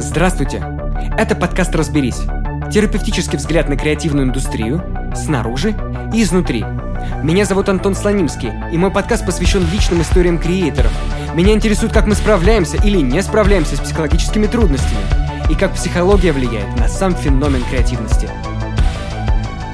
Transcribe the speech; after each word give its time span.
Здравствуйте! 0.00 0.64
Это 1.18 1.36
подкаст 1.36 1.74
«Разберись». 1.74 2.22
Терапевтический 2.72 3.36
взгляд 3.36 3.68
на 3.68 3.76
креативную 3.76 4.28
индустрию 4.28 4.82
снаружи 5.14 5.74
и 6.14 6.22
изнутри. 6.22 6.64
Меня 7.22 7.44
зовут 7.44 7.68
Антон 7.68 7.94
Слонимский, 7.94 8.50
и 8.72 8.78
мой 8.78 8.90
подкаст 8.90 9.26
посвящен 9.26 9.62
личным 9.70 10.00
историям 10.00 10.38
креаторов. 10.38 10.90
Меня 11.34 11.52
интересует, 11.52 11.92
как 11.92 12.06
мы 12.06 12.14
справляемся 12.14 12.78
или 12.78 12.98
не 12.98 13.22
справляемся 13.22 13.76
с 13.76 13.80
психологическими 13.80 14.46
трудностями, 14.46 15.02
и 15.50 15.54
как 15.54 15.74
психология 15.74 16.32
влияет 16.32 16.74
на 16.78 16.88
сам 16.88 17.14
феномен 17.14 17.62
креативности. 17.64 18.30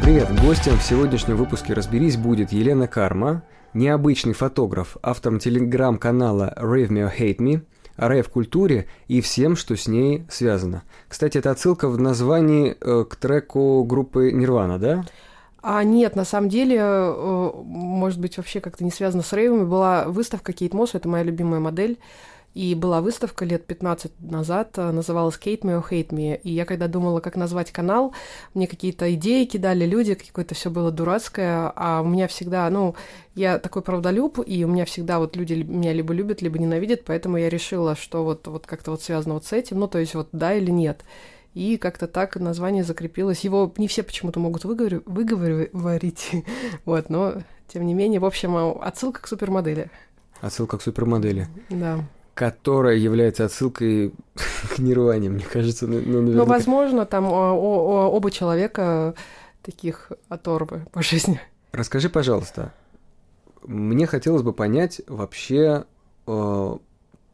Привет! 0.02 0.28
Гостем 0.40 0.76
в 0.76 0.82
сегодняшнем 0.82 1.36
выпуске 1.36 1.72
«Разберись» 1.72 2.16
будет 2.16 2.50
Елена 2.50 2.88
Карма, 2.88 3.44
необычный 3.74 4.34
фотограф, 4.34 4.96
автором 5.04 5.38
телеграм-канала 5.38 6.52
Rave 6.60 6.88
Me 6.88 7.08
or 7.08 7.12
Hate 7.16 7.38
Me– 7.38 7.62
рейв-культуре 7.96 8.86
и 9.08 9.20
всем, 9.20 9.56
что 9.56 9.76
с 9.76 9.86
ней 9.86 10.24
связано. 10.28 10.82
Кстати, 11.08 11.38
это 11.38 11.50
отсылка 11.50 11.88
в 11.88 11.98
названии 11.98 12.76
э, 12.80 13.04
к 13.08 13.16
треку 13.16 13.84
группы 13.84 14.32
Нирвана, 14.32 14.78
да? 14.78 15.04
А 15.62 15.82
нет, 15.82 16.14
на 16.14 16.24
самом 16.24 16.48
деле, 16.48 16.78
э, 16.78 17.50
может 17.64 18.20
быть, 18.20 18.36
вообще 18.36 18.60
как-то 18.60 18.84
не 18.84 18.90
связано 18.90 19.22
с 19.22 19.32
рейвами. 19.32 19.64
Была 19.64 20.04
выставка 20.06 20.52
Кейт 20.52 20.74
Мосс, 20.74 20.94
это 20.94 21.08
моя 21.08 21.24
любимая 21.24 21.60
модель. 21.60 21.98
И 22.56 22.74
была 22.74 23.02
выставка 23.02 23.44
лет 23.44 23.66
15 23.66 24.12
назад, 24.18 24.78
э, 24.78 24.90
называлась 24.90 25.36
«Hate 25.36 25.60
Me 25.60 25.78
or 25.78 25.84
Hate 25.90 26.08
Me». 26.08 26.40
И 26.42 26.52
я 26.52 26.64
когда 26.64 26.88
думала, 26.88 27.20
как 27.20 27.36
назвать 27.36 27.70
канал, 27.70 28.14
мне 28.54 28.66
какие-то 28.66 29.14
идеи 29.14 29.44
кидали 29.44 29.84
люди, 29.84 30.14
какое-то 30.14 30.54
все 30.54 30.70
было 30.70 30.90
дурацкое, 30.90 31.70
а 31.76 32.00
у 32.00 32.06
меня 32.06 32.26
всегда, 32.28 32.70
ну, 32.70 32.94
я 33.34 33.58
такой 33.58 33.82
правдолюб, 33.82 34.38
и 34.46 34.64
у 34.64 34.68
меня 34.68 34.86
всегда 34.86 35.18
вот 35.18 35.36
люди 35.36 35.52
меня 35.52 35.92
либо 35.92 36.14
любят, 36.14 36.40
либо 36.40 36.58
ненавидят, 36.58 37.04
поэтому 37.04 37.36
я 37.36 37.50
решила, 37.50 37.94
что 37.94 38.24
вот, 38.24 38.46
вот 38.46 38.66
как-то 38.66 38.92
вот 38.92 39.02
связано 39.02 39.34
вот 39.34 39.44
с 39.44 39.52
этим, 39.52 39.78
ну, 39.78 39.86
то 39.86 39.98
есть 39.98 40.14
вот 40.14 40.30
да 40.32 40.54
или 40.54 40.70
нет. 40.70 41.04
И 41.52 41.76
как-то 41.76 42.06
так 42.08 42.36
название 42.36 42.84
закрепилось. 42.84 43.40
Его 43.40 43.70
не 43.76 43.86
все 43.86 44.02
почему-то 44.02 44.40
могут 44.40 44.64
выговор... 44.64 45.02
выговорить, 45.04 46.30
вот, 46.86 47.10
но 47.10 47.34
тем 47.68 47.84
не 47.84 47.92
менее, 47.92 48.18
в 48.18 48.24
общем, 48.24 48.56
отсылка 48.80 49.20
к 49.20 49.28
супермодели. 49.28 49.90
Отсылка 50.40 50.78
к 50.78 50.82
супермодели. 50.82 51.48
Да 51.68 52.02
которая 52.36 52.96
является 52.96 53.46
отсылкой 53.46 54.12
к 54.76 54.78
Нирване, 54.78 55.30
мне 55.30 55.44
кажется. 55.44 55.86
Ну, 55.86 56.00
ну, 56.04 56.20
ну 56.20 56.44
возможно, 56.44 57.06
там 57.06 57.24
о, 57.24 57.54
о, 57.54 58.10
оба 58.10 58.30
человека 58.30 59.14
таких 59.62 60.12
оторвы 60.28 60.86
по 60.92 61.02
жизни. 61.02 61.40
Расскажи, 61.72 62.10
пожалуйста, 62.10 62.74
мне 63.64 64.06
хотелось 64.06 64.42
бы 64.42 64.52
понять 64.52 65.00
вообще 65.06 65.86
э, 66.26 66.76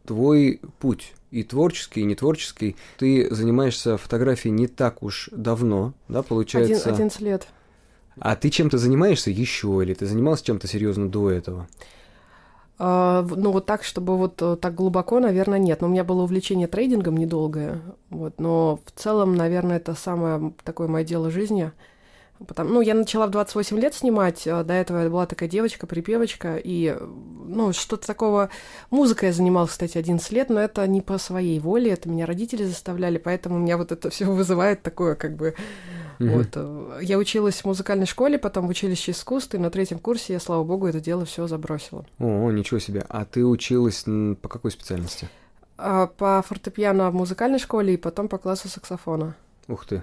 твой 0.07 0.61
путь 0.79 1.15
и 1.33 1.43
творческий, 1.43 2.03
и 2.03 2.05
нетворческий. 2.05 2.77
Ты 2.99 3.27
занимаешься 3.35 3.97
фотографией 3.97 4.53
не 4.53 4.69
так 4.69 5.03
уж 5.03 5.31
давно, 5.33 5.95
да, 6.07 6.23
получается? 6.23 6.91
11 6.91 7.21
лет. 7.21 7.49
А 8.21 8.37
ты 8.37 8.51
чем-то 8.51 8.79
занимаешься 8.79 9.33
еще, 9.33 9.81
или 9.83 9.95
ты 9.95 10.07
занимался 10.07 10.45
чем-то 10.45 10.69
серьезно 10.69 11.09
до 11.09 11.29
этого? 11.29 11.67
А, 12.85 13.23
ну, 13.23 13.53
вот 13.53 13.65
так, 13.65 13.85
чтобы 13.85 14.17
вот 14.17 14.43
э, 14.43 14.57
так 14.57 14.75
глубоко, 14.75 15.21
наверное, 15.21 15.61
нет. 15.61 15.81
Но 15.81 15.87
у 15.87 15.91
меня 15.91 16.03
было 16.03 16.23
увлечение 16.23 16.67
трейдингом 16.67 17.17
недолгое. 17.17 17.81
Вот, 18.11 18.41
но 18.41 18.81
в 18.85 18.91
целом, 19.01 19.37
наверное, 19.37 19.77
это 19.77 19.95
самое 19.95 20.53
такое 20.65 20.89
мое 20.89 21.05
дело 21.05 21.31
жизни. 21.31 21.71
Потому, 22.47 22.71
ну, 22.71 22.81
я 22.81 22.95
начала 22.95 23.27
в 23.27 23.31
28 23.31 23.79
лет 23.79 23.95
снимать, 23.95 24.47
а 24.49 24.65
до 24.65 24.75
этого 24.75 25.05
я 25.05 25.11
была 25.11 25.27
такая 25.27 25.49
девочка, 25.49 25.87
припевочка, 25.87 26.57
и, 26.57 26.97
ну, 27.01 27.73
что-то 27.73 28.07
такого... 28.07 28.51
Музыкой 28.91 29.29
я 29.29 29.33
занималась, 29.33 29.71
кстати, 29.71 29.97
11 29.97 30.33
лет, 30.33 30.51
но 30.51 30.61
это 30.61 30.87
не 30.89 31.01
по 31.03 31.19
своей 31.19 31.61
воле, 31.61 31.93
это 31.93 32.09
меня 32.09 32.27
родители 32.27 32.65
заставляли, 32.65 33.19
поэтому 33.19 33.57
у 33.57 33.59
меня 33.61 33.77
вот 33.77 33.93
это 33.93 34.11
все 34.11 34.25
вызывает 34.25 34.83
такое, 34.83 35.15
как 35.15 35.37
бы, 35.37 35.55
Mm-hmm. 36.23 36.37
Вот. 36.37 36.49
Э, 36.55 36.99
я 37.03 37.19
училась 37.19 37.57
в 37.57 37.65
музыкальной 37.65 38.07
школе, 38.07 38.39
потом 38.39 38.67
в 38.67 38.71
училище 38.71 39.13
искусств, 39.13 39.55
и 39.55 39.59
на 39.59 39.71
третьем 39.71 39.99
курсе 39.99 40.35
я, 40.35 40.41
слава 40.41 40.63
богу, 40.63 40.87
это 40.87 41.01
дело 41.01 41.25
все 41.25 41.47
забросила. 41.47 42.05
О, 42.19 42.51
ничего 42.51 42.79
себе. 42.79 43.05
А 43.09 43.25
ты 43.25 43.45
училась 43.45 44.05
по 44.41 44.49
какой 44.49 44.71
специальности? 44.71 45.29
А, 45.79 46.07
по 46.07 46.43
фортепиано 46.47 47.11
в 47.11 47.15
музыкальной 47.15 47.59
школе 47.59 47.95
и 47.95 47.97
потом 47.97 48.29
по 48.29 48.39
классу 48.39 48.69
саксофона. 48.69 49.35
Ух 49.69 49.85
ты. 49.87 50.03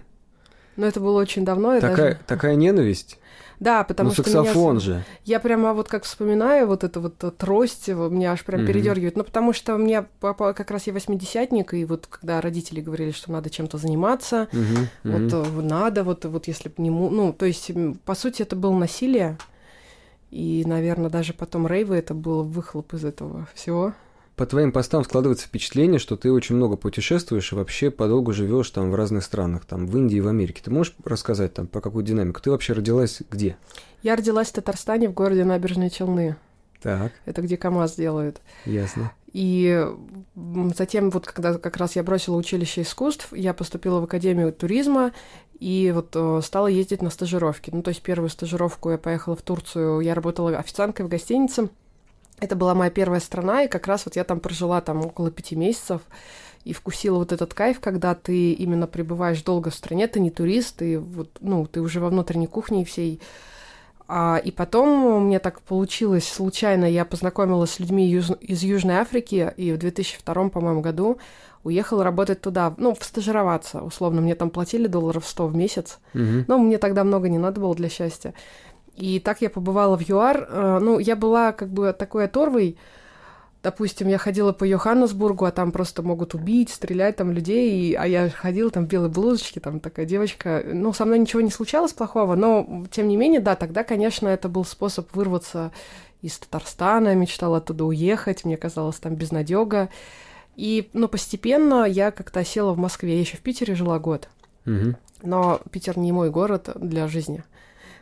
Но 0.79 0.85
это 0.85 1.01
было 1.01 1.19
очень 1.19 1.44
давно. 1.44 1.78
Такая, 1.81 2.13
даже... 2.13 2.19
такая 2.25 2.56
ненависть? 2.56 3.19
Да, 3.59 3.84
потому 3.84 4.09
ну, 4.09 4.13
что 4.13 4.23
саксофон 4.23 4.78
меня... 4.78 4.79
же. 4.79 5.03
Я 5.25 5.41
прямо 5.41 5.73
вот 5.73 5.90
как 5.90 6.06
вспоминаю 6.06 6.67
вот 6.67 6.85
эту 6.85 7.01
вот 7.01 7.17
трость, 7.38 7.90
меня 7.90 8.31
аж 8.31 8.45
прям 8.45 8.62
mm-hmm. 8.62 8.67
передергивает. 8.67 9.17
Ну, 9.17 9.25
потому 9.25 9.51
что 9.51 9.75
у 9.75 9.78
меня 9.78 10.06
папа 10.22 10.53
как 10.53 10.72
раз 10.72 10.88
я 10.88 10.94
восьмидесятник, 10.94 11.73
и 11.73 11.84
вот 11.84 12.07
когда 12.07 12.40
родители 12.40 12.79
говорили, 12.79 13.12
что 13.12 13.29
надо 13.34 13.50
чем-то 13.50 13.78
заниматься, 13.78 14.47
mm-hmm. 14.53 14.88
вот 15.03 15.22
mm-hmm. 15.34 15.62
надо, 15.62 16.06
вот, 16.06 16.23
вот 16.23 16.47
если 16.47 16.69
бы 16.69 16.75
не... 16.78 16.90
Ну, 16.90 17.34
то 17.34 17.46
есть, 17.46 17.69
по 18.06 18.16
сути, 18.16 18.44
это 18.44 18.56
было 18.56 18.73
насилие, 18.73 19.38
и, 20.31 20.63
наверное, 20.66 21.09
даже 21.09 21.34
потом 21.34 21.67
рейвы 21.67 21.97
это 21.97 22.13
был 22.13 22.44
выхлоп 22.44 22.94
из 22.94 23.03
этого 23.03 23.50
всего 23.53 23.94
по 24.39 24.45
твоим 24.45 24.72
постам 24.72 25.03
складывается 25.03 25.47
впечатление, 25.47 26.00
что 26.00 26.16
ты 26.16 26.31
очень 26.31 26.55
много 26.55 26.77
путешествуешь 26.77 27.51
и 27.51 27.55
вообще 27.55 27.91
подолгу 27.91 28.31
живешь 28.31 28.69
там 28.69 28.89
в 28.89 28.95
разных 28.95 29.25
странах, 29.25 29.66
там 29.66 29.85
в 29.85 29.97
Индии 29.97 30.16
и 30.16 30.22
в 30.22 30.29
Америке. 30.29 30.61
Ты 30.63 30.72
можешь 30.72 30.95
рассказать 31.03 31.53
там 31.53 31.67
про 31.67 31.81
какую 31.81 32.05
динамику? 32.05 32.39
Ты 32.39 32.49
вообще 32.49 32.72
родилась 32.72 33.22
где? 33.29 33.57
Я 34.01 34.16
родилась 34.16 34.47
в 34.47 34.53
Татарстане, 34.53 35.09
в 35.09 35.13
городе 35.13 35.44
Набережные 35.44 35.89
Челны. 35.89 36.38
Так. 36.81 37.11
Это 37.25 37.41
где 37.41 37.57
КАМАЗ 37.57 37.95
делают. 37.95 38.39
Ясно. 38.63 39.11
И 39.33 39.85
затем, 40.73 41.09
вот 41.09 41.25
когда 41.25 41.55
как 41.55 41.75
раз 41.75 41.97
я 41.97 42.03
бросила 42.03 42.38
училище 42.38 42.83
искусств, 42.83 43.33
я 43.33 43.53
поступила 43.53 43.99
в 43.99 44.05
Академию 44.05 44.53
туризма 44.53 45.11
и 45.59 45.91
вот 45.94 46.16
э, 46.16 46.39
стала 46.45 46.67
ездить 46.67 47.01
на 47.01 47.09
стажировки. 47.09 47.72
Ну, 47.73 47.83
то 47.83 47.89
есть 47.89 48.01
первую 48.01 48.29
стажировку 48.29 48.89
я 48.91 48.97
поехала 48.97 49.35
в 49.35 49.41
Турцию, 49.41 49.99
я 49.99 50.16
работала 50.16 50.57
официанткой 50.57 51.07
в 51.07 51.09
гостинице, 51.09 51.67
это 52.41 52.55
была 52.55 52.73
моя 52.73 52.91
первая 52.91 53.19
страна, 53.19 53.63
и 53.63 53.67
как 53.67 53.88
раз 53.88 54.05
вот 54.05 54.16
я 54.16 54.23
там 54.23 54.39
прожила 54.39 54.81
там 54.81 55.05
около 55.05 55.31
пяти 55.31 55.55
месяцев 55.55 56.01
и 56.63 56.73
вкусила 56.73 57.17
вот 57.17 57.31
этот 57.31 57.53
кайф, 57.53 57.79
когда 57.79 58.16
ты 58.16 58.51
именно 58.53 58.88
пребываешь 58.88 59.41
долго 59.41 59.69
в 59.69 59.75
стране, 59.75 60.07
ты 60.07 60.19
не 60.19 60.29
турист, 60.29 60.78
ты 60.78 60.99
вот, 60.99 61.29
ну, 61.41 61.66
ты 61.66 61.81
уже 61.81 61.99
во 61.99 62.09
внутренней 62.09 62.47
кухне 62.47 62.85
всей. 62.85 63.22
А, 64.07 64.41
и 64.44 64.51
потом 64.51 65.28
меня 65.28 65.39
так 65.39 65.61
получилось 65.61 66.28
случайно, 66.28 66.85
я 66.85 67.05
познакомилась 67.05 67.72
с 67.72 67.79
людьми 67.79 68.07
юж, 68.07 68.31
из 68.41 68.63
Южной 68.63 68.95
Африки, 68.95 69.53
и 69.55 69.72
в 69.72 69.78
2002, 69.78 70.49
по-моему, 70.49 70.81
году 70.81 71.19
уехала 71.63 72.03
работать 72.03 72.41
туда, 72.41 72.73
ну, 72.78 72.97
стажироваться, 72.99 73.81
условно. 73.81 74.22
Мне 74.22 74.35
там 74.35 74.49
платили 74.49 74.88
долларов 74.88 75.28
100 75.28 75.47
в 75.47 75.55
месяц, 75.55 75.99
mm-hmm. 76.13 76.45
но 76.47 76.57
мне 76.57 76.78
тогда 76.78 77.03
много 77.03 77.29
не 77.29 77.38
надо 77.38 77.61
было 77.61 77.75
для 77.75 77.89
счастья. 77.89 78.33
И 78.99 79.19
так 79.19 79.41
я 79.41 79.49
побывала 79.49 79.97
в 79.97 80.01
ЮАР. 80.01 80.47
Э, 80.49 80.79
ну, 80.79 80.99
я 80.99 81.15
была 81.15 81.51
как 81.51 81.69
бы 81.69 81.93
такой 81.93 82.25
оторвой. 82.25 82.77
Допустим, 83.61 84.07
я 84.07 84.17
ходила 84.17 84.53
по 84.53 84.63
Йоханнесбургу, 84.63 85.43
а 85.45 85.51
там 85.51 85.73
просто 85.73 86.01
могут 86.01 86.33
убить, 86.33 86.69
стрелять 86.69 87.17
там 87.17 87.31
людей, 87.31 87.71
и, 87.71 87.93
а 87.93 88.05
я 88.07 88.29
ходила 88.29 88.69
там 88.71 88.85
в 88.85 88.87
белой 88.87 89.09
блузочке, 89.09 89.59
там 89.59 89.81
такая 89.81 90.05
девочка. 90.05 90.63
Ну, 90.65 90.93
со 90.93 91.03
мной 91.03 91.19
ничего 91.19 91.41
не 91.41 91.51
случалось 91.51 91.91
плохого, 91.91 92.35
но, 92.35 92.85
тем 92.89 93.09
не 93.09 93.17
менее, 93.17 93.41
да, 93.41 93.55
тогда, 93.57 93.83
конечно, 93.83 94.29
это 94.29 94.47
был 94.47 94.63
способ 94.63 95.13
вырваться 95.13 95.71
из 96.21 96.37
Татарстана, 96.37 97.16
мечтала 97.16 97.57
оттуда 97.57 97.83
уехать, 97.83 98.45
мне 98.45 98.55
казалось, 98.55 98.97
там 98.97 99.16
безнадега. 99.16 99.89
И, 100.55 100.89
ну, 100.93 101.07
постепенно 101.09 101.83
я 101.83 102.11
как-то 102.11 102.43
села 102.45 102.73
в 102.73 102.77
Москве. 102.77 103.16
Я 103.16 103.19
еще 103.19 103.37
в 103.37 103.41
Питере 103.41 103.75
жила 103.75 103.99
год. 103.99 104.29
Угу. 104.66 104.95
Но 105.23 105.61
Питер 105.71 105.97
не 105.97 106.11
мой 106.11 106.29
город 106.29 106.69
для 106.75 107.07
жизни. 107.07 107.43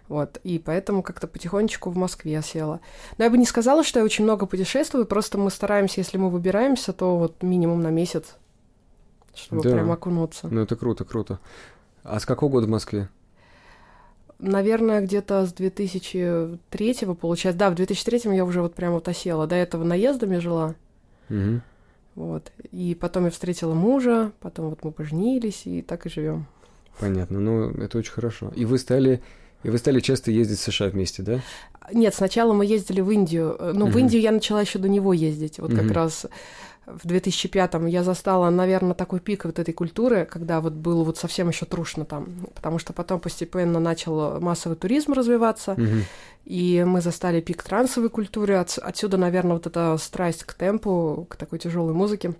Вот, 0.07 0.40
и 0.44 0.57
поэтому 0.57 1.03
как-то 1.03 1.28
потихонечку 1.28 1.90
в 1.90 1.97
Москве 1.97 2.41
села. 2.41 2.79
Но 3.18 3.25
я 3.25 3.29
бы 3.29 3.38
не 3.38 3.45
сказала, 3.45 3.84
что 3.84 4.00
я 4.00 4.06
очень 4.06 4.23
много 4.23 4.45
путешествую, 4.45 5.06
просто 5.06 5.38
мы 5.38 5.51
стараемся, 5.51 6.00
если 6.00 6.18
мы 6.18 6.29
выбираемся, 6.29 6.94
то 6.94 7.18
вот 7.18 7.44
минимум 7.44 7.81
на 7.81 7.90
месяц, 7.90 8.38
чтобы 9.35 9.63
да. 9.63 9.72
прям 9.72 9.91
окунуться. 9.91 10.48
Ну, 10.50 10.62
это 10.62 10.75
круто, 10.77 11.04
круто. 11.04 11.39
А 12.04 12.19
с 12.19 12.25
какого 12.25 12.50
года 12.51 12.68
в 12.68 12.69
Москве? 12.69 13.09
Наверное, 14.39 15.01
где-то 15.01 15.45
с 15.45 15.54
2003 15.54 16.95
получается. 17.19 17.60
Да, 17.60 17.69
в 17.69 17.75
2003 17.75 18.36
я 18.36 18.45
уже 18.45 18.62
вот 18.62 18.75
прям 18.75 18.94
вот 18.94 19.07
осела. 19.07 19.48
До 19.48 19.56
этого 19.56 19.83
наездами 19.83 20.38
жила. 20.38 20.75
Угу. 21.30 21.62
Вот. 22.15 22.51
И 22.71 22.95
потом 23.00 23.25
я 23.25 23.31
встретила 23.31 23.74
мужа, 23.74 24.31
потом 24.39 24.69
вот 24.69 24.83
мы 24.83 24.92
поженились, 24.92 25.65
и 25.65 25.81
так 25.81 26.06
и 26.06 26.10
живем. 26.10 26.45
Понятно. 27.00 27.39
Ну, 27.39 27.71
это 27.71 27.98
очень 27.98 28.12
хорошо. 28.12 28.51
И 28.56 28.65
вы 28.65 28.77
стали 28.77 29.21
и 29.63 29.69
вы 29.69 29.77
стали 29.77 30.00
часто 30.00 30.31
ездить 30.31 30.59
в 30.59 30.63
США 30.63 30.88
вместе, 30.89 31.24
да? 31.24 31.39
Нет, 31.92 32.13
сначала 32.13 32.54
мы 32.54 32.65
ездили 32.65 33.01
в 33.01 33.09
Индию. 33.12 33.57
Ну, 33.74 33.88
uh-huh. 33.88 33.92
в 33.92 33.98
Индию 33.98 34.21
я 34.21 34.31
начала 34.31 34.62
еще 34.62 34.77
до 34.80 34.89
него 34.89 35.13
ездить. 35.13 35.59
Вот 35.59 35.71
uh-huh. 35.71 35.81
как 35.83 35.92
раз 35.92 36.25
в 36.86 37.06
2005-м 37.06 37.86
я 37.86 38.04
застала, 38.04 38.50
наверное, 38.50 38.94
такой 38.94 39.19
пик 39.19 39.45
вот 39.45 39.59
этой 39.59 39.74
культуры, 39.74 40.25
когда 40.25 40.62
вот 40.62 40.74
было 40.74 41.04
вот 41.04 41.18
совсем 41.18 41.50
еще 41.50 41.65
трушно 41.65 42.06
там, 42.06 42.27
потому 42.56 42.80
что 42.80 42.94
потом 42.94 43.19
постепенно 43.19 43.80
начал 43.80 44.39
массовый 44.39 44.77
туризм 44.77 45.13
развиваться, 45.13 45.74
uh-huh. 45.74 46.03
и 46.45 46.83
мы 46.86 47.01
застали 47.01 47.42
пик 47.42 47.63
трансовой 47.63 48.10
культуры, 48.10 48.56
От, 48.56 48.77
отсюда, 48.77 49.18
наверное, 49.18 49.53
вот 49.53 49.68
эта 49.68 49.98
страсть 49.98 50.44
к 50.44 50.53
темпу, 50.53 51.27
к 51.30 51.36
такой 51.36 51.60
тяжелой 51.60 51.94
музыке. 51.94 52.33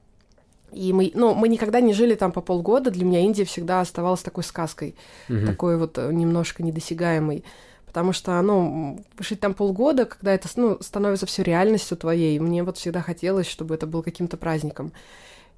И 0.78 0.94
мы, 0.94 1.12
ну, 1.16 1.34
мы 1.34 1.48
никогда 1.48 1.82
не 1.82 1.94
жили 1.94 2.14
там 2.16 2.32
по 2.32 2.42
полгода. 2.42 2.92
Для 2.92 3.04
меня 3.04 3.22
Индия 3.22 3.46
всегда 3.46 3.82
оставалась 3.82 4.22
такой 4.22 4.44
сказкой, 4.44 4.96
угу. 5.28 5.46
такой 5.46 5.78
вот 5.78 5.98
э, 5.98 6.12
немножко 6.14 6.64
недосягаемой. 6.64 7.44
Потому 7.88 8.14
что, 8.14 8.40
ну, 8.42 9.04
жить 9.20 9.40
там 9.40 9.56
полгода, 9.56 10.06
когда 10.06 10.34
это 10.34 10.48
ну, 10.56 10.78
становится 10.82 11.26
все 11.26 11.42
реальностью 11.42 11.98
твоей, 11.98 12.38
мне 12.40 12.64
вот 12.64 12.78
всегда 12.78 13.02
хотелось, 13.02 13.48
чтобы 13.48 13.74
это 13.74 13.88
был 13.88 14.04
каким-то 14.04 14.38
праздником. 14.38 14.92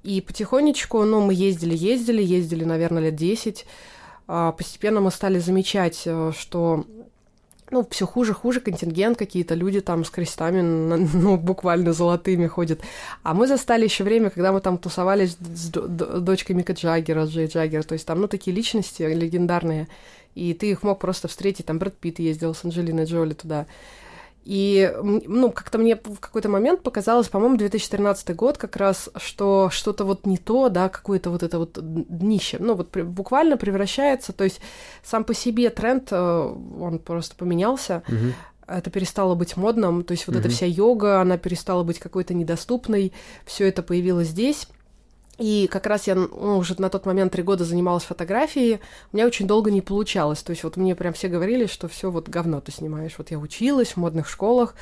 И 0.02 0.22
потихонечку, 0.22 1.04
ну, 1.04 1.20
мы 1.20 1.34
ездили, 1.34 1.76
ездили, 1.76 2.22
ездили, 2.22 2.64
наверное, 2.64 3.02
лет 3.02 3.16
10. 3.16 3.66
А, 4.26 4.52
постепенно 4.52 5.00
мы 5.00 5.10
стали 5.10 5.38
замечать, 5.38 6.02
э, 6.06 6.32
что 6.34 6.86
ну, 7.70 7.86
все 7.90 8.06
хуже, 8.06 8.34
хуже 8.34 8.60
контингент, 8.60 9.18
какие-то 9.18 9.54
люди 9.54 9.80
там 9.80 10.04
с 10.04 10.10
крестами, 10.10 10.60
ну, 11.14 11.36
буквально 11.36 11.92
золотыми 11.92 12.46
ходят. 12.46 12.80
А 13.22 13.34
мы 13.34 13.46
застали 13.46 13.84
еще 13.84 14.04
время, 14.04 14.30
когда 14.30 14.52
мы 14.52 14.60
там 14.60 14.78
тусовались 14.78 15.36
с 15.36 15.70
дочкой 15.70 16.56
Мика 16.56 16.72
Джаггера, 16.72 17.24
Джей 17.24 17.46
Джаггера, 17.46 17.82
то 17.82 17.94
есть 17.94 18.06
там, 18.06 18.20
ну, 18.20 18.28
такие 18.28 18.54
личности 18.54 19.02
легендарные, 19.02 19.88
и 20.34 20.54
ты 20.54 20.70
их 20.70 20.82
мог 20.82 20.98
просто 20.98 21.28
встретить, 21.28 21.66
там 21.66 21.78
Брэд 21.78 21.96
Питт 21.96 22.18
ездил 22.18 22.54
с 22.54 22.64
Анджелиной 22.64 23.04
Джоли 23.04 23.34
туда. 23.34 23.66
И, 24.44 24.90
ну, 25.02 25.52
как-то 25.52 25.76
мне 25.78 25.96
в 25.96 26.18
какой-то 26.18 26.48
момент 26.48 26.82
показалось, 26.82 27.28
по-моему, 27.28 27.58
2013 27.58 28.34
год 28.34 28.56
как 28.56 28.76
раз, 28.76 29.10
что 29.16 29.68
что-то 29.70 30.04
вот 30.04 30.24
не 30.24 30.38
то, 30.38 30.70
да, 30.70 30.88
какое-то 30.88 31.30
вот 31.30 31.42
это 31.42 31.58
вот 31.58 31.78
днище, 31.80 32.56
ну, 32.58 32.74
вот 32.74 32.90
при, 32.90 33.02
буквально 33.02 33.58
превращается, 33.58 34.32
то 34.32 34.44
есть 34.44 34.60
сам 35.04 35.24
по 35.24 35.34
себе 35.34 35.68
тренд, 35.68 36.08
э, 36.10 36.16
он 36.16 36.98
просто 37.00 37.36
поменялся, 37.36 38.02
угу. 38.08 38.32
это 38.66 38.90
перестало 38.90 39.34
быть 39.34 39.58
модным, 39.58 40.04
то 40.04 40.12
есть 40.12 40.26
вот 40.26 40.36
угу. 40.36 40.40
эта 40.40 40.48
вся 40.48 40.64
йога, 40.64 41.20
она 41.20 41.36
перестала 41.36 41.82
быть 41.82 41.98
какой-то 41.98 42.32
недоступной, 42.32 43.12
все 43.44 43.68
это 43.68 43.82
появилось 43.82 44.28
здесь, 44.28 44.68
и 45.40 45.68
как 45.68 45.86
раз 45.86 46.06
я 46.06 46.14
ну, 46.14 46.58
уже 46.58 46.78
на 46.78 46.90
тот 46.90 47.06
момент 47.06 47.32
три 47.32 47.42
года 47.42 47.64
занималась 47.64 48.04
фотографией, 48.04 48.78
у 49.10 49.16
меня 49.16 49.26
очень 49.26 49.46
долго 49.46 49.70
не 49.70 49.80
получалось. 49.80 50.42
То 50.42 50.50
есть 50.50 50.64
вот 50.64 50.76
мне 50.76 50.94
прям 50.94 51.14
все 51.14 51.28
говорили, 51.28 51.64
что 51.64 51.88
все 51.88 52.10
вот 52.10 52.28
говно 52.28 52.60
ты 52.60 52.72
снимаешь. 52.72 53.14
Вот 53.16 53.30
я 53.30 53.38
училась 53.38 53.92
в 53.92 53.96
модных 53.96 54.28
школах, 54.28 54.74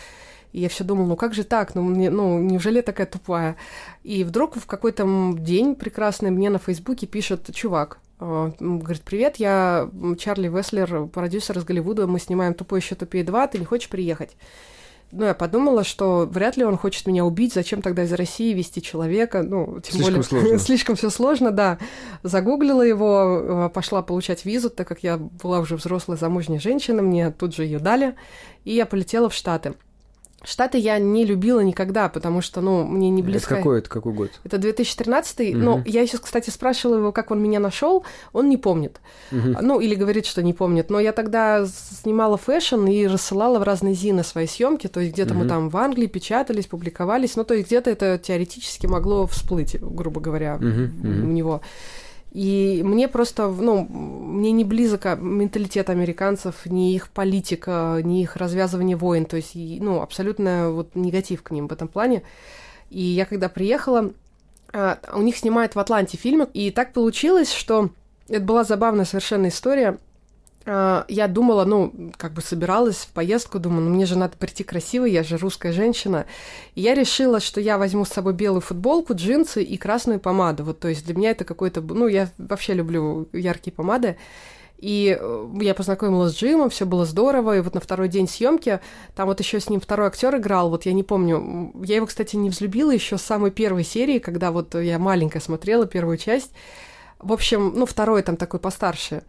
и 0.52 0.60
я 0.60 0.68
все 0.68 0.82
думала, 0.82 1.06
ну 1.06 1.16
как 1.16 1.32
же 1.32 1.44
так, 1.44 1.76
ну, 1.76 1.82
мне, 1.82 2.10
ну 2.10 2.40
неужели 2.40 2.76
я 2.76 2.82
такая 2.82 3.06
тупая? 3.06 3.56
И 4.02 4.24
вдруг 4.24 4.56
в 4.56 4.66
какой-то 4.66 5.06
день 5.38 5.76
прекрасный 5.76 6.32
мне 6.32 6.50
на 6.50 6.58
Фейсбуке 6.58 7.06
пишет 7.06 7.54
чувак, 7.54 8.00
э, 8.18 8.50
говорит, 8.58 9.02
привет, 9.02 9.36
я 9.36 9.88
Чарли 10.18 10.48
Веслер, 10.48 11.06
продюсер 11.06 11.56
из 11.58 11.64
Голливуда, 11.64 12.08
мы 12.08 12.18
снимаем 12.18 12.54
«Тупой 12.54 12.80
еще 12.80 12.96
тупее 12.96 13.24
2», 13.24 13.50
ты 13.52 13.58
не 13.58 13.64
хочешь 13.64 13.88
приехать? 13.88 14.36
Ну, 15.10 15.24
я 15.24 15.34
подумала, 15.34 15.84
что 15.84 16.28
вряд 16.30 16.56
ли 16.56 16.64
он 16.64 16.76
хочет 16.76 17.06
меня 17.06 17.24
убить, 17.24 17.54
зачем 17.54 17.80
тогда 17.80 18.04
из 18.04 18.12
России 18.12 18.52
вести 18.52 18.82
человека, 18.82 19.42
ну, 19.42 19.80
тем 19.80 19.94
слишком 19.94 20.04
более... 20.04 20.22
Сложно. 20.22 20.58
слишком 20.58 20.96
все 20.96 21.10
сложно, 21.10 21.50
да. 21.50 21.78
Загуглила 22.22 22.82
его, 22.82 23.66
э, 23.66 23.70
пошла 23.70 24.02
получать 24.02 24.44
визу, 24.44 24.68
так 24.68 24.86
как 24.86 25.02
я 25.02 25.16
была 25.16 25.60
уже 25.60 25.76
взрослая 25.76 26.18
замужняя 26.18 26.60
женщина, 26.60 27.02
мне 27.02 27.30
тут 27.30 27.54
же 27.54 27.64
ее 27.64 27.78
дали, 27.78 28.16
и 28.64 28.74
я 28.74 28.84
полетела 28.84 29.30
в 29.30 29.34
Штаты. 29.34 29.74
Штаты 30.44 30.78
я 30.78 30.98
не 31.00 31.24
любила 31.24 31.58
никогда, 31.60 32.08
потому 32.08 32.42
что, 32.42 32.60
ну, 32.60 32.84
мне 32.84 33.10
не 33.10 33.22
близко. 33.22 33.54
Это 33.54 33.56
какой, 33.56 33.78
это 33.80 33.90
какой 33.90 34.12
год? 34.12 34.30
Это 34.44 34.58
2013. 34.58 35.54
Угу. 35.54 35.58
Ну, 35.58 35.82
я 35.84 36.06
сейчас, 36.06 36.20
кстати, 36.20 36.50
спрашивала 36.50 36.98
его, 36.98 37.12
как 37.12 37.32
он 37.32 37.42
меня 37.42 37.58
нашел, 37.58 38.04
он 38.32 38.48
не 38.48 38.56
помнит. 38.56 39.00
Угу. 39.32 39.56
Ну, 39.60 39.80
или 39.80 39.96
говорит, 39.96 40.26
что 40.26 40.40
не 40.42 40.52
помнит. 40.52 40.90
Но 40.90 41.00
я 41.00 41.12
тогда 41.12 41.66
снимала 41.66 42.36
fashion 42.36 42.86
и 42.86 43.08
рассылала 43.08 43.58
в 43.58 43.64
разные 43.64 43.94
зины 43.94 44.22
свои 44.22 44.46
съемки, 44.46 44.86
то 44.86 45.00
есть 45.00 45.12
где-то 45.12 45.34
угу. 45.34 45.42
мы 45.42 45.48
там 45.48 45.70
в 45.70 45.76
Англии 45.76 46.06
печатались, 46.06 46.66
публиковались, 46.66 47.34
ну, 47.34 47.42
то 47.42 47.54
есть 47.54 47.66
где-то 47.66 47.90
это 47.90 48.16
теоретически 48.18 48.86
могло 48.86 49.26
всплыть, 49.26 49.76
грубо 49.80 50.20
говоря, 50.20 50.54
угу. 50.54 50.64
у 51.02 51.30
него. 51.30 51.62
И 52.30 52.82
мне 52.84 53.08
просто, 53.08 53.48
ну, 53.48 53.84
мне 53.84 54.52
не 54.52 54.64
близок 54.64 55.06
менталитет 55.18 55.88
американцев, 55.88 56.66
ни 56.66 56.94
их 56.94 57.08
политика, 57.08 58.00
ни 58.04 58.22
их 58.22 58.36
развязывание 58.36 58.96
войн, 58.96 59.24
то 59.24 59.36
есть, 59.36 59.52
ну, 59.54 60.02
абсолютно 60.02 60.70
вот 60.70 60.94
негатив 60.94 61.42
к 61.42 61.50
ним 61.50 61.68
в 61.68 61.72
этом 61.72 61.88
плане. 61.88 62.22
И 62.90 63.00
я 63.00 63.24
когда 63.24 63.48
приехала, 63.48 64.12
а, 64.72 64.98
у 65.14 65.22
них 65.22 65.36
снимают 65.36 65.74
в 65.74 65.78
Атланте 65.78 66.18
фильмы, 66.18 66.48
и 66.52 66.70
так 66.70 66.92
получилось, 66.92 67.52
что 67.52 67.90
это 68.28 68.42
была 68.42 68.64
забавная 68.64 69.06
совершенно 69.06 69.48
история. 69.48 69.98
А, 70.70 71.06
я 71.08 71.28
думала, 71.28 71.64
ну, 71.64 72.12
как 72.16 72.34
бы 72.34 72.42
собиралась 72.42 72.98
в 72.98 73.08
поездку, 73.08 73.58
думаю, 73.58 73.82
ну, 73.82 73.90
мне 73.90 74.04
же 74.04 74.18
надо 74.18 74.36
прийти 74.36 74.64
красивой, 74.64 75.10
я 75.10 75.22
же 75.22 75.38
русская 75.38 75.72
женщина. 75.72 76.26
И 76.74 76.82
я 76.82 76.94
решила, 76.94 77.40
что 77.40 77.60
я 77.60 77.78
возьму 77.78 78.04
с 78.04 78.10
собой 78.10 78.34
белую 78.34 78.60
футболку, 78.60 79.14
джинсы 79.14 79.62
и 79.62 79.78
красную 79.78 80.20
помаду. 80.20 80.64
Вот, 80.64 80.80
то 80.80 80.88
есть 80.88 81.06
для 81.06 81.14
меня 81.14 81.30
это 81.30 81.44
какой-то... 81.44 81.80
Ну, 81.80 82.06
я 82.06 82.28
вообще 82.36 82.74
люблю 82.74 83.28
яркие 83.32 83.74
помады. 83.74 84.18
И 84.76 85.18
э, 85.18 85.48
я 85.60 85.74
познакомилась 85.74 86.34
с 86.34 86.36
Джимом, 86.36 86.70
все 86.70 86.84
было 86.86 87.04
здорово. 87.04 87.56
И 87.56 87.60
вот 87.60 87.74
на 87.74 87.80
второй 87.80 88.08
день 88.08 88.28
съемки 88.28 88.80
там 89.16 89.26
вот 89.26 89.40
еще 89.40 89.58
с 89.58 89.70
ним 89.70 89.80
второй 89.80 90.08
актер 90.08 90.36
играл. 90.36 90.70
Вот 90.70 90.86
я 90.86 90.92
не 90.92 91.02
помню. 91.02 91.72
Я 91.82 91.96
его, 91.96 92.06
кстати, 92.06 92.36
не 92.36 92.50
взлюбила 92.50 92.92
еще 92.92 93.16
с 93.18 93.22
самой 93.22 93.50
первой 93.50 93.84
серии, 93.84 94.18
когда 94.18 94.52
вот 94.52 94.74
я 94.74 94.98
маленькая 94.98 95.40
смотрела 95.40 95.86
первую 95.86 96.18
часть. 96.18 96.52
В 97.18 97.32
общем, 97.32 97.72
ну, 97.74 97.86
второй 97.86 98.22
там 98.22 98.36
такой 98.36 98.60
постарше. 98.60 99.24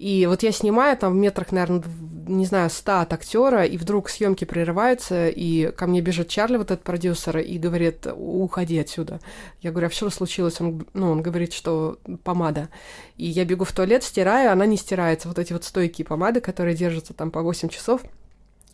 И 0.00 0.24
вот 0.24 0.42
я 0.42 0.50
снимаю 0.50 0.96
там 0.96 1.12
в 1.12 1.16
метрах, 1.16 1.52
наверное, 1.52 1.82
не 2.26 2.46
знаю, 2.46 2.70
ста 2.70 3.02
от 3.02 3.12
актера, 3.12 3.66
и 3.66 3.76
вдруг 3.76 4.08
съемки 4.08 4.46
прерываются, 4.46 5.28
и 5.28 5.70
ко 5.72 5.86
мне 5.86 6.00
бежит 6.00 6.28
Чарли, 6.28 6.56
вот 6.56 6.70
этот 6.70 6.82
продюсер, 6.82 7.36
и 7.36 7.58
говорит, 7.58 8.06
уходи 8.06 8.78
отсюда. 8.78 9.20
Я 9.60 9.72
говорю, 9.72 9.88
а 9.88 9.90
что 9.90 10.08
случилось? 10.08 10.58
Он, 10.58 10.86
ну, 10.94 11.10
он 11.10 11.20
говорит, 11.20 11.52
что 11.52 11.98
помада. 12.24 12.70
И 13.18 13.26
я 13.26 13.44
бегу 13.44 13.66
в 13.66 13.72
туалет, 13.72 14.02
стираю, 14.02 14.50
она 14.52 14.64
не 14.64 14.78
стирается. 14.78 15.28
Вот 15.28 15.38
эти 15.38 15.52
вот 15.52 15.64
стойкие 15.64 16.06
помады, 16.06 16.40
которые 16.40 16.74
держатся 16.74 17.12
там 17.12 17.30
по 17.30 17.42
8 17.42 17.68
часов, 17.68 18.00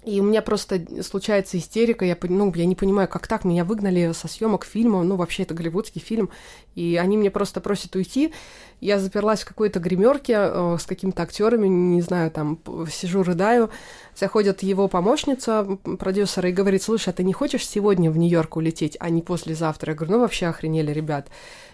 и 0.07 0.21
у 0.21 0.23
меня 0.23 0.41
просто 0.41 0.81
случается 1.03 1.59
истерика, 1.59 2.05
я, 2.05 2.17
ну, 2.23 2.53
я 2.55 2.65
не 2.65 2.77
понимаю, 2.77 3.09
как 3.09 3.27
так, 3.27 3.45
меня 3.45 3.65
выгнали 3.65 4.13
со 4.13 4.29
съемок 4.29 4.65
фильма, 4.65 5.03
ну, 5.03 5.17
вообще 5.17 5.43
это 5.43 5.53
голливудский 5.53 6.01
фильм, 6.01 6.31
и 6.77 6.97
они 7.03 7.17
мне 7.17 7.29
просто 7.29 7.61
просят 7.61 7.97
уйти. 7.97 8.33
Я 8.81 9.01
заперлась 9.01 9.41
в 9.43 9.47
какой-то 9.47 9.81
гримерке 9.81 10.35
э, 10.37 10.77
с 10.79 10.87
какими-то 10.87 11.25
актерами, 11.25 11.67
не 11.67 12.03
знаю, 12.03 12.31
там, 12.31 12.61
сижу, 12.89 13.25
рыдаю. 13.25 13.71
Заходит 14.15 14.63
его 14.63 14.87
помощница, 14.87 15.77
продюсера, 15.99 16.51
и 16.51 16.53
говорит, 16.53 16.85
слушай, 16.85 17.09
а 17.09 17.13
ты 17.13 17.25
не 17.25 17.33
хочешь 17.33 17.67
сегодня 17.67 18.09
в 18.09 18.17
Нью-Йорк 18.17 18.57
улететь, 18.57 18.97
а 19.01 19.11
не 19.11 19.23
послезавтра? 19.23 19.91
Я 19.91 19.97
говорю, 19.97 20.13
ну, 20.13 20.21
вообще 20.21 20.47
охренели, 20.47 20.93
ребят. 20.93 21.31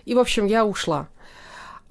И, 0.07 0.15
в 0.15 0.19
общем, 0.19 0.47
я 0.47 0.65
ушла. 0.65 1.09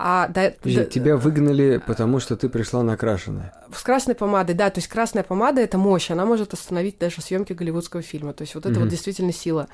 А, 0.04 0.28
да, 0.30 0.52
Подожди, 0.60 0.86
тебя 0.86 1.16
выгнали, 1.16 1.80
потому 1.86 2.20
что 2.20 2.36
ты 2.36 2.50
пришла 2.50 2.82
накрашенная. 2.82 3.54
С 3.72 3.84
красной 3.84 4.16
помадой, 4.16 4.56
да, 4.56 4.72
то 4.72 4.80
есть 4.80 4.88
красная 4.88 5.22
помада 5.22 5.62
это 5.62 5.78
мощь, 5.78 6.10
она 6.10 6.26
может 6.26 6.54
остановить 6.54 6.98
даже 6.98 7.22
съемки 7.22 7.54
голливудского 7.54 8.02
фильма. 8.02 8.34
То 8.34 8.42
есть 8.42 8.56
вот 8.56 8.66
это 8.66 8.74
угу. 8.74 8.82
вот 8.82 8.90
действительно 8.90 9.32
сила. 9.32 9.68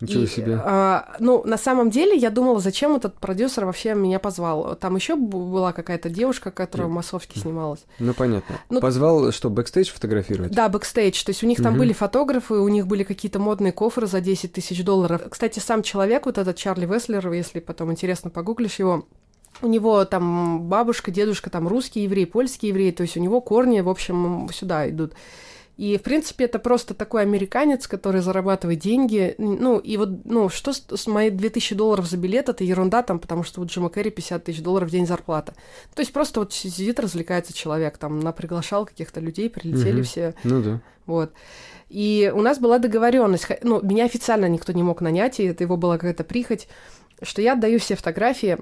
Ничего 0.00 0.22
и, 0.22 0.26
себе. 0.26 0.58
А, 0.64 1.16
ну, 1.18 1.42
на 1.44 1.58
самом 1.58 1.90
деле, 1.90 2.16
я 2.16 2.30
думала, 2.30 2.60
зачем 2.60 2.94
этот 2.94 3.18
продюсер 3.18 3.66
вообще 3.66 3.94
меня 3.94 4.18
позвал. 4.18 4.76
Там 4.76 4.96
еще 4.96 5.16
была 5.16 5.72
какая-то 5.72 6.08
девушка, 6.08 6.50
которая 6.50 6.86
в 6.88 6.90
массовке 6.90 7.38
снималась. 7.38 7.84
Ну, 7.98 8.14
понятно. 8.14 8.60
Ну, 8.70 8.80
позвал, 8.80 9.32
что, 9.32 9.50
бэкстейдж 9.50 9.90
фотографировать? 9.92 10.52
Да, 10.52 10.68
бэкстейдж. 10.68 11.24
То 11.24 11.30
есть 11.30 11.42
у 11.42 11.46
них 11.46 11.58
там 11.58 11.72
угу. 11.72 11.80
были 11.80 11.92
фотографы, 11.92 12.54
у 12.54 12.68
них 12.68 12.86
были 12.86 13.02
какие-то 13.02 13.38
модные 13.38 13.72
кофры 13.72 14.06
за 14.06 14.20
10 14.20 14.52
тысяч 14.52 14.82
долларов. 14.84 15.22
Кстати, 15.28 15.58
сам 15.58 15.82
человек, 15.82 16.26
вот 16.26 16.38
этот 16.38 16.56
Чарли 16.56 16.86
Веслер, 16.86 17.30
если 17.32 17.58
потом 17.58 17.90
интересно 17.90 18.30
погуглишь 18.30 18.78
его, 18.78 19.04
у 19.62 19.66
него 19.66 20.04
там 20.04 20.62
бабушка, 20.62 21.10
дедушка, 21.10 21.50
там 21.50 21.68
русский 21.68 22.02
еврей, 22.02 22.26
польский 22.26 22.68
еврей, 22.68 22.92
то 22.92 23.02
есть 23.02 23.16
у 23.16 23.20
него 23.20 23.40
корни, 23.40 23.80
в 23.80 23.88
общем, 23.88 24.48
сюда 24.52 24.88
идут. 24.88 25.14
И, 25.78 25.96
в 25.96 26.02
принципе, 26.02 26.46
это 26.46 26.58
просто 26.58 26.92
такой 26.92 27.22
американец, 27.22 27.86
который 27.86 28.20
зарабатывает 28.20 28.80
деньги. 28.80 29.36
Ну, 29.38 29.78
и 29.78 29.96
вот, 29.96 30.24
ну, 30.24 30.48
что 30.48 30.72
с, 30.72 30.84
с 30.88 31.06
мои 31.06 31.30
2000 31.30 31.76
долларов 31.76 32.06
за 32.06 32.16
билет, 32.16 32.48
это 32.48 32.64
ерунда 32.64 33.04
там, 33.04 33.20
потому 33.20 33.44
что 33.44 33.60
у 33.60 33.64
Джима 33.64 33.88
Керри 33.88 34.10
50 34.10 34.42
тысяч 34.42 34.60
долларов 34.60 34.88
в 34.88 34.90
день 34.90 35.06
зарплата. 35.06 35.54
То 35.94 36.00
есть 36.00 36.12
просто 36.12 36.40
вот 36.40 36.52
сидит, 36.52 36.98
развлекается 36.98 37.52
человек, 37.52 37.96
там, 37.96 38.18
на 38.18 38.32
приглашал 38.32 38.86
каких-то 38.86 39.20
людей, 39.20 39.48
прилетели 39.48 40.00
угу. 40.00 40.04
все. 40.04 40.34
Ну 40.42 40.62
да. 40.62 40.80
Вот. 41.06 41.32
И 41.88 42.30
у 42.34 42.42
нас 42.42 42.58
была 42.58 42.80
договоренность, 42.80 43.46
ну, 43.62 43.80
меня 43.80 44.04
официально 44.04 44.46
никто 44.46 44.72
не 44.72 44.82
мог 44.82 45.00
нанять, 45.00 45.38
и 45.38 45.44
это 45.44 45.62
его 45.62 45.76
была 45.76 45.96
какая-то 45.96 46.24
прихоть 46.24 46.66
что 47.22 47.42
я 47.42 47.52
отдаю 47.54 47.78
все 47.78 47.96
фотографии 47.96 48.58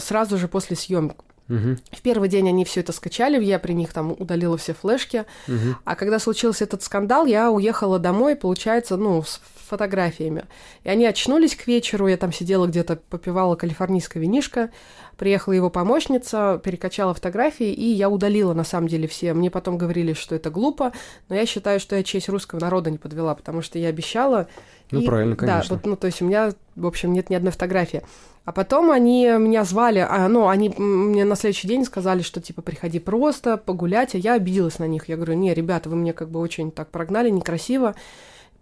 сразу 0.00 0.38
же 0.38 0.48
после 0.48 0.76
съемок. 0.76 1.24
Угу. 1.48 1.76
В 1.92 2.02
первый 2.02 2.28
день 2.28 2.48
они 2.48 2.64
все 2.64 2.80
это 2.80 2.92
скачали, 2.92 3.42
я 3.42 3.58
при 3.58 3.72
них 3.72 3.92
там 3.92 4.12
удалила 4.12 4.58
все 4.58 4.74
флешки. 4.74 5.24
Угу. 5.46 5.76
А 5.84 5.94
когда 5.94 6.18
случился 6.18 6.64
этот 6.64 6.82
скандал, 6.82 7.24
я 7.26 7.50
уехала 7.50 7.98
домой, 7.98 8.36
получается, 8.36 8.96
ну, 8.96 9.22
с 9.22 9.40
фотографиями. 9.68 10.44
И 10.84 10.88
они 10.88 11.06
очнулись 11.06 11.54
к 11.54 11.66
вечеру, 11.66 12.06
я 12.08 12.16
там 12.16 12.32
сидела 12.32 12.66
где-то, 12.66 12.96
попивала 12.96 13.56
калифорнийское 13.56 14.22
винишко, 14.22 14.70
приехала 15.18 15.52
его 15.52 15.68
помощница, 15.68 16.60
перекачала 16.64 17.12
фотографии, 17.12 17.70
и 17.72 17.84
я 17.84 18.08
удалила 18.08 18.54
на 18.54 18.64
самом 18.64 18.88
деле 18.88 19.06
все. 19.08 19.34
Мне 19.34 19.50
потом 19.50 19.76
говорили, 19.76 20.12
что 20.14 20.34
это 20.34 20.48
глупо, 20.50 20.92
но 21.28 21.34
я 21.34 21.44
считаю, 21.44 21.80
что 21.80 21.96
я 21.96 22.02
честь 22.04 22.28
русского 22.28 22.60
народа 22.60 22.90
не 22.90 22.98
подвела, 22.98 23.34
потому 23.34 23.60
что 23.60 23.78
я 23.78 23.88
обещала, 23.88 24.46
Ну, 24.90 25.00
И- 25.00 25.06
правильно, 25.06 25.36
конечно. 25.36 25.68
Да, 25.68 25.74
вот, 25.74 25.84
ну, 25.86 25.96
то 25.96 26.06
есть 26.06 26.22
у 26.22 26.24
меня, 26.24 26.52
в 26.74 26.86
общем, 26.86 27.12
нет 27.12 27.28
ни 27.28 27.34
одной 27.34 27.52
фотографии. 27.52 28.02
А 28.46 28.52
потом 28.52 28.90
они 28.90 29.24
меня 29.38 29.64
звали, 29.64 29.98
а, 29.98 30.26
ну, 30.28 30.48
они 30.48 30.70
мне 30.78 31.26
на 31.26 31.36
следующий 31.36 31.68
день 31.68 31.84
сказали, 31.84 32.22
что, 32.22 32.40
типа, 32.40 32.62
приходи 32.62 32.98
просто 32.98 33.58
погулять, 33.58 34.14
а 34.14 34.18
я 34.18 34.32
обиделась 34.32 34.78
на 34.78 34.86
них. 34.86 35.06
Я 35.10 35.16
говорю, 35.16 35.34
не, 35.34 35.52
ребята, 35.52 35.90
вы 35.90 35.96
мне 35.96 36.14
как 36.14 36.30
бы 36.30 36.40
очень 36.40 36.70
так 36.70 36.88
прогнали, 36.88 37.28
некрасиво. 37.28 37.94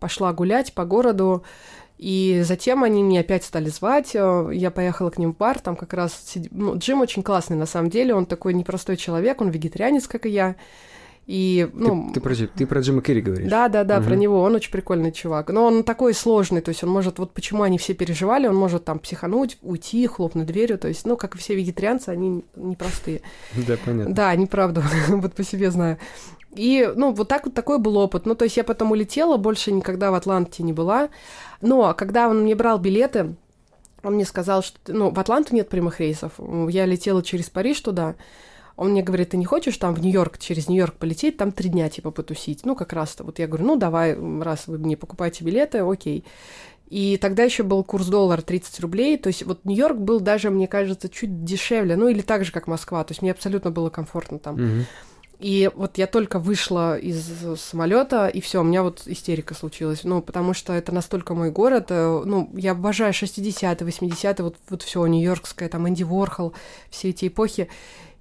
Пошла 0.00 0.32
гулять 0.32 0.72
по 0.72 0.84
городу, 0.84 1.44
и 1.98 2.42
затем 2.44 2.84
они 2.84 3.02
меня 3.02 3.20
опять 3.20 3.44
стали 3.44 3.68
звать. 3.68 4.10
э, 4.14 4.50
Я 4.52 4.70
поехала 4.70 5.10
к 5.10 5.18
ним 5.18 5.32
в 5.32 5.36
бар, 5.36 5.58
там 5.58 5.76
как 5.76 5.92
раз... 5.94 6.12
сид- 6.12 6.48
Ну, 6.50 6.76
Джим 6.78 7.00
очень 7.00 7.22
классный, 7.22 7.56
на 7.56 7.66
самом 7.66 7.90
деле, 7.90 8.14
он 8.14 8.26
такой 8.26 8.52
непростой 8.54 8.96
человек, 8.96 9.40
он 9.40 9.48
вегетарианец, 9.50 10.06
как 10.06 10.26
и 10.26 10.30
я. 10.30 10.56
И, 11.26 11.68
Ты- 11.72 11.76
ну, 11.76 12.10
ты, 12.14 12.20
про, 12.20 12.34
Джи- 12.34 12.48
ты 12.54 12.66
про 12.68 12.80
Джима 12.80 13.02
Керри 13.02 13.20
говоришь? 13.20 13.50
да, 13.50 13.68
да, 13.68 13.82
да, 13.82 14.00
про 14.00 14.10
Мгм. 14.10 14.20
него. 14.20 14.42
Он 14.42 14.54
очень 14.54 14.70
прикольный 14.70 15.10
чувак. 15.10 15.50
Но 15.50 15.64
он 15.66 15.82
такой 15.82 16.14
сложный, 16.14 16.60
то 16.60 16.68
есть 16.68 16.84
он 16.84 16.90
может, 16.90 17.18
вот 17.18 17.32
почему 17.32 17.64
они 17.64 17.78
все 17.78 17.94
переживали, 17.94 18.46
он 18.46 18.54
может 18.54 18.84
там 18.84 19.00
психануть, 19.00 19.58
уйти, 19.60 20.06
хлопнуть 20.06 20.46
дверью. 20.46 20.78
То 20.78 20.86
есть, 20.86 21.04
ну, 21.04 21.16
как 21.16 21.34
и 21.34 21.38
все 21.38 21.56
вегетарианцы, 21.56 22.10
они 22.10 22.44
непростые. 22.54 23.22
Да, 23.66 23.76
понятно. 23.84 24.14
Да, 24.14 24.36
неправда, 24.36 24.84
вот 25.08 25.34
по 25.34 25.42
себе 25.42 25.72
знаю. 25.72 25.98
И, 26.56 26.90
ну, 26.94 27.12
вот 27.12 27.28
так 27.28 27.44
вот 27.46 27.54
такой 27.54 27.78
был 27.78 27.96
опыт. 27.96 28.26
Ну, 28.26 28.34
то 28.34 28.44
есть 28.44 28.56
я 28.56 28.64
потом 28.64 28.92
улетела, 28.92 29.36
больше 29.36 29.72
никогда 29.72 30.10
в 30.10 30.14
Атланте 30.14 30.62
не 30.62 30.72
была. 30.72 31.08
Но 31.60 31.94
когда 31.94 32.28
он 32.28 32.42
мне 32.42 32.54
брал 32.54 32.78
билеты, 32.78 33.34
он 34.02 34.14
мне 34.14 34.25
сказал, 34.25 34.62
что, 34.62 34.78
ну, 34.88 35.10
в 35.10 35.18
Атланту 35.18 35.54
нет 35.54 35.68
прямых 35.68 36.00
рейсов. 36.00 36.32
Я 36.68 36.86
летела 36.86 37.22
через 37.22 37.50
Париж 37.50 37.80
туда. 37.80 38.14
Он 38.76 38.90
мне 38.90 39.02
говорит, 39.02 39.30
ты 39.30 39.38
не 39.38 39.46
хочешь 39.46 39.76
там 39.78 39.94
в 39.94 40.00
Нью-Йорк, 40.00 40.38
через 40.38 40.68
Нью-Йорк 40.68 40.96
полететь, 40.96 41.38
там 41.38 41.50
три 41.50 41.70
дня, 41.70 41.88
типа, 41.88 42.10
потусить? 42.10 42.66
Ну, 42.66 42.76
как 42.76 42.92
раз-то. 42.92 43.25
Вот 43.25 43.38
я 43.38 43.46
говорю, 43.46 43.64
ну, 43.64 43.76
давай, 43.76 44.14
раз 44.42 44.66
вы 44.66 44.78
мне 44.78 44.96
покупаете 44.96 45.44
билеты, 45.44 45.78
окей. 45.78 46.25
И 46.88 47.16
тогда 47.16 47.42
еще 47.42 47.64
был 47.64 47.82
курс 47.82 48.06
доллара 48.06 48.42
30 48.42 48.78
рублей, 48.80 49.16
то 49.18 49.26
есть 49.26 49.44
вот 49.44 49.64
Нью-Йорк 49.64 49.96
был 49.96 50.20
даже, 50.20 50.50
мне 50.50 50.68
кажется, 50.68 51.08
чуть 51.08 51.42
дешевле, 51.42 51.96
ну 51.96 52.06
или 52.06 52.20
так 52.20 52.44
же, 52.44 52.52
как 52.52 52.68
Москва, 52.68 53.02
то 53.02 53.10
есть 53.10 53.22
мне 53.22 53.32
абсолютно 53.32 53.72
было 53.72 53.90
комфортно 53.90 54.38
там. 54.38 54.54
Мгм. 54.54 54.86
И 55.38 55.71
вот 55.75 55.99
я 55.99 56.07
только 56.07 56.38
вышла 56.38 56.97
из 56.97 57.31
самолета, 57.61 58.26
и 58.26 58.40
все, 58.40 58.61
у 58.61 58.64
меня 58.64 58.83
вот 58.83 59.02
истерика 59.07 59.55
случилась. 59.55 60.02
Ну, 60.05 60.23
потому 60.23 60.55
что 60.55 60.73
это 60.73 60.93
настолько 60.93 61.35
мой 61.35 61.50
город. 61.50 61.87
э, 61.90 62.23
Ну, 62.25 62.50
я 62.55 62.73
обожаю 62.73 63.12
60-е, 63.12 63.87
80-е, 63.87 64.45
вот, 64.45 64.57
вот 64.71 64.83
все 64.83 65.07
нью-йоркское, 65.07 65.69
там 65.69 65.87
Энди 65.88 66.05
Ворхол, 66.05 66.55
все 66.90 67.11
эти 67.11 67.28
эпохи. 67.28 67.69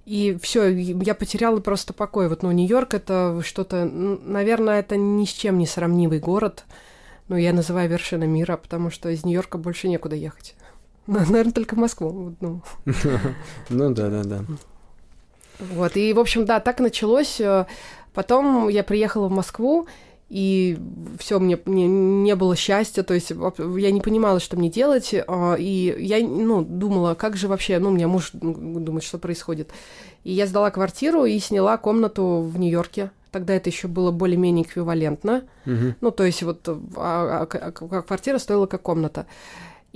И 0.04 0.38
все, 0.40 0.68
я 0.68 1.14
потеряла 1.14 1.58
просто 1.60 1.92
покой. 1.92 2.28
Вот, 2.28 2.42
ну, 2.44 2.52
Нью-Йорк 2.52 2.94
это 2.94 3.40
что-то, 3.44 3.84
наверное, 3.86 4.78
это 4.78 4.96
ни 4.96 5.24
с 5.24 5.30
чем 5.30 5.58
не 5.58 5.66
сравнивый 5.66 6.20
город. 6.20 6.64
Ну, 7.28 7.36
я 7.36 7.52
называю 7.52 7.90
вершина 7.90 8.22
мира, 8.24 8.56
потому 8.56 8.90
что 8.90 9.08
из 9.08 9.24
Нью-Йорка 9.24 9.58
больше 9.58 9.88
некуда 9.88 10.14
ехать. 10.14 10.54
Наверное, 11.08 11.52
только 11.52 11.74
в 11.74 11.78
Москву. 11.78 12.36
Ну, 12.40 12.62
Ну 13.68 13.90
да, 13.94 14.08
да, 14.10 14.22
да. 14.22 14.44
Вот, 15.58 15.96
и, 15.96 16.12
в 16.12 16.18
общем, 16.18 16.44
да, 16.44 16.60
так 16.60 16.80
началось. 16.80 17.40
Э, 17.40 17.66
Потом 18.16 18.70
я 18.70 18.82
приехала 18.82 19.28
в 19.28 19.30
Москву, 19.30 19.88
и 20.30 20.78
все, 21.18 21.38
мне, 21.38 21.60
мне 21.66 21.86
не 21.86 22.34
было 22.34 22.56
счастья, 22.56 23.02
то 23.02 23.12
есть 23.12 23.30
я 23.30 23.90
не 23.90 24.00
понимала, 24.00 24.40
что 24.40 24.56
мне 24.56 24.70
делать, 24.70 25.14
а, 25.28 25.54
и 25.58 25.94
я, 25.98 26.26
ну, 26.26 26.64
думала, 26.64 27.14
как 27.14 27.36
же 27.36 27.46
вообще, 27.46 27.78
ну, 27.78 27.90
у 27.90 27.92
меня 27.92 28.08
муж 28.08 28.30
думает, 28.32 29.04
что 29.04 29.18
происходит. 29.18 29.68
И 30.24 30.32
я 30.32 30.46
сдала 30.46 30.70
квартиру 30.70 31.26
и 31.26 31.38
сняла 31.38 31.76
комнату 31.76 32.40
в 32.40 32.58
Нью-Йорке. 32.58 33.10
Тогда 33.32 33.52
это 33.52 33.68
еще 33.68 33.86
было 33.86 34.10
более-менее 34.12 34.64
эквивалентно. 34.64 35.42
Мгм. 35.66 35.96
Ну, 36.00 36.10
то 36.10 36.24
есть 36.24 36.42
вот 36.42 36.66
а, 36.66 36.74
а, 36.96 37.46
а 37.50 37.70
квартира 38.00 38.38
стоила 38.38 38.64
как 38.64 38.80
комната. 38.80 39.26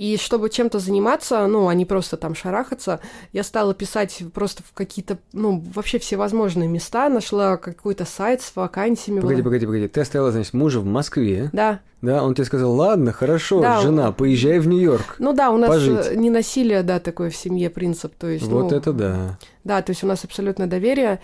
И 0.01 0.17
чтобы 0.17 0.49
чем-то 0.49 0.79
заниматься, 0.79 1.45
ну, 1.45 1.67
а 1.67 1.75
не 1.75 1.85
просто 1.85 2.17
там 2.17 2.33
шарахаться, 2.33 3.01
я 3.33 3.43
стала 3.43 3.75
писать 3.75 4.23
просто 4.33 4.63
в 4.63 4.73
какие-то, 4.73 5.19
ну, 5.31 5.63
вообще 5.75 5.99
всевозможные 5.99 6.67
места, 6.67 7.07
нашла 7.07 7.55
какой-то 7.57 8.05
сайт 8.05 8.41
с 8.41 8.55
вакансиями. 8.55 9.19
Погоди, 9.19 9.41
была- 9.41 9.43
погоди, 9.43 9.65
погоди. 9.67 9.87
Ты 9.87 10.01
оставила, 10.01 10.31
значит, 10.31 10.55
мужа 10.55 10.79
в 10.79 10.85
Москве, 10.85 11.51
Да. 11.53 11.81
да? 12.01 12.23
Он 12.23 12.33
тебе 12.33 12.45
сказал, 12.45 12.73
ладно, 12.73 13.11
хорошо, 13.11 13.61
Да, 13.61 13.79
жена, 13.79 14.11
поезжай 14.11 14.57
в 14.57 14.67
Нью-Йорк. 14.67 15.17
Ну 15.19 15.33
да, 15.33 15.51
у 15.51 15.57
нас 15.57 15.69
Пожить. 15.69 16.07
э, 16.07 16.15
не 16.15 16.31
насилие, 16.31 16.81
да, 16.81 16.99
такое 16.99 17.29
в 17.29 17.35
семье 17.35 17.69
принцип. 17.69 18.15
То 18.17 18.25
есть, 18.27 18.47
Вот 18.47 18.71
ну, 18.71 18.77
это 18.77 18.93
да. 18.93 19.37
Да, 19.63 19.83
то 19.83 19.91
есть 19.91 20.03
у 20.03 20.07
нас 20.07 20.23
абсолютное 20.23 20.65
доверие. 20.65 21.19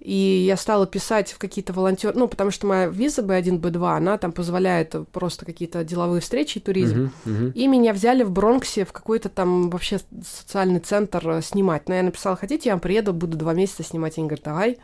И 0.00 0.44
я 0.46 0.56
стала 0.56 0.86
писать 0.86 1.30
в 1.30 1.38
какие-то 1.38 1.74
волонтеры, 1.74 2.18
ну, 2.18 2.26
потому 2.26 2.50
что 2.50 2.66
моя 2.66 2.86
виза 2.86 3.20
B1, 3.20 3.60
B2, 3.60 3.96
она 3.96 4.16
там 4.16 4.32
позволяет 4.32 4.94
просто 5.12 5.44
какие-то 5.44 5.84
деловые 5.84 6.22
встречи 6.22 6.56
и 6.56 6.60
туризм. 6.60 7.12
Мгм, 7.24 7.34
мгм. 7.34 7.50
И 7.50 7.66
меня 7.66 7.92
взяли 7.92 8.22
в 8.22 8.30
Бронксе 8.30 8.86
в 8.86 8.92
какой-то 8.92 9.28
там 9.28 9.68
вообще 9.68 10.00
социальный 10.26 10.80
центр 10.80 11.28
э, 11.28 11.42
снимать. 11.42 11.88
Но 11.88 11.94
я 11.94 12.02
написала, 12.02 12.36
хотите, 12.36 12.70
я 12.70 12.74
вам 12.74 12.80
приеду, 12.80 13.12
буду 13.12 13.36
два 13.36 13.52
месяца 13.52 13.82
снимать. 13.82 14.16
Они 14.16 14.26
говорят, 14.26 14.44
давай. 14.44 14.78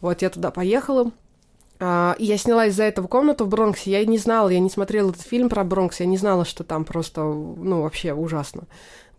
Вот 0.00 0.22
я 0.22 0.30
туда 0.30 0.50
поехала. 0.50 1.12
А, 1.78 2.14
И 2.18 2.24
я 2.24 2.38
сняла 2.38 2.66
из-за 2.66 2.84
этого 2.84 3.08
комнату 3.08 3.44
в 3.44 3.48
Бронксе. 3.48 3.90
Я 3.90 4.00
и 4.00 4.06
не 4.06 4.18
знала, 4.18 4.48
я 4.48 4.60
не 4.60 4.70
смотрела 4.70 5.10
этот 5.10 5.22
фильм 5.22 5.50
про 5.50 5.64
Бронкс, 5.64 6.00
я 6.00 6.06
не 6.06 6.16
знала, 6.16 6.46
что 6.46 6.64
там 6.64 6.84
просто, 6.84 7.22
ну, 7.22 7.82
вообще 7.82 8.14
ужасно. 8.14 8.62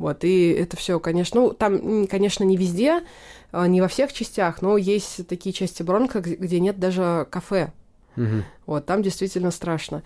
Вот, 0.01 0.24
и 0.24 0.50
это 0.50 0.75
все, 0.77 1.00
конечно, 1.00 1.41
ну, 1.41 1.50
там, 1.51 2.08
конечно, 2.08 2.43
не 2.43 2.58
везде, 2.58 3.03
а, 3.51 3.67
не 3.67 3.81
во 3.81 3.88
всех 3.88 4.12
частях, 4.12 4.63
но 4.63 4.75
есть 4.75 5.27
такие 5.27 5.53
части 5.53 5.84
Бронкса, 5.84 6.22
г- 6.22 6.38
где 6.38 6.60
нет 6.60 6.79
даже 6.79 7.27
кафе. 7.29 7.72
Мгм. 8.15 8.43
Вот, 8.65 8.88
там 8.88 9.03
действительно 9.03 9.51
страшно. 9.51 10.01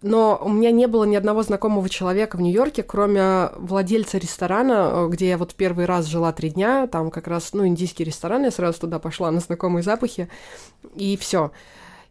Но 0.00 0.40
у 0.42 0.48
меня 0.48 0.70
не 0.70 0.86
было 0.86 1.04
ни 1.04 1.16
одного 1.16 1.42
знакомого 1.42 1.86
человека 1.90 2.36
в 2.36 2.40
Нью-Йорке, 2.40 2.82
кроме 2.82 3.50
владельца 3.58 4.16
ресторана, 4.16 4.90
э, 4.90 5.08
где 5.10 5.28
я 5.28 5.36
вот 5.36 5.54
первый 5.54 5.84
раз 5.84 6.06
жила 6.06 6.32
три 6.32 6.48
дня. 6.48 6.86
Там 6.86 7.10
как 7.10 7.28
раз, 7.28 7.52
ну, 7.52 7.66
индийский 7.66 8.04
ресторан, 8.04 8.44
я 8.44 8.50
сразу 8.50 8.80
туда 8.80 8.98
пошла 8.98 9.30
на 9.30 9.40
знакомые 9.40 9.82
запахи, 9.82 10.30
и 10.94 11.18
все. 11.18 11.50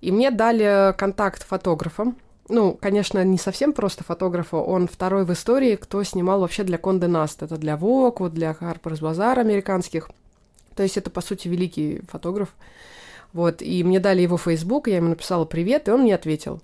И 0.01 0.12
мне 0.12 0.30
дали 0.30 0.94
контакт 0.96 1.42
фотографа. 1.42 2.13
Ну, 2.50 2.74
конечно, 2.74 3.24
не 3.24 3.38
совсем 3.38 3.74
просто 3.74 4.03
фотографа, 4.03 4.58
он 4.58 4.88
второй 4.88 5.24
в 5.24 5.32
истории, 5.32 5.75
кто 5.75 6.03
снимал 6.03 6.41
вообще 6.41 6.63
для 6.63 6.79
Конде 6.79 7.06
Наст. 7.06 7.44
Это 7.44 7.58
для 7.58 7.75
Vogue, 7.75 8.15
вот 8.20 8.34
для 8.34 8.51
Harper's 8.60 9.01
Bazaar 9.01 9.39
американских. 9.39 10.10
То 10.75 10.82
есть 10.82 10.98
это, 10.98 11.12
по 11.12 11.22
сути, 11.22 11.48
великий 11.48 12.01
фотограф. 12.10 12.50
Вот, 13.34 13.62
и 13.62 13.84
мне 13.84 14.00
дали 14.00 14.22
его 14.22 14.38
Facebook, 14.38 14.88
я 14.88 14.98
ему 14.98 15.10
написала 15.10 15.46
привет, 15.46 15.88
и 15.88 15.91
он 15.91 16.01
мне 16.01 16.15
ответил. 16.15 16.62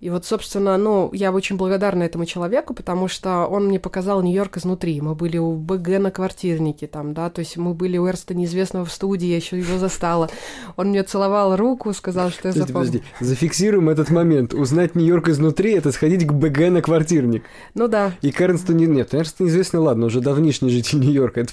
И 0.00 0.10
вот, 0.10 0.24
собственно, 0.24 0.76
ну, 0.76 1.10
я 1.12 1.32
очень 1.32 1.56
благодарна 1.56 2.04
этому 2.04 2.24
человеку, 2.24 2.72
потому 2.72 3.08
что 3.08 3.46
он 3.46 3.66
мне 3.66 3.80
показал 3.80 4.22
Нью-Йорк 4.22 4.58
изнутри. 4.58 5.00
Мы 5.00 5.16
были 5.16 5.38
у 5.38 5.56
БГ 5.56 5.98
на 5.98 6.10
квартирнике 6.12 6.86
там, 6.86 7.14
да, 7.14 7.30
то 7.30 7.40
есть 7.40 7.56
мы 7.56 7.74
были 7.74 7.98
у 7.98 8.06
Эрста 8.06 8.32
неизвестного 8.32 8.84
в 8.84 8.92
студии, 8.92 9.26
я 9.26 9.36
еще 9.36 9.58
его 9.58 9.76
застала. 9.78 10.30
Он 10.76 10.90
мне 10.90 11.02
целовал 11.02 11.56
руку, 11.56 11.92
сказал, 11.92 12.30
что 12.30 12.48
я 12.48 12.52
запомнила. 12.52 12.84
подожди. 12.84 13.02
Зафиксируем 13.18 13.88
этот 13.88 14.10
момент. 14.10 14.54
Узнать 14.54 14.94
Нью-Йорк 14.94 15.30
изнутри– 15.30 15.72
это 15.74 15.90
сходить 15.90 16.24
к 16.24 16.32
БГ 16.32 16.70
на 16.70 16.80
квартирник. 16.80 17.42
Ну 17.74 17.88
да, 17.88 18.12
И 18.22 18.30
к 18.30 18.40
Эрнсту 18.40 18.74
не... 18.74 18.86
Нет, 18.86 19.14
Эрнст 19.14 19.40
неизвестный, 19.40 19.80
ладно, 19.80 20.06
уже 20.06 20.20
давнишний 20.20 20.70
житель 20.70 21.00
Нью-Йорка. 21.00 21.40
Это... 21.40 21.52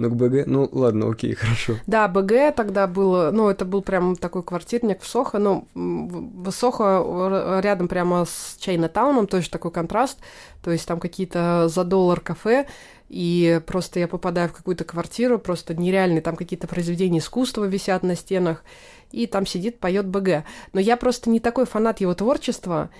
Но 0.00 0.08
к 0.08 0.16
БГ... 0.16 0.46
Ну, 0.46 0.68
ладно, 0.72 1.10
окей, 1.10 1.34
хорошо. 1.40 1.74
Да, 1.86 2.08
БГ 2.08 2.54
тогда 2.56 2.86
было, 2.86 3.30
ну, 3.30 3.48
это 3.48 3.64
был 3.64 3.82
прям 3.82 4.16
такой 4.16 4.42
квартирник 4.42 5.02
в 5.02 5.06
Сохо, 5.06 5.38
ну, 5.38 5.66
в 5.74 6.50
Сохо 6.50 7.60
рядом 7.62 7.88
прямо 7.88 8.24
с 8.24 8.56
Чайна-тауном, 8.60 9.26
тоже 9.26 9.50
такой 9.50 9.70
контраст, 9.70 10.18
то 10.62 10.70
есть 10.70 10.86
там 10.86 11.00
какие-то 11.00 11.68
за 11.68 11.84
доллар 11.84 12.20
кафе, 12.20 12.66
и 13.08 13.60
просто 13.66 13.98
я 13.98 14.08
попадаю 14.08 14.48
в 14.48 14.52
какую-то 14.52 14.84
квартиру, 14.84 15.38
просто 15.38 15.74
нереальные, 15.74 16.22
там 16.22 16.36
какие-то 16.36 16.68
произведения 16.68 17.18
искусства 17.18 17.64
висят 17.64 18.02
на 18.02 18.14
стенах, 18.14 18.64
и 19.10 19.26
там 19.26 19.46
сидит, 19.46 19.80
поет 19.80 20.06
БГ. 20.06 20.44
Но 20.72 20.80
я 20.80 20.96
просто 20.96 21.28
не 21.28 21.40
такой 21.40 21.66
фанат 21.66 22.00
его 22.00 22.14
творчества, 22.14 22.90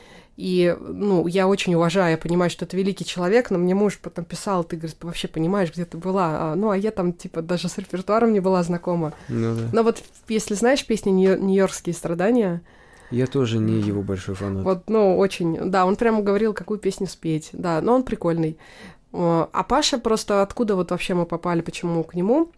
и, 0.40 0.74
ну, 0.80 1.26
я 1.26 1.46
очень 1.46 1.74
уважаю, 1.74 2.12
я 2.12 2.16
понимаю, 2.16 2.50
что 2.50 2.64
это 2.64 2.74
великий 2.74 3.04
человек, 3.04 3.50
но 3.50 3.58
мне 3.58 3.74
муж 3.74 3.98
потом 4.02 4.24
писал, 4.24 4.64
ты, 4.64 4.76
говорит, 4.76 4.96
вообще 5.02 5.28
понимаешь, 5.28 5.70
где 5.70 5.84
ты 5.84 5.98
была? 5.98 6.52
А, 6.52 6.54
ну, 6.54 6.70
а 6.70 6.76
я 6.78 6.90
там, 6.92 7.12
типа, 7.12 7.42
даже 7.42 7.68
с 7.68 7.76
репертуаром 7.76 8.32
не 8.32 8.40
была 8.40 8.62
знакома. 8.62 9.12
Ну 9.28 9.54
да. 9.54 9.62
Но 9.72 9.82
вот, 9.82 10.02
если 10.28 10.54
знаешь 10.54 10.86
песни 10.86 11.10
«Нью- 11.10 11.38
«Нью-Йоркские 11.38 11.94
страдания», 11.94 12.62
Я 13.10 13.26
тоже 13.26 13.58
не 13.58 13.80
его 13.80 14.00
большой 14.02 14.34
фанат. 14.34 14.64
вот, 14.64 14.88
ну, 14.88 15.18
очень, 15.18 15.70
да, 15.70 15.84
он 15.84 15.96
прямо 15.96 16.22
говорил, 16.22 16.54
какую 16.54 16.78
песню 16.78 17.06
спеть, 17.06 17.50
да, 17.52 17.82
но 17.82 17.94
он 17.94 18.02
прикольный. 18.02 18.56
А 19.12 19.64
Паша 19.68 19.98
просто 19.98 20.40
откуда 20.40 20.74
вот 20.74 20.90
вообще 20.90 21.12
мы 21.14 21.26
попали, 21.26 21.60
почему 21.60 22.02
к 22.04 22.14
нему? 22.14 22.50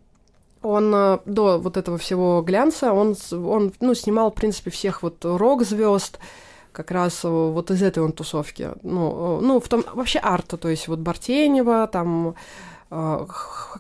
Он 0.60 0.94
э, 0.94 1.18
до 1.26 1.58
вот 1.58 1.76
этого 1.76 1.98
всего 1.98 2.40
глянца, 2.42 2.92
он, 2.92 3.16
он 3.32 3.72
ну, 3.80 3.94
снимал, 3.94 4.30
в 4.30 4.34
принципе, 4.34 4.70
всех 4.70 5.02
вот 5.02 5.24
рок-звезд, 5.24 6.20
как 6.72 6.90
раз 6.90 7.24
э, 7.24 7.28
вот 7.28 7.70
из 7.70 7.82
этой 7.82 8.02
он 8.02 8.12
тусовки. 8.12 8.70
Ну, 8.82 9.38
э, 9.38 9.44
ну 9.44 9.60
в 9.60 9.68
том, 9.68 9.84
вообще 9.94 10.18
арта, 10.22 10.56
то 10.56 10.68
есть 10.68 10.88
вот 10.88 10.98
Бартенева, 10.98 11.86
там, 11.86 12.34
э, 12.90 13.26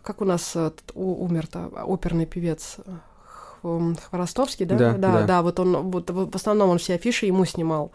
как 0.02 0.20
у 0.20 0.24
нас 0.24 0.56
умер-то 0.94 1.70
оперный 1.84 2.26
певец, 2.26 2.76
Хворостовский, 3.62 4.66
да? 4.66 4.76
Да, 4.76 4.92
да, 4.94 5.22
да. 5.22 5.42
вот 5.42 5.60
он, 5.60 5.90
вот 5.90 6.10
в 6.10 6.34
основном 6.34 6.70
он 6.70 6.78
все 6.78 6.94
афиши 6.94 7.26
ему 7.26 7.44
снимал. 7.44 7.92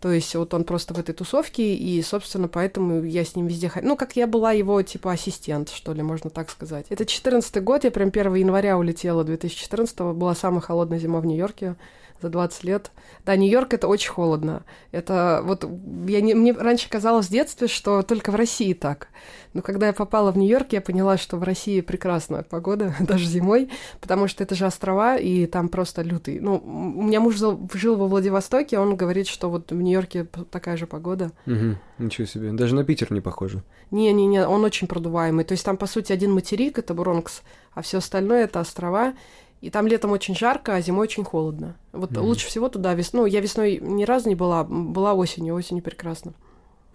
То 0.00 0.12
есть 0.12 0.32
вот 0.36 0.54
он 0.54 0.62
просто 0.62 0.94
в 0.94 0.98
этой 1.00 1.12
тусовке, 1.12 1.74
и, 1.74 2.00
собственно, 2.02 2.46
поэтому 2.46 3.02
я 3.02 3.24
с 3.24 3.34
ним 3.34 3.48
везде 3.48 3.68
ходила. 3.68 3.90
Ну, 3.90 3.96
как 3.96 4.14
я 4.14 4.28
была 4.28 4.52
его, 4.52 4.80
типа, 4.80 5.10
ассистент, 5.10 5.70
что 5.70 5.92
ли, 5.92 6.02
можно 6.02 6.30
так 6.30 6.50
сказать. 6.50 6.86
Это 6.90 7.04
14 7.04 7.64
год, 7.64 7.82
я 7.82 7.90
прям 7.90 8.10
1 8.10 8.34
января 8.34 8.78
улетела 8.78 9.24
2014 9.24 9.98
-го. 9.98 10.14
Была 10.14 10.36
самая 10.36 10.60
холодная 10.60 11.00
зима 11.00 11.18
в 11.18 11.26
Нью-Йорке 11.26 11.74
за 12.20 12.28
20 12.28 12.64
лет. 12.64 12.90
Да, 13.24 13.36
Нью-Йорк 13.36 13.74
это 13.74 13.88
очень 13.88 14.10
холодно. 14.10 14.64
Это 14.92 15.42
вот 15.44 15.68
я 16.06 16.20
не, 16.20 16.34
мне 16.34 16.52
раньше 16.52 16.88
казалось 16.88 17.26
в 17.26 17.30
детстве, 17.30 17.68
что 17.68 18.02
только 18.02 18.30
в 18.30 18.34
России 18.34 18.72
так. 18.72 19.08
Но 19.54 19.62
когда 19.62 19.86
я 19.86 19.92
попала 19.92 20.30
в 20.30 20.38
Нью-Йорк, 20.38 20.68
я 20.72 20.80
поняла, 20.80 21.16
что 21.16 21.36
в 21.36 21.42
России 21.42 21.80
прекрасная 21.80 22.42
погода, 22.42 22.94
даже 23.00 23.26
зимой, 23.26 23.70
потому 24.00 24.28
что 24.28 24.42
это 24.42 24.54
же 24.54 24.66
острова, 24.66 25.16
и 25.16 25.46
там 25.46 25.68
просто 25.68 26.02
лютый. 26.02 26.40
Ну, 26.40 26.56
у 26.56 27.02
меня 27.02 27.20
муж 27.20 27.36
жил, 27.36 27.96
во 27.96 28.06
Владивостоке, 28.06 28.78
он 28.78 28.96
говорит, 28.96 29.26
что 29.26 29.50
вот 29.50 29.70
в 29.70 29.80
Нью-Йорке 29.80 30.24
такая 30.50 30.76
же 30.76 30.86
погода. 30.86 31.32
Угу, 31.46 31.76
ничего 31.98 32.26
себе. 32.26 32.52
Даже 32.52 32.74
на 32.74 32.84
Питер 32.84 33.12
не 33.12 33.20
похоже. 33.20 33.62
Не-не-не, 33.90 34.46
он 34.46 34.64
очень 34.64 34.86
продуваемый. 34.86 35.44
То 35.44 35.52
есть 35.52 35.64
там, 35.64 35.76
по 35.76 35.86
сути, 35.86 36.12
один 36.12 36.32
материк, 36.32 36.78
это 36.78 36.94
Бронкс, 36.94 37.42
а 37.72 37.82
все 37.82 37.98
остальное 37.98 38.44
это 38.44 38.60
острова. 38.60 39.14
И 39.60 39.70
там 39.70 39.86
летом 39.86 40.12
очень 40.12 40.36
жарко, 40.36 40.74
а 40.74 40.80
зимой 40.80 41.04
очень 41.04 41.24
холодно. 41.24 41.74
Вот 41.92 42.12
mm 42.12 42.20
лучше 42.20 42.46
всего 42.46 42.68
туда 42.68 42.94
весной. 42.94 43.22
Ну, 43.22 43.26
я 43.26 43.40
весной 43.40 43.78
ни 43.82 44.04
разу 44.04 44.28
не 44.28 44.34
была, 44.36 44.62
была 44.64 45.14
осенью, 45.14 45.54
осенью 45.54 45.82
прекрасно. 45.82 46.32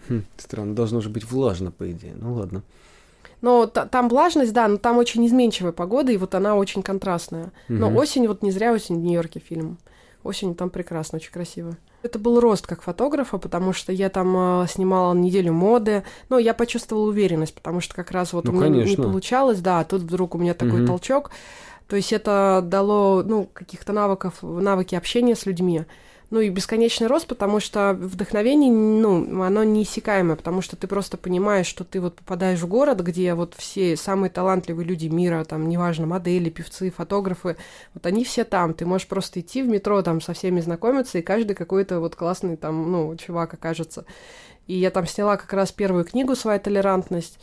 Хм, 0.07 0.23
странно, 0.37 0.75
должно 0.75 1.01
же 1.01 1.09
быть 1.09 1.29
влажно, 1.29 1.71
по 1.71 1.89
идее. 1.91 2.13
Ну 2.15 2.33
ладно. 2.33 2.63
Но 3.41 3.65
та- 3.65 3.85
там 3.85 4.07
влажность, 4.07 4.53
да, 4.53 4.67
но 4.69 4.77
там 4.77 4.97
очень 4.97 5.25
изменчивая 5.27 5.73
погода, 5.73 6.11
и 6.13 6.17
вот 6.17 6.35
она 6.35 6.55
очень 6.55 6.81
контрастная. 6.81 7.51
mm 7.67 7.77
Но 7.77 7.93
осень, 7.93 8.27
вот 8.27 8.41
не 8.41 8.51
зря 8.51 8.71
осень 8.71 8.95
в 8.95 9.03
Нью-Йорке 9.03 9.39
фильм. 9.41 9.77
Осень 10.23 10.55
там 10.55 10.69
прекрасно, 10.69 11.17
очень 11.17 11.33
красиво. 11.33 11.75
Это 12.01 12.19
был 12.19 12.39
рост 12.39 12.65
как 12.67 12.81
фотографа, 12.81 13.37
потому 13.37 13.73
что 13.73 13.91
я 13.91 14.09
там 14.09 14.63
э, 14.63 14.67
снимала 14.69 15.13
неделю 15.13 15.51
моды. 15.53 16.03
Но 16.29 16.37
я 16.37 16.53
почувствовала 16.53 17.07
уверенность, 17.09 17.53
потому 17.53 17.81
что 17.81 17.93
как 17.95 18.11
раз 18.11 18.31
вот 18.31 18.45
ну, 18.45 18.51
у 18.51 18.55
меня 18.55 18.67
конечно. 18.67 18.89
не 18.89 18.95
получалось, 18.95 19.59
да, 19.59 19.79
а 19.81 19.83
тут 19.83 20.01
вдруг 20.03 20.35
у 20.35 20.37
меня 20.37 20.53
такой 20.53 20.79
Мгм. 20.79 20.87
толчок. 20.87 21.31
То 21.87 21.95
есть 21.95 22.13
это 22.13 22.61
дало, 22.63 23.23
ну, 23.23 23.49
каких-то 23.53 23.93
навыков, 23.93 24.35
навыки 24.41 24.95
общения 24.95 25.35
с 25.35 25.45
людьми. 25.45 25.85
Ну 26.29 26.39
и 26.39 26.49
бесконечный 26.49 27.05
рост, 27.05 27.27
потому 27.27 27.59
что 27.59 27.93
вдохновение, 27.93 28.71
ну, 28.71 29.43
оно 29.43 29.63
неиссякаемое, 29.63 30.35
потому 30.35 30.63
что 30.63 30.75
ты 30.75 30.87
просто 30.87 31.15
понимаешь, 31.15 31.67
что 31.67 31.83
ты 31.83 32.01
вот 32.01 32.15
попадаешь 32.15 32.59
в 32.59 32.67
город, 32.67 33.01
где 33.01 33.35
вот 33.35 33.53
все 33.55 33.95
самые 33.95 34.31
талантливые 34.31 34.87
люди 34.87 35.09
мира, 35.09 35.43
там, 35.43 35.69
неважно, 35.69 36.07
модели, 36.07 36.49
певцы, 36.49 36.89
фотографы, 36.89 37.55
вот 37.93 38.07
они 38.07 38.23
все 38.23 38.45
там. 38.45 38.73
Ты 38.73 38.87
можешь 38.87 39.07
просто 39.07 39.41
идти 39.41 39.61
в 39.61 39.67
метро, 39.67 40.01
там, 40.01 40.21
со 40.21 40.33
всеми 40.33 40.59
знакомиться, 40.59 41.19
и 41.19 41.21
каждый 41.21 41.53
какой-то 41.53 41.99
вот 41.99 42.15
классный 42.15 42.57
там, 42.57 42.91
ну, 42.91 43.15
чувак 43.15 43.53
окажется. 43.53 44.05
И 44.65 44.73
я 44.73 44.89
там 44.89 45.05
сняла 45.05 45.37
как 45.37 45.53
раз 45.53 45.71
первую 45.71 46.03
книгу 46.03 46.35
«Своя 46.35 46.57
толерантность». 46.57 47.37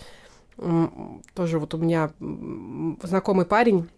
Тоже 1.35 1.61
вот 1.61 1.75
у 1.75 1.78
меня 1.78 2.11
знакомый 3.04 3.47
парень, 3.47 3.88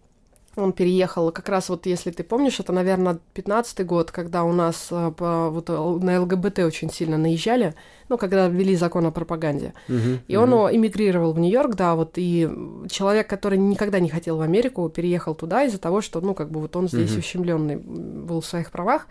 он 0.55 0.71
переехал, 0.73 1.31
как 1.31 1.49
раз 1.49 1.69
вот, 1.69 1.85
если 1.85 2.11
ты 2.11 2.23
помнишь, 2.23 2.59
это, 2.59 2.73
наверное, 2.73 3.19
15-й 3.33 3.83
год, 3.83 4.11
когда 4.11 4.43
у 4.43 4.53
нас 4.53 4.87
э, 4.91 5.11
по- 5.17 5.49
вот, 5.49 5.69
э, 5.69 5.73
на 5.73 6.21
ЛГБТ 6.21 6.59
очень 6.59 6.91
сильно 6.91 7.17
наезжали, 7.17 7.73
ну, 8.09 8.17
когда 8.17 8.47
ввели 8.47 8.75
закон 8.75 9.05
о 9.05 9.11
пропаганде. 9.11 9.73
Мгм, 9.87 10.19
И 10.27 10.37
мгм. 10.37 10.53
он 10.53 10.75
эмигрировал 10.75 11.33
в 11.33 11.39
Нью-Йорк, 11.39 11.75
да, 11.75 11.95
вот, 11.95 12.13
и 12.17 12.47
человек, 12.89 13.27
который 13.27 13.57
никогда 13.57 13.99
не 13.99 14.09
хотел 14.09 14.37
в 14.37 14.41
Америку, 14.41 14.87
переехал 14.89 15.33
туда 15.33 15.63
из-за 15.63 15.79
того, 15.79 16.01
что, 16.01 16.21
ну, 16.21 16.33
как 16.35 16.51
бы 16.51 16.59
вот 16.59 16.75
он 16.75 16.87
здесь 16.87 17.11
Мгм. 17.11 17.19
ущемленный 17.19 17.75
был 17.77 18.41
в 18.41 18.45
своих 18.45 18.71
правах. 18.71 19.07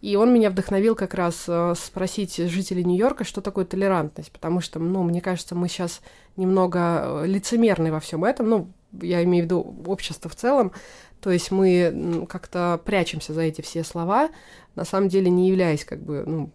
И 0.00 0.16
он 0.16 0.32
меня 0.32 0.48
вдохновил 0.50 0.94
как 0.94 1.12
раз 1.14 1.44
э, 1.46 1.74
спросить 1.76 2.34
жителей 2.36 2.84
Нью-Йорка, 2.84 3.22
что 3.24 3.42
такое 3.42 3.66
толерантность, 3.66 4.32
потому 4.32 4.60
что, 4.62 4.78
ну, 4.80 5.02
мне 5.02 5.20
кажется, 5.20 5.54
мы 5.54 5.68
сейчас 5.68 6.00
немного 6.36 7.22
лицемерны 7.26 7.92
во 7.92 8.00
всем 8.00 8.24
этом, 8.24 8.48
ну, 8.48 8.68
я 9.00 9.22
имею 9.24 9.44
в 9.44 9.46
виду 9.46 9.76
общество 9.86 10.30
в 10.30 10.34
целом, 10.34 10.72
то 11.20 11.30
есть 11.30 11.50
мы 11.50 12.26
как-то 12.28 12.80
прячемся 12.84 13.34
за 13.34 13.42
эти 13.42 13.60
все 13.60 13.84
слова, 13.84 14.30
на 14.74 14.84
самом 14.84 15.08
деле 15.08 15.30
не 15.30 15.48
являясь, 15.48 15.84
как 15.84 16.00
бы, 16.02 16.24
ну, 16.26 16.50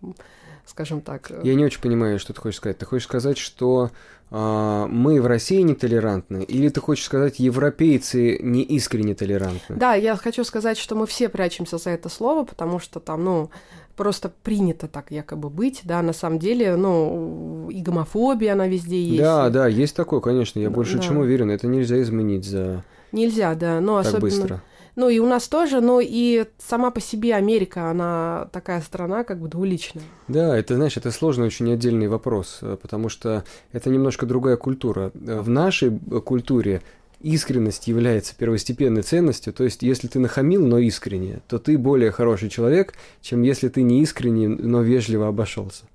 скажем 0.65 1.01
так... 1.01 1.29
э, 1.29 1.41
Я 1.43 1.55
не 1.55 1.63
очень 1.63 1.81
понимаю, 1.81 2.19
что 2.19 2.33
ты 2.33 2.41
хочешь 2.41 2.57
сказать. 2.57 2.77
Ты 2.79 2.85
хочешь 2.85 3.05
сказать, 3.05 3.37
что 3.37 3.91
а, 4.31 4.87
мы 4.87 5.21
в 5.21 5.27
России 5.27 5.61
нетолерантны, 5.61 6.43
или 6.43 6.69
ты 6.69 6.81
хочешь 6.81 7.05
сказать, 7.05 7.39
европейцы 7.39 8.39
не 8.41 8.63
искренне 8.63 9.13
толерантны? 9.13 9.75
Да, 9.75 9.93
я 9.93 10.15
хочу 10.15 10.43
сказать, 10.43 10.77
что 10.77 10.95
мы 10.95 11.05
все 11.05 11.29
прячемся 11.29 11.77
за 11.77 11.91
это 11.91 12.09
слово, 12.09 12.43
потому 12.43 12.79
что 12.79 12.99
там, 12.99 13.23
ну, 13.23 13.51
просто 13.95 14.31
принято 14.43 14.87
так 14.87 15.11
якобы 15.11 15.49
быть, 15.49 15.81
да, 15.83 16.01
на 16.01 16.13
самом 16.13 16.39
деле, 16.39 16.75
ну, 16.75 17.69
и 17.69 17.81
гомофобия, 17.81 18.53
она 18.53 18.67
везде 18.67 19.03
есть. 19.03 19.21
Да, 19.21 19.49
да, 19.49 19.67
есть 19.67 19.95
такое, 19.95 20.19
конечно. 20.19 20.59
Я 20.59 20.69
больше 20.69 20.97
да. 20.97 21.03
чем 21.03 21.17
уверен, 21.17 21.49
это 21.51 21.67
нельзя 21.67 22.01
изменить 22.01 22.45
за 22.45 22.83
Нельзя, 23.11 23.55
да, 23.55 23.79
но 23.79 23.97
так 23.97 24.07
особенно... 24.07 24.21
быстро. 24.21 24.63
Ну, 24.95 25.09
и 25.09 25.19
у 25.19 25.25
нас 25.25 25.47
тоже, 25.49 25.81
но 25.81 25.99
и 26.01 26.45
сама 26.57 26.89
по 26.89 27.01
себе 27.01 27.35
Америка, 27.35 27.89
она 27.89 28.47
такая 28.53 28.79
страна, 28.81 29.25
как 29.25 29.39
бы 29.39 29.49
двуличная. 29.49 30.03
Да, 30.29 30.57
это, 30.57 30.75
знаешь, 30.75 30.95
это 30.95 31.11
сложный 31.11 31.47
очень 31.47 31.71
отдельный 31.71 32.07
вопрос, 32.07 32.59
э, 32.61 32.77
потому 32.81 33.09
что 33.09 33.43
это 33.73 33.89
немножко 33.89 34.25
другая 34.25 34.55
культура. 34.55 35.11
Э, 35.13 35.41
В 35.41 35.49
нашей 35.49 35.89
э, 35.89 36.19
культуре 36.21 36.81
искренность 37.21 37.87
является 37.87 38.35
первостепенной 38.35 39.01
ценностью, 39.01 39.53
то 39.53 39.63
есть 39.63 39.83
если 39.83 40.07
ты 40.07 40.19
нахамил, 40.19 40.65
но 40.65 40.79
искренне, 40.79 41.39
то 41.47 41.59
ты 41.59 41.77
более 41.77 42.11
хороший 42.11 42.49
человек, 42.49 42.93
чем 43.21 43.41
если 43.41 43.69
ты 43.69 43.81
не 43.81 44.01
искренне, 44.01 44.47
но 44.47 44.81
вежливо 44.81 45.27
обошелся. 45.27 45.85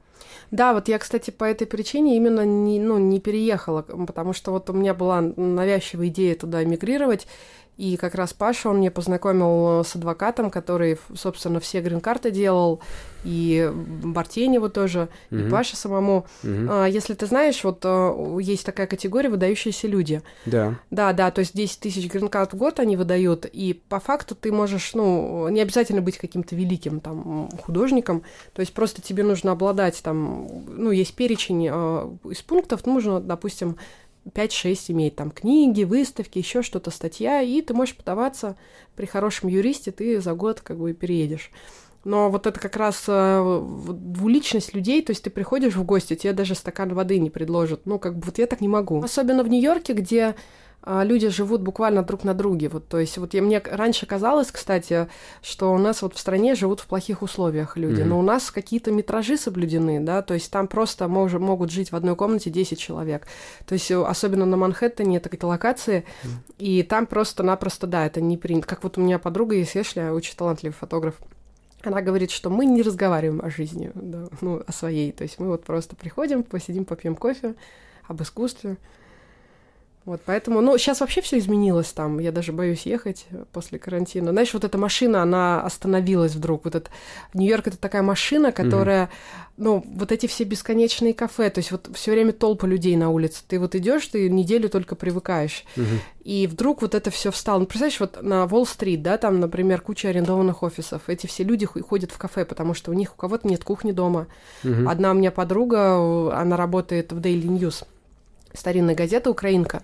Да, 0.51 0.75
вот 0.75 0.89
я, 0.89 0.99
кстати, 0.99 1.31
по 1.31 1.45
этой 1.45 1.67
причине 1.67 2.17
именно 2.17 2.45
не, 2.45 2.81
ну, 2.81 2.99
не 2.99 3.21
переехала, 3.21 3.83
потому 3.83 4.33
что 4.33 4.51
вот 4.51 4.69
у 4.69 4.73
меня 4.73 4.95
была 4.95 5.21
навязчивая 5.21 6.09
идея 6.09 6.35
туда 6.35 6.65
эмигрировать, 6.65 7.29
и 7.81 7.97
как 7.97 8.15
раз 8.15 8.35
Паша, 8.35 8.69
он 8.69 8.77
мне 8.77 8.91
познакомил 8.91 9.83
с 9.85 9.97
адвокатом, 9.97 10.51
который, 10.51 10.99
собственно, 11.15 11.61
все 11.61 11.81
грин-карты 11.81 12.31
делал, 12.31 12.81
и 13.25 13.73
Бартеневу 13.73 14.69
тоже, 14.69 15.09
и 15.31 15.37
Мгм. 15.37 15.51
Паше 15.51 15.77
самому. 15.77 16.27
А, 16.45 16.85
Если 16.85 17.15
ты 17.15 17.25
знаешь, 17.25 17.65
вот 17.65 17.81
а, 17.85 18.39
есть 18.39 18.67
такая 18.67 18.87
категория 18.87 19.31
«выдающиеся 19.31 19.89
люди». 19.89 20.21
Да. 20.45 20.75
Да, 20.91 21.15
да, 21.15 21.31
то 21.31 21.39
есть 21.39 21.57
10 21.57 21.81
тысяч 21.81 22.07
грин-карт 22.13 22.53
в 22.53 22.57
год 22.59 22.81
они 22.81 22.99
выдают, 22.99 23.47
и 23.47 23.81
по 23.89 23.99
факту 23.99 24.35
ты 24.35 24.53
можешь, 24.53 24.93
ну, 24.93 25.49
не 25.49 25.63
обязательно 25.63 26.03
быть 26.03 26.19
каким-то 26.19 26.55
великим 26.55 27.01
там 27.01 27.49
художником, 27.63 28.25
то 28.53 28.61
есть 28.61 28.75
просто 28.75 29.01
тебе 29.01 29.23
нужно 29.23 29.53
обладать 29.53 30.03
там, 30.03 30.47
ну, 30.69 30.91
есть 30.91 31.15
перечень 31.15 31.67
э, 31.71 32.11
из 32.31 32.43
пунктов, 32.43 32.85
нужно, 32.85 33.21
допустим, 33.21 33.77
5-6 34.35 34.93
иметь 34.93 35.17
там 35.17 35.31
книги, 35.31 35.85
выставки, 35.85 36.39
еще 36.39 36.63
что-то, 36.63 36.91
статья, 36.91 37.43
и 37.43 37.61
ты 37.63 37.75
можешь 37.75 37.97
подаваться 37.97 38.57
при 38.97 39.07
хорошем 39.07 39.49
юристе, 39.49 39.91
ты 39.91 40.21
за 40.21 40.35
год 40.35 40.61
как 40.61 40.79
бы 40.79 40.93
переедешь. 40.93 41.51
Но 42.05 42.31
вот 42.31 42.47
это 42.47 42.59
как 42.59 42.77
раз 42.77 43.05
э, 43.09 43.63
двуличность 43.93 44.75
людей, 44.75 45.03
то 45.03 45.11
есть 45.11 45.23
ты 45.23 45.29
приходишь 45.29 45.77
в 45.77 45.85
гости, 45.85 46.17
тебе 46.17 46.33
даже 46.33 46.55
стакан 46.55 46.95
воды 46.95 47.19
не 47.19 47.29
предложат. 47.29 47.83
Ну, 47.85 47.99
как 47.99 48.17
бы 48.17 48.23
вот 48.27 48.39
я 48.39 48.47
так 48.47 48.63
не 48.63 48.69
могу. 48.69 49.03
Особенно 49.03 49.43
в 49.43 49.49
Нью-Йорке, 49.49 49.93
где 49.93 50.35
люди 50.87 51.29
живут 51.29 51.61
буквально 51.63 52.03
друг 52.03 52.25
на 52.25 52.33
друге. 52.35 52.69
Вот, 52.69 52.89
то 52.89 52.99
есть 52.99 53.19
вот 53.19 53.35
я, 53.35 53.43
мне 53.43 53.59
раньше 53.61 54.07
казалось, 54.07 54.51
кстати, 54.51 55.09
что 55.43 55.73
у 55.75 55.79
нас 55.79 56.03
вот 56.03 56.15
в 56.15 56.19
стране 56.19 56.55
живут 56.55 56.81
в 56.81 56.87
плохих 56.87 57.23
условиях 57.23 57.77
люди, 57.77 58.01
Мгм. 58.01 58.09
но 58.11 58.19
у 58.19 58.23
нас 58.23 58.51
какие-то 58.51 58.91
метражи 58.91 59.37
соблюдены, 59.37 60.01
да, 60.01 60.23
то 60.23 60.35
есть 60.35 60.51
там 60.51 60.69
просто 60.69 61.05
мож- 61.05 61.39
могут 61.39 61.71
жить 61.71 61.93
в 61.93 61.97
одной 61.97 62.17
комнате 62.17 62.49
10 62.51 62.79
человек. 62.79 63.27
То 63.67 63.75
есть 63.75 63.91
э, 63.91 64.03
особенно 64.03 64.47
на 64.47 64.57
Манхэттене 64.57 65.19
это 65.19 65.29
какие-то 65.29 65.47
локации, 65.49 66.05
и 66.59 66.83
там 66.83 67.07
просто-напросто, 67.07 67.87
да, 67.87 68.07
это 68.07 68.21
не 68.21 68.37
принято. 68.39 68.67
Как 68.67 68.83
вот 68.83 68.97
у 68.99 69.01
меня 69.03 69.19
подруга 69.19 69.55
есть, 69.57 69.77
Эшли, 69.77 70.03
очень 70.05 70.35
талантливый 70.37 70.75
фотограф, 70.75 71.15
она 71.83 72.03
говорит, 72.03 72.31
что 72.31 72.51
мы 72.51 72.67
не 72.67 72.83
разговариваем 72.83 73.41
о 73.45 73.49
жизни, 73.51 73.91
да, 73.95 74.29
ну, 74.41 74.63
о 74.67 74.73
своей. 74.73 75.13
То 75.13 75.25
есть 75.25 75.39
мы 75.39 75.49
вот 75.49 75.65
просто 75.65 75.97
приходим, 75.97 76.43
посидим, 76.43 76.85
попьем 76.85 77.17
кофе, 77.17 77.55
об 78.07 78.21
искусстве. 78.23 78.77
Вот, 80.07 80.23
поэтому, 80.25 80.63
ну, 80.63 80.77
сейчас 80.79 81.01
вообще 81.01 81.21
все 81.21 81.39
изменилось 81.39 81.93
там. 81.93 82.21
Я 82.21 82.33
даже 82.33 82.53
боюсь 82.53 82.83
ехать 82.87 83.27
после 83.53 83.79
карантина. 83.79 84.31
Знаешь, 84.31 84.55
вот 84.55 84.65
эта 84.65 84.79
машина, 84.79 85.23
она 85.23 85.61
остановилась 85.63 86.35
вдруг. 86.35 86.65
Вот 86.65 86.75
это 86.75 86.91
Нью-Йорк 87.35 87.69
это 87.69 87.77
такая 87.77 88.03
машина, 88.03 88.51
которая, 88.51 89.11
ну, 89.59 89.85
вот 89.87 90.11
эти 90.11 90.27
все 90.27 90.45
бесконечные 90.45 91.13
кафе, 91.13 91.51
то 91.51 91.59
есть 91.59 91.71
вот 91.71 91.91
все 91.93 92.13
время 92.13 92.33
толпа 92.33 92.67
людей 92.67 92.97
на 92.97 93.11
улице. 93.11 93.43
Ты 93.47 93.59
вот 93.61 93.75
идешь, 93.75 94.07
ты 94.07 94.31
неделю 94.31 94.71
только 94.71 94.95
привыкаешь. 94.95 95.65
Мгм. 95.77 96.01
И 96.25 96.47
вдруг 96.47 96.81
вот 96.81 96.95
это 96.95 97.11
все 97.11 97.31
встало. 97.31 97.59
Ну, 97.59 97.67
представляешь, 97.67 98.01
вот 98.01 98.23
на 98.23 98.47
Уолл-стрит, 98.47 99.03
да, 99.03 99.19
там, 99.19 99.39
например, 99.39 99.83
куча 99.83 100.09
арендованных 100.09 100.63
офисов. 100.63 101.03
Эти 101.09 101.27
все 101.27 101.45
люди 101.45 101.67
ходят 101.67 102.11
в 102.11 102.17
кафе, 102.17 102.47
потому 102.47 102.73
что 102.73 102.91
у 102.91 102.95
них 102.95 103.13
у 103.13 103.17
кого-то 103.17 103.47
нет 103.47 103.65
кухни 103.65 103.93
дома. 103.93 104.29
Мгм. 104.63 104.89
Одна 104.89 105.11
у 105.11 105.15
меня 105.15 105.31
подруга, 105.31 106.35
она 106.35 106.57
работает 106.57 107.13
в 107.13 107.19
Daily 107.19 107.47
News, 107.47 107.85
старинная 108.55 108.95
газета 108.95 109.31
украинка. 109.31 109.83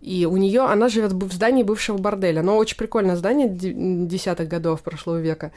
И 0.00 0.26
у 0.26 0.36
нее, 0.36 0.62
она 0.62 0.88
живет 0.88 1.12
в 1.12 1.32
здании 1.32 1.62
бывшего 1.62 1.98
борделя. 1.98 2.42
Но 2.42 2.56
очень 2.56 2.76
прикольное 2.76 3.16
здание 3.16 3.48
десятых 3.48 4.48
годов 4.48 4.82
прошлого 4.82 5.20
века. 5.20 5.52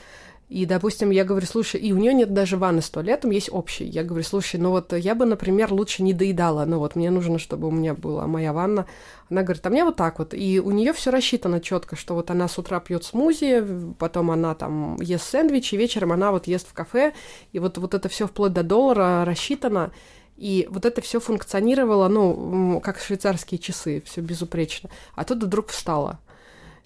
И, 0.50 0.66
допустим, 0.68 1.10
я 1.10 1.24
говорю, 1.24 1.48
слушай, 1.48 1.80
и 1.80 1.94
у 1.94 1.98
нее 1.98 2.14
нет 2.14 2.32
даже 2.32 2.58
ванны 2.58 2.82
с 2.84 2.90
туалетом, 2.90 3.32
есть 3.32 3.50
общий. 3.52 3.86
Я 3.86 4.04
говорю, 4.04 4.24
слушай, 4.24 4.60
ну 4.60 4.70
вот 4.70 4.94
я 4.94 5.16
бы, 5.16 5.26
например, 5.26 5.74
лучше 5.74 6.04
не 6.04 6.14
доедала, 6.14 6.66
ну 6.66 6.78
вот 6.78 6.96
мне 6.96 7.10
нужно, 7.10 7.40
чтобы 7.40 7.70
у 7.70 7.72
меня 7.72 7.96
была 7.96 8.28
моя 8.28 8.54
ванна. 8.54 8.86
Она 9.32 9.42
говорит, 9.42 9.66
а 9.66 9.70
мне 9.72 9.84
вот 9.84 9.96
так 9.96 10.20
вот. 10.20 10.36
И 10.36 10.60
у 10.60 10.70
нее 10.70 10.94
все 10.94 11.10
рассчитано 11.10 11.60
четко, 11.60 11.96
что 11.96 12.14
вот 12.14 12.30
она 12.30 12.48
с 12.48 12.60
утра 12.60 12.80
пьет 12.82 13.04
смузи, 13.04 13.66
потом 13.98 14.30
она 14.30 14.54
там 14.54 14.98
ест 15.02 15.28
сэндвич, 15.28 15.74
и 15.74 15.78
вечером 15.78 16.12
она 16.12 16.32
вот 16.32 16.46
ест 16.46 16.70
в 16.70 16.74
кафе, 16.74 17.14
и 17.52 17.58
вот, 17.58 17.80
вот 17.80 17.96
это 17.96 18.08
все 18.10 18.28
вплоть 18.28 18.54
до 18.54 18.62
доллара 18.62 19.26
рассчитано. 19.26 19.92
И 20.38 20.68
вот 20.70 20.86
это 20.86 21.02
все 21.02 21.20
функционировало, 21.20 22.08
ну, 22.08 22.82
как 22.84 23.00
швейцарские 23.00 23.60
часы, 23.60 24.02
все 24.06 24.22
безупречно. 24.22 24.90
А 25.16 25.24
тут 25.24 25.44
вдруг 25.44 25.70
встало. 25.70 26.20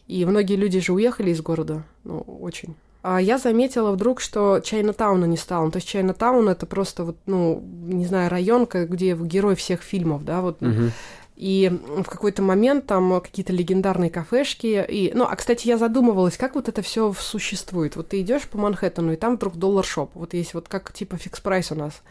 И 0.07 0.25
многие 0.25 0.55
люди 0.55 0.79
же 0.79 0.93
уехали 0.93 1.31
из 1.31 1.41
города, 1.41 1.83
ну, 2.03 2.19
очень. 2.19 2.75
А 3.03 3.21
я 3.21 3.37
заметила 3.37 3.91
вдруг, 3.91 4.19
что 4.19 4.59
Чайнатауна 4.59 5.25
не 5.25 5.37
стало. 5.37 5.65
Ну, 5.65 5.71
то 5.71 5.77
есть 5.77 5.87
Чайнатаун 5.87 6.49
это 6.49 6.65
просто 6.65 7.03
вот, 7.03 7.17
ну, 7.25 7.61
не 7.61 8.05
знаю, 8.05 8.29
район, 8.29 8.65
где 8.65 9.15
герой 9.15 9.55
всех 9.55 9.81
фильмов, 9.81 10.25
да, 10.25 10.41
вот. 10.41 10.61
Мгм. 10.61 10.91
И 11.37 11.69
в 11.69 12.05
какой-то 12.05 12.41
момент 12.41 12.87
там 12.87 13.21
какие-то 13.21 13.53
легендарные 13.53 14.09
кафешки. 14.09 14.83
И, 14.89 15.11
ну, 15.13 15.23
а 15.23 15.35
кстати, 15.35 15.67
я 15.67 15.77
задумывалась, 15.77 16.35
как 16.35 16.55
вот 16.55 16.67
это 16.67 16.81
все 16.81 17.13
существует. 17.13 17.95
Вот 17.95 18.09
ты 18.09 18.21
идешь 18.21 18.47
по 18.47 18.57
Манхэттену, 18.57 19.13
и 19.13 19.17
там 19.17 19.35
вдруг 19.35 19.55
dollar 19.55 19.86
shop. 19.86 20.11
Вот 20.15 20.33
есть 20.33 20.55
вот 20.55 20.67
как 20.67 20.91
типа 20.91 21.15
Fix 21.15 21.36
Price 21.36 21.71
у 21.71 21.75
нас. 21.75 22.01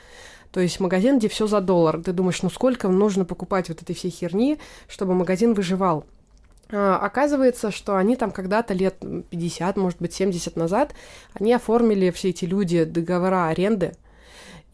То 0.56 0.62
есть 0.62 0.80
магазин, 0.80 1.18
где 1.18 1.28
все 1.28 1.46
за 1.46 1.60
доллар. 1.60 2.02
Ты 2.02 2.14
думаешь, 2.14 2.40
ну 2.40 2.48
сколько 2.48 2.88
нужно 2.88 3.26
покупать 3.26 3.68
вот 3.68 3.82
этой 3.82 3.94
всей 3.94 4.10
херни, 4.10 4.58
чтобы 4.88 5.12
магазин 5.12 5.52
выживал. 5.52 6.06
А, 6.72 6.96
оказывается, 6.96 7.70
что 7.70 7.98
они 7.98 8.16
там 8.16 8.30
когда-то 8.30 8.72
лет 8.72 8.96
50, 9.28 9.76
может 9.76 10.00
быть, 10.00 10.14
70 10.14 10.56
назад, 10.56 10.94
они 11.34 11.52
оформили 11.52 12.10
все 12.10 12.30
эти 12.30 12.46
люди 12.46 12.84
договора 12.84 13.48
аренды. 13.48 13.96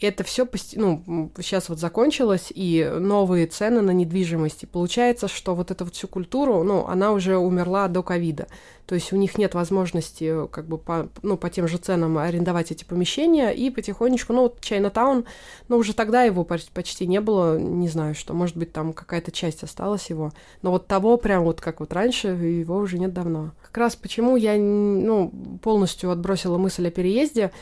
Это 0.03 0.25
все, 0.25 0.49
ну, 0.75 1.31
сейчас 1.39 1.69
вот 1.69 1.79
закончилось, 1.79 2.53
и 2.55 2.91
новые 2.99 3.47
цены 3.47 3.81
на 3.81 3.93
недвижимость. 3.93 4.65
И 4.65 4.67
получается, 4.67 5.29
что 5.29 5.55
вот 5.55 5.71
эту 5.71 5.85
вот 5.85 5.95
всю 5.95 6.09
культуру, 6.09 6.63
ну, 6.63 6.87
она 6.87 7.13
уже 7.13 7.37
умерла 7.37 7.89
до 7.89 8.03
ковида. 8.03 8.47
То 8.87 8.97
есть 8.97 9.13
у 9.13 9.17
них 9.17 9.39
нет 9.39 9.55
возможности 9.55 10.47
как 10.49 10.67
бы 10.67 10.77
по, 10.77 11.09
ну, 11.23 11.37
по 11.37 11.49
тем 11.49 11.69
же 11.69 11.79
ценам 11.79 12.19
арендовать 12.19 12.73
эти 12.73 12.85
помещения, 12.85 13.51
и 13.51 13.71
потихонечку, 13.71 14.33
ну, 14.33 14.43
вот 14.43 14.61
Чайнатаун, 14.61 15.25
ну, 15.69 15.77
уже 15.77 15.95
тогда 15.95 16.25
его 16.25 16.45
почти 16.45 17.07
не 17.07 17.21
было, 17.21 17.59
не 17.59 17.89
знаю, 17.89 18.15
что, 18.15 18.35
может 18.35 18.57
быть, 18.57 18.73
там 18.73 18.93
какая-то 18.93 19.31
часть 19.31 19.63
осталась 19.63 20.11
его, 20.11 20.33
но 20.63 20.73
вот 20.73 20.89
того 20.89 21.17
прям 21.17 21.45
вот 21.45 21.61
как 21.61 21.81
вот 21.81 21.93
раньше, 21.93 22.29
его 22.29 22.77
уже 22.77 22.99
нет 22.99 23.13
давно. 23.13 23.53
Как 23.63 23.79
раз 23.79 23.97
почему 23.97 24.37
я, 24.37 24.57
ну, 24.57 25.33
полностью 25.63 26.11
отбросила 26.11 26.59
мысль 26.59 26.89
о 26.89 26.91
переезде, 26.91 27.53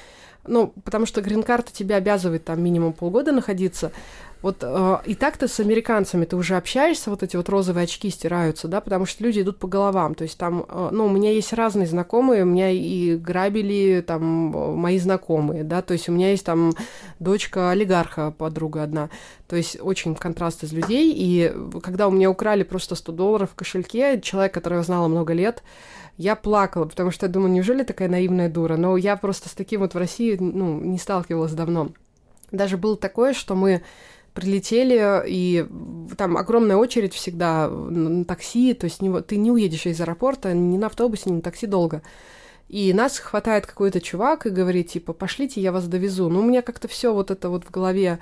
ну, 0.51 0.75
потому 0.85 1.07
что 1.07 1.23
грин-карта 1.23 1.73
тебя 1.73 1.97
обязывает 1.97 2.45
там 2.45 2.63
минимум 2.63 2.93
полгода 2.93 3.33
находиться. 3.33 3.93
Вот 4.43 4.59
э, 4.63 4.99
и 5.05 5.15
так-то 5.15 5.49
с 5.49 5.61
американцами 5.61 6.25
ты 6.25 6.35
уже 6.35 6.57
общаешься, 6.57 7.11
вот 7.11 7.23
эти 7.23 7.37
вот 7.37 7.49
розовые 7.51 7.85
очки 7.85 8.09
стираются, 8.09 8.69
да, 8.69 8.81
потому 8.81 9.05
что 9.05 9.23
люди 9.23 9.41
идут 9.41 9.59
по 9.59 9.69
головам. 9.69 10.15
То 10.15 10.25
есть 10.25 10.39
там, 10.39 10.65
э, 10.67 10.89
ну, 10.93 11.07
у 11.07 11.09
меня 11.11 11.31
есть 11.31 11.53
разные 11.53 11.87
знакомые, 11.87 12.43
у 12.43 12.47
меня 12.47 12.71
и 12.71 13.17
грабили 13.17 14.03
там 14.07 14.57
э, 14.57 14.75
мои 14.75 14.99
знакомые, 14.99 15.63
да, 15.63 15.83
то 15.83 15.93
есть 15.93 16.09
у 16.09 16.13
меня 16.13 16.31
есть 16.31 16.47
там 16.47 16.73
дочка 17.19 17.71
олигарха, 17.71 18.31
подруга 18.31 18.83
одна. 18.83 19.11
То 19.47 19.57
есть 19.57 19.79
очень 19.81 20.15
контраст 20.15 20.65
из 20.65 20.73
людей. 20.73 21.13
И 21.15 21.53
когда 21.83 22.09
у 22.09 22.11
меня 22.11 22.31
украли 22.31 22.63
просто 22.63 22.95
100 22.95 23.13
долларов 23.13 23.51
в 23.51 23.55
кошельке, 23.55 24.21
человек, 24.23 24.55
которого 24.55 24.79
я 24.79 24.85
знала 24.85 25.09
много 25.09 25.35
лет, 25.35 25.63
я 26.21 26.37
плакала, 26.37 26.85
потому 26.85 27.11
что 27.11 27.25
я 27.25 27.33
думаю, 27.33 27.51
неужели 27.51 27.83
такая 27.83 28.07
наивная 28.11 28.51
дура? 28.51 28.77
Но 28.77 28.99
я 28.99 29.17
просто 29.17 29.49
с 29.49 29.53
таким 29.53 29.81
вот 29.81 29.95
в 29.95 29.97
России, 29.97 30.37
ну, 30.39 30.79
не 30.79 30.99
сталкивалась 30.99 31.53
давно. 31.53 31.93
Даже 32.53 32.77
было 32.77 32.99
такое, 32.99 33.33
что 33.33 33.55
мы 33.55 33.83
прилетели, 34.35 35.25
и 35.27 35.67
там 36.19 36.37
огромная 36.37 36.77
очередь 36.77 37.15
всегда 37.15 37.71
на 37.71 38.27
такси, 38.27 38.75
то 38.75 38.85
есть 38.85 39.01
не, 39.01 39.23
ты 39.23 39.39
не 39.39 39.51
уедешь 39.51 39.87
из 39.87 39.99
аэропорта 39.99 40.53
ни 40.53 40.77
на 40.77 40.89
автобусе, 40.89 41.31
ни 41.31 41.37
на 41.37 41.41
такси 41.41 41.67
долго. 41.67 42.03
И 42.69 42.93
нас 42.93 43.19
хватает 43.19 43.65
какой-то 43.65 44.03
чувак 44.03 44.45
и 44.45 44.51
говорит, 44.51 44.91
типа, 44.91 45.15
пошлите, 45.15 45.63
я 45.63 45.73
вас 45.73 45.89
довезу. 45.89 46.29
Но 46.29 46.41
у 46.41 46.45
меня 46.45 46.61
как-то 46.61 46.87
все 46.87 47.15
вот 47.15 47.31
это 47.31 47.49
вот 47.49 47.65
в 47.65 47.71
голове 47.71 48.19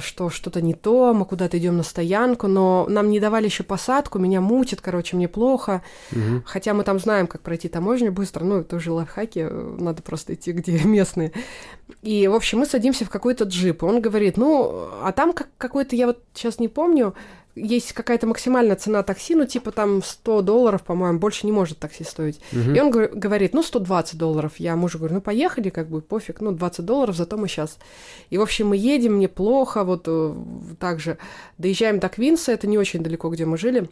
что 0.00 0.28
что-то 0.30 0.60
не 0.60 0.74
то, 0.74 1.14
мы 1.14 1.24
куда-то 1.24 1.58
идем 1.58 1.76
на 1.76 1.82
стоянку, 1.82 2.48
но 2.48 2.86
нам 2.88 3.10
не 3.10 3.20
давали 3.20 3.44
еще 3.44 3.62
посадку, 3.62 4.18
меня 4.18 4.40
мутит, 4.40 4.80
короче, 4.80 5.16
мне 5.16 5.28
плохо. 5.28 5.82
Мгм. 6.10 6.42
Хотя 6.44 6.74
мы 6.74 6.82
там 6.82 6.98
знаем, 6.98 7.26
как 7.26 7.42
пройти 7.42 7.68
таможню 7.68 8.10
быстро, 8.12 8.44
ну, 8.44 8.60
это 8.60 8.76
уже 8.76 8.92
лайфхаки, 8.92 9.46
э, 9.48 9.76
надо 9.78 10.02
просто 10.02 10.34
идти, 10.34 10.52
где 10.52 10.78
местные. 10.84 11.32
И, 12.02 12.26
в 12.28 12.34
общем, 12.34 12.58
мы 12.58 12.66
садимся 12.66 13.04
в 13.04 13.10
какой-то 13.10 13.44
джип, 13.44 13.82
он 13.82 14.00
говорит, 14.00 14.36
ну, 14.36 14.88
а 15.02 15.12
там 15.12 15.32
как 15.32 15.48
какой-то, 15.58 15.96
я 15.96 16.06
вот 16.06 16.22
сейчас 16.34 16.58
не 16.58 16.68
помню, 16.68 17.14
есть 17.58 17.92
какая-то 17.92 18.26
максимальная 18.26 18.76
цена 18.76 19.02
такси, 19.02 19.34
ну, 19.34 19.44
типа 19.46 19.72
там 19.72 20.02
100 20.02 20.42
долларов, 20.42 20.82
по-моему, 20.82 21.18
больше 21.18 21.46
не 21.46 21.52
может 21.52 21.78
такси 21.78 22.04
стоить. 22.04 22.40
Мгм. 22.52 22.74
И 22.74 22.80
он 22.80 22.90
говор- 22.90 23.14
говорит, 23.14 23.54
ну, 23.54 23.62
120 23.62 24.18
долларов. 24.18 24.52
Я 24.58 24.76
мужу 24.76 24.98
говорю, 24.98 25.14
ну, 25.16 25.20
поехали, 25.20 25.70
как 25.70 25.88
бы, 25.88 26.00
пофиг, 26.00 26.40
ну, 26.40 26.52
20 26.52 26.84
долларов, 26.84 27.16
зато 27.16 27.36
мы 27.36 27.48
сейчас. 27.48 27.78
И, 28.30 28.38
в 28.38 28.42
общем, 28.42 28.68
мы 28.68 28.76
едем, 28.76 29.14
мне 29.14 29.28
плохо, 29.28 29.84
вот 29.84 30.04
э, 30.06 30.34
также 30.78 31.18
доезжаем 31.58 31.98
до 31.98 32.08
Квинса, 32.08 32.52
это 32.52 32.66
не 32.66 32.78
очень 32.78 33.02
далеко, 33.02 33.28
где 33.30 33.44
мы 33.44 33.58
жили. 33.58 33.88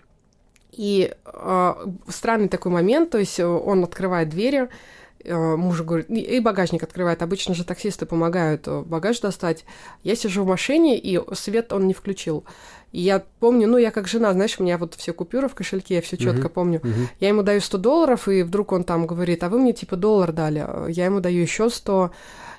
И 0.73 1.15
э, 1.25 1.75
странный 2.09 2.49
такой 2.49 2.71
момент, 2.71 3.11
то 3.11 3.19
есть 3.19 3.41
э, 3.41 3.47
он 3.47 3.83
открывает 3.85 4.29
двери, 4.29 4.69
э, 5.25 5.57
муж 5.57 5.81
говорит, 5.81 6.11
и 6.11 6.39
багажник 6.41 6.83
открывает. 6.83 7.23
Обычно 7.23 7.55
же 7.55 7.65
таксисты 7.65 8.05
помогают 8.05 8.69
багаж 8.69 9.21
достать. 9.21 9.65
Я 10.03 10.17
сижу 10.17 10.45
в 10.45 10.47
машине, 10.47 10.99
и 10.99 11.19
свет 11.35 11.73
он 11.73 11.87
не 11.87 11.95
включил. 11.95 12.45
И 12.93 13.01
я 13.01 13.23
помню, 13.41 13.69
ну, 13.69 13.77
я 13.79 13.91
как 13.91 14.09
жена, 14.09 14.33
знаешь, 14.33 14.57
у 14.59 14.63
меня 14.63 14.79
вот 14.79 14.95
все 14.95 15.13
купюры 15.13 15.49
в 15.49 15.55
кошельке, 15.55 15.97
я 15.97 16.01
все 16.03 16.17
четко 16.17 16.43
Мгм. 16.47 16.49
помню. 16.51 16.81
Мгм. 16.83 17.09
Я 17.21 17.29
ему 17.29 17.43
даю 17.43 17.61
100 17.61 17.79
долларов, 17.79 18.29
и 18.29 18.43
вдруг 18.43 18.73
он 18.73 18.85
там 18.85 19.07
говорит, 19.07 19.43
а 19.45 19.49
вы 19.49 19.59
мне 19.59 19.73
типа 19.73 19.97
доллар 19.97 20.33
дали. 20.33 20.67
Я 20.91 21.05
ему 21.07 21.21
даю 21.21 21.43
еще 21.43 21.69
100. 21.69 22.13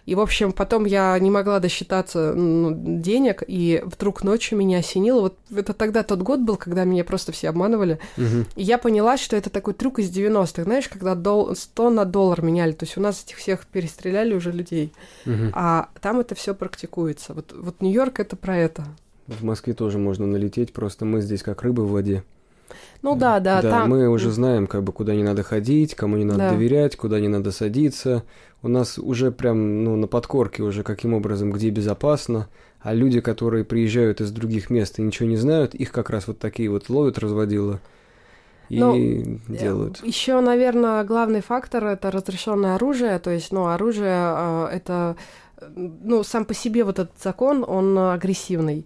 И, 0.05 0.15
в 0.15 0.21
общем, 0.21 0.53
потом 0.53 0.85
я 0.85 1.19
не 1.19 1.29
могла 1.29 1.59
досчитаться 1.59 2.33
ну, 2.33 2.71
денег, 3.01 3.43
и 3.45 3.81
вдруг 3.83 4.23
ночью 4.23 4.57
меня 4.57 4.77
осенило. 4.77 5.19
Вот 5.21 5.37
это 5.53 5.73
тогда 5.73 6.01
тот 6.03 6.21
год 6.21 6.39
был, 6.39 6.55
когда 6.55 6.85
меня 6.85 7.03
просто 7.03 7.33
все 7.33 7.49
обманывали. 7.49 7.99
Мгм. 8.15 8.45
И 8.55 8.63
я 8.63 8.77
поняла, 8.77 9.17
что 9.17 9.35
это 9.35 9.49
такой 9.49 9.73
трюк 9.73 9.99
из 9.99 10.09
90-х, 10.09 10.63
знаешь, 10.63 10.87
когда 10.87 11.13
дол- 11.13 11.55
100 11.55 11.89
на 11.89 12.05
доллар 12.05 12.41
меняли. 12.41 12.71
То 12.71 12.85
есть 12.85 12.97
у 12.97 13.01
нас 13.01 13.21
этих 13.25 13.35
всех 13.37 13.65
перестреляли 13.67 14.33
уже 14.33 14.51
людей. 14.53 14.93
Мгм. 15.25 15.51
А 15.53 15.89
там 15.99 16.21
это 16.21 16.35
все 16.35 16.53
практикуется. 16.53 17.33
Вот, 17.33 17.53
вот 17.57 17.81
Нью-Йорк 17.81 18.21
это 18.21 18.37
про 18.37 18.55
это. 18.55 18.85
В 19.27 19.43
Москве 19.43 19.73
тоже 19.73 19.97
можно 19.97 20.25
налететь, 20.25 20.73
просто 20.73 21.05
мы 21.05 21.21
здесь 21.21 21.43
как 21.43 21.61
рыбы 21.61 21.83
в 21.85 21.91
воде. 21.91 22.23
Ну 23.01 23.15
да, 23.15 23.39
да, 23.39 23.61
там... 23.61 23.89
мы 23.89 24.09
уже 24.09 24.31
знаем, 24.31 24.67
как 24.67 24.83
бы, 24.83 24.91
куда 24.91 25.15
не 25.15 25.23
надо 25.23 25.43
ходить, 25.43 25.95
кому 25.95 26.17
не 26.17 26.25
надо 26.25 26.39
Да. 26.39 26.49
доверять, 26.51 26.95
куда 26.95 27.19
не 27.19 27.27
надо 27.27 27.51
садиться. 27.51 28.23
У 28.61 28.67
нас 28.67 28.97
уже 28.97 29.31
прям, 29.31 29.83
ну, 29.83 29.95
на 29.95 30.07
подкорке 30.07 30.63
уже 30.63 30.83
каким 30.83 31.13
образом, 31.13 31.51
где 31.51 31.69
безопасно. 31.69 32.47
А 32.81 32.93
люди, 32.93 33.21
которые 33.21 33.63
приезжают 33.63 34.21
из 34.21 34.31
других 34.31 34.69
мест 34.69 34.99
и 34.99 35.01
ничего 35.01 35.27
не 35.29 35.37
знают, 35.37 35.75
их 35.75 35.91
как 35.91 36.09
раз 36.09 36.27
вот 36.27 36.39
такие 36.39 36.69
вот 36.69 36.89
ловят 36.89 37.19
разводила 37.19 37.79
и 38.69 38.79
Ну, 38.79 39.39
делают. 39.47 40.03
Еще, 40.03 40.39
наверное, 40.41 41.03
главный 41.03 41.41
фактор 41.41 41.85
это 41.85 42.11
разрешенное 42.11 42.75
оружие. 42.75 43.17
То 43.19 43.29
есть, 43.31 43.51
ну, 43.51 43.67
оружие 43.67 44.13
э, 44.13 44.67
это, 44.73 45.15
э, 45.57 45.65
ну, 45.75 46.23
сам 46.23 46.45
по 46.45 46.53
себе 46.53 46.83
вот 46.83 46.99
этот 46.99 47.17
закон, 47.21 47.63
он 47.67 47.97
э, 47.97 48.13
агрессивный. 48.13 48.85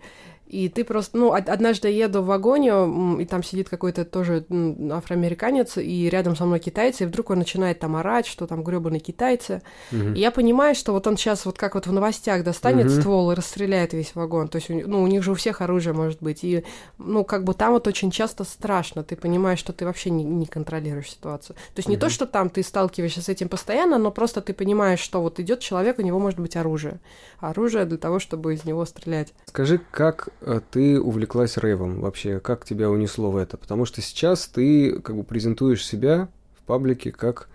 И 0.52 0.68
ты 0.68 0.84
просто, 0.84 1.18
ну, 1.18 1.30
од- 1.30 1.48
однажды 1.48 1.90
я 1.90 2.06
еду 2.06 2.22
в 2.22 2.26
вагоне, 2.26 3.22
и 3.22 3.26
там 3.26 3.42
сидит 3.42 3.70
какой-то 3.70 4.04
тоже 4.04 4.46
афроамериканец, 4.92 5.78
и 5.78 6.10
рядом 6.10 6.36
со 6.36 6.46
мной 6.46 6.60
китайцы, 6.60 7.04
и 7.04 7.08
вдруг 7.08 7.30
он 7.30 7.40
начинает 7.40 7.80
там 7.80 7.96
орать, 7.96 8.26
что 8.28 8.48
там 8.48 8.64
гребаные 8.64 9.00
китайцы. 9.00 9.62
Мгм. 9.92 10.14
И 10.14 10.20
я 10.20 10.32
понимаю, 10.32 10.76
что 10.76 10.92
вот 10.92 11.08
он 11.08 11.16
сейчас 11.18 11.46
вот 11.46 11.58
как 11.58 11.76
вот 11.76 11.88
в 11.88 11.92
новостях 11.94 12.44
достанет 12.44 12.88
Мгм. 12.88 13.02
ствол 13.02 13.32
и 13.32 13.36
расстреляет 13.36 13.94
весь 13.94 14.14
вагон. 14.16 14.48
То 14.50 14.58
есть, 14.58 14.70
ну, 14.70 15.02
у 15.02 15.08
них 15.08 15.24
же 15.24 15.32
у 15.32 15.36
всех 15.36 15.62
оружие 15.62 15.94
может 15.94 16.22
быть. 16.22 16.44
И, 16.44 16.64
ну, 16.98 17.24
как 17.24 17.44
бы 17.44 17.54
там 17.54 17.72
вот 17.72 17.88
очень 17.88 18.12
часто 18.12 18.44
страшно. 18.44 19.04
Ты 19.04 19.16
понимаешь, 19.16 19.60
что 19.60 19.72
ты 19.74 19.86
вообще 19.86 20.10
не, 20.10 20.24
не 20.24 20.46
контролируешь 20.46 21.12
ситуацию. 21.12 21.56
То 21.56 21.80
есть 21.80 21.90
не 21.90 21.98
то, 21.98 22.10
что 22.10 22.26
там 22.26 22.50
ты 22.50 22.62
сталкиваешься 22.64 23.22
с 23.22 23.30
этим 23.30 23.48
постоянно, 23.48 23.98
но 23.98 24.12
просто 24.12 24.42
ты 24.42 24.54
понимаешь, 24.54 25.00
что 25.00 25.22
вот 25.22 25.40
идет 25.40 25.60
человек, 25.62 26.00
у 26.00 26.02
него 26.02 26.20
может 26.20 26.40
быть 26.40 26.56
оружие. 26.58 27.00
Оружие 27.40 27.86
для 27.86 27.98
того, 27.98 28.20
чтобы 28.20 28.54
из 28.54 28.66
него 28.66 28.86
стрелять. 28.86 29.34
Скажи, 29.46 29.80
как 29.92 30.30
ты 30.72 31.00
увлеклась 31.00 31.58
рэвом 31.58 32.02
вообще? 32.02 32.40
Как 32.40 32.66
тебя 32.66 32.90
унесло 32.90 33.32
в 33.32 33.38
это? 33.38 33.58
Потому 33.58 33.86
что 33.86 34.02
сейчас 34.02 34.48
ты 34.48 35.00
как 35.00 35.16
бы 35.16 35.24
презентуешь 35.24 35.86
себя 35.86 36.30
в 36.58 36.64
паблике 36.64 37.12
как 37.12 37.48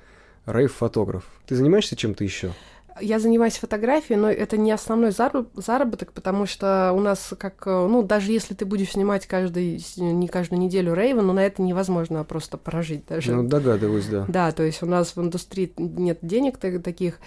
рейв-фотограф. 0.46 1.24
Ты 1.46 1.56
занимаешься 1.56 1.96
чем-то 1.96 2.22
еще? 2.24 2.52
Я 2.98 3.18
занимаюсь 3.18 3.58
фотографией, 3.58 4.18
но 4.18 4.30
это 4.30 4.56
не 4.56 4.72
основной 4.72 5.10
заработок, 5.10 6.12
потому 6.12 6.46
что 6.46 6.92
у 6.94 7.00
нас 7.00 7.34
как, 7.36 7.66
ну, 7.66 8.02
даже 8.02 8.32
если 8.32 8.54
ты 8.54 8.64
будешь 8.64 8.92
снимать 8.92 9.26
каждый, 9.26 9.84
не 9.98 10.28
каждую 10.28 10.60
неделю 10.60 10.94
рейва, 10.94 11.20
но 11.20 11.34
на 11.34 11.44
это 11.44 11.60
невозможно 11.60 12.24
просто 12.24 12.56
прожить 12.56 13.04
даже. 13.06 13.34
Ну, 13.34 13.46
догадываюсь, 13.46 14.06
да. 14.06 14.24
Да, 14.28 14.50
то 14.52 14.62
есть 14.62 14.82
у 14.82 14.86
нас 14.86 15.14
в 15.14 15.20
индустрии 15.20 15.70
нет 15.76 16.20
денег 16.22 16.56
таких. 16.56 17.18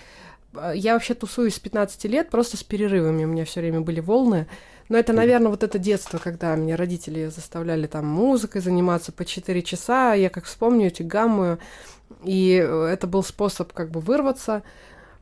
Я 0.74 0.94
вообще 0.94 1.14
тусуюсь 1.14 1.54
с 1.54 1.60
15 1.60 2.04
лет, 2.06 2.32
просто 2.32 2.58
с 2.58 2.64
перерывами. 2.64 3.26
У 3.26 3.28
меня 3.28 3.46
все 3.46 3.60
время 3.60 3.82
были 3.82 4.00
волны. 4.00 4.48
Но 4.90 4.98
это, 4.98 5.14
наверное, 5.14 5.50
вот 5.50 5.64
это 5.64 5.78
детство, 5.78 6.18
когда 6.18 6.56
меня 6.56 6.76
родители 6.76 7.28
заставляли 7.28 7.88
там 7.88 8.08
музыкой 8.08 8.62
заниматься 8.62 9.12
по 9.12 9.24
4 9.24 9.62
часа. 9.62 10.14
Я 10.14 10.30
как 10.30 10.46
вспомню 10.46 10.88
эти 10.88 11.04
гаммы, 11.04 11.60
и 12.24 12.54
это 12.54 13.06
был 13.06 13.24
способ 13.24 13.72
как 13.72 13.92
бы 13.92 14.00
вырваться. 14.00 14.64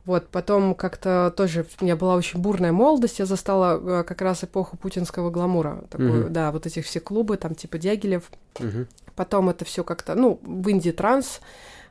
Вот, 0.08 0.28
потом 0.28 0.74
как-то 0.74 1.34
тоже 1.36 1.66
у 1.80 1.84
меня 1.84 1.94
была 1.94 2.14
очень 2.14 2.40
бурная 2.40 2.72
молодость, 2.72 3.18
я 3.18 3.26
застала 3.26 3.78
э, 4.00 4.04
как 4.04 4.22
раз 4.22 4.42
эпоху 4.42 4.78
путинского 4.78 5.28
гламура, 5.28 5.84
такую, 5.90 6.24
угу. 6.24 6.30
да, 6.30 6.50
вот 6.50 6.64
этих 6.64 6.86
все 6.86 6.98
клубы, 6.98 7.36
там 7.36 7.54
типа 7.54 7.76
Дягилев. 7.76 8.22
Угу. 8.58 8.86
Потом 9.14 9.50
это 9.50 9.66
все 9.66 9.84
как-то, 9.84 10.14
ну, 10.14 10.40
в 10.42 10.66
Индии 10.70 10.92
транс, 10.92 11.40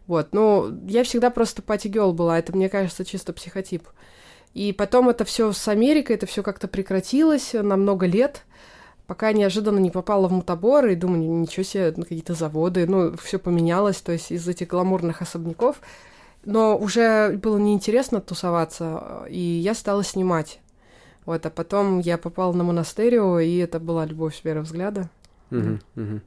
вот, 0.07 0.29
ну, 0.31 0.75
я 0.87 1.03
всегда 1.03 1.29
просто 1.29 1.61
пати-гелл 1.61 2.11
была, 2.11 2.39
это, 2.39 2.55
мне 2.55 2.69
кажется, 2.69 3.05
чисто 3.05 3.33
психотип. 3.33 3.87
И 4.53 4.73
потом 4.73 5.09
это 5.09 5.23
все 5.25 5.51
с 5.51 5.67
Америкой, 5.67 6.15
это 6.15 6.25
все 6.25 6.43
как-то 6.43 6.67
прекратилось 6.67 7.53
на 7.53 7.75
много 7.77 8.05
лет, 8.05 8.43
пока 9.05 9.31
неожиданно 9.31 9.79
не 9.79 9.91
попала 9.91 10.27
в 10.27 10.31
мутабор, 10.31 10.87
и 10.87 10.95
думаю, 10.95 11.21
ничего 11.21 11.63
себе, 11.63 11.93
ну, 11.95 12.03
какие-то 12.03 12.33
заводы, 12.33 12.87
ну, 12.87 13.15
все 13.17 13.39
поменялось, 13.39 14.01
то 14.01 14.11
есть 14.11 14.31
из 14.31 14.47
этих 14.47 14.67
гламурных 14.67 15.21
особняков 15.21 15.81
но 16.47 16.77
уже 16.77 17.37
было 17.37 17.57
неинтересно 17.57 18.21
тусоваться, 18.21 19.25
и 19.29 19.37
я 19.37 19.73
стала 19.73 20.01
снимать. 20.01 20.61
Вот, 21.25 21.45
а 21.45 21.49
потом 21.49 21.99
я 21.99 22.17
попала 22.17 22.53
на 22.53 22.63
монастырию, 22.63 23.39
и 23.39 23.57
это 23.57 23.81
была 23.81 24.05
любовь 24.05 24.37
с 24.37 24.39
первого 24.39 24.63
взгляда. 24.63 25.09
Угу, 25.51 25.79
угу. 25.97 26.21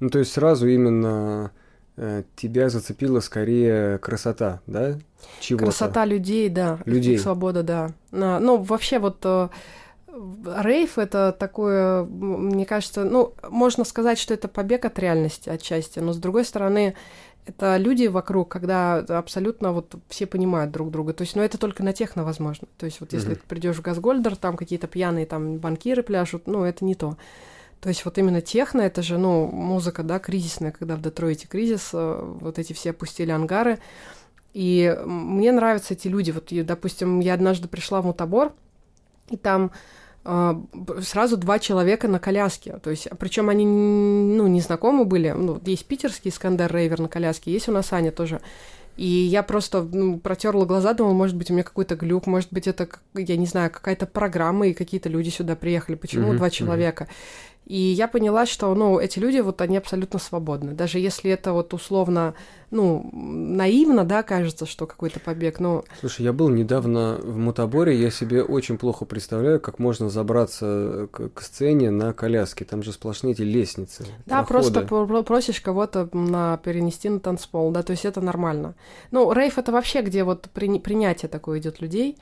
Ну, 0.00 0.08
то 0.08 0.18
есть 0.18 0.32
сразу 0.32 0.66
именно 0.66 1.52
тебя 2.36 2.70
зацепила 2.70 3.20
скорее 3.20 3.98
красота, 3.98 4.60
да? 4.66 4.98
Чего-то. 5.40 5.66
Красота 5.66 6.04
людей, 6.04 6.48
да. 6.48 6.78
Людей. 6.84 7.14
Их 7.14 7.20
свобода, 7.20 7.62
да. 7.62 7.90
Ну, 8.10 8.56
вообще 8.58 8.98
вот 8.98 9.18
э, 9.24 9.48
рейв 10.08 10.98
это 10.98 11.34
такое, 11.38 12.04
мне 12.04 12.64
кажется, 12.66 13.04
ну, 13.04 13.34
можно 13.48 13.84
сказать, 13.84 14.18
что 14.18 14.34
это 14.34 14.48
побег 14.48 14.84
от 14.84 14.98
реальности 14.98 15.48
отчасти, 15.48 15.98
но 15.98 16.12
с 16.12 16.16
другой 16.16 16.44
стороны, 16.44 16.94
это 17.46 17.76
люди 17.76 18.06
вокруг, 18.06 18.48
когда 18.48 18.96
абсолютно 18.98 19.72
вот 19.72 19.94
все 20.08 20.26
понимают 20.26 20.70
друг 20.70 20.90
друга. 20.90 21.12
То 21.12 21.22
есть, 21.22 21.36
ну, 21.36 21.42
это 21.42 21.58
только 21.58 21.82
на 21.82 21.92
техно 21.92 22.24
возможно. 22.24 22.68
То 22.78 22.86
есть, 22.86 23.00
вот 23.00 23.12
если 23.12 23.32
mm-hmm. 23.32 23.40
ты 23.40 23.46
придешь 23.48 23.76
в 23.76 23.82
Газгольдер, 23.82 24.36
там 24.36 24.56
какие-то 24.56 24.86
пьяные 24.86 25.26
там 25.26 25.58
банкиры 25.58 26.02
пляшут, 26.02 26.46
ну, 26.46 26.64
это 26.64 26.84
не 26.84 26.94
то. 26.94 27.16
То 27.80 27.88
есть 27.88 28.04
вот 28.04 28.18
именно 28.18 28.40
техно, 28.40 28.82
это 28.82 29.02
же, 29.02 29.16
ну, 29.16 29.46
музыка, 29.46 30.02
да, 30.02 30.18
кризисная, 30.18 30.70
когда 30.70 30.96
в 30.96 31.02
Детройте 31.02 31.48
кризис, 31.48 31.90
э, 31.92 32.20
вот 32.40 32.58
эти 32.58 32.72
все 32.72 32.90
опустили 32.90 33.30
ангары. 33.30 33.78
И 34.52 34.96
мне 35.06 35.52
нравятся 35.52 35.94
эти 35.94 36.08
люди. 36.08 36.30
Вот, 36.30 36.48
допустим, 36.66 37.20
я 37.20 37.34
однажды 37.34 37.68
пришла 37.68 38.02
в 38.02 38.06
Мутабор, 38.06 38.52
и 39.30 39.36
там 39.36 39.70
а, 40.22 40.60
сразу 41.02 41.36
два 41.36 41.58
человека 41.58 42.08
на 42.08 42.18
коляске. 42.18 42.78
То 42.82 42.90
есть, 42.90 43.08
причем 43.18 43.48
они 43.48 43.64
ну, 43.64 44.46
не 44.48 44.60
знакомы 44.60 45.04
были. 45.04 45.30
Ну, 45.30 45.60
есть 45.64 45.86
питерский 45.86 46.30
Искандер 46.30 46.72
Рейвер 46.74 47.00
на 47.00 47.08
коляске, 47.08 47.52
есть 47.52 47.68
у 47.68 47.72
нас 47.72 47.92
Аня 47.92 48.12
тоже. 48.12 48.40
И 48.96 49.06
я 49.06 49.42
просто 49.42 49.82
ну, 49.82 50.18
протерла 50.18 50.66
глаза, 50.66 50.92
думала, 50.92 51.14
может 51.14 51.36
быть, 51.36 51.50
у 51.50 51.54
меня 51.54 51.62
какой-то 51.62 51.96
глюк, 51.96 52.26
может 52.26 52.52
быть, 52.52 52.66
это, 52.66 52.86
я 53.14 53.36
не 53.36 53.46
знаю, 53.46 53.70
какая-то 53.70 54.06
программа, 54.06 54.66
и 54.66 54.74
какие-то 54.74 55.08
люди 55.08 55.30
сюда 55.30 55.56
приехали. 55.56 55.94
Почему 55.94 56.32
mm-hmm, 56.32 56.36
два 56.36 56.50
человека? 56.50 57.04
Mm-hmm. 57.04 57.49
И 57.70 57.92
я 57.92 58.08
поняла, 58.08 58.46
что, 58.46 58.74
ну, 58.74 58.98
эти 58.98 59.20
люди, 59.20 59.38
вот, 59.38 59.60
они 59.60 59.76
абсолютно 59.76 60.18
свободны. 60.18 60.72
Даже 60.72 60.98
если 60.98 61.30
это 61.30 61.52
вот 61.52 61.72
условно, 61.72 62.34
ну, 62.72 63.08
наивно, 63.12 64.04
да, 64.04 64.24
кажется, 64.24 64.66
что 64.66 64.88
какой-то 64.88 65.20
побег, 65.20 65.60
но... 65.60 65.84
Слушай, 66.00 66.22
я 66.22 66.32
был 66.32 66.48
недавно 66.48 67.20
в 67.22 67.36
Мутаборе, 67.36 67.96
я 67.96 68.10
себе 68.10 68.42
очень 68.42 68.76
плохо 68.76 69.04
представляю, 69.04 69.60
как 69.60 69.78
можно 69.78 70.10
забраться 70.10 71.06
к, 71.12 71.28
к 71.28 71.42
сцене 71.42 71.92
на 71.92 72.12
коляске. 72.12 72.64
Там 72.64 72.82
же 72.82 72.92
сплошные 72.92 73.34
эти 73.34 73.42
лестницы. 73.42 74.04
Да, 74.26 74.42
проходы. 74.42 74.84
просто 74.84 75.22
просишь 75.22 75.60
кого-то 75.60 76.08
на, 76.12 76.56
перенести 76.56 77.08
на 77.08 77.20
танцпол, 77.20 77.70
да, 77.70 77.84
то 77.84 77.92
есть 77.92 78.04
это 78.04 78.20
нормально. 78.20 78.74
Ну, 79.12 79.32
рейв 79.32 79.58
это 79.58 79.70
вообще, 79.70 80.02
где 80.02 80.24
вот 80.24 80.50
при, 80.52 80.76
принятие 80.80 81.28
такое 81.28 81.60
идет 81.60 81.80
людей, 81.80 82.18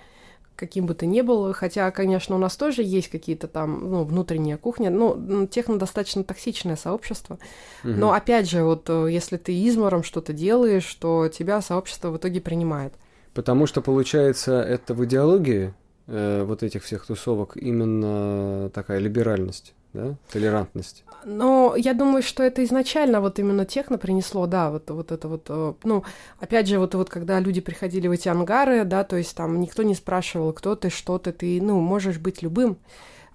каким 0.58 0.86
бы 0.86 0.94
ты 0.94 1.06
ни 1.06 1.20
был, 1.20 1.52
хотя, 1.52 1.90
конечно, 1.90 2.34
у 2.34 2.38
нас 2.38 2.56
тоже 2.56 2.82
есть 2.82 3.08
какие-то 3.08 3.46
там, 3.46 3.90
ну, 3.90 4.04
внутренняя 4.04 4.56
кухня, 4.56 4.90
ну, 4.90 5.46
техно 5.46 5.78
достаточно 5.78 6.24
токсичное 6.24 6.76
сообщество, 6.76 7.38
угу. 7.84 7.92
но, 7.92 8.12
опять 8.12 8.50
же, 8.50 8.64
вот 8.64 8.90
э, 8.90 9.06
если 9.10 9.36
ты 9.36 9.54
измором 9.54 10.02
что-то 10.02 10.32
делаешь, 10.32 10.92
то 10.94 11.28
тебя 11.28 11.62
сообщество 11.62 12.10
в 12.10 12.16
итоге 12.16 12.40
принимает. 12.40 12.92
Потому 13.34 13.66
что, 13.66 13.80
получается, 13.80 14.60
это 14.60 14.94
в 14.94 15.04
идеологии 15.04 15.72
э, 16.08 16.42
вот 16.42 16.64
этих 16.64 16.82
всех 16.82 17.06
тусовок 17.06 17.56
именно 17.56 18.68
такая 18.70 18.98
либеральность 18.98 19.74
да, 19.92 20.16
толерантность. 20.30 21.04
Но 21.24 21.74
я 21.76 21.94
думаю, 21.94 22.22
что 22.22 22.42
это 22.42 22.64
изначально 22.64 23.20
вот 23.20 23.38
именно 23.38 23.64
техно 23.64 23.98
принесло, 23.98 24.46
да, 24.46 24.70
вот, 24.70 24.90
вот 24.90 25.12
это 25.12 25.28
вот, 25.28 25.46
э, 25.48 25.74
ну, 25.84 26.04
опять 26.38 26.68
же, 26.68 26.78
вот, 26.78 26.94
вот 26.94 27.10
когда 27.10 27.40
люди 27.40 27.60
приходили 27.60 28.08
в 28.08 28.12
эти 28.12 28.28
ангары, 28.28 28.84
да, 28.84 29.04
то 29.04 29.16
есть 29.16 29.34
там 29.36 29.60
никто 29.60 29.82
не 29.82 29.94
спрашивал, 29.94 30.52
кто 30.52 30.76
ты, 30.76 30.90
что 30.90 31.18
ты, 31.18 31.32
ты, 31.32 31.60
ну, 31.60 31.80
можешь 31.80 32.18
быть 32.18 32.42
любым. 32.42 32.78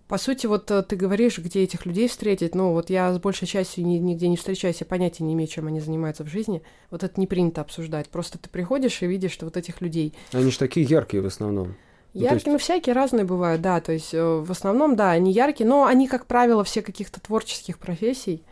По 0.08 0.18
сути, 0.18 0.46
вот 0.46 0.70
э, 0.72 0.84
ты 0.84 0.96
говоришь, 0.96 1.40
где 1.40 1.64
этих 1.64 1.86
людей 1.86 2.08
встретить, 2.08 2.56
ну, 2.56 2.72
вот 2.72 2.90
я 2.90 3.14
с 3.14 3.20
большей 3.20 3.48
частью 3.48 3.86
нигде 3.86 4.28
не 4.28 4.38
встречаюсь, 4.38 4.78
я 4.80 4.86
понятия 4.86 5.24
не 5.24 5.34
имею, 5.34 5.48
чем 5.48 5.68
они 5.68 5.80
занимаются 5.80 6.24
в 6.24 6.28
жизни, 6.28 6.62
вот 6.90 7.04
это 7.04 7.20
не 7.20 7.28
принято 7.28 7.62
обсуждать, 7.62 8.10
просто 8.10 8.38
ты 8.38 8.50
приходишь 8.50 9.02
и 9.02 9.08
видишь, 9.08 9.32
что 9.32 9.46
вот 9.46 9.58
этих 9.58 9.82
людей... 9.82 10.14
Они 10.32 10.52
же 10.52 10.60
такие 10.60 10.86
яркие 10.86 11.22
в 11.24 11.26
основном. 11.26 11.76
Яркие, 12.14 12.42
ну, 12.46 12.54
есть... 12.54 12.64
всякие 12.64 12.94
разные 12.94 13.26
бывают, 13.26 13.62
да. 13.62 13.82
То 13.82 13.92
есть 13.92 14.14
э, 14.14 14.24
в 14.24 14.52
основном, 14.52 14.96
да, 14.96 15.12
они 15.12 15.32
яркие, 15.32 15.68
но 15.68 15.86
они, 15.86 16.08
как 16.08 16.28
правило, 16.28 16.64
все 16.64 16.82
каких-то 16.82 17.20
творческих 17.20 17.80
профессий. 17.80 18.44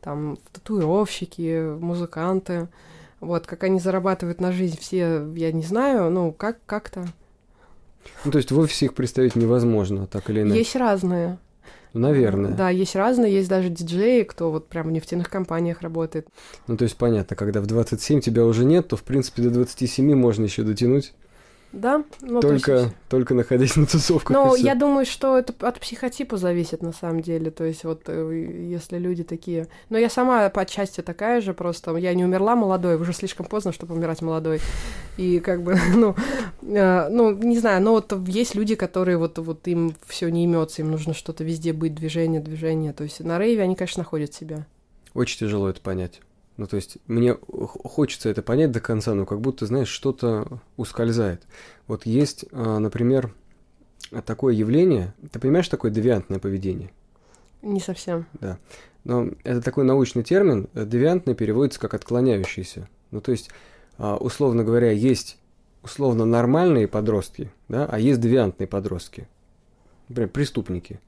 Там 0.00 0.38
татуировщики, 0.52 1.76
музыканты. 1.78 2.68
Вот, 3.20 3.46
как 3.46 3.64
они 3.64 3.78
зарабатывают 3.78 4.40
на 4.40 4.52
жизнь, 4.52 4.78
все, 4.80 5.26
я 5.34 5.52
не 5.52 5.62
знаю, 5.62 6.10
ну, 6.10 6.32
как, 6.32 6.58
как-то. 6.66 7.06
Ну, 8.24 8.32
то 8.32 8.38
есть 8.38 8.50
в 8.50 8.58
офисе 8.58 8.86
их 8.86 8.94
представить 8.94 9.36
невозможно, 9.36 10.06
так 10.06 10.28
или 10.30 10.42
иначе? 10.42 10.58
Есть 10.58 10.76
разные. 10.76 11.38
Ну, 11.92 12.00
наверное. 12.00 12.52
Да, 12.52 12.70
есть 12.70 12.96
разные, 12.96 13.32
есть 13.32 13.48
даже 13.48 13.68
диджеи, 13.68 14.22
кто 14.22 14.50
вот 14.50 14.68
прям 14.68 14.88
в 14.88 14.92
нефтяных 14.92 15.28
компаниях 15.28 15.82
работает. 15.82 16.26
Ну, 16.66 16.76
то 16.76 16.84
есть 16.84 16.96
понятно, 16.96 17.36
когда 17.36 17.60
в 17.60 17.66
27 17.66 18.20
тебя 18.20 18.44
уже 18.44 18.64
нет, 18.64 18.88
то, 18.88 18.96
в 18.96 19.02
принципе, 19.02 19.42
до 19.42 19.50
27 19.50 20.14
можно 20.14 20.44
еще 20.44 20.62
дотянуть. 20.62 21.12
Да, 21.72 22.04
ну, 22.20 22.40
только, 22.40 22.64
то 22.64 22.82
есть... 22.82 22.94
только 23.08 23.34
находясь 23.34 23.76
на 23.76 23.86
тусовках. 23.86 24.36
Ну, 24.36 24.54
я 24.54 24.74
думаю, 24.74 25.06
что 25.06 25.38
это 25.38 25.54
от 25.66 25.80
психотипа 25.80 26.36
зависит 26.36 26.82
на 26.82 26.92
самом 26.92 27.22
деле. 27.22 27.50
То 27.50 27.64
есть, 27.64 27.84
вот 27.84 28.02
э, 28.08 28.66
если 28.68 28.98
люди 28.98 29.24
такие. 29.24 29.68
Но 29.88 29.96
я 29.96 30.10
сама 30.10 30.48
по 30.50 30.66
части 30.66 31.00
такая 31.00 31.40
же, 31.40 31.54
просто 31.54 31.96
я 31.96 32.12
не 32.14 32.24
умерла 32.24 32.56
молодой, 32.56 32.96
уже 32.96 33.14
слишком 33.14 33.46
поздно, 33.46 33.72
чтобы 33.72 33.94
умирать 33.94 34.20
молодой. 34.20 34.60
И 35.16 35.40
как 35.40 35.62
бы, 35.62 35.78
ну, 35.94 36.14
э, 36.62 37.08
ну, 37.08 37.32
не 37.32 37.58
знаю, 37.58 37.82
но 37.82 37.92
вот 37.92 38.12
есть 38.28 38.54
люди, 38.54 38.74
которые 38.74 39.16
вот, 39.16 39.38
вот 39.38 39.66
им 39.66 39.94
все 40.06 40.30
не 40.30 40.44
имется, 40.44 40.82
им 40.82 40.90
нужно 40.90 41.14
что-то 41.14 41.42
везде 41.42 41.72
быть, 41.72 41.94
движение, 41.94 42.40
движение. 42.40 42.92
То 42.92 43.04
есть 43.04 43.20
на 43.20 43.38
рейве 43.38 43.62
они, 43.62 43.76
конечно, 43.76 44.00
находят 44.00 44.34
себя. 44.34 44.66
Очень 45.14 45.38
тяжело 45.38 45.70
это 45.70 45.80
понять. 45.80 46.20
Ну, 46.62 46.68
то 46.68 46.76
есть 46.76 46.98
мне 47.08 47.36
хочется 47.42 48.28
это 48.28 48.40
понять 48.40 48.70
до 48.70 48.78
конца, 48.78 49.14
но 49.14 49.26
как 49.26 49.40
будто, 49.40 49.66
знаешь, 49.66 49.88
что-то 49.88 50.60
ускользает. 50.76 51.42
Вот 51.88 52.06
есть, 52.06 52.44
а, 52.52 52.78
например, 52.78 53.34
такое 54.24 54.54
явление. 54.54 55.12
Ты 55.32 55.40
понимаешь, 55.40 55.68
такое 55.68 55.90
девиантное 55.90 56.38
поведение? 56.38 56.92
Не 57.62 57.80
совсем. 57.80 58.26
Да. 58.34 58.58
Но 59.02 59.30
это 59.42 59.60
такой 59.60 59.82
научный 59.82 60.22
термин. 60.22 60.68
Девиантный 60.72 61.34
переводится 61.34 61.80
как 61.80 61.94
отклоняющийся. 61.94 62.88
Ну, 63.10 63.20
то 63.20 63.32
есть, 63.32 63.50
а, 63.98 64.16
условно 64.16 64.62
говоря, 64.62 64.92
есть 64.92 65.38
условно 65.82 66.24
нормальные 66.26 66.86
подростки, 66.86 67.50
да, 67.68 67.86
а 67.86 67.98
есть 67.98 68.20
девиантные 68.20 68.68
подростки. 68.68 69.26
Например, 70.06 70.30
преступники. 70.30 71.00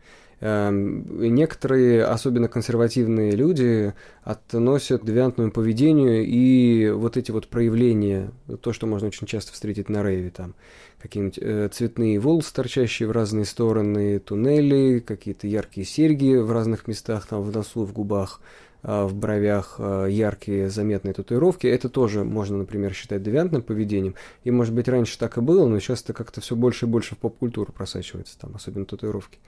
Эм, 0.46 1.06
некоторые, 1.34 2.04
особенно 2.04 2.48
консервативные 2.48 3.30
люди, 3.30 3.94
относят 4.24 5.00
к 5.00 5.06
девиантному 5.06 5.50
поведению 5.50 6.22
и 6.22 6.90
вот 6.90 7.16
эти 7.16 7.30
вот 7.30 7.48
проявления, 7.48 8.30
то, 8.60 8.74
что 8.74 8.86
можно 8.86 9.08
очень 9.08 9.26
часто 9.26 9.54
встретить 9.54 9.88
на 9.88 10.02
рейве, 10.02 10.28
там 10.28 10.54
какие-нибудь 11.00 11.38
э, 11.40 11.70
цветные 11.72 12.18
волосы, 12.18 12.52
торчащие 12.52 13.08
в 13.08 13.12
разные 13.12 13.46
стороны, 13.46 14.18
туннели, 14.18 14.98
какие-то 14.98 15.46
яркие 15.46 15.86
серьги 15.86 16.36
в 16.36 16.52
разных 16.52 16.86
местах, 16.88 17.24
там 17.26 17.40
в 17.40 17.50
носу, 17.50 17.86
в 17.86 17.94
губах, 17.94 18.42
в 18.82 19.14
бровях 19.14 19.80
яркие 19.80 20.68
заметные 20.68 21.14
татуировки, 21.14 21.66
это 21.66 21.88
тоже 21.88 22.22
можно, 22.22 22.58
например, 22.58 22.92
считать 22.92 23.22
девиантным 23.22 23.62
поведением. 23.62 24.14
И, 24.42 24.50
может 24.50 24.74
быть, 24.74 24.88
раньше 24.88 25.18
так 25.18 25.38
и 25.38 25.40
было, 25.40 25.66
но 25.66 25.78
сейчас 25.78 26.02
это 26.02 26.12
как-то 26.12 26.42
все 26.42 26.54
больше 26.54 26.84
и 26.84 26.88
больше 26.90 27.14
в 27.14 27.18
поп-культуру 27.18 27.72
просачивается, 27.72 28.38
там, 28.38 28.54
особенно 28.54 28.84
татуировки. 28.84 29.38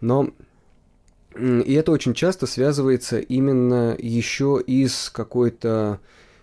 Но 0.00 0.30
и 1.38 1.72
это 1.74 1.92
очень 1.92 2.14
часто 2.14 2.46
связывается 2.46 3.18
именно 3.20 3.96
еще 3.98 4.62
и 4.64 4.86
с 4.86 5.10
какой-то 5.10 6.00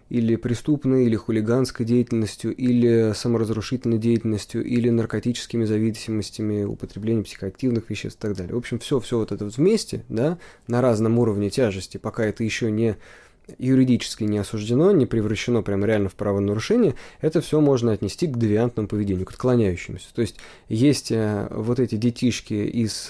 или 0.10 0.38
преступной, 0.38 1.06
или 1.06 1.16
хулиганской 1.16 1.86
деятельностью, 1.86 2.56
или 2.56 3.12
саморазрушительной 3.14 3.98
деятельностью, 3.98 4.64
или 4.64 4.90
наркотическими 4.90 5.66
зависимостями, 5.66 6.64
употреблением 6.64 7.26
психоактивных 7.26 7.90
веществ 7.90 8.20
и 8.20 8.22
так 8.22 8.38
далее. 8.38 8.56
В 8.56 8.58
общем, 8.58 8.80
все, 8.80 9.00
все 9.02 9.18
вот 9.18 9.34
это 9.34 9.44
вот 9.44 9.58
вместе, 9.58 10.06
да, 10.08 10.38
на 10.68 10.82
разном 10.82 11.20
уровне 11.20 11.50
тяжести, 11.50 11.98
пока 11.98 12.26
это 12.26 12.46
еще 12.46 12.72
не 12.72 12.96
юридически 13.58 14.24
не 14.24 14.38
осуждено, 14.38 14.92
не 14.92 15.06
превращено 15.06 15.62
прямо 15.62 15.86
реально 15.86 16.10
в 16.10 16.16
правонарушение, 16.16 16.96
это 17.22 17.42
все 17.42 17.62
можно 17.62 17.92
отнести 17.92 18.28
к 18.28 18.38
девиантному 18.38 18.88
поведению, 18.88 19.26
к 19.26 19.32
отклоняющемуся. 19.32 20.08
То 20.14 20.22
есть 20.22 20.36
есть 20.70 21.12
э, 21.12 21.48
вот 21.52 21.80
эти 21.80 21.96
детишки 21.96 22.54
из 22.54 23.10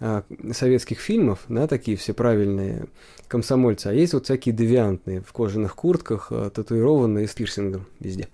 э, 0.00 0.22
советских 0.52 1.00
фильмов, 1.00 1.40
да, 1.48 1.66
такие 1.66 1.96
все 1.96 2.14
правильные 2.14 2.86
комсомольцы, 3.28 3.88
а 3.88 3.92
есть 3.92 4.14
вот 4.14 4.24
всякие 4.24 4.54
девиантные 4.54 5.20
в 5.20 5.32
кожаных 5.32 5.74
куртках, 5.74 6.28
э, 6.30 6.50
татуированные 6.54 7.28
с 7.28 7.34
пирсингом 7.34 7.86
везде. 8.00 8.28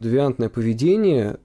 Девиантное 0.00 0.48
поведение 0.48 1.38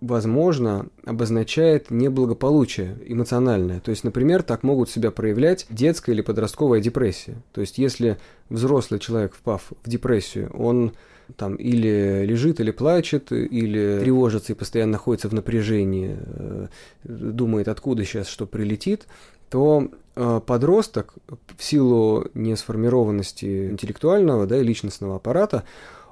возможно, 0.00 0.86
обозначает 1.04 1.90
неблагополучие 1.90 2.96
эмоциональное. 3.06 3.80
То 3.80 3.90
есть, 3.90 4.04
например, 4.04 4.42
так 4.42 4.62
могут 4.62 4.90
себя 4.90 5.10
проявлять 5.10 5.66
детская 5.70 6.12
или 6.12 6.22
подростковая 6.22 6.80
депрессия. 6.80 7.36
То 7.52 7.60
есть, 7.60 7.78
если 7.78 8.18
взрослый 8.48 9.00
человек, 9.00 9.34
впав 9.34 9.72
в 9.82 9.88
депрессию, 9.88 10.50
он 10.56 10.92
там 11.36 11.56
или 11.56 12.24
лежит, 12.24 12.60
или 12.60 12.70
плачет, 12.70 13.32
или 13.32 13.98
тревожится 14.00 14.52
и 14.52 14.56
постоянно 14.56 14.92
находится 14.92 15.28
в 15.28 15.34
напряжении, 15.34 16.16
э, 16.18 16.66
думает, 17.04 17.68
откуда 17.68 18.04
сейчас 18.04 18.28
что 18.28 18.46
прилетит, 18.46 19.06
то 19.50 19.88
э, 20.16 20.40
подросток 20.46 21.14
в 21.56 21.62
силу 21.62 22.26
несформированности 22.34 23.70
интеллектуального 23.70 24.46
да, 24.46 24.58
и 24.58 24.64
личностного 24.64 25.16
аппарата, 25.16 25.64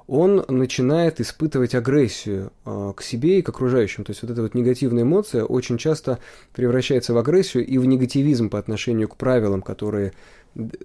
он 0.07 0.43
начинает 0.47 1.19
испытывать 1.19 1.75
агрессию 1.75 2.51
э, 2.65 2.93
к 2.95 3.01
себе 3.01 3.39
и 3.39 3.41
к 3.41 3.49
окружающим. 3.49 4.05
То 4.05 4.11
есть 4.11 4.21
вот 4.21 4.31
эта 4.31 4.41
вот 4.41 4.55
негативная 4.55 5.03
эмоция 5.03 5.43
очень 5.43 5.77
часто 5.77 6.19
превращается 6.53 7.13
в 7.13 7.17
агрессию 7.17 7.65
и 7.65 7.77
в 7.77 7.85
негативизм 7.85 8.49
по 8.49 8.57
отношению 8.57 9.09
к 9.09 9.17
правилам, 9.17 9.61
которые 9.61 10.13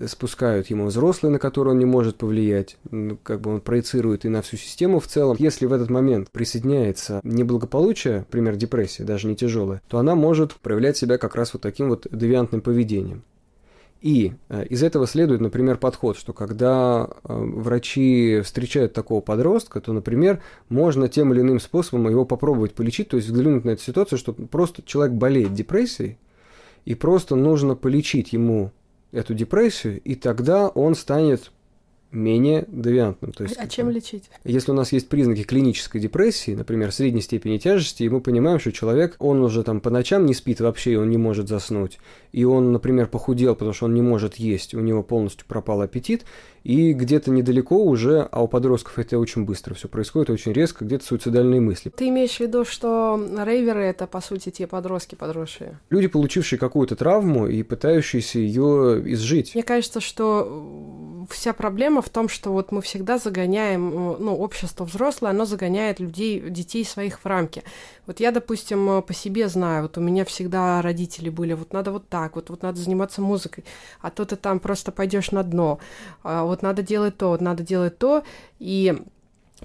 спускают 0.06 0.68
ему 0.68 0.86
взрослые, 0.86 1.32
на 1.32 1.38
которые 1.38 1.72
он 1.72 1.78
не 1.78 1.86
может 1.86 2.16
повлиять, 2.16 2.76
как 3.22 3.40
бы 3.40 3.54
он 3.54 3.60
проецирует 3.60 4.24
и 4.24 4.28
на 4.28 4.42
всю 4.42 4.56
систему 4.56 5.00
в 5.00 5.06
целом. 5.06 5.36
Если 5.38 5.66
в 5.66 5.72
этот 5.72 5.88
момент 5.88 6.30
присоединяется 6.30 7.20
неблагополучие, 7.24 8.18
например, 8.18 8.56
депрессия, 8.56 9.04
даже 9.04 9.28
не 9.28 9.36
тяжелая, 9.36 9.80
то 9.88 9.98
она 9.98 10.14
может 10.14 10.54
проявлять 10.54 10.96
себя 10.96 11.16
как 11.16 11.36
раз 11.36 11.54
вот 11.54 11.62
таким 11.62 11.88
вот 11.88 12.06
девиантным 12.10 12.60
поведением. 12.60 13.24
И 14.02 14.34
э, 14.48 14.66
из 14.66 14.82
этого 14.82 15.06
следует, 15.06 15.40
например, 15.40 15.78
подход, 15.78 16.18
что 16.18 16.32
когда 16.32 17.08
э, 17.08 17.32
врачи 17.32 18.40
встречают 18.42 18.92
такого 18.92 19.20
подростка, 19.20 19.80
то, 19.80 19.92
например, 19.92 20.42
можно 20.68 21.08
тем 21.08 21.32
или 21.32 21.40
иным 21.40 21.60
способом 21.60 22.10
его 22.10 22.24
попробовать 22.24 22.74
полечить, 22.74 23.10
то 23.10 23.16
есть 23.16 23.28
взглянуть 23.28 23.64
на 23.64 23.70
эту 23.70 23.82
ситуацию, 23.82 24.18
что 24.18 24.32
просто 24.32 24.82
человек 24.82 25.14
болеет 25.14 25.54
депрессией, 25.54 26.18
и 26.84 26.96
просто 26.96 27.36
нужно 27.36 27.76
полечить 27.76 28.32
ему 28.32 28.72
эту 29.12 29.34
депрессию, 29.34 30.00
и 30.00 30.16
тогда 30.16 30.66
он 30.68 30.96
станет 30.96 31.52
менее 32.12 32.66
девиантным. 32.68 33.32
То 33.32 33.44
есть, 33.44 33.56
а 33.58 33.66
чем 33.66 33.90
лечить? 33.90 34.30
Если 34.44 34.70
у 34.70 34.74
нас 34.74 34.92
есть 34.92 35.08
признаки 35.08 35.42
клинической 35.42 36.00
депрессии, 36.00 36.54
например, 36.54 36.92
средней 36.92 37.22
степени 37.22 37.58
тяжести, 37.58 38.04
и 38.04 38.08
мы 38.08 38.20
понимаем, 38.20 38.60
что 38.60 38.72
человек, 38.72 39.16
он 39.18 39.42
уже 39.42 39.62
там 39.62 39.80
по 39.80 39.90
ночам 39.90 40.26
не 40.26 40.34
спит 40.34 40.60
вообще, 40.60 40.92
и 40.92 40.96
он 40.96 41.08
не 41.10 41.16
может 41.16 41.48
заснуть, 41.48 41.98
и 42.32 42.44
он, 42.44 42.72
например, 42.72 43.06
похудел, 43.06 43.54
потому 43.54 43.72
что 43.72 43.86
он 43.86 43.94
не 43.94 44.02
может 44.02 44.36
есть, 44.36 44.74
у 44.74 44.80
него 44.80 45.02
полностью 45.02 45.46
пропал 45.46 45.80
аппетит, 45.80 46.24
и 46.64 46.92
где-то 46.92 47.30
недалеко 47.30 47.82
уже, 47.84 48.28
а 48.30 48.42
у 48.42 48.48
подростков 48.48 48.98
это 48.98 49.18
очень 49.18 49.44
быстро 49.44 49.74
все 49.74 49.88
происходит, 49.88 50.30
очень 50.30 50.52
резко, 50.52 50.84
где-то 50.84 51.04
суицидальные 51.04 51.60
мысли. 51.60 51.90
Ты 51.90 52.08
имеешь 52.08 52.36
в 52.36 52.40
виду, 52.40 52.64
что 52.64 53.20
рейверы 53.44 53.82
это, 53.84 54.06
по 54.06 54.20
сути, 54.20 54.50
те 54.50 54.66
подростки 54.66 55.14
подросшие? 55.14 55.78
Люди, 55.90 56.06
получившие 56.06 56.58
какую-то 56.58 56.96
травму 56.96 57.48
и 57.48 57.62
пытающиеся 57.62 58.38
ее 58.38 59.02
изжить. 59.12 59.54
Мне 59.54 59.64
кажется, 59.64 60.00
что 60.00 61.26
вся 61.30 61.52
проблема 61.52 62.02
в 62.02 62.08
том, 62.08 62.28
что 62.28 62.52
вот 62.52 62.72
мы 62.72 62.82
всегда 62.82 63.18
загоняем, 63.18 63.90
ну, 63.90 64.36
общество 64.36 64.84
взрослое, 64.84 65.30
оно 65.30 65.44
загоняет 65.44 66.00
людей, 66.00 66.40
детей 66.40 66.84
своих 66.84 67.20
в 67.20 67.26
рамки. 67.26 67.62
Вот 68.06 68.20
я, 68.20 68.32
допустим, 68.32 69.02
по 69.02 69.14
себе 69.14 69.48
знаю, 69.48 69.82
вот 69.82 69.98
у 69.98 70.00
меня 70.00 70.24
всегда 70.24 70.82
родители 70.82 71.28
были, 71.28 71.52
вот 71.52 71.72
надо 71.72 71.92
вот 71.92 72.08
так, 72.08 72.36
вот, 72.36 72.50
вот 72.50 72.62
надо 72.62 72.78
заниматься 72.78 73.20
музыкой, 73.22 73.64
а 74.00 74.10
то 74.10 74.24
ты 74.24 74.36
там 74.36 74.58
просто 74.58 74.90
пойдешь 74.92 75.30
на 75.30 75.42
дно. 75.42 75.78
Вот 76.52 76.62
надо 76.62 76.82
делать 76.82 77.16
то, 77.16 77.28
вот 77.28 77.40
надо 77.40 77.62
делать 77.62 77.98
то, 77.98 78.22
и 78.60 78.94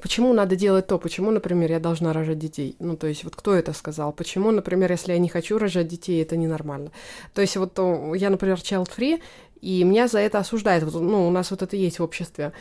Почему 0.02 0.34
надо 0.34 0.56
делать 0.56 0.86
то? 0.88 1.00
Почему, 1.00 1.32
например, 1.32 1.72
я 1.72 1.80
должна 1.80 2.14
рожать 2.14 2.38
детей? 2.38 2.76
Ну, 2.80 2.96
то 2.96 3.08
есть, 3.08 3.24
вот 3.24 3.36
кто 3.36 3.56
это 3.56 3.74
сказал? 3.74 4.14
Почему, 4.14 4.52
например, 4.52 4.92
если 4.92 5.14
я 5.14 5.18
не 5.18 5.28
хочу 5.28 5.58
рожать 5.58 5.88
детей, 5.88 6.22
это 6.22 6.38
ненормально? 6.38 6.92
То 7.34 7.42
есть, 7.42 7.58
вот 7.58 7.78
я, 8.16 8.30
например, 8.30 8.58
child-free, 8.58 9.20
и 9.62 9.84
меня 9.84 10.08
за 10.08 10.20
это 10.20 10.38
осуждают. 10.38 10.84
Вот, 10.84 11.02
ну, 11.02 11.28
у 11.28 11.32
нас 11.32 11.50
вот 11.50 11.64
это 11.64 11.76
есть 11.76 11.98
в 11.98 12.04
обществе. 12.04 12.54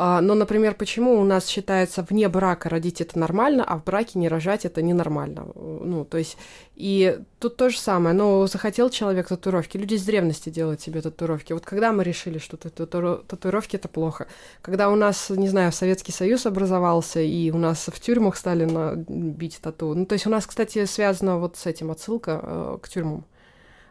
А, 0.00 0.20
но, 0.20 0.34
например, 0.34 0.74
почему 0.74 1.18
у 1.18 1.24
нас 1.24 1.48
считается 1.48 2.06
вне 2.08 2.28
брака 2.28 2.68
родить 2.68 3.00
это 3.00 3.18
нормально, 3.18 3.64
а 3.66 3.78
в 3.78 3.84
браке 3.84 4.20
не 4.20 4.28
рожать 4.28 4.64
это 4.64 4.80
ненормально? 4.80 5.48
Ну, 5.56 6.04
то 6.04 6.18
есть, 6.18 6.36
и 6.76 7.18
тут 7.40 7.56
то 7.56 7.68
же 7.68 7.78
самое. 7.78 8.14
Но 8.14 8.46
захотел 8.46 8.90
человек 8.90 9.26
татуировки. 9.26 9.76
Люди 9.76 9.96
с 9.96 10.04
древности 10.04 10.50
делают 10.50 10.80
себе 10.80 11.02
татуировки. 11.02 11.52
Вот 11.52 11.64
когда 11.64 11.92
мы 11.92 12.04
решили, 12.04 12.38
что 12.38 12.56
тату 12.56 12.86
татуировки 12.86 13.74
это 13.74 13.88
плохо? 13.88 14.28
Когда 14.62 14.88
у 14.88 14.94
нас, 14.94 15.30
не 15.30 15.48
знаю, 15.48 15.72
Советский 15.72 16.12
Союз 16.12 16.46
образовался, 16.46 17.20
и 17.20 17.50
у 17.50 17.58
нас 17.58 17.88
в 17.92 17.98
тюрьмах 17.98 18.36
стали 18.36 18.68
бить 19.08 19.58
тату. 19.60 19.94
Ну, 19.94 20.06
то 20.06 20.12
есть 20.12 20.28
у 20.28 20.30
нас, 20.30 20.46
кстати, 20.46 20.84
связано 20.84 21.38
вот 21.38 21.56
с 21.56 21.66
этим 21.66 21.90
отсылка 21.90 22.40
э, 22.40 22.78
к 22.80 22.88
тюрьмам. 22.88 23.24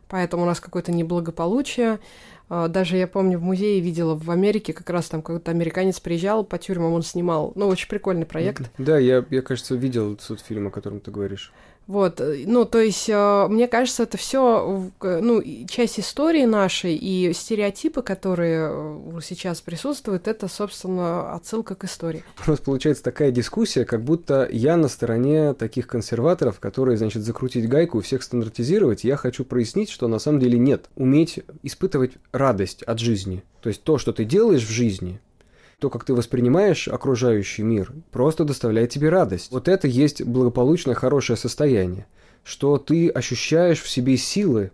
Поэтому 0.08 0.44
у 0.44 0.46
нас 0.46 0.60
какое-то 0.62 0.92
неблагополучие. 0.94 2.00
А, 2.50 2.68
даже 2.68 2.98
я 2.98 3.08
помню, 3.08 3.40
в 3.40 3.44
музее 3.44 3.80
видела 3.82 4.16
в 4.16 4.32
Америке, 4.32 4.74
как 4.74 4.90
раз 4.90 5.08
там 5.08 5.22
какой-то 5.22 5.52
американец 5.52 6.00
приезжал 6.00 6.44
по 6.44 6.58
тюрьмам, 6.58 6.94
он 6.94 7.04
снимал. 7.04 7.52
Ну, 7.56 7.68
очень 7.68 7.88
прикольный 7.90 8.26
проект. 8.26 8.72
Да, 8.78 8.98
я, 8.98 9.26
я 9.30 9.42
кажется, 9.42 9.76
видел 9.76 10.16
тот 10.16 10.40
фильм, 10.40 10.68
о 10.68 10.72
котором 10.72 11.00
ты 11.00 11.12
говоришь. 11.12 11.52
Вот, 11.88 12.20
э, 12.20 12.44
ну, 12.46 12.66
то 12.66 12.80
есть, 12.80 13.08
э, 13.08 13.48
мне 13.48 13.68
кажется, 13.70 14.04
это 14.04 14.18
все, 14.18 14.92
ну, 15.02 15.44
часть 15.68 16.00
истории 16.00 16.44
нашей 16.44 16.96
и 16.96 17.32
стереотипы, 17.34 18.02
которые 18.02 18.70
э, 18.70 19.20
сейчас 19.24 19.62
присутствуют, 19.62 20.28
это, 20.28 20.50
собственно, 20.50 21.34
отсылка 21.34 21.76
к 21.76 21.86
истории. 21.86 22.26
У 22.46 22.52
нас 22.52 22.60
получается 22.60 23.04
такая 23.04 23.32
дискуссия, 23.32 23.86
как 23.86 24.04
будто 24.04 24.48
я 24.52 24.76
на 24.76 24.90
стороне 24.90 25.54
таких 25.54 25.88
консерваторов, 25.88 26.60
которые, 26.60 26.98
значит, 26.98 27.24
закрутить 27.24 27.70
гайку 27.70 28.00
и 28.00 28.04
всех 28.04 28.22
стандартизировать. 28.22 29.06
Я 29.06 29.16
хочу 29.16 29.46
прояснить, 29.46 29.90
что 29.90 30.10
на 30.10 30.20
самом 30.20 30.42
деле 30.42 30.60
нет. 30.60 30.90
Уметь 30.96 31.40
испытывать 31.64 32.14
радость 32.34 32.84
от 32.84 33.00
жизни. 33.00 33.44
То 33.62 33.70
есть 33.70 33.84
то, 33.84 33.98
что 33.98 34.12
ты 34.12 34.26
делаешь 34.26 34.66
в 34.66 34.72
жизни, 34.72 35.22
то, 35.80 35.92
как 35.92 36.06
ты 36.06 36.14
воспринимаешь 36.14 36.88
окружающий 36.88 37.62
мир, 37.62 37.94
просто 38.12 38.46
доставляет 38.46 38.90
тебе 38.90 39.10
радость. 39.10 39.52
Вот 39.52 39.68
это 39.68 39.88
есть 39.88 40.24
благополучное, 40.24 40.96
хорошее 40.96 41.38
состояние, 41.38 42.08
что 42.44 42.78
ты 42.78 43.10
ощущаешь 43.10 43.82
в 43.82 43.90
себе 43.90 44.18
силы 44.18 44.72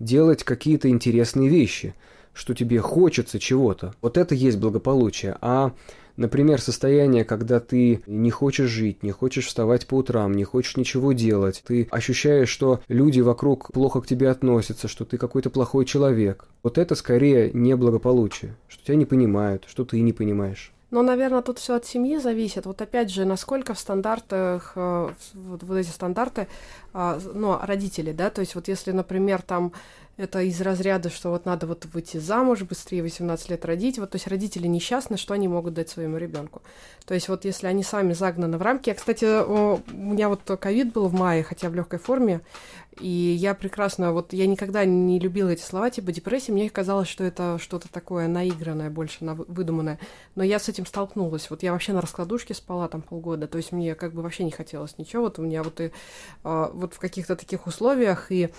делать 0.00 0.42
какие-то 0.42 0.88
интересные 0.88 1.48
вещи, 1.48 1.94
что 2.32 2.54
тебе 2.54 2.80
хочется 2.80 3.38
чего-то. 3.38 3.94
Вот 4.00 4.16
это 4.16 4.34
есть 4.34 4.58
благополучие. 4.58 5.36
А 5.40 5.74
Например, 6.16 6.60
состояние, 6.60 7.24
когда 7.24 7.60
ты 7.60 8.02
не 8.06 8.30
хочешь 8.30 8.70
жить, 8.70 9.02
не 9.02 9.12
хочешь 9.12 9.46
вставать 9.46 9.86
по 9.86 9.96
утрам, 9.96 10.32
не 10.32 10.44
хочешь 10.44 10.76
ничего 10.76 11.12
делать, 11.12 11.62
ты 11.66 11.88
ощущаешь, 11.90 12.48
что 12.48 12.80
люди 12.88 13.20
вокруг 13.20 13.72
плохо 13.72 14.00
к 14.00 14.06
тебе 14.06 14.30
относятся, 14.30 14.88
что 14.88 15.04
ты 15.04 15.18
какой-то 15.18 15.50
плохой 15.50 15.84
человек. 15.84 16.46
Вот 16.62 16.78
это 16.78 16.94
скорее 16.94 17.50
неблагополучие, 17.52 18.56
что 18.68 18.84
тебя 18.84 18.96
не 18.96 19.06
понимают, 19.06 19.64
что 19.66 19.84
ты 19.84 20.00
не 20.00 20.12
понимаешь. 20.12 20.72
Но, 20.92 21.00
наверное, 21.00 21.40
тут 21.40 21.58
все 21.58 21.76
от 21.76 21.86
семьи 21.86 22.18
зависит. 22.18 22.66
Вот 22.66 22.82
опять 22.82 23.10
же, 23.10 23.24
насколько 23.24 23.72
в 23.72 23.78
стандартах, 23.78 24.72
э, 24.76 25.10
вот, 25.32 25.62
вот 25.62 25.76
эти 25.76 25.88
стандарты, 25.88 26.48
а, 26.92 27.18
ну, 27.32 27.58
родители, 27.62 28.12
да, 28.12 28.28
то 28.28 28.42
есть 28.42 28.54
вот 28.54 28.68
если, 28.68 28.92
например, 28.92 29.40
там 29.40 29.72
это 30.16 30.40
из 30.42 30.60
разряда, 30.60 31.08
что 31.08 31.30
вот 31.30 31.46
надо 31.46 31.66
вот 31.66 31.86
выйти 31.86 32.18
замуж, 32.18 32.62
быстрее 32.62 33.02
18 33.02 33.50
лет 33.50 33.64
родить. 33.64 33.98
Вот, 33.98 34.10
то 34.10 34.16
есть 34.16 34.26
родители 34.26 34.66
несчастны, 34.66 35.16
что 35.16 35.34
они 35.34 35.48
могут 35.48 35.74
дать 35.74 35.88
своему 35.88 36.18
ребенку. 36.18 36.62
То 37.06 37.14
есть 37.14 37.28
вот 37.28 37.44
если 37.44 37.66
они 37.66 37.82
сами 37.82 38.12
загнаны 38.12 38.58
в 38.58 38.62
рамки... 38.62 38.90
Я, 38.90 38.94
кстати, 38.94 39.42
у 39.44 39.80
меня 39.90 40.28
вот 40.28 40.42
ковид 40.60 40.92
был 40.92 41.08
в 41.08 41.14
мае, 41.14 41.42
хотя 41.42 41.70
в 41.70 41.74
легкой 41.74 41.98
форме, 41.98 42.42
и 43.00 43.08
я 43.08 43.54
прекрасно, 43.54 44.12
вот 44.12 44.34
я 44.34 44.46
никогда 44.46 44.84
не 44.84 45.18
любила 45.18 45.48
эти 45.48 45.62
слова, 45.62 45.88
типа 45.88 46.12
депрессия, 46.12 46.52
мне 46.52 46.68
казалось, 46.68 47.08
что 47.08 47.24
это 47.24 47.58
что-то 47.58 47.90
такое 47.90 48.28
наигранное, 48.28 48.90
больше 48.90 49.24
на 49.24 49.34
выдуманное. 49.34 49.98
Но 50.34 50.44
я 50.44 50.58
с 50.58 50.68
этим 50.68 50.84
столкнулась. 50.84 51.48
Вот 51.48 51.62
я 51.62 51.72
вообще 51.72 51.94
на 51.94 52.02
раскладушке 52.02 52.52
спала 52.52 52.88
там 52.88 53.00
полгода, 53.00 53.46
то 53.46 53.56
есть 53.56 53.72
мне 53.72 53.94
как 53.94 54.12
бы 54.12 54.20
вообще 54.20 54.44
не 54.44 54.50
хотелось 54.50 54.98
ничего. 54.98 55.22
Вот 55.22 55.38
у 55.38 55.42
меня 55.42 55.62
вот 55.62 55.80
и 55.80 55.90
а, 56.44 56.70
вот 56.74 56.92
в 56.92 56.98
каких-то 56.98 57.34
таких 57.34 57.66
условиях 57.66 58.30
и 58.30 58.50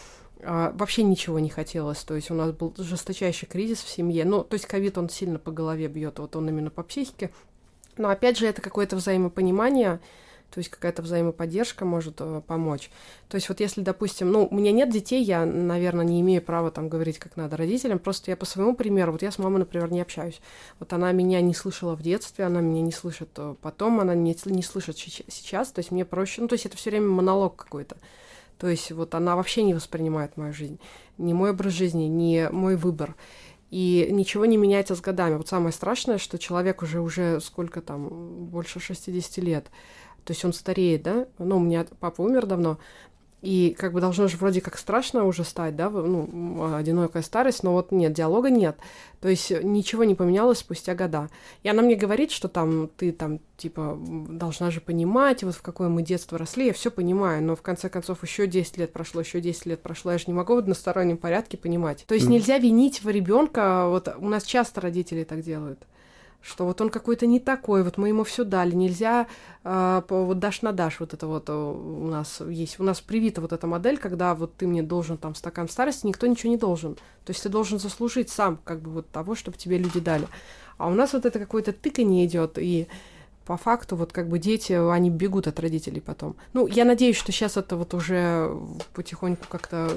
вообще 0.45 1.03
ничего 1.03 1.39
не 1.39 1.49
хотелось. 1.49 2.03
То 2.03 2.15
есть 2.15 2.31
у 2.31 2.33
нас 2.33 2.51
был 2.51 2.73
жесточайший 2.77 3.47
кризис 3.47 3.81
в 3.81 3.89
семье. 3.89 4.25
Ну, 4.25 4.43
то 4.43 4.55
есть 4.55 4.65
ковид, 4.65 4.97
он 4.97 5.09
сильно 5.09 5.39
по 5.39 5.51
голове 5.51 5.87
бьет, 5.87 6.19
вот 6.19 6.35
он 6.35 6.49
именно 6.49 6.69
по 6.69 6.83
психике. 6.83 7.31
Но 7.97 8.09
опять 8.09 8.37
же, 8.37 8.47
это 8.47 8.61
какое-то 8.61 8.95
взаимопонимание, 8.95 9.99
то 10.53 10.59
есть 10.59 10.69
какая-то 10.69 11.01
взаимоподдержка 11.01 11.83
может 11.83 12.15
э, 12.19 12.41
помочь. 12.45 12.91
То 13.27 13.35
есть 13.35 13.49
вот 13.49 13.59
если, 13.59 13.81
допустим, 13.81 14.31
ну, 14.31 14.47
у 14.49 14.55
меня 14.55 14.71
нет 14.71 14.91
детей, 14.91 15.23
я, 15.23 15.45
наверное, 15.45 16.05
не 16.05 16.21
имею 16.21 16.41
права 16.41 16.69
там 16.69 16.89
говорить, 16.89 17.17
как 17.17 17.37
надо 17.37 17.57
родителям, 17.57 17.97
просто 17.97 18.29
я 18.29 18.37
по 18.37 18.45
своему 18.45 18.75
примеру, 18.75 19.13
вот 19.13 19.23
я 19.23 19.31
с 19.31 19.39
мамой, 19.39 19.59
например, 19.59 19.91
не 19.91 20.01
общаюсь. 20.01 20.41
Вот 20.79 20.93
она 20.93 21.11
меня 21.11 21.41
не 21.41 21.55
слышала 21.55 21.95
в 21.95 22.03
детстве, 22.03 22.45
она 22.45 22.61
меня 22.61 22.81
не 22.81 22.91
слышит 22.91 23.29
э, 23.37 23.55
потом, 23.61 23.99
она 23.99 24.13
не, 24.13 24.37
не 24.45 24.61
слышит 24.61 24.97
сейчас, 24.97 25.71
то 25.71 25.79
есть 25.79 25.89
мне 25.89 26.05
проще, 26.05 26.41
ну, 26.41 26.47
то 26.47 26.53
есть 26.53 26.67
это 26.67 26.77
все 26.77 26.91
время 26.91 27.07
монолог 27.07 27.55
какой-то. 27.55 27.97
То 28.63 28.69
есть 28.69 28.93
вот 28.93 29.13
она 29.13 29.35
вообще 29.35 29.61
не 29.61 29.73
воспринимает 29.73 30.37
мою 30.37 30.53
жизнь, 30.53 30.79
ни 31.17 31.33
мой 31.33 31.49
образ 31.49 31.73
жизни, 31.73 32.03
ни 32.05 32.47
мой 32.49 32.77
выбор. 32.77 33.13
И 33.71 34.07
ничего 34.09 34.45
не 34.45 34.55
меняется 34.55 34.95
с 34.95 35.01
годами. 35.01 35.35
Вот 35.35 35.49
самое 35.49 35.73
страшное, 35.73 36.17
что 36.17 36.39
человек 36.39 36.81
уже, 36.81 37.01
уже 37.01 37.41
сколько 37.41 37.81
там, 37.81 38.07
больше 38.45 38.79
60 38.79 39.43
лет, 39.43 39.65
то 40.23 40.31
есть 40.31 40.45
он 40.45 40.53
стареет, 40.53 41.03
да? 41.03 41.27
Ну, 41.39 41.57
у 41.57 41.59
меня 41.59 41.85
папа 41.99 42.21
умер 42.21 42.45
давно, 42.45 42.77
и 43.43 43.75
как 43.77 43.91
бы 43.91 43.99
должно 43.99 44.29
же 44.29 44.37
вроде 44.37 44.61
как 44.61 44.77
страшно 44.77 45.25
уже 45.25 45.43
стать, 45.43 45.75
да, 45.75 45.89
ну, 45.89 46.75
одинокая 46.75 47.21
старость, 47.21 47.61
но 47.61 47.73
вот 47.73 47.91
нет, 47.91 48.13
диалога 48.13 48.49
нет. 48.49 48.77
То 49.19 49.27
есть 49.27 49.51
ничего 49.51 50.05
не 50.05 50.15
поменялось 50.15 50.59
спустя 50.59 50.95
года. 50.95 51.29
И 51.61 51.67
она 51.67 51.81
мне 51.81 51.95
говорит, 51.95 52.31
что 52.31 52.47
там 52.47 52.89
ты 52.95 53.11
там, 53.11 53.41
типа, 53.57 53.99
должна 53.99 54.71
же 54.71 54.79
понимать, 54.79 55.43
вот 55.43 55.55
в 55.55 55.61
какое 55.61 55.89
мы 55.89 56.03
детство 56.03 56.37
росли, 56.37 56.67
я 56.67 56.73
все 56.73 56.89
понимаю, 56.89 57.43
но 57.43 57.57
в 57.57 57.61
конце 57.61 57.89
концов 57.89 58.23
еще 58.23 58.47
10 58.47 58.77
лет 58.77 58.93
прошло, 58.93 59.19
еще 59.19 59.41
10 59.41 59.65
лет 59.65 59.81
прошло, 59.81 60.13
я 60.13 60.17
же 60.17 60.23
не 60.27 60.33
могу 60.33 60.55
в 60.55 60.59
одностороннем 60.59 61.17
порядке 61.17 61.57
понимать. 61.57 62.05
То 62.07 62.15
есть 62.15 62.29
нельзя 62.29 62.59
винить 62.59 63.03
в 63.03 63.09
ребенка, 63.09 63.89
вот 63.89 64.07
у 64.19 64.29
нас 64.29 64.45
часто 64.45 64.79
родители 64.79 65.25
так 65.25 65.41
делают 65.41 65.85
что 66.43 66.65
вот 66.65 66.81
он 66.81 66.89
какой-то 66.89 67.25
не 67.25 67.39
такой, 67.39 67.83
вот 67.83 67.97
мы 67.97 68.09
ему 68.09 68.23
все 68.25 68.43
дали, 68.43 68.75
нельзя 68.75 69.27
э, 69.63 70.01
вот 70.09 70.39
дашь 70.39 70.61
на 70.61 70.73
дашь, 70.73 70.99
вот 70.99 71.13
это 71.13 71.25
вот 71.25 71.45
э, 71.47 71.53
у 71.53 72.07
нас 72.07 72.41
есть, 72.41 72.79
у 72.79 72.83
нас 72.83 72.99
привита 72.99 73.39
вот 73.39 73.53
эта 73.53 73.65
модель, 73.65 73.97
когда 73.97 74.35
вот 74.35 74.53
ты 74.55 74.67
мне 74.67 74.83
должен 74.83 75.17
там 75.17 75.35
стакан 75.35 75.69
старости, 75.69 76.05
никто 76.05 76.27
ничего 76.27 76.51
не 76.51 76.57
должен, 76.57 76.95
то 76.95 77.29
есть 77.29 77.41
ты 77.41 77.49
должен 77.49 77.79
заслужить 77.79 78.29
сам 78.29 78.59
как 78.65 78.81
бы 78.81 78.91
вот 78.91 79.09
того, 79.09 79.35
чтобы 79.35 79.57
тебе 79.57 79.77
люди 79.77 80.01
дали, 80.01 80.27
а 80.77 80.89
у 80.89 80.93
нас 80.93 81.13
вот 81.13 81.25
это 81.25 81.39
какое-то 81.39 81.71
тыканье 81.71 82.25
идет 82.25 82.57
и 82.57 82.87
по 83.45 83.57
факту 83.57 83.95
вот 83.95 84.11
как 84.13 84.29
бы 84.29 84.39
дети, 84.39 84.73
они 84.73 85.09
бегут 85.09 85.47
от 85.47 85.59
родителей 85.59 86.01
потом. 86.01 86.35
Ну, 86.53 86.67
я 86.67 86.85
надеюсь, 86.85 87.17
что 87.17 87.31
сейчас 87.31 87.57
это 87.57 87.75
вот 87.75 87.93
уже 87.93 88.51
потихоньку 88.93 89.45
как-то 89.49 89.89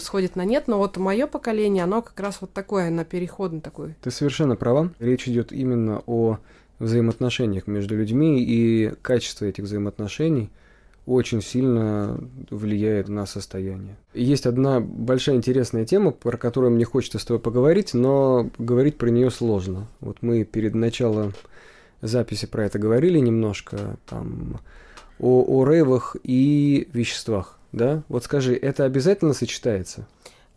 сходит 0.00 0.36
на 0.36 0.44
нет, 0.44 0.68
но 0.68 0.78
вот 0.78 0.96
мое 0.96 1.26
поколение, 1.26 1.84
оно 1.84 2.02
как 2.02 2.18
раз 2.20 2.38
вот 2.40 2.52
такое, 2.52 2.90
на 2.90 3.04
переходный 3.04 3.60
такой. 3.60 3.94
Ты 4.02 4.10
совершенно 4.10 4.56
права. 4.56 4.90
Речь 4.98 5.28
идет 5.28 5.52
именно 5.52 6.02
о 6.06 6.38
взаимоотношениях 6.78 7.66
между 7.66 7.96
людьми, 7.96 8.42
и 8.42 8.92
качество 9.02 9.44
этих 9.44 9.64
взаимоотношений 9.64 10.50
очень 11.06 11.42
сильно 11.42 12.18
влияет 12.50 13.08
на 13.08 13.26
состояние. 13.26 13.96
Есть 14.14 14.46
одна 14.46 14.80
большая 14.80 15.36
интересная 15.36 15.84
тема, 15.84 16.12
про 16.12 16.38
которую 16.38 16.72
мне 16.72 16.84
хочется 16.84 17.18
с 17.18 17.24
тобой 17.24 17.40
поговорить, 17.40 17.92
но 17.92 18.50
говорить 18.56 18.96
про 18.96 19.10
нее 19.10 19.30
сложно. 19.30 19.86
Вот 20.00 20.18
мы 20.22 20.44
перед 20.44 20.74
началом 20.74 21.34
записи 22.06 22.46
про 22.46 22.66
это 22.66 22.78
говорили 22.78 23.18
немножко, 23.18 23.96
там, 24.06 24.60
о, 25.18 25.44
о 25.46 25.64
рейвах 25.64 26.16
и 26.22 26.88
веществах, 26.92 27.58
да? 27.72 28.02
Вот 28.08 28.24
скажи, 28.24 28.54
это 28.54 28.84
обязательно 28.84 29.32
сочетается? 29.32 30.06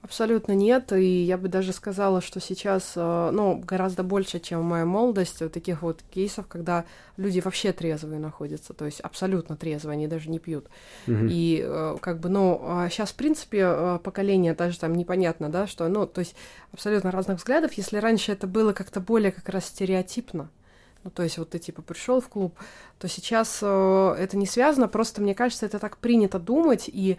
Абсолютно 0.03 0.53
нет, 0.53 0.93
и 0.93 1.23
я 1.23 1.37
бы 1.37 1.49
даже 1.49 1.73
сказала, 1.73 2.21
что 2.21 2.39
сейчас, 2.39 2.93
э, 2.95 3.29
ну, 3.33 3.57
гораздо 3.57 4.03
больше, 4.03 4.39
чем 4.39 4.61
в 4.61 4.63
моей 4.63 4.85
молодости, 4.85 5.43
вот 5.43 5.51
таких 5.51 5.81
вот 5.81 6.01
кейсов, 6.11 6.47
когда 6.47 6.85
люди 7.17 7.41
вообще 7.41 7.73
трезвые 7.73 8.19
находятся, 8.19 8.73
то 8.73 8.85
есть 8.85 9.01
абсолютно 9.01 9.57
трезвые, 9.57 9.93
они 9.95 10.07
даже 10.07 10.29
не 10.29 10.39
пьют. 10.39 10.67
Угу. 11.07 11.27
И 11.29 11.61
э, 11.61 11.97
как 11.99 12.19
бы, 12.19 12.29
ну, 12.29 12.87
сейчас, 12.89 13.09
а 13.09 13.13
в 13.13 13.15
принципе, 13.15 13.63
э, 13.63 13.99
поколение 14.01 14.53
даже 14.53 14.79
там 14.79 14.93
непонятно, 14.95 15.49
да, 15.49 15.67
что, 15.67 15.87
ну, 15.89 16.05
то 16.05 16.19
есть 16.19 16.35
абсолютно 16.71 17.11
разных 17.11 17.39
взглядов, 17.39 17.73
если 17.73 17.97
раньше 17.97 18.31
это 18.31 18.47
было 18.47 18.71
как-то 18.71 19.01
более 19.01 19.33
как 19.33 19.49
раз 19.49 19.65
стереотипно, 19.65 20.49
ну, 21.08 21.12
то 21.12 21.24
есть 21.24 21.38
вот 21.38 21.51
ты 21.51 21.58
типа 21.58 21.82
пришел 21.82 22.20
в 22.20 22.28
клуб, 22.28 22.53
то 22.99 23.08
сейчас 23.08 23.60
э, 23.62 24.16
это 24.20 24.36
не 24.36 24.45
связано, 24.45 24.89
просто 24.89 25.22
мне 25.22 25.34
кажется, 25.34 25.66
это 25.66 25.80
так 25.80 25.99
принято 25.99 26.38
думать, 26.38 26.89
и 26.89 27.18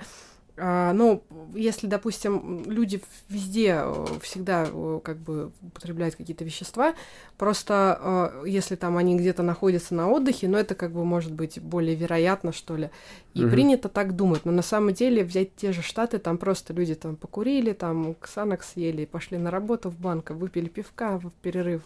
э, 0.59 0.93
ну, 0.93 1.23
если, 1.55 1.87
допустим, 1.87 2.65
люди 2.71 3.01
везде 3.31 3.81
э, 3.83 4.05
всегда 4.21 4.67
э, 4.71 5.01
как 5.03 5.17
бы 5.17 5.53
употребляют 5.63 6.17
какие-то 6.17 6.45
вещества, 6.45 6.95
просто 7.39 7.99
э, 8.45 8.49
если 8.49 8.77
там 8.77 8.99
они 8.99 9.17
где-то 9.17 9.43
находятся 9.43 9.95
на 9.95 10.11
отдыхе, 10.11 10.49
ну, 10.49 10.59
это 10.59 10.75
как 10.75 10.93
бы 10.93 11.03
может 11.07 11.33
быть 11.33 11.59
более 11.59 11.95
вероятно, 11.95 12.53
что 12.53 12.77
ли. 12.77 12.91
И 13.33 13.43
угу. 13.43 13.53
принято 13.53 13.89
так 13.89 14.17
думать. 14.17 14.45
Но 14.45 14.53
на 14.53 14.61
самом 14.61 14.93
деле 14.93 15.25
взять 15.25 15.57
те 15.57 15.73
же 15.73 15.81
штаты, 15.81 16.19
там 16.19 16.37
просто 16.37 16.75
люди 16.75 16.95
там 16.95 17.17
покурили, 17.17 17.73
там 17.73 18.15
ксанок 18.21 18.65
съели, 18.65 19.07
пошли 19.07 19.39
на 19.39 19.51
работу 19.51 19.89
в 19.89 19.99
банк, 19.99 20.29
выпили 20.29 20.69
пивка 20.69 21.19
в 21.19 21.31
перерыв, 21.41 21.81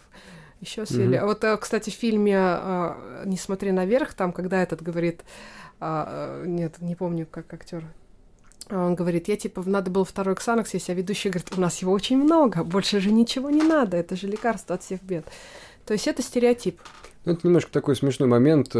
еще 0.63 0.85
сели. 0.85 1.17
Mm-hmm. 1.17 1.25
Вот, 1.25 1.43
э, 1.43 1.57
кстати, 1.57 1.89
в 1.89 1.93
фильме 1.93 2.37
э, 2.37 3.23
«Не 3.25 3.37
смотри 3.37 3.71
наверх», 3.71 4.13
там, 4.13 4.33
когда 4.33 4.61
этот 4.61 4.81
говорит, 4.81 5.21
а, 5.79 6.41
э, 6.41 6.47
нет, 6.47 6.75
не 6.79 6.95
помню, 6.95 7.27
как 7.29 7.53
актер. 7.53 7.83
Он 8.69 8.95
говорит, 8.95 9.27
я 9.27 9.35
типа, 9.35 9.61
надо 9.65 9.91
было 9.91 10.05
второй 10.05 10.35
Ксанакс 10.35 10.73
есть, 10.73 10.89
а 10.89 10.93
ведущий 10.93 11.29
говорит, 11.29 11.49
у 11.55 11.59
нас 11.59 11.79
его 11.79 11.91
очень 11.91 12.17
много, 12.17 12.63
больше 12.63 13.01
же 13.01 13.11
ничего 13.11 13.49
не 13.49 13.61
надо, 13.61 13.97
это 13.97 14.15
же 14.15 14.27
лекарство 14.27 14.75
от 14.75 14.83
всех 14.83 15.03
бед. 15.03 15.25
То 15.85 15.93
есть 15.93 16.07
это 16.07 16.21
стереотип. 16.21 16.79
Ну, 17.25 17.33
это 17.33 17.45
немножко 17.45 17.71
такой 17.71 17.95
смешной 17.95 18.27
момент. 18.27 18.73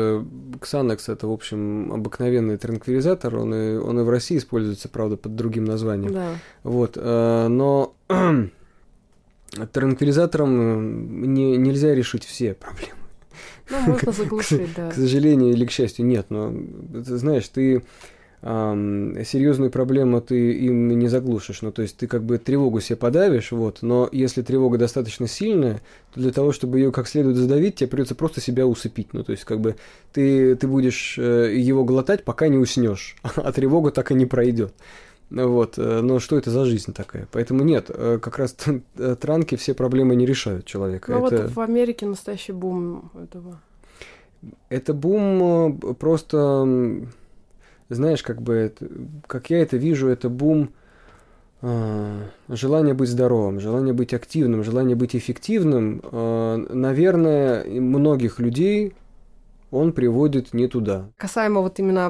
Ксанакс 0.60 1.10
это, 1.10 1.28
в 1.28 1.32
общем, 1.32 1.92
обыкновенный 1.94 2.58
транквилизатор. 2.58 3.36
Он 3.38 3.54
и, 3.54 3.76
он 3.78 4.00
и 4.00 4.04
в 4.04 4.10
России 4.10 4.38
используется, 4.38 4.90
правда, 4.90 5.16
под 5.16 5.36
другим 5.36 5.64
названием. 5.64 6.14
Да. 6.14 6.30
Вот. 6.64 6.96
Но 6.98 7.96
транквилизатором 9.72 11.34
не, 11.34 11.58
нельзя 11.58 11.94
решить 11.94 12.26
все 12.26 12.54
проблемы. 12.54 13.00
Ну, 13.70 13.92
можно 13.92 14.12
заглушить, 14.18 14.70
да. 14.76 14.90
К 14.90 14.94
сожалению 14.94 15.52
или 15.52 15.66
к 15.66 15.72
счастью, 15.72 16.06
нет. 16.06 16.28
Но, 16.30 16.54
знаешь, 16.92 17.48
ты 17.48 17.84
серьезную 18.44 19.72
проблему 19.72 20.20
ты 20.20 20.52
им 20.52 20.90
не 21.00 21.08
заглушишь. 21.08 21.62
Ну, 21.62 21.72
то 21.72 21.82
есть 21.82 21.96
ты 21.96 22.08
как 22.08 22.26
бы 22.26 22.38
тревогу 22.38 22.82
себе 22.82 22.98
подавишь, 22.98 23.54
вот, 23.54 23.78
но 23.82 24.10
если 24.12 24.42
тревога 24.42 24.78
достаточно 24.78 25.30
сильная, 25.30 25.80
то 26.14 26.20
для 26.20 26.32
того, 26.32 26.52
чтобы 26.52 26.78
ее 26.78 26.92
как 26.92 27.08
следует 27.08 27.38
задавить, 27.38 27.76
тебе 27.76 27.88
придется 27.88 28.16
просто 28.16 28.42
себя 28.42 28.68
усыпить. 28.68 29.14
Ну, 29.14 29.24
то 29.24 29.32
есть, 29.32 29.46
как 29.46 29.62
бы 29.62 29.78
ты, 30.12 30.58
ты 30.58 30.68
будешь 30.68 31.16
э, 31.18 31.56
его 31.56 31.86
глотать, 31.86 32.26
пока 32.26 32.50
не 32.50 32.58
уснешь, 32.58 33.16
а 33.24 33.50
тревога 33.54 33.92
так 33.92 34.12
и 34.12 34.14
не 34.14 34.26
пройдет. 34.26 34.74
Вот, 35.34 35.80
э, 35.80 36.02
но 36.02 36.20
что 36.20 36.38
это 36.38 36.52
за 36.52 36.66
жизнь 36.66 36.94
такая? 36.94 37.28
Поэтому 37.32 37.64
нет, 37.64 37.90
э, 37.90 38.20
как 38.22 38.38
раз 38.38 38.56
э, 38.98 39.16
транки 39.16 39.56
все 39.56 39.74
проблемы 39.74 40.16
не 40.16 40.28
решают 40.28 40.66
человека. 40.66 41.12
Ну 41.12 41.26
это... 41.26 41.44
вот 41.44 41.52
в 41.52 41.60
Америке 41.60 42.06
настоящий 42.06 42.52
бум 42.52 43.12
этого. 43.16 43.60
Это 44.70 44.94
бум 44.94 45.80
просто, 46.00 47.00
знаешь, 47.90 48.22
как 48.22 48.42
бы, 48.42 48.54
это, 48.54 48.88
как 49.26 49.50
я 49.50 49.62
это 49.62 49.78
вижу, 49.78 50.08
это 50.08 50.30
бум 50.30 50.70
желание 52.50 52.94
быть 52.94 53.08
здоровым, 53.08 53.62
желание 53.62 53.94
быть 53.94 54.14
активным, 54.14 54.66
желание 54.66 54.98
быть 54.98 55.16
эффективным, 55.16 56.02
наверное, 56.12 57.64
многих 57.66 58.40
людей 58.40 58.94
он 59.74 59.92
приводит 59.92 60.54
не 60.54 60.68
туда. 60.68 61.10
Касаемо 61.18 61.62
вот 61.62 61.80
именно 61.80 62.10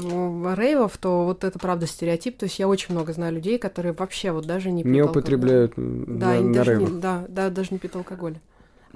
рейвов, 0.55 0.97
то 0.97 1.26
вот 1.26 1.43
это 1.43 1.57
правда 1.59 1.88
стереотип. 1.88 2.38
То 2.38 2.45
есть 2.45 2.59
я 2.59 2.68
очень 2.68 2.93
много 2.93 3.14
знаю 3.14 3.34
людей, 3.34 3.57
которые 3.57 3.93
вообще 3.93 4.32
вот 4.32 4.45
даже 4.45 4.72
не 4.72 4.84
пьют 4.84 4.93
Не 4.93 5.01
употребляют 5.01 5.74
да, 5.76 6.34
на, 6.34 6.41
на 6.41 6.53
даже 6.53 6.72
рейвах. 6.72 6.89
Не, 6.89 6.99
да, 6.99 7.26
да, 7.28 7.49
даже 7.49 7.70
не 7.72 7.80
пьют 7.80 7.95
алкоголь. 7.95 8.38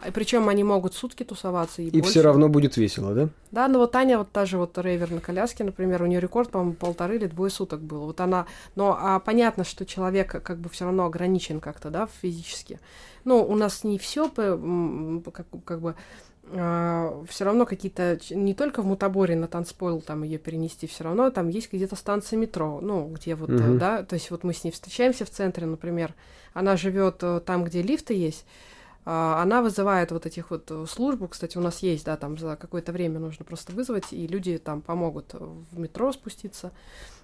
И 0.05 0.11
причем 0.11 0.47
они 0.47 0.63
могут 0.63 0.93
сутки 0.93 1.24
тусоваться 1.24 1.82
и, 1.82 1.88
И 1.88 2.01
все 2.01 2.22
равно 2.22 2.49
будет 2.49 2.78
весело, 2.78 3.15
да? 3.15 3.30
Да, 3.49 3.68
ну 3.68 3.80
вот 3.80 3.93
Таня, 3.93 4.20
вот 4.20 4.32
та 4.32 4.45
же 4.45 4.57
вот 4.59 4.78
рейвер 4.78 5.09
на 5.09 5.22
коляске, 5.22 5.63
например, 5.63 6.03
у 6.03 6.05
нее 6.05 6.20
рекорд, 6.20 6.51
по-моему, 6.51 6.74
полторы 6.74 7.15
или 7.15 7.26
двое 7.26 7.49
суток 7.49 7.82
был. 7.82 8.01
Вот 8.01 8.22
она, 8.22 8.45
но 8.76 8.95
а 8.99 9.20
понятно, 9.20 9.63
что 9.63 9.88
человек 9.88 10.43
как 10.43 10.59
бы 10.59 10.70
все 10.70 10.86
равно 10.86 11.05
ограничен 11.05 11.59
как-то, 11.59 11.89
да, 11.89 12.07
физически. 12.22 12.80
Ну, 13.24 13.43
у 13.43 13.55
нас 13.55 13.84
не 13.84 13.97
все 13.97 14.30
как, 14.30 15.47
как 15.65 15.82
бы 15.82 15.95
Uh, 16.49 17.25
все 17.27 17.43
равно 17.43 17.65
какие-то 17.65 18.17
не 18.29 18.53
только 18.53 18.81
в 18.81 18.85
Мутаборе 18.85 19.35
на 19.35 19.47
танцпол 19.47 19.99
там 19.99 20.23
ее 20.23 20.37
перенести, 20.37 20.87
все 20.87 21.03
равно 21.03 21.29
там 21.29 21.49
есть 21.49 21.73
где-то 21.73 21.97
станция 21.97 22.37
метро, 22.37 22.79
ну 22.81 23.09
где 23.09 23.35
вот 23.35 23.49
mm-hmm. 23.49 23.77
да, 23.77 24.03
то 24.03 24.13
есть 24.13 24.31
вот 24.31 24.45
мы 24.45 24.53
с 24.53 24.63
ней 24.63 24.71
встречаемся 24.71 25.25
в 25.25 25.29
центре, 25.29 25.65
например, 25.65 26.13
она 26.53 26.77
живет 26.77 27.17
э, 27.21 27.41
там, 27.45 27.65
где 27.65 27.81
лифты 27.81 28.13
есть, 28.13 28.45
а, 29.09 29.41
она 29.41 29.61
вызывает 29.61 30.11
вот 30.11 30.25
этих 30.25 30.51
вот 30.51 30.69
э, 30.69 30.85
службу, 30.85 31.29
кстати, 31.29 31.57
у 31.57 31.61
нас 31.61 31.79
есть, 31.79 32.03
да, 32.05 32.17
там 32.17 32.37
за 32.37 32.57
какое-то 32.57 32.91
время 32.91 33.19
нужно 33.19 33.45
просто 33.45 33.71
вызвать, 33.71 34.11
и 34.11 34.27
люди 34.27 34.57
там 34.57 34.81
помогут 34.81 35.33
в 35.33 35.79
метро 35.79 36.11
спуститься. 36.11 36.73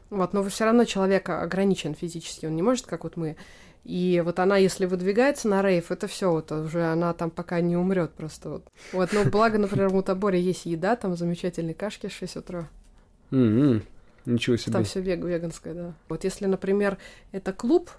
Вот, 0.09 0.31
но 0.31 0.43
все 0.45 0.63
равно 0.63 0.85
человек 0.85 1.27
ограничен 1.27 1.93
физически, 1.93 2.45
он 2.45 2.55
не 2.55 2.61
может, 2.61 2.85
как 2.85 3.03
вот 3.03 3.17
мы. 3.17 3.35
И 3.83 4.21
вот 4.23 4.39
она, 4.39 4.57
если 4.57 4.85
выдвигается 4.85 5.49
на 5.49 5.61
рейв, 5.61 5.91
это 5.91 6.07
все, 6.07 6.31
вот 6.31 6.51
уже 6.51 6.85
она 6.85 7.13
там 7.13 7.29
пока 7.29 7.59
не 7.59 7.75
умрет 7.75 8.11
просто. 8.13 8.49
Вот. 8.49 8.67
вот, 8.93 9.11
но 9.11 9.25
благо, 9.25 9.57
например, 9.57 9.89
в 9.89 9.93
Мутаборе 9.93 10.39
есть 10.39 10.65
еда, 10.65 10.95
там 10.95 11.17
замечательные 11.17 11.73
кашки 11.73 12.07
в 12.07 12.13
6 12.13 12.37
утра. 12.37 12.69
Mm-hmm. 13.31 13.81
Ничего 14.25 14.55
себе. 14.55 14.71
Там 14.71 14.85
все 14.85 15.01
вег 15.01 15.23
веганское, 15.23 15.73
да. 15.73 15.93
Вот 16.07 16.23
если, 16.23 16.45
например, 16.45 16.97
это 17.33 17.51
клуб, 17.51 17.89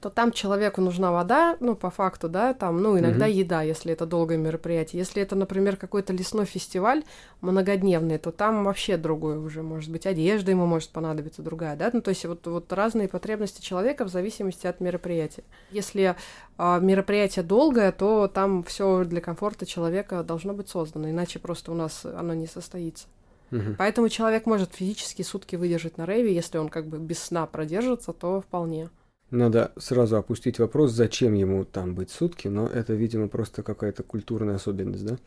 то 0.00 0.10
там 0.10 0.32
человеку 0.32 0.80
нужна 0.80 1.12
вода, 1.12 1.56
ну, 1.60 1.74
по 1.74 1.90
факту, 1.90 2.28
да, 2.28 2.54
там, 2.54 2.82
ну, 2.82 2.98
иногда 2.98 3.28
mm-hmm. 3.28 3.32
еда, 3.32 3.62
если 3.62 3.92
это 3.92 4.06
долгое 4.06 4.38
мероприятие. 4.38 5.00
Если 5.00 5.22
это, 5.22 5.36
например, 5.36 5.76
какой-то 5.76 6.12
лесной 6.12 6.46
фестиваль 6.46 7.04
многодневный, 7.40 8.18
то 8.18 8.32
там 8.32 8.64
вообще 8.64 8.96
другое 8.96 9.38
уже, 9.38 9.62
может 9.62 9.90
быть, 9.90 10.06
одежда 10.06 10.50
ему 10.50 10.66
может 10.66 10.90
понадобиться 10.90 11.42
другая, 11.42 11.76
да, 11.76 11.90
ну, 11.92 12.00
то 12.00 12.10
есть 12.10 12.24
вот, 12.24 12.46
вот 12.46 12.72
разные 12.72 13.08
потребности 13.08 13.60
человека 13.60 14.04
в 14.04 14.08
зависимости 14.08 14.66
от 14.66 14.80
мероприятия. 14.80 15.44
Если 15.70 16.16
э, 16.58 16.78
мероприятие 16.80 17.44
долгое, 17.44 17.92
то 17.92 18.28
там 18.28 18.62
все 18.62 19.04
для 19.04 19.20
комфорта 19.20 19.66
человека 19.66 20.22
должно 20.22 20.54
быть 20.54 20.68
создано, 20.68 21.10
иначе 21.10 21.38
просто 21.38 21.72
у 21.72 21.74
нас 21.74 22.04
оно 22.04 22.34
не 22.34 22.46
состоится. 22.46 23.06
Угу. 23.52 23.74
Поэтому 23.78 24.08
человек 24.08 24.46
может 24.46 24.74
физически 24.74 25.22
сутки 25.22 25.56
выдержать 25.56 25.98
на 25.98 26.06
рейве, 26.06 26.34
если 26.34 26.58
он 26.58 26.68
как 26.68 26.86
бы 26.86 26.98
без 26.98 27.18
сна 27.18 27.46
продержится, 27.46 28.12
то 28.12 28.40
вполне. 28.40 28.88
Надо 29.30 29.72
сразу 29.76 30.16
опустить 30.16 30.58
вопрос, 30.58 30.90
зачем 30.90 31.34
ему 31.34 31.64
там 31.64 31.94
быть 31.94 32.10
сутки, 32.10 32.48
но 32.48 32.66
это, 32.66 32.94
видимо, 32.94 33.28
просто 33.28 33.62
какая-то 33.62 34.02
культурная 34.02 34.56
особенность, 34.56 35.06
да? 35.06 35.18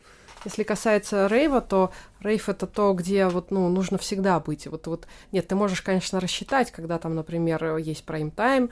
Если 0.44 0.62
касается 0.62 1.26
рейва, 1.26 1.62
то 1.62 1.90
рейв 2.20 2.50
это 2.50 2.66
то, 2.66 2.92
где 2.92 3.28
вот, 3.28 3.50
ну, 3.50 3.68
нужно 3.70 3.96
всегда 3.96 4.38
быть. 4.40 4.66
Вот, 4.66 4.86
вот, 4.86 5.06
нет, 5.32 5.48
ты 5.48 5.54
можешь, 5.54 5.80
конечно, 5.80 6.20
рассчитать, 6.20 6.70
когда 6.70 6.98
там, 6.98 7.14
например, 7.14 7.78
есть 7.78 8.04
прайм-тайм, 8.04 8.68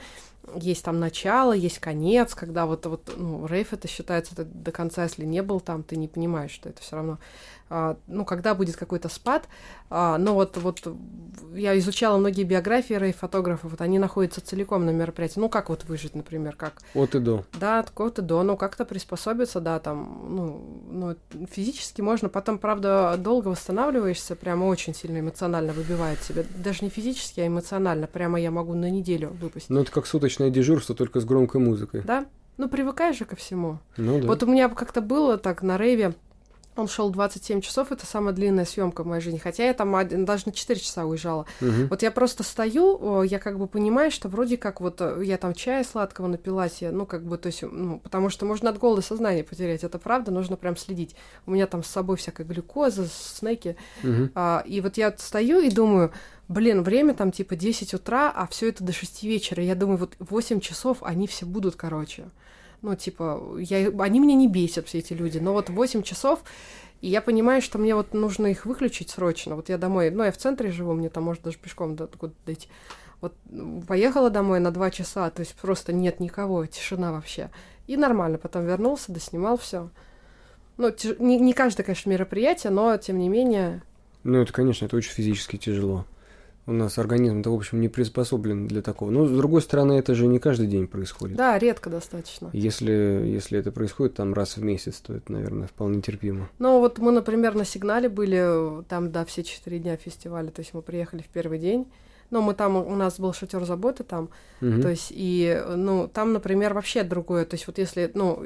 есть 0.56 0.84
там 0.84 1.00
начало, 1.00 1.52
есть 1.52 1.78
конец, 1.78 2.34
когда 2.34 2.66
вот, 2.66 2.84
вот 2.86 3.14
ну, 3.16 3.46
рейв 3.46 3.72
это 3.72 3.88
считается 3.88 4.34
это 4.34 4.44
до 4.44 4.70
конца, 4.70 5.04
если 5.04 5.24
не 5.24 5.42
был 5.42 5.60
там, 5.60 5.82
ты 5.82 5.96
не 5.96 6.08
понимаешь, 6.08 6.50
что 6.50 6.68
это 6.68 6.82
все 6.82 6.96
равно 6.96 7.18
ну, 8.06 8.24
когда 8.24 8.54
будет 8.54 8.76
какой-то 8.76 9.08
спад. 9.08 9.48
А, 9.90 10.18
но 10.18 10.34
вот, 10.34 10.56
вот 10.56 10.80
я 11.54 11.78
изучала 11.78 12.18
многие 12.18 12.44
биографии 12.44 12.94
рейв-фотографов, 12.94 13.70
вот 13.70 13.80
они 13.80 13.98
находятся 13.98 14.40
целиком 14.40 14.86
на 14.86 14.90
мероприятии. 14.90 15.40
Ну, 15.40 15.48
как 15.48 15.68
вот 15.68 15.84
выжить, 15.84 16.14
например, 16.14 16.56
как... 16.56 16.82
От 16.94 17.14
и 17.14 17.18
до. 17.18 17.44
Да, 17.58 17.80
от 17.80 17.92
от 17.98 18.18
и 18.18 18.22
до, 18.22 18.42
ну, 18.42 18.56
как-то 18.56 18.84
приспособиться, 18.84 19.60
да, 19.60 19.78
там, 19.78 20.26
ну, 20.30 20.82
ну, 20.90 21.46
физически 21.50 22.00
можно, 22.00 22.28
потом, 22.28 22.58
правда, 22.58 23.16
долго 23.18 23.48
восстанавливаешься, 23.48 24.36
прямо 24.36 24.64
очень 24.64 24.94
сильно 24.94 25.20
эмоционально 25.20 25.72
выбивает 25.72 26.22
себя. 26.22 26.44
Даже 26.56 26.84
не 26.84 26.90
физически, 26.90 27.40
а 27.40 27.46
эмоционально. 27.46 28.06
Прямо 28.06 28.40
я 28.40 28.50
могу 28.50 28.74
на 28.74 28.90
неделю 28.90 29.30
выпустить. 29.40 29.70
Ну, 29.70 29.80
это 29.80 29.90
как 29.92 30.06
суточное 30.06 30.50
дежурство, 30.50 30.94
только 30.94 31.20
с 31.20 31.24
громкой 31.24 31.60
музыкой. 31.60 32.02
Да, 32.02 32.26
ну, 32.58 32.68
привыкаешь 32.68 33.18
же 33.18 33.24
ко 33.24 33.36
всему. 33.36 33.78
Ну, 33.96 34.20
да. 34.20 34.26
Вот 34.26 34.42
у 34.42 34.46
меня 34.46 34.68
как-то 34.68 35.00
было 35.00 35.38
так 35.38 35.62
на 35.62 35.78
рейве, 35.78 36.14
он 36.76 36.88
шел 36.88 37.10
27 37.10 37.60
часов, 37.60 37.92
это 37.92 38.06
самая 38.06 38.32
длинная 38.32 38.64
съемка 38.64 39.02
в 39.02 39.06
моей 39.06 39.22
жизни. 39.22 39.38
Хотя 39.38 39.64
я 39.64 39.74
там 39.74 39.92
даже 40.24 40.44
на 40.46 40.52
4 40.52 40.80
часа 40.80 41.04
уезжала. 41.04 41.46
Угу. 41.60 41.88
Вот 41.90 42.02
я 42.02 42.10
просто 42.10 42.42
стою, 42.42 43.22
я 43.22 43.38
как 43.38 43.58
бы 43.58 43.66
понимаю, 43.66 44.10
что 44.10 44.28
вроде 44.28 44.56
как 44.56 44.80
вот 44.80 45.00
э, 45.00 45.22
я 45.24 45.36
там 45.36 45.54
чая 45.54 45.84
сладкого 45.84 46.28
напилась, 46.28 46.80
я, 46.80 46.90
ну, 46.92 47.04
как 47.04 47.24
бы, 47.24 47.36
то 47.36 47.48
есть, 47.48 47.62
ну, 47.62 48.00
потому 48.00 48.30
что 48.30 48.46
можно 48.46 48.70
от 48.70 48.78
голода 48.78 49.02
сознание 49.02 49.44
потерять. 49.44 49.84
Это 49.84 49.98
правда, 49.98 50.30
нужно 50.30 50.56
прям 50.56 50.76
следить. 50.76 51.14
У 51.46 51.50
меня 51.50 51.66
там 51.66 51.82
с 51.82 51.88
собой 51.88 52.16
всякая 52.16 52.44
глюкоза, 52.44 53.06
снеки. 53.06 53.76
Угу. 54.02 54.30
А, 54.34 54.62
и 54.66 54.80
вот 54.80 54.96
я 54.96 55.14
стою 55.18 55.60
и 55.60 55.70
думаю, 55.70 56.12
блин, 56.48 56.82
время 56.82 57.14
там 57.14 57.32
типа 57.32 57.56
10 57.56 57.94
утра, 57.94 58.32
а 58.34 58.46
все 58.46 58.68
это 58.68 58.82
до 58.82 58.92
6 58.92 59.24
вечера. 59.24 59.62
Я 59.62 59.74
думаю, 59.74 59.98
вот 59.98 60.16
8 60.18 60.60
часов 60.60 60.98
они 61.02 61.26
все 61.26 61.44
будут, 61.44 61.76
короче. 61.76 62.24
Ну, 62.82 62.96
типа, 62.96 63.56
я, 63.58 63.88
они 64.00 64.20
меня 64.20 64.34
не 64.34 64.48
бесят, 64.48 64.88
все 64.88 64.98
эти 64.98 65.12
люди. 65.12 65.38
Но 65.38 65.52
вот 65.52 65.70
8 65.70 66.02
часов, 66.02 66.42
и 67.00 67.08
я 67.08 67.22
понимаю, 67.22 67.62
что 67.62 67.78
мне 67.78 67.94
вот 67.94 68.12
нужно 68.12 68.48
их 68.48 68.66
выключить 68.66 69.10
срочно. 69.10 69.56
Вот 69.56 69.68
я 69.68 69.78
домой, 69.78 70.10
ну, 70.10 70.24
я 70.24 70.32
в 70.32 70.36
центре 70.36 70.70
живу, 70.70 70.92
мне 70.92 71.08
там 71.08 71.24
может 71.24 71.42
даже 71.42 71.58
пешком 71.58 71.96
до, 71.96 72.08
куда 72.08 72.32
дойти. 72.44 72.68
Вот 73.20 73.34
поехала 73.86 74.30
домой 74.30 74.58
на 74.58 74.72
2 74.72 74.90
часа, 74.90 75.30
то 75.30 75.40
есть 75.40 75.54
просто 75.54 75.92
нет 75.92 76.18
никого, 76.18 76.66
тишина 76.66 77.12
вообще. 77.12 77.50
И 77.86 77.96
нормально, 77.96 78.38
потом 78.38 78.66
вернулся, 78.66 79.12
доснимал 79.12 79.56
все. 79.56 79.90
Ну, 80.76 80.90
тяж... 80.90 81.18
не, 81.20 81.38
не 81.38 81.52
каждое, 81.52 81.84
конечно, 81.84 82.10
мероприятие, 82.10 82.72
но 82.72 82.96
тем 82.96 83.18
не 83.18 83.28
менее. 83.28 83.82
Ну, 84.24 84.40
это, 84.40 84.52
конечно, 84.52 84.86
это 84.86 84.96
очень 84.96 85.12
физически 85.12 85.56
тяжело. 85.56 86.04
У 86.64 86.72
нас 86.72 86.96
организм-то, 86.96 87.50
в 87.50 87.54
общем, 87.54 87.80
не 87.80 87.88
приспособлен 87.88 88.68
для 88.68 88.82
такого. 88.82 89.10
Но, 89.10 89.26
с 89.26 89.30
другой 89.30 89.62
стороны, 89.62 89.94
это 89.94 90.14
же 90.14 90.26
не 90.26 90.38
каждый 90.38 90.68
день 90.68 90.86
происходит. 90.86 91.36
Да, 91.36 91.58
редко 91.58 91.90
достаточно. 91.90 92.50
Если, 92.52 92.92
если 92.92 93.58
это 93.58 93.72
происходит 93.72 94.14
там 94.14 94.32
раз 94.32 94.56
в 94.56 94.62
месяц, 94.62 95.00
то 95.00 95.14
это, 95.14 95.32
наверное, 95.32 95.66
вполне 95.66 96.00
терпимо. 96.00 96.48
Ну, 96.60 96.78
вот 96.78 96.98
мы, 96.98 97.10
например, 97.10 97.56
на 97.56 97.64
сигнале 97.64 98.08
были 98.08 98.84
там, 98.84 99.10
да, 99.10 99.24
все 99.24 99.42
четыре 99.42 99.80
дня 99.80 99.96
фестиваля. 99.96 100.50
То 100.50 100.60
есть 100.60 100.72
мы 100.72 100.82
приехали 100.82 101.22
в 101.22 101.28
первый 101.28 101.58
день. 101.58 101.86
Но 102.30 102.40
мы 102.40 102.54
там, 102.54 102.76
у 102.76 102.94
нас 102.94 103.20
был 103.20 103.34
шатер 103.34 103.62
заботы 103.66 104.04
там, 104.04 104.30
угу. 104.62 104.80
то 104.80 104.88
есть, 104.88 105.08
и, 105.10 105.62
ну, 105.76 106.08
там, 106.08 106.32
например, 106.32 106.72
вообще 106.72 107.02
другое. 107.02 107.44
То 107.44 107.56
есть, 107.56 107.66
вот 107.66 107.76
если, 107.76 108.10
ну, 108.14 108.42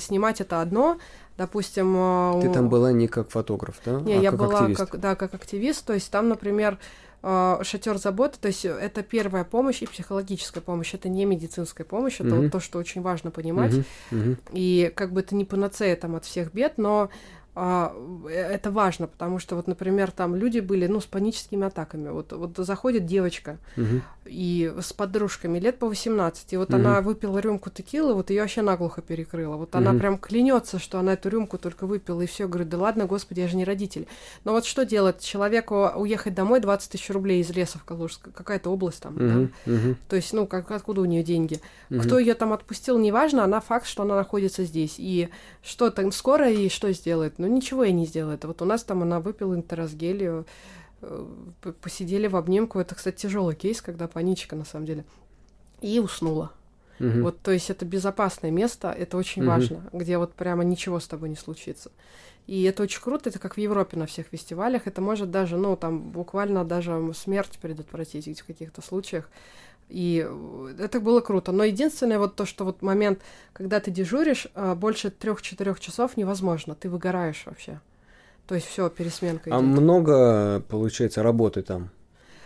снимать 0.00 0.40
это 0.40 0.60
одно, 0.60 0.98
допустим... 1.38 2.40
Ты 2.40 2.52
там 2.52 2.68
была 2.68 2.90
не 2.90 3.06
как 3.06 3.30
фотограф, 3.30 3.76
да? 3.84 4.00
Не, 4.00 4.14
а 4.14 4.20
я 4.20 4.30
как 4.30 4.40
была 4.40 4.58
активист. 4.58 4.80
как, 4.80 5.00
да, 5.00 5.14
как 5.14 5.32
активист. 5.34 5.86
То 5.86 5.92
есть, 5.92 6.10
там, 6.10 6.28
например, 6.28 6.72
а, 6.74 6.78
шатер 7.22 7.98
заботы, 7.98 8.38
то 8.40 8.48
есть 8.48 8.64
это 8.64 9.02
первая 9.02 9.44
помощь 9.44 9.82
и 9.82 9.86
психологическая 9.86 10.62
помощь, 10.62 10.94
это 10.94 11.08
не 11.08 11.24
медицинская 11.24 11.84
помощь, 11.86 12.14
это 12.20 12.30
Мгм. 12.34 12.42
вот 12.42 12.52
то, 12.52 12.60
что 12.60 12.78
очень 12.78 13.02
важно 13.02 13.30
понимать. 13.30 13.72
Мгм, 13.72 13.84
мгм. 14.10 14.38
И 14.52 14.92
как 14.94 15.12
бы 15.12 15.20
это 15.20 15.34
не 15.34 15.44
панацея 15.44 15.96
там 15.96 16.16
от 16.16 16.24
всех 16.24 16.52
бед, 16.54 16.78
но 16.78 17.04
э, 17.04 17.39
это 17.54 18.70
важно, 18.70 19.06
потому 19.06 19.38
что 19.38 19.56
вот, 19.56 19.66
например, 19.66 20.10
там 20.12 20.36
люди 20.36 20.60
были, 20.60 20.86
ну, 20.86 21.00
с 21.00 21.06
паническими 21.06 21.66
атаками. 21.66 22.08
Вот, 22.10 22.32
вот 22.32 22.56
заходит 22.56 23.06
девочка 23.06 23.58
Мгм. 23.76 24.02
и 24.24 24.72
с 24.80 24.92
подружками 24.92 25.58
лет 25.58 25.78
по 25.78 25.88
18, 25.88 26.52
и 26.52 26.56
вот 26.56 26.68
Мгм. 26.70 26.78
она 26.78 27.00
выпила 27.00 27.38
рюмку 27.38 27.70
текилы, 27.70 28.14
вот 28.14 28.30
ее 28.30 28.42
вообще 28.42 28.62
наглухо 28.62 29.02
перекрыла. 29.02 29.56
Вот 29.56 29.74
она 29.74 29.90
Мгм. 29.90 29.98
прям 29.98 30.18
клянется, 30.18 30.78
что 30.78 30.98
она 31.00 31.14
эту 31.14 31.28
рюмку 31.28 31.58
только 31.58 31.86
выпила, 31.86 32.22
и 32.22 32.26
все, 32.26 32.46
говорит, 32.46 32.68
да 32.68 32.78
ладно, 32.78 33.06
господи, 33.06 33.40
я 33.40 33.48
же 33.48 33.56
не 33.56 33.64
родитель. 33.64 34.06
Но 34.44 34.52
вот 34.52 34.64
что 34.64 34.84
делать? 34.84 35.20
Человеку 35.20 35.90
уехать 35.96 36.34
домой 36.34 36.60
20 36.60 36.92
тысяч 36.92 37.10
рублей 37.10 37.40
из 37.40 37.50
леса 37.50 37.78
в 37.78 37.84
Калужск, 37.84 38.28
какая-то 38.32 38.70
область 38.70 39.02
там, 39.02 39.16
да? 39.16 39.24
Мгм. 39.24 39.52
Мгм. 39.66 39.96
То 40.08 40.16
есть, 40.16 40.32
ну, 40.32 40.46
как, 40.46 40.70
откуда 40.70 41.00
у 41.00 41.04
нее 41.04 41.24
деньги? 41.24 41.60
Мгм. 41.88 42.00
Кто 42.02 42.18
ее 42.18 42.34
там 42.34 42.52
отпустил, 42.52 42.98
неважно, 42.98 43.42
она 43.42 43.60
факт, 43.60 43.86
что 43.86 44.04
она 44.04 44.14
находится 44.14 44.64
здесь. 44.64 44.94
И 44.98 45.28
что 45.62 45.90
там 45.90 46.12
скоро 46.12 46.48
и 46.50 46.68
что 46.68 46.92
сделает? 46.92 47.38
Ну, 47.40 47.46
ничего 47.46 47.84
и 47.84 47.92
не 47.92 48.04
сделает. 48.04 48.44
Вот 48.44 48.60
у 48.60 48.66
нас 48.66 48.84
там 48.84 49.02
она 49.02 49.18
выпила 49.18 49.54
интеросгелию, 49.54 50.44
э, 51.00 51.26
посидели 51.80 52.26
в 52.26 52.36
обнимку. 52.36 52.78
Это, 52.78 52.94
кстати, 52.94 53.16
тяжелый 53.22 53.54
кейс, 53.56 53.80
когда 53.80 54.08
паничка, 54.08 54.56
на 54.56 54.66
самом 54.66 54.84
деле. 54.84 55.04
И 55.80 55.98
уснула. 56.00 56.52
Мгм. 56.98 57.22
Вот, 57.22 57.40
то 57.40 57.50
есть 57.50 57.70
это 57.70 57.86
безопасное 57.86 58.50
место, 58.50 58.92
это 58.92 59.16
очень 59.16 59.40
Мгм. 59.40 59.50
важно, 59.50 59.90
где 59.94 60.18
вот 60.18 60.34
прямо 60.34 60.64
ничего 60.64 61.00
с 61.00 61.08
тобой 61.08 61.30
не 61.30 61.36
случится. 61.36 61.90
И 62.46 62.62
это 62.64 62.82
очень 62.82 63.00
круто, 63.00 63.30
это 63.30 63.38
как 63.38 63.54
в 63.54 63.58
Европе 63.58 63.96
на 63.96 64.04
всех 64.04 64.26
фестивалях, 64.26 64.86
это 64.86 65.00
может 65.00 65.30
даже, 65.30 65.56
ну, 65.56 65.76
там, 65.76 66.10
буквально 66.10 66.62
даже 66.64 67.12
смерть 67.14 67.58
предотвратить 67.62 68.42
в 68.42 68.46
каких-то 68.46 68.82
случаях. 68.82 69.30
И 69.90 70.24
э, 70.26 70.74
это 70.78 71.00
было 71.00 71.20
круто. 71.20 71.52
Но 71.52 71.64
единственное 71.64 72.18
вот 72.18 72.36
то, 72.36 72.46
что 72.46 72.64
вот 72.64 72.80
момент, 72.82 73.20
когда 73.52 73.80
ты 73.80 73.90
дежуришь, 73.90 74.46
а, 74.54 74.74
больше 74.74 75.10
трех-четырех 75.10 75.80
часов 75.80 76.16
невозможно, 76.16 76.74
ты 76.74 76.88
выгораешь 76.88 77.42
вообще. 77.46 77.80
То 78.46 78.54
есть 78.54 78.66
все, 78.68 78.88
пересменка 78.88 79.50
А 79.54 79.60
идет. 79.60 79.68
много, 79.68 80.60
получается, 80.68 81.22
работы 81.22 81.62
там? 81.62 81.90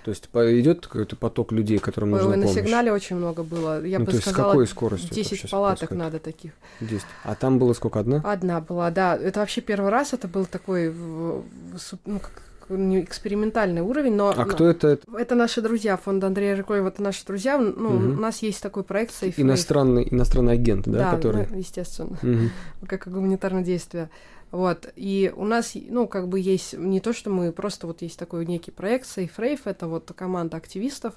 То 0.04 0.10
есть 0.10 0.26
идет 0.34 0.86
какой-то 0.86 1.16
поток 1.16 1.50
людей, 1.50 1.78
которым 1.78 2.10
нужна 2.10 2.28
Ой, 2.30 2.36
на 2.36 2.42
помощь? 2.42 2.58
сигнале 2.60 2.92
очень 2.92 3.16
много 3.16 3.42
было. 3.42 3.82
Я 3.86 3.98
Ну, 3.98 4.04
бы 4.04 4.10
то 4.10 4.16
есть 4.16 4.26
с 4.26 4.30
сказала, 4.30 4.50
какой 4.50 4.66
скоростью 4.66 5.06
это 5.08 5.14
10 5.16 5.30
вообще 5.30 5.48
палаток 5.48 5.88
происходит? 5.88 6.04
надо 6.04 6.18
таких. 6.18 6.52
10. 6.80 7.02
А 7.24 7.34
там 7.34 7.58
было 7.58 7.72
сколько, 7.72 8.00
одна? 8.00 8.20
Одна 8.22 8.60
была, 8.60 8.90
да. 8.90 9.16
Это 9.16 9.40
вообще 9.40 9.62
первый 9.62 9.90
раз, 9.90 10.12
это 10.12 10.28
был 10.28 10.44
такой 10.44 10.92
ну, 10.92 12.20
как 12.20 12.42
экспериментальный 12.70 13.82
уровень, 13.82 14.14
но... 14.14 14.30
А 14.30 14.34
но- 14.36 14.44
кто 14.46 14.66
это? 14.68 14.98
Это 15.16 15.34
наши 15.34 15.60
друзья, 15.62 15.96
фонд 15.96 16.22
Андрея 16.24 16.56
Рыкоева, 16.56 16.88
это 16.88 17.02
наши 17.02 17.24
друзья. 17.24 17.58
Ну, 17.58 17.90
Мгм. 17.90 18.18
у 18.18 18.20
нас 18.20 18.42
есть 18.42 18.62
такой 18.62 18.82
проект 18.84 19.12
Safe. 19.12 19.34
Иностранный, 19.36 20.06
иностранный 20.10 20.54
агент, 20.54 20.86
да, 20.86 20.98
Да, 20.98 21.16
который... 21.16 21.46
ну, 21.50 21.58
естественно, 21.58 22.18
Мгм. 22.22 22.50
как 22.86 23.08
гуманитарное 23.08 23.62
действие. 23.62 24.10
Вот, 24.50 24.86
и 24.94 25.32
у 25.36 25.44
нас, 25.44 25.72
ну, 25.74 26.06
как 26.06 26.28
бы 26.28 26.38
есть 26.38 26.74
не 26.74 27.00
то, 27.00 27.12
что 27.12 27.28
мы 27.28 27.50
просто 27.50 27.88
вот 27.88 28.02
есть 28.02 28.16
такой 28.16 28.46
некий 28.46 28.70
проект 28.70 29.04
Safe 29.06 29.28
Rave, 29.36 29.58
это 29.64 29.88
вот 29.88 30.12
команда 30.14 30.56
активистов. 30.58 31.14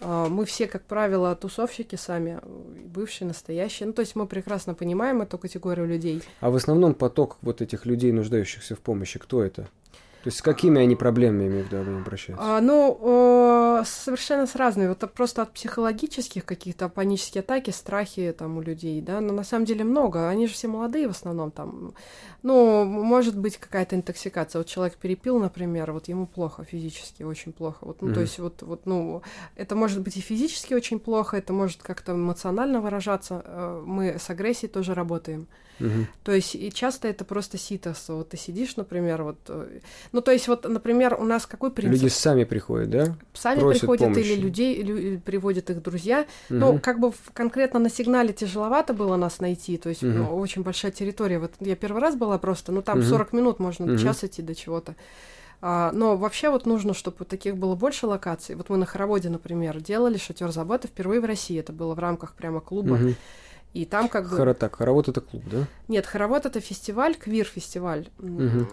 А, 0.00 0.28
Мы 0.28 0.44
все, 0.46 0.66
как 0.66 0.82
правило, 0.82 1.36
тусовщики 1.36 1.94
сами, 1.94 2.40
бывшие, 2.92 3.28
настоящие. 3.28 3.86
Ну, 3.86 3.92
то 3.92 4.00
есть 4.00 4.16
мы 4.16 4.26
прекрасно 4.26 4.74
понимаем 4.74 5.22
эту 5.22 5.38
категорию 5.38 5.86
людей. 5.86 6.22
А 6.40 6.50
в 6.50 6.56
основном 6.56 6.94
поток 6.94 7.36
вот 7.40 7.62
этих 7.62 7.86
людей, 7.86 8.10
нуждающихся 8.10 8.74
в 8.74 8.80
помощи, 8.80 9.20
кто 9.20 9.44
это? 9.44 9.68
То 10.26 10.28
есть 10.28 10.38
с 10.38 10.42
какими 10.42 10.80
они 10.82 10.96
проблемами, 10.96 11.44
я 11.44 11.48
имею 11.50 11.64
в 11.66 11.72
виду, 11.72 11.98
обращаются? 11.98 12.44
А, 12.44 12.60
ну, 12.60 12.98
совершенно 13.84 14.46
с 14.46 14.54
разными. 14.56 14.88
Вот 14.88 15.12
просто 15.12 15.42
от 15.42 15.52
психологических 15.52 16.44
каких-то 16.44 16.88
панические 16.88 17.40
атаки, 17.40 17.70
страхи 17.70 18.34
там 18.36 18.56
у 18.58 18.60
людей, 18.62 19.00
да, 19.00 19.20
но 19.20 19.32
на 19.32 19.44
самом 19.44 19.64
деле 19.64 19.84
много. 19.84 20.28
Они 20.28 20.46
же 20.46 20.54
все 20.54 20.68
молодые 20.68 21.08
в 21.08 21.10
основном 21.10 21.50
там. 21.50 21.94
Ну, 22.42 22.84
может 22.84 23.36
быть 23.38 23.56
какая-то 23.56 23.96
интоксикация. 23.96 24.60
Вот 24.60 24.66
человек 24.68 24.96
перепил, 24.96 25.38
например, 25.38 25.92
вот 25.92 26.08
ему 26.08 26.26
плохо 26.26 26.64
физически, 26.64 27.22
очень 27.24 27.52
плохо. 27.52 27.78
Вот, 27.80 28.02
ну, 28.02 28.08
то 28.08 28.14
Мгм. 28.14 28.20
есть 28.22 28.38
вот, 28.38 28.62
вот, 28.62 28.86
ну, 28.86 29.22
это 29.56 29.74
может 29.74 30.00
быть 30.00 30.16
и 30.16 30.20
физически 30.20 30.74
очень 30.74 30.98
плохо, 30.98 31.36
это 31.36 31.52
может 31.52 31.82
как-то 31.82 32.12
эмоционально 32.12 32.80
выражаться. 32.80 33.42
Э, 33.44 33.82
Мы 33.86 34.16
с 34.18 34.30
агрессией 34.30 34.70
тоже 34.70 34.94
работаем. 34.94 35.46
Мгм. 35.78 36.06
То 36.24 36.32
есть 36.32 36.54
и 36.54 36.72
часто 36.72 37.06
это 37.08 37.24
просто 37.24 37.58
ситос. 37.58 38.08
Вот 38.08 38.30
ты 38.30 38.38
сидишь, 38.38 38.76
например, 38.76 39.22
вот... 39.22 39.36
э, 39.48 39.80
Ну, 40.12 40.22
то 40.22 40.32
есть 40.32 40.48
вот, 40.48 40.66
например, 40.66 41.16
у 41.20 41.24
нас 41.24 41.46
какой 41.46 41.70
принцип? 41.70 42.00
Люди 42.02 42.08
сами 42.10 42.44
приходят, 42.44 42.88
да? 42.90 43.16
Сами 43.34 43.60
просят 43.66 43.80
приходят 43.80 44.04
помощи. 44.08 44.26
или 44.26 44.40
людей 44.40 44.82
лю- 44.82 45.20
приводят 45.20 45.70
их 45.70 45.82
друзья. 45.82 46.26
Ну, 46.48 46.72
Мгм. 46.72 46.78
как 46.80 46.98
бы 47.00 47.10
в- 47.12 47.30
конкретно 47.32 47.80
на 47.80 47.90
сигнале 47.90 48.32
тяжеловато 48.32 48.94
было 48.94 49.16
нас 49.16 49.40
найти, 49.40 49.76
то 49.76 49.88
есть 49.88 50.02
Мгм. 50.02 50.18
ну, 50.18 50.36
очень 50.36 50.62
большая 50.62 50.92
территория. 50.92 51.38
Вот 51.38 51.52
я 51.60 51.76
первый 51.76 52.00
раз 52.02 52.14
была 52.16 52.38
просто, 52.38 52.72
ну 52.72 52.82
там 52.82 52.98
Мгм. 53.00 53.08
40 53.08 53.32
минут 53.32 53.58
можно 53.60 53.86
Мгм. 53.86 53.98
час 53.98 54.24
идти 54.24 54.42
до 54.42 54.54
чего-то. 54.54 54.94
А, 55.62 55.90
но 55.92 56.16
вообще 56.16 56.50
вот 56.50 56.66
нужно, 56.66 56.92
чтобы 56.94 57.24
таких 57.24 57.56
было 57.56 57.74
больше 57.74 58.06
локаций. 58.06 58.54
Вот 58.54 58.68
мы 58.68 58.76
на 58.76 58.84
Хороводе, 58.86 59.30
например, 59.30 59.80
делали 59.80 60.18
шатер 60.18 60.50
заботы 60.52 60.86
впервые 60.88 61.20
в 61.20 61.24
России. 61.24 61.58
Это 61.58 61.72
было 61.72 61.94
в 61.94 61.98
рамках 61.98 62.34
прямо 62.34 62.60
клуба. 62.60 62.96
Мгм. 62.96 63.14
И 63.72 63.84
там 63.84 64.08
как 64.08 64.28
бы... 64.30 64.36
Хоро- 64.36 64.54
так, 64.54 64.76
хоровод 64.76 65.08
это 65.08 65.20
клуб, 65.20 65.42
да? 65.50 65.66
Нет, 65.88 66.06
Хоровод 66.06 66.46
это 66.46 66.60
фестиваль, 66.60 67.14
квир-фестиваль. 67.14 68.08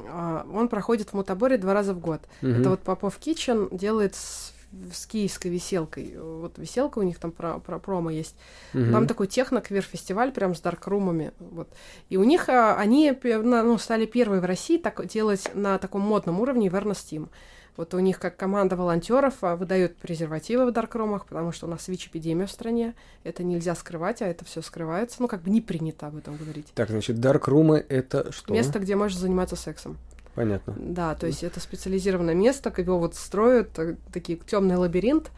А, 0.10 0.46
Он 0.54 0.68
проходит 0.70 1.10
в 1.10 1.14
Мутаборе 1.14 1.58
два 1.58 1.74
раза 1.74 1.94
в 1.94 2.00
год. 2.00 2.22
Мгм. 2.42 2.62
Это 2.62 2.70
вот 2.70 2.80
Попов 2.82 3.18
Китчен 3.18 3.68
делает 3.72 4.16
с, 4.16 4.53
с 4.92 5.06
киевской 5.06 5.48
веселкой. 5.48 6.16
Вот 6.18 6.58
веселка 6.58 7.00
у 7.00 7.04
них 7.04 7.20
там 7.20 7.32
про, 7.32 7.60
про 7.60 7.80
промо 7.80 8.10
есть. 8.10 8.36
Мгм. 8.74 8.92
Там 8.92 9.08
такой 9.08 9.28
техно-квир-фестиваль 9.28 10.32
прям 10.32 10.56
с 10.56 10.62
даркрумами. 10.62 11.32
Вот. 11.40 11.70
И 12.10 12.18
у 12.18 12.24
них 12.24 12.50
а, 12.50 12.76
они 12.76 13.14
ну, 13.24 13.78
стали 13.78 14.06
первые 14.06 14.42
в 14.42 14.46
России 14.46 14.78
так, 14.78 15.06
делать 15.08 15.50
на 15.54 15.78
таком 15.78 16.02
модном 16.02 16.40
уровне 16.40 16.68
Awareness 16.68 17.06
Team. 17.10 17.30
Вот 17.76 17.94
у 17.96 18.00
них 18.00 18.20
как 18.20 18.38
команда 18.38 18.76
волонтеров 18.76 19.36
а, 19.42 19.56
выдают 19.56 19.98
презервативы 19.98 20.66
в 20.66 20.72
даркрумах, 20.72 21.26
потому 21.26 21.52
что 21.52 21.66
у 21.66 21.70
нас 21.70 21.88
ВИЧ-эпидемия 21.88 22.46
в 22.46 22.52
стране. 22.52 22.94
Это 23.24 23.44
нельзя 23.44 23.74
скрывать, 23.74 24.22
а 24.22 24.28
это 24.28 24.46
все 24.46 24.62
скрывается. 24.62 25.18
Ну, 25.20 25.28
как 25.28 25.42
бы 25.42 25.50
не 25.50 25.62
принято 25.62 26.08
об 26.08 26.18
этом 26.18 26.38
говорить. 26.38 26.68
Так, 26.76 26.90
значит, 26.90 27.20
дарк-румы 27.20 27.84
это 27.90 28.32
что? 28.32 28.54
Место, 28.54 28.80
где 28.80 28.96
можешь 28.96 29.18
заниматься 29.18 29.56
сексом. 29.56 29.98
Понятно. 30.36 30.74
Да, 30.78 31.16
то 31.16 31.28
есть 31.28 31.44
это 31.44 31.60
специализированное 31.60 32.34
место, 32.34 32.72
как 32.72 32.86
его 32.86 32.98
вот 33.00 33.16
строят, 33.16 33.78
э, 33.78 33.96
такие 34.12 34.38
темный 34.40 34.76
лабиринт. 34.76 35.32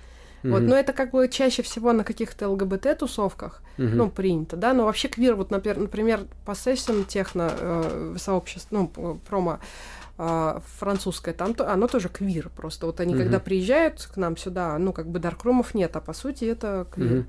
Вот, 0.43 0.61
Мгм. 0.61 0.69
но 0.69 0.75
это 0.75 0.93
как 0.93 1.11
бы 1.11 1.27
чаще 1.27 1.63
всего 1.63 1.91
на 1.91 2.03
каких-то 2.03 2.47
ЛГБТ-тусовках, 2.49 3.61
Мгм. 3.77 3.97
ну, 3.97 4.09
принято, 4.11 4.55
да, 4.55 4.73
но 4.73 4.85
вообще 4.85 5.07
квир, 5.07 5.35
вот, 5.35 5.49
например, 5.49 5.79
например 5.79 6.27
Possession 6.45 7.03
техно 7.05 7.51
э, 7.51 8.15
сообщество, 8.19 8.87
ну, 8.95 9.19
промо 9.27 9.59
э, 10.19 10.59
французское, 10.77 11.33
там 11.33 11.55
то, 11.55 11.71
оно 11.71 11.87
тоже 11.87 12.09
квир, 12.09 12.49
просто 12.55 12.85
вот 12.85 12.99
они, 12.99 13.15
Мгм. 13.15 13.23
когда 13.23 13.39
приезжают 13.39 14.07
к 14.13 14.17
нам 14.17 14.37
сюда, 14.37 14.77
ну, 14.77 14.93
как 14.93 15.07
бы 15.07 15.17
даркрумов 15.19 15.73
нет, 15.73 15.95
а 15.95 15.99
по 15.99 16.13
сути 16.13 16.45
это 16.45 16.85
квир. 16.93 17.11
Мгм. 17.11 17.27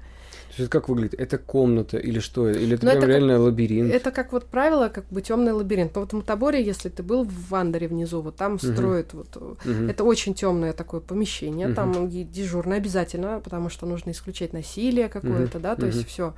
То 0.48 0.48
есть 0.48 0.60
это 0.60 0.68
как 0.68 0.88
выглядит? 0.88 1.14
Это 1.20 1.38
комната 1.38 1.96
или 1.98 2.18
что? 2.20 2.48
Или 2.50 2.74
это 2.76 2.84
Ну, 2.86 2.90
прям 2.92 2.98
это 2.98 3.00
как- 3.00 3.08
реально 3.08 3.38
лабиринт? 3.40 3.92
Это 3.92 4.10
как 4.10 4.32
вот 4.32 4.46
правило, 4.46 4.88
как 4.88 5.04
бы 5.10 5.20
темный 5.22 5.52
лабиринт. 5.52 5.94
Но 5.94 6.00
вот 6.02 6.12
в 6.12 6.16
Мутаборе, 6.16 6.62
если 6.62 6.88
ты 6.88 7.02
был 7.02 7.24
в 7.24 7.48
Вандере 7.50 7.88
внизу, 7.88 8.20
вот 8.22 8.36
там 8.36 8.58
строят 8.58 9.12
вот 9.14 9.36
Мгм. 9.64 9.88
Это 9.90 10.04
очень 10.04 10.34
темное 10.34 10.72
такое 10.72 11.00
помещение, 11.00 11.66
Мгм. 11.66 11.74
там 11.74 12.08
и 12.08 12.24
дежурное 12.24 12.78
обязательно, 12.78 13.40
потому 13.44 13.68
что 13.70 13.86
нужно 13.86 14.10
исключать 14.12 14.52
насилие 14.52 15.08
какое-то, 15.08 15.58
да, 15.58 15.74
то 15.76 15.86
Мгм. 15.86 15.90
есть 15.94 16.08
все. 16.08 16.34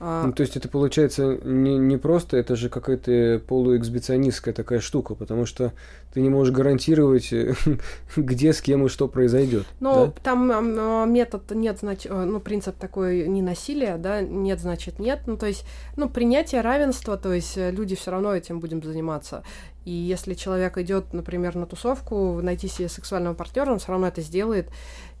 Ну, 0.00 0.32
то 0.32 0.42
есть 0.42 0.56
это 0.56 0.68
получается 0.68 1.38
не, 1.44 1.78
не 1.78 1.96
просто, 1.96 2.36
это 2.36 2.56
же 2.56 2.68
какая-то 2.68 3.40
полуэксбиционистская 3.46 4.52
такая 4.52 4.80
штука, 4.80 5.14
потому 5.14 5.46
что 5.46 5.72
ты 6.12 6.20
не 6.20 6.28
можешь 6.28 6.52
гарантировать, 6.52 7.32
где, 8.16 8.52
с 8.52 8.60
кем 8.60 8.84
и 8.86 8.88
что 8.88 9.08
произойдет. 9.08 9.66
Ну, 9.80 10.06
да? 10.06 10.12
там 10.22 10.50
м, 10.50 11.12
метод 11.12 11.50
нет, 11.52 11.78
значит, 11.80 12.12
ну, 12.12 12.40
принцип 12.40 12.76
такой 12.76 13.26
не 13.28 13.40
насилия, 13.40 13.96
да, 13.96 14.20
нет, 14.20 14.60
значит, 14.60 14.98
нет. 14.98 15.20
Ну, 15.26 15.36
то 15.36 15.46
есть, 15.46 15.64
ну, 15.96 16.08
принятие 16.08 16.60
равенства, 16.60 17.16
то 17.16 17.32
есть 17.32 17.56
э, 17.56 17.70
люди 17.70 17.94
все 17.94 18.10
равно 18.10 18.34
этим 18.34 18.60
будем 18.60 18.82
заниматься. 18.82 19.42
И 19.84 19.90
если 19.90 20.34
человек 20.34 20.78
идет, 20.78 21.12
например, 21.12 21.56
на 21.56 21.66
тусовку, 21.66 22.40
найти 22.42 22.68
себе 22.68 22.88
сексуального 22.88 23.34
партнера, 23.34 23.70
он 23.70 23.78
все 23.78 23.92
равно 23.92 24.08
это 24.08 24.22
сделает. 24.22 24.68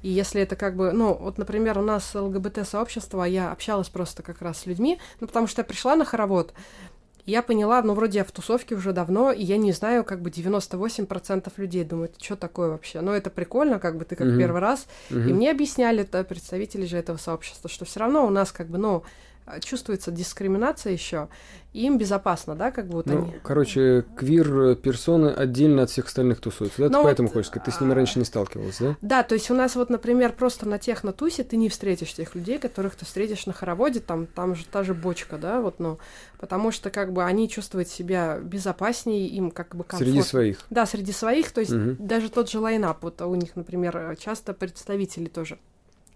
И 0.02 0.08
если 0.08 0.40
это 0.40 0.56
как 0.56 0.76
бы, 0.76 0.92
ну, 0.92 1.14
вот, 1.14 1.38
например, 1.38 1.78
у 1.78 1.82
нас 1.82 2.14
ЛГБТ-сообщество, 2.14 3.24
я 3.24 3.50
общалась 3.52 3.88
просто 3.88 4.22
как 4.22 4.40
раз 4.42 4.60
с 4.60 4.66
людьми, 4.66 4.98
ну, 5.20 5.26
потому 5.26 5.46
что 5.46 5.60
я 5.60 5.64
пришла 5.64 5.96
на 5.96 6.04
хоровод, 6.04 6.54
я 7.26 7.42
поняла, 7.42 7.80
ну, 7.82 7.94
вроде 7.94 8.18
я 8.18 8.24
в 8.24 8.32
тусовке 8.32 8.74
уже 8.74 8.92
давно, 8.92 9.32
и 9.32 9.42
я 9.42 9.56
не 9.56 9.72
знаю, 9.72 10.04
как 10.04 10.20
бы 10.20 10.30
98% 10.30 11.52
людей 11.56 11.84
думают, 11.84 12.16
что 12.20 12.36
такое 12.36 12.68
вообще. 12.68 13.00
Но 13.00 13.14
это 13.14 13.30
прикольно, 13.30 13.78
как 13.78 13.96
бы 13.96 14.04
ты 14.04 14.14
как 14.14 14.26
Мгм. 14.26 14.38
первый 14.38 14.60
раз. 14.60 14.86
Мгм. 15.08 15.28
И 15.28 15.32
мне 15.32 15.50
объясняли 15.50 16.02
это 16.02 16.22
представители 16.24 16.84
же 16.84 16.98
этого 16.98 17.16
сообщества, 17.16 17.70
что 17.70 17.86
все 17.86 18.00
равно 18.00 18.26
у 18.26 18.30
нас 18.30 18.52
как 18.52 18.68
бы, 18.68 18.76
ну, 18.76 19.04
чувствуется 19.60 20.10
дискриминация 20.10 20.92
еще, 20.92 21.28
им 21.72 21.98
безопасно, 21.98 22.54
да, 22.54 22.70
как 22.70 22.86
вот 22.86 23.06
Ну, 23.06 23.18
они. 23.18 23.34
короче, 23.42 24.04
квир-персоны 24.16 25.28
отдельно 25.28 25.82
от 25.82 25.90
всех 25.90 26.06
остальных 26.06 26.40
тусуются, 26.40 26.82
да? 26.82 26.88
Ты 26.88 26.92
Ну, 26.94 27.02
поэтому 27.02 27.28
вот, 27.28 27.34
хочешь 27.34 27.48
сказать, 27.48 27.64
ты 27.66 27.72
с 27.72 27.80
ними 27.80 27.92
а, 27.92 27.94
раньше 27.96 28.18
не 28.18 28.24
сталкивалась, 28.24 28.78
да? 28.78 28.96
Да, 29.02 29.22
то 29.22 29.34
есть 29.34 29.50
у 29.50 29.54
нас 29.54 29.74
вот, 29.76 29.90
например, 29.90 30.32
просто 30.32 30.68
на 30.68 30.78
технотусе 30.78 31.44
ты 31.44 31.56
не 31.56 31.68
встретишь 31.68 32.14
тех 32.14 32.34
людей, 32.34 32.58
которых 32.58 32.94
ты 32.94 33.04
встретишь 33.04 33.46
на 33.46 33.52
хороводе, 33.52 34.00
там, 34.00 34.26
там 34.26 34.54
же 34.54 34.64
та 34.66 34.82
же 34.82 34.94
бочка, 34.94 35.36
да, 35.36 35.60
вот, 35.60 35.78
ну, 35.78 35.98
потому 36.38 36.70
что 36.70 36.90
как 36.90 37.12
бы 37.12 37.24
они 37.24 37.48
чувствуют 37.48 37.88
себя 37.88 38.38
безопаснее, 38.38 39.26
им 39.28 39.50
как 39.50 39.74
бы 39.74 39.84
комфортно. 39.84 40.12
Среди 40.14 40.22
своих. 40.22 40.58
Да, 40.70 40.86
среди 40.86 41.12
своих, 41.12 41.50
то 41.52 41.60
есть 41.60 41.72
Мгм. 41.72 41.96
даже 41.98 42.30
тот 42.30 42.50
же 42.50 42.60
лайнап, 42.60 43.02
вот 43.02 43.20
у 43.20 43.34
них, 43.34 43.56
например, 43.56 44.16
часто 44.18 44.54
представители 44.54 45.26
тоже. 45.26 45.58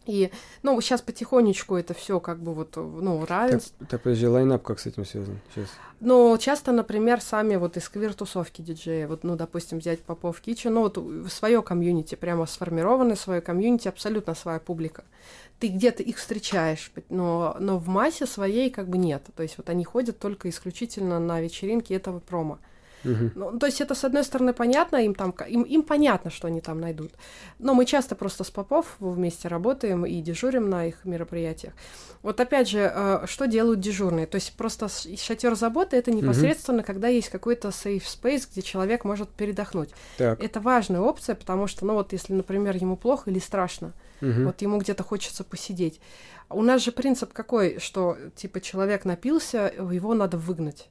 И, 0.09 0.31
ну, 0.63 0.81
сейчас 0.81 1.03
потихонечку 1.03 1.77
это 1.77 1.93
все 1.93 2.19
как 2.19 2.41
бы 2.41 2.55
вот, 2.55 2.77
ну, 2.77 3.21
Так, 3.21 3.31
равенство. 3.31 3.87
так, 3.87 4.03
подожди, 4.03 4.27
line-up 4.27 4.62
как 4.63 4.81
с 4.81 4.87
этим 4.87 5.05
связан? 5.05 5.39
Сейчас. 5.55 5.69
Но 6.01 6.35
часто, 6.39 6.73
например, 6.73 7.21
сами 7.21 7.57
вот 7.57 7.77
из 7.77 7.87
квир-тусовки 7.91 8.63
диджеи, 8.63 9.05
вот, 9.05 9.23
ну, 9.23 9.37
допустим, 9.37 9.81
взять 9.81 10.01
Popoff 10.01 10.41
Kitchen, 10.41 10.69
ну, 10.69 10.81
вот 10.81 10.99
свое 11.31 11.61
комьюнити, 11.61 12.15
прямо 12.15 12.47
сформированное 12.47 13.17
свое 13.17 13.43
комьюнити, 13.43 13.89
абсолютно 13.89 14.35
своя 14.35 14.61
публика. 14.61 15.05
Ты 15.61 15.69
где-то 15.69 16.03
их 16.03 16.17
встречаешь, 16.17 16.91
но, 17.11 17.55
но 17.61 17.79
в 17.79 17.89
массе 17.89 18.25
своей 18.25 18.71
как 18.71 18.89
бы 18.89 18.97
нет. 18.97 19.25
То 19.37 19.43
есть 19.43 19.59
вот 19.59 19.69
они 19.69 19.85
ходят 19.85 20.19
только 20.19 20.49
исключительно 20.49 21.19
на 21.21 21.41
вечеринки 21.43 21.93
этого 21.93 22.21
промо. 22.21 22.59
Ну, 23.05 23.59
то 23.59 23.67
есть 23.67 23.81
это, 23.81 23.95
с 23.95 24.05
одной 24.05 24.25
стороны, 24.25 24.53
понятно, 24.53 24.97
им 24.97 25.15
там, 25.15 25.35
им, 25.49 25.63
им 25.63 25.83
понятно, 25.83 26.31
что 26.31 26.49
они 26.49 26.61
там 26.61 26.81
найдут. 26.81 27.13
Но 27.59 27.75
мы 27.75 27.85
часто 27.85 28.15
просто 28.15 28.45
с 28.45 28.51
Попов 28.51 28.97
вместе 28.99 29.49
работаем 29.49 30.05
и 30.05 30.21
дежурим 30.21 30.69
на 30.69 30.87
их 30.87 31.05
мероприятиях. 31.05 31.75
Вот 32.23 32.41
опять 32.41 32.69
же, 32.69 32.91
э, 32.95 33.27
что 33.27 33.47
делают 33.47 33.81
дежурные? 33.81 34.27
То 34.27 34.37
есть 34.37 34.53
просто 34.57 34.89
шатер 34.89 35.55
заботы 35.55 35.97
это 35.97 36.11
непосредственно, 36.11 36.83
когда 36.83 37.09
есть 37.09 37.29
какой-то 37.29 37.69
safe 37.69 38.03
space, 38.03 38.49
где 38.51 38.63
человек 38.63 39.05
может 39.05 39.29
передохнуть. 39.29 39.91
Так. 40.17 40.43
Это 40.43 40.61
важная 40.61 41.01
опция, 41.01 41.35
потому 41.35 41.67
что, 41.67 41.87
ну 41.87 41.95
вот, 41.95 42.13
если, 42.13 42.33
например, 42.33 42.77
ему 42.77 42.97
плохо 42.97 43.31
или 43.31 43.39
страшно, 43.39 43.93
Мгм. 44.21 44.47
вот 44.47 44.61
ему 44.63 44.79
где-то 44.79 45.05
хочется 45.05 45.45
посидеть. 45.45 46.01
У 46.51 46.63
нас 46.63 46.83
же 46.83 46.93
принцип 46.93 47.33
какой, 47.33 47.79
что 47.79 48.17
типа 48.35 48.61
человек 48.61 49.05
напился, 49.05 49.73
его 49.79 50.15
надо 50.15 50.39
выгнать. 50.39 50.89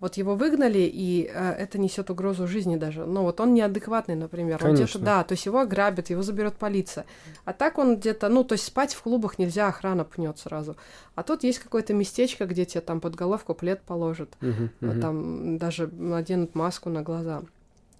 Вот 0.00 0.16
его 0.16 0.36
выгнали, 0.36 0.90
и 0.92 1.30
э, 1.32 1.52
это 1.52 1.78
несет 1.78 2.10
угрозу 2.10 2.46
жизни 2.46 2.76
даже. 2.76 3.06
Ну, 3.06 3.22
вот 3.22 3.40
он 3.40 3.54
неадекватный, 3.54 4.14
например. 4.14 4.64
Он 4.64 4.74
где-то, 4.74 4.98
да, 4.98 5.24
то 5.24 5.32
есть 5.32 5.46
его 5.46 5.60
ограбят, 5.60 6.10
его 6.10 6.22
заберет 6.22 6.54
полиция. 6.54 7.06
А 7.44 7.52
так 7.52 7.78
он 7.78 7.96
где-то, 7.96 8.28
ну, 8.28 8.44
то 8.44 8.52
есть 8.52 8.64
спать 8.64 8.94
в 8.94 9.02
клубах 9.02 9.38
нельзя, 9.38 9.68
охрана 9.68 10.04
пнет 10.04 10.38
сразу. 10.38 10.76
А 11.14 11.22
тут 11.22 11.44
есть 11.44 11.60
какое-то 11.60 11.94
местечко, 11.94 12.44
где 12.44 12.66
тебе 12.66 12.82
там 12.82 13.00
под 13.00 13.14
головку 13.14 13.54
плед 13.54 13.80
положат. 13.82 14.36
Мгм. 14.40 15.00
Там 15.00 15.58
даже 15.58 15.86
наденут 15.86 16.54
маску 16.54 16.90
на 16.90 17.02
глаза. 17.02 17.42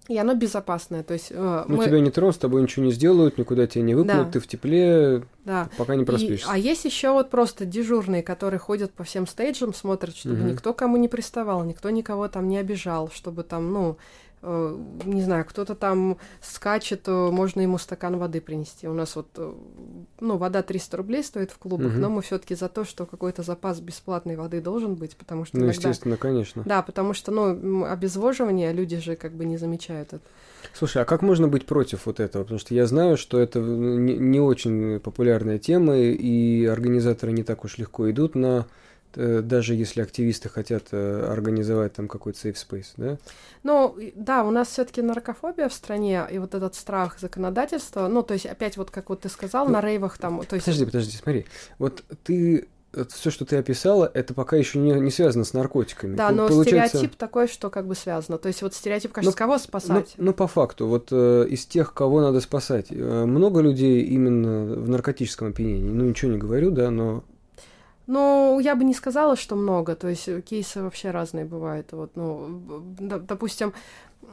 И 0.09 0.17
оно 0.17 0.35
безопасное, 0.35 1.03
то 1.03 1.13
есть 1.13 1.27
э, 1.31 1.65
Ну, 1.67 1.77
мы... 1.77 1.85
тебя 1.85 1.99
не 1.99 2.09
тронут, 2.11 2.35
с 2.35 2.37
тобой 2.37 2.61
ничего 2.61 2.85
не 2.85 2.91
сделают, 2.93 3.37
никуда 3.37 3.67
тебя 3.67 3.83
не 3.83 3.93
выпнут, 3.93 4.27
Да. 4.27 4.31
ты 4.31 4.39
в 4.39 4.47
тепле, 4.47 5.23
Да. 5.43 5.69
пока 5.77 5.95
не 5.95 6.03
И- 6.03 6.05
проспишься. 6.05 6.47
а 6.49 6.57
есть 6.57 6.85
еще 6.85 7.11
вот 7.11 7.29
просто 7.29 7.65
дежурные, 7.65 8.23
которые 8.23 8.59
ходят 8.59 8.93
по 8.93 9.03
всем 9.03 9.27
стейджам, 9.27 9.73
смотрят, 9.73 10.15
чтобы 10.15 10.37
Мгм. 10.37 10.51
никто 10.53 10.73
кому 10.73 10.95
не 10.95 11.09
приставал, 11.09 11.63
никто 11.65 11.89
никого 11.89 12.27
там 12.29 12.47
не 12.47 12.57
обижал, 12.57 13.09
чтобы 13.13 13.43
там, 13.43 13.73
ну, 13.73 13.97
не 14.41 15.21
знаю, 15.23 15.45
кто-то 15.45 15.75
там 15.75 16.17
скачет, 16.41 17.07
э, 17.07 17.11
можно 17.11 17.61
ему 17.61 17.77
стакан 17.77 18.17
воды 18.17 18.39
принести. 18.39 18.87
У 18.87 18.93
нас 18.93 19.15
вот, 19.15 19.27
э, 19.35 19.53
ну, 20.19 20.37
вода 20.37 20.61
300 20.61 20.97
рублей 20.97 21.23
стоит 21.23 21.51
в 21.51 21.57
клубах, 21.57 21.91
Мгм. 21.93 22.01
но 22.01 22.09
мы 22.09 22.21
все-таки 22.21 22.55
за 22.55 22.69
то, 22.69 22.85
что 22.85 23.05
какой-то 23.05 23.41
запас 23.43 23.79
бесплатной 23.79 24.35
воды 24.35 24.61
должен 24.61 24.95
быть, 24.95 25.15
потому 25.15 25.45
что 25.45 25.57
Ну, 25.57 25.63
иногда... 25.65 25.75
естественно, 25.75 26.17
конечно. 26.17 26.63
Да, 26.65 26.81
потому 26.81 27.13
что, 27.13 27.31
ну, 27.31 27.85
обезвоживание 27.85 28.71
люди 28.73 28.97
же 28.99 29.15
как 29.15 29.33
бы 29.33 29.45
не 29.45 29.57
замечают 29.57 30.13
это. 30.13 30.21
Слушай, 30.73 31.01
а 31.01 31.05
как 31.05 31.21
можно 31.21 31.47
быть 31.47 31.65
против 31.65 32.05
вот 32.05 32.19
этого? 32.19 32.43
Потому 32.43 32.59
что 32.59 32.73
я 32.75 32.85
знаю, 32.85 33.17
что 33.17 33.39
это 33.39 33.59
не, 33.59 34.39
очень 34.39 34.99
популярная 34.99 35.57
тема, 35.57 35.97
и 35.97 36.65
организаторы 36.65 37.31
не 37.31 37.43
так 37.43 37.63
уж 37.65 37.77
легко 37.77 38.09
идут 38.11 38.35
на 38.35 38.59
э, 38.59 38.63
даже 39.15 39.73
если 39.75 40.01
активисты 40.01 40.49
хотят 40.49 40.87
э, 40.91 41.29
организовать 41.31 41.93
там 41.93 42.07
какой-то 42.07 42.39
safe 42.47 42.55
space, 42.55 42.87
да? 42.97 43.17
Ну, 43.63 43.95
да, 44.15 44.43
у 44.43 44.51
нас 44.51 44.69
все-таки 44.69 45.01
наркофобия 45.01 45.69
в 45.69 45.73
стране, 45.73 46.25
и 46.31 46.37
вот 46.39 46.53
этот 46.55 46.75
страх 46.75 47.19
законодательства, 47.19 48.07
ну, 48.07 48.23
то 48.23 48.33
есть, 48.33 48.45
опять 48.45 48.77
вот, 48.77 48.91
как 48.91 49.09
вот 49.09 49.21
ты 49.21 49.29
сказал, 49.29 49.65
Ну, 49.67 49.73
на 49.73 49.81
рейвах 49.81 50.17
там, 50.17 50.43
то 50.45 50.55
есть... 50.55 50.65
Подожди, 50.65 50.85
подожди, 50.85 51.17
смотри. 51.17 51.45
Вот 51.79 52.03
ты 52.23 52.67
все, 53.09 53.29
что 53.29 53.45
ты 53.45 53.57
описала, 53.57 54.09
это 54.13 54.33
пока 54.33 54.55
еще 54.55 54.79
не, 54.79 54.91
не 54.93 55.11
связано 55.11 55.43
с 55.43 55.53
наркотиками. 55.53 56.15
Да, 56.15 56.31
но 56.31 56.47
получается- 56.47 56.97
стереотип 56.97 57.17
такой, 57.17 57.47
что 57.47 57.69
как 57.69 57.85
бы 57.85 57.95
связано. 57.95 58.37
То 58.37 58.47
есть 58.47 58.61
вот 58.61 58.73
стереотип, 58.73 59.11
кажется, 59.11 59.35
Ну, 59.35 59.37
кого 59.37 59.53
Ну, 59.53 59.59
спасать? 59.59 60.13
ну, 60.17 60.33
по 60.33 60.47
факту, 60.47 60.87
вот 60.87 61.09
э, 61.11 61.45
из 61.49 61.65
тех, 61.65 61.93
кого 61.93 62.21
надо 62.21 62.39
спасать, 62.39 62.87
э, 62.89 63.25
много 63.25 63.59
людей 63.61 64.03
именно 64.03 64.73
в 64.75 64.89
наркотическом 64.89 65.49
опьянении. 65.49 65.89
Ну, 65.89 66.05
ничего 66.05 66.31
не 66.31 66.37
говорю, 66.37 66.71
да, 66.71 66.89
но 66.89 67.23
Ну, 68.07 68.59
я 68.61 68.75
бы 68.75 68.83
не 68.85 68.93
сказала, 68.93 69.35
что 69.35 69.55
много. 69.55 69.95
То 69.95 70.07
есть 70.07 70.27
э, 70.29 70.41
кейсы 70.41 70.81
вообще 70.81 71.11
разные 71.11 71.43
бывают. 71.45 71.91
Вот, 71.91 72.11
ну, 72.15 72.61
допустим, 72.99 73.73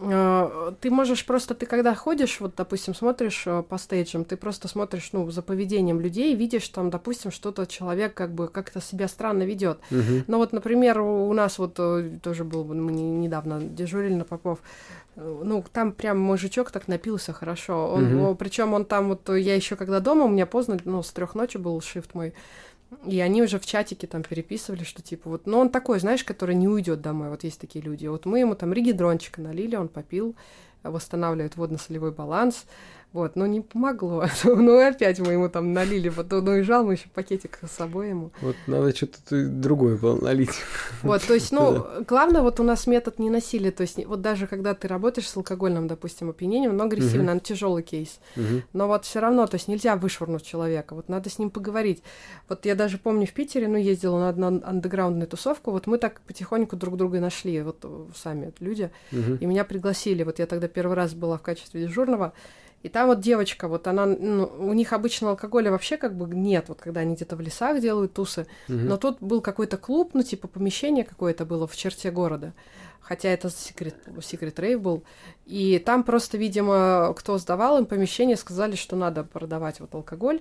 э, 0.00 0.72
ты 0.80 0.90
можешь 0.90 1.26
просто, 1.26 1.54
ты 1.54 1.66
когда 1.66 1.92
ходишь, 1.94 2.40
вот, 2.40 2.54
допустим, 2.56 2.94
смотришь 2.94 3.42
э, 3.46 3.62
по 3.68 3.76
стейджам, 3.78 4.24
ты 4.24 4.36
просто 4.36 4.68
смотришь, 4.68 5.10
ну, 5.12 5.28
за 5.30 5.42
поведением 5.42 6.00
людей, 6.00 6.36
видишь 6.36 6.68
там, 6.68 6.90
допустим, 6.90 7.32
что-то 7.32 7.66
человек 7.66 8.14
как 8.14 8.32
бы 8.32 8.46
как-то 8.46 8.80
себя 8.80 9.08
странно 9.08 9.42
ведет. 9.42 9.78
Мгм. 9.90 10.24
Ну 10.28 10.38
вот, 10.38 10.52
например, 10.52 11.00
у 11.00 11.32
нас 11.32 11.58
вот 11.58 11.74
тоже 12.22 12.44
был, 12.44 12.64
мы 12.64 12.92
не- 12.92 13.10
недавно 13.10 13.60
дежурили 13.60 14.14
на 14.14 14.24
Попов, 14.24 14.60
ну 15.16 15.64
там 15.72 15.92
прям 15.92 16.18
мужичок 16.20 16.70
так 16.70 16.88
напился 16.88 17.32
хорошо. 17.32 17.88
Он, 17.92 18.04
Мгм. 18.04 18.36
причем 18.36 18.72
он 18.74 18.84
там 18.84 19.08
вот, 19.08 19.28
я 19.28 19.54
еще 19.56 19.76
когда 19.76 20.00
дома, 20.00 20.24
у 20.24 20.28
меня 20.28 20.46
поздно, 20.46 20.76
ну 20.84 21.02
с 21.02 21.10
трех 21.12 21.34
ночи 21.34 21.56
был 21.56 21.80
шифт 21.80 22.14
мой, 22.14 22.34
и 23.06 23.20
они 23.20 23.42
уже 23.42 23.58
в 23.58 23.66
чатике 23.66 24.06
там 24.06 24.22
переписывали, 24.22 24.84
что 24.84 25.02
типа 25.02 25.30
вот, 25.30 25.46
ну 25.46 25.58
он 25.58 25.70
такой, 25.70 26.00
знаешь, 26.00 26.24
который 26.24 26.54
не 26.54 26.68
уйдет 26.68 27.00
домой, 27.00 27.30
вот 27.30 27.44
есть 27.44 27.60
такие 27.60 27.84
люди. 27.84 28.06
Вот 28.06 28.26
мы 28.26 28.40
ему 28.40 28.54
там 28.54 28.72
ригидрончика 28.72 29.40
налили, 29.40 29.76
он 29.76 29.88
попил, 29.88 30.34
восстанавливает 30.82 31.56
водно-солевой 31.56 32.12
баланс. 32.12 32.66
Вот, 33.14 33.36
но 33.36 33.46
не 33.46 33.60
помогло. 33.60 34.26
Ну, 34.44 34.84
опять 34.84 35.20
мы 35.20 35.32
ему 35.32 35.48
там 35.48 35.72
налили, 35.72 36.08
вот 36.08 36.32
он 36.32 36.48
уезжал, 36.48 36.84
мы 36.84 36.94
еще 36.94 37.08
пакетик 37.14 37.60
с 37.62 37.70
собой 37.70 38.08
ему. 38.08 38.32
вот 38.40 38.56
надо 38.66 38.94
что-то 38.94 39.46
другое 39.46 39.96
было 39.96 40.20
налить. 40.20 40.50
Вот, 41.02 41.22
то 41.22 41.34
есть, 41.34 41.52
ну, 41.52 41.86
главное, 42.08 42.42
вот 42.42 42.58
у 42.60 42.64
нас 42.64 42.86
метод 42.88 43.20
не 43.20 43.30
насилия. 43.30 43.70
То 43.70 43.82
есть, 43.82 44.04
вот 44.04 44.20
даже 44.20 44.46
когда 44.48 44.74
ты 44.74 44.88
работаешь 44.88 45.28
с 45.28 45.36
алкогольным, 45.36 45.86
допустим, 45.86 46.30
опьянением, 46.30 46.76
но 46.76 46.84
агрессивно, 46.84 47.32
он 47.32 47.40
тяжелый 47.40 47.84
кейс. 47.84 48.18
Но 48.72 48.88
вот 48.88 49.04
все 49.04 49.20
равно, 49.20 49.46
то 49.46 49.54
есть 49.54 49.68
нельзя 49.68 49.94
вышвырнуть 49.96 50.44
человека, 50.44 50.94
вот 50.94 51.08
надо 51.08 51.30
с 51.30 51.38
ним 51.38 51.50
поговорить. 51.50 52.02
Вот 52.48 52.66
я 52.66 52.74
даже 52.74 52.98
помню 52.98 53.26
в 53.26 53.32
Питере, 53.32 53.68
ну, 53.68 53.76
ездила 53.76 54.18
на 54.18 54.28
одну 54.28 54.60
андеграундную 54.64 55.28
тусовку, 55.28 55.70
вот 55.70 55.86
мы 55.86 55.98
так 55.98 56.20
потихоньку 56.22 56.74
друг 56.74 56.96
друга 56.96 57.20
нашли, 57.20 57.62
вот 57.62 57.78
э, 57.84 58.06
сами 58.16 58.52
люди, 58.58 58.90
и 59.12 59.46
меня 59.46 59.64
пригласили, 59.64 60.24
вот 60.24 60.40
я 60.40 60.46
тогда 60.46 60.66
первый 60.66 60.94
раз 60.94 61.14
была 61.14 61.38
в 61.38 61.42
качестве 61.42 61.86
дежурного, 61.86 62.32
и 62.84 62.90
там 62.90 63.08
вот 63.08 63.20
девочка, 63.20 63.66
вот 63.66 63.86
она, 63.86 64.04
ну, 64.04 64.44
у 64.58 64.74
них 64.74 64.92
обычно 64.92 65.30
алкоголя 65.30 65.70
вообще 65.70 65.96
как 65.96 66.14
бы 66.14 66.26
нет, 66.34 66.66
вот 66.68 66.80
когда 66.82 67.00
они 67.00 67.14
где-то 67.14 67.34
в 67.34 67.40
лесах 67.40 67.80
делают 67.80 68.12
тусы, 68.12 68.46
Мгм. 68.68 68.86
но 68.86 68.96
тут 68.98 69.22
был 69.22 69.40
какой-то 69.40 69.78
клуб, 69.78 70.10
ну, 70.12 70.22
типа 70.22 70.48
помещение 70.48 71.02
какое-то 71.04 71.46
было 71.46 71.66
в 71.66 71.74
черте 71.74 72.10
города. 72.10 72.52
Хотя 73.00 73.30
это 73.30 73.48
секрет, 73.48 73.96
секрет 74.22 74.58
рейв 74.60 74.82
был. 74.82 75.02
И 75.46 75.78
там 75.78 76.04
просто, 76.04 76.36
видимо, 76.38 77.14
кто 77.16 77.38
сдавал 77.38 77.78
им 77.78 77.86
помещение, 77.86 78.36
сказали, 78.36 78.76
что 78.76 78.96
надо 78.96 79.24
продавать 79.24 79.80
вот 79.80 79.94
алкоголь. 79.94 80.40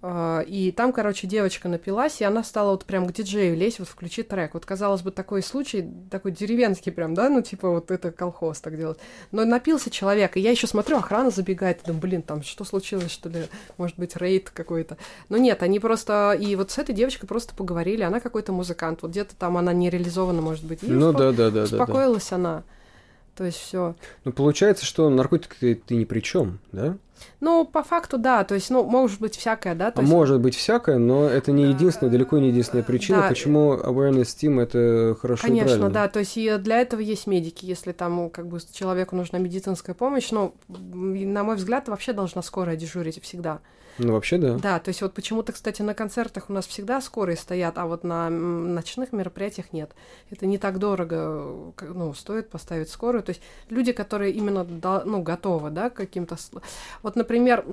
А, 0.00 0.42
И 0.46 0.70
там, 0.70 0.92
короче, 0.92 1.26
девочка 1.26 1.68
напилась, 1.68 2.20
и 2.20 2.24
она 2.24 2.44
стала 2.44 2.70
вот 2.70 2.84
прям 2.84 3.06
к 3.08 3.12
диджею 3.12 3.56
лезть, 3.56 3.80
вот 3.80 3.88
включи 3.88 4.22
трек. 4.22 4.54
Вот, 4.54 4.64
казалось 4.64 5.02
бы, 5.02 5.10
такой 5.10 5.42
случай, 5.42 5.88
такой 6.08 6.30
деревенский 6.30 6.92
прям, 6.92 7.14
да, 7.14 7.28
ну, 7.28 7.42
типа 7.42 7.68
вот 7.70 7.90
это 7.90 8.12
колхоз 8.12 8.60
так 8.60 8.76
делать. 8.76 8.98
Но 9.32 9.44
напился 9.44 9.90
человек, 9.90 10.36
и 10.36 10.40
я 10.40 10.52
еще 10.52 10.68
смотрю, 10.68 10.98
охрана 10.98 11.30
забегает, 11.30 11.82
и 11.82 11.86
думаю, 11.86 12.00
блин, 12.00 12.22
там 12.22 12.42
что 12.44 12.64
случилось, 12.64 13.10
что 13.10 13.28
ли, 13.28 13.46
может 13.76 13.98
быть, 13.98 14.16
рейд 14.16 14.50
какой-то. 14.50 14.98
Но 15.28 15.36
нет, 15.36 15.64
они 15.64 15.80
просто, 15.80 16.36
и 16.38 16.54
вот 16.54 16.70
с 16.70 16.78
этой 16.78 16.94
девочкой 16.94 17.28
просто 17.28 17.56
поговорили, 17.56 18.02
она 18.02 18.20
какой-то 18.20 18.52
музыкант, 18.52 19.02
вот 19.02 19.10
где-то 19.10 19.34
там 19.34 19.56
она 19.56 19.72
не 19.72 19.90
реализована, 19.90 20.40
может 20.40 20.64
быть, 20.64 20.84
и 20.84 20.86
Ну 20.86 21.10
успо- 21.10 21.18
да, 21.18 21.32
да, 21.32 21.32
да, 21.32 21.50
да, 21.50 21.50
да. 21.50 21.62
успокоилась 21.64 22.30
она. 22.30 22.62
То 23.38 23.44
есть 23.44 23.58
все. 23.58 23.94
Ну, 24.24 24.32
получается, 24.32 24.84
что 24.84 25.08
наркотик 25.08 25.54
ты, 25.54 25.76
ты 25.76 25.94
ни 25.94 26.04
при 26.04 26.18
чем, 26.18 26.58
да? 26.72 26.96
Ну, 27.40 27.64
по 27.64 27.84
факту, 27.84 28.18
да, 28.18 28.42
то 28.42 28.56
есть, 28.56 28.68
ну, 28.70 28.82
может 28.82 29.20
быть, 29.20 29.36
всякое, 29.36 29.76
да, 29.76 29.92
то 29.92 30.00
А 30.00 30.02
есть... 30.02 30.12
может 30.12 30.40
быть 30.40 30.56
всякое, 30.56 30.98
но 30.98 31.24
это 31.24 31.52
не 31.52 31.66
единственная, 31.66 32.10
далеко 32.10 32.38
не 32.38 32.48
единственная 32.48 32.82
причина, 32.84 33.22
Да. 33.22 33.28
почему 33.28 33.74
awareness 33.74 34.22
team 34.36 34.60
это 34.60 35.16
хорошо 35.20 35.46
и 35.46 35.50
Конечно, 35.50 35.68
правильно. 35.68 35.90
да, 35.90 36.08
то 36.08 36.18
есть 36.18 36.36
и 36.36 36.56
для 36.58 36.80
этого 36.80 37.00
есть 37.00 37.28
медики, 37.28 37.64
если 37.64 37.92
там 37.92 38.28
как 38.30 38.48
бы 38.48 38.58
человеку 38.72 39.14
нужна 39.14 39.38
медицинская 39.38 39.94
помощь, 39.94 40.30
ну, 40.32 40.54
на 40.68 41.44
мой 41.44 41.54
взгляд, 41.56 41.88
вообще 41.88 42.12
должна 42.12 42.42
скорая 42.42 42.76
дежурить 42.76 43.22
всегда. 43.22 43.60
Ну, 43.98 44.12
вообще, 44.12 44.38
да. 44.38 44.54
Да, 44.54 44.78
то 44.78 44.88
есть 44.88 45.02
вот 45.02 45.14
почему-то, 45.14 45.52
кстати, 45.52 45.82
на 45.82 45.94
концертах 45.94 46.48
у 46.48 46.52
нас 46.52 46.66
всегда 46.66 47.00
скорые 47.00 47.36
стоят, 47.36 47.78
а 47.78 47.86
вот 47.86 48.04
на 48.04 48.30
ночных 48.30 49.12
мероприятиях 49.12 49.72
нет. 49.72 49.90
Это 50.30 50.46
не 50.46 50.58
так 50.58 50.78
дорого, 50.78 51.72
ну, 51.80 52.14
стоит 52.14 52.50
поставить 52.50 52.90
скорую. 52.90 53.22
То 53.22 53.30
есть 53.30 53.42
люди, 53.68 53.92
которые 53.92 54.32
именно, 54.32 54.64
ну, 55.04 55.22
готовы, 55.22 55.70
да, 55.70 55.90
к 55.90 55.94
каким-то... 55.94 56.36
Вот, 57.02 57.16
например, 57.16 57.64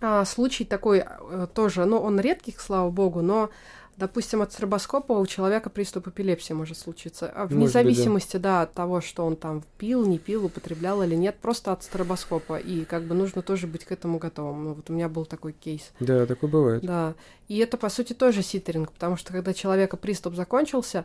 а, 0.00 0.24
случай 0.24 0.64
такой 0.64 1.04
э, 1.06 1.46
тоже, 1.54 1.84
ну, 1.84 1.98
он 1.98 2.18
редкий, 2.18 2.54
слава 2.58 2.90
богу, 2.90 3.22
но, 3.22 3.50
допустим, 3.96 4.42
от 4.42 4.52
стробоскопа 4.52 5.12
у 5.12 5.26
человека 5.26 5.70
приступ 5.70 6.08
эпилепсии 6.08 6.52
может 6.52 6.78
случиться. 6.78 7.30
А 7.34 7.46
вне 7.46 7.60
Может 7.60 7.74
быть, 7.74 7.74
да. 7.74 7.82
зависимости, 7.82 8.36
да, 8.36 8.62
от 8.62 8.72
того, 8.72 9.00
что 9.00 9.24
он 9.24 9.36
там 9.36 9.62
пил, 9.78 10.06
не 10.06 10.18
пил, 10.18 10.46
употреблял 10.46 11.02
или 11.02 11.14
нет, 11.14 11.36
просто 11.40 11.72
от 11.72 11.82
стробоскопа. 11.82 12.56
И 12.58 12.84
как 12.84 13.04
бы 13.04 13.14
нужно 13.14 13.42
тоже 13.42 13.66
быть 13.66 13.84
к 13.84 13.92
этому 13.92 14.18
готовым. 14.18 14.64
Ну, 14.64 14.72
вот 14.74 14.90
у 14.90 14.92
меня 14.92 15.08
был 15.08 15.24
такой 15.24 15.52
кейс. 15.52 15.92
Да, 16.00 16.26
такое 16.26 16.50
бывает. 16.50 16.82
Да. 16.82 17.14
И 17.48 17.58
это, 17.58 17.76
по 17.76 17.88
сути, 17.88 18.12
тоже 18.12 18.42
ситеринг, 18.42 18.92
потому 18.92 19.16
что 19.16 19.32
когда 19.32 19.52
человека 19.52 19.96
приступ 19.96 20.34
закончился, 20.34 21.04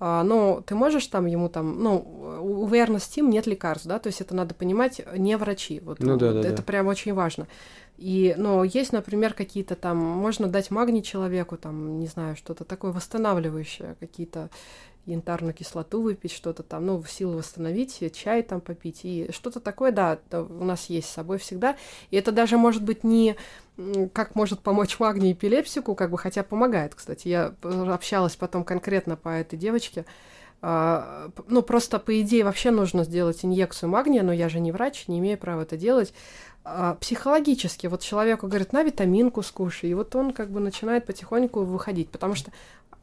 ну, 0.00 0.62
ты 0.66 0.74
можешь 0.74 1.06
там 1.06 1.26
ему 1.26 1.48
там, 1.48 1.82
ну, 1.82 2.40
у 2.42 2.66
team 2.66 3.28
нет 3.28 3.46
лекарств, 3.46 3.86
да, 3.86 3.98
то 3.98 4.08
есть 4.08 4.20
это 4.20 4.34
надо 4.34 4.54
понимать, 4.54 5.00
не 5.16 5.36
врачи, 5.36 5.80
вот, 5.80 6.00
Ну 6.00 6.16
да, 6.16 6.32
вот 6.32 6.42
да, 6.42 6.48
это 6.48 6.58
да. 6.58 6.62
прям 6.62 6.88
очень 6.88 7.14
важно. 7.14 7.46
И, 7.96 8.34
но 8.36 8.64
есть, 8.64 8.92
например, 8.92 9.34
какие-то 9.34 9.76
там, 9.76 9.96
можно 9.96 10.48
дать 10.48 10.70
магний 10.70 11.02
человеку, 11.02 11.56
там, 11.56 12.00
не 12.00 12.08
знаю, 12.08 12.36
что-то 12.36 12.64
такое 12.64 12.90
восстанавливающее, 12.92 13.96
какие-то 14.00 14.50
янтарную 15.06 15.54
кислоту 15.54 16.02
выпить, 16.02 16.32
что-то 16.32 16.62
там, 16.62 16.86
ну, 16.86 17.02
в 17.02 17.10
силу 17.10 17.38
восстановить, 17.38 18.02
чай 18.14 18.42
там 18.42 18.60
попить, 18.60 19.00
и 19.04 19.30
что-то 19.32 19.60
такое, 19.60 19.92
да, 19.92 20.18
у 20.32 20.64
нас 20.64 20.86
есть 20.86 21.08
с 21.08 21.12
собой 21.12 21.38
всегда. 21.38 21.76
И 22.10 22.16
это 22.16 22.32
даже 22.32 22.56
может 22.56 22.82
быть 22.82 23.04
не 23.04 23.36
как 24.12 24.36
может 24.36 24.60
помочь 24.60 25.00
магний 25.00 25.32
эпилепсику, 25.32 25.94
как 25.94 26.10
бы, 26.10 26.18
хотя 26.18 26.44
помогает, 26.44 26.94
кстати. 26.94 27.26
Я 27.26 27.54
э, 27.62 27.90
общалась 27.92 28.36
потом 28.36 28.62
конкретно 28.62 29.16
по 29.16 29.30
этой 29.30 29.58
девочке. 29.58 30.04
А, 30.62 31.30
Ну, 31.48 31.62
просто, 31.62 31.98
по 31.98 32.20
идее, 32.20 32.44
вообще 32.44 32.70
нужно 32.70 33.04
сделать 33.04 33.44
инъекцию 33.44 33.90
магния, 33.90 34.22
но 34.22 34.32
я 34.32 34.48
же 34.48 34.60
не 34.60 34.72
врач, 34.72 35.08
не 35.08 35.18
имею 35.18 35.36
права 35.38 35.62
это 35.62 35.76
делать. 35.76 36.14
А, 36.64 36.94
Психологически, 36.94 37.86
вот 37.88 38.00
человеку 38.00 38.46
говорят, 38.46 38.72
на 38.72 38.82
витаминку 38.82 39.42
скушай, 39.42 39.90
и 39.90 39.94
вот 39.94 40.14
он 40.16 40.32
как 40.32 40.50
бы 40.50 40.60
начинает 40.60 41.04
потихоньку 41.04 41.64
выходить, 41.64 42.08
потому 42.10 42.34
что 42.34 42.50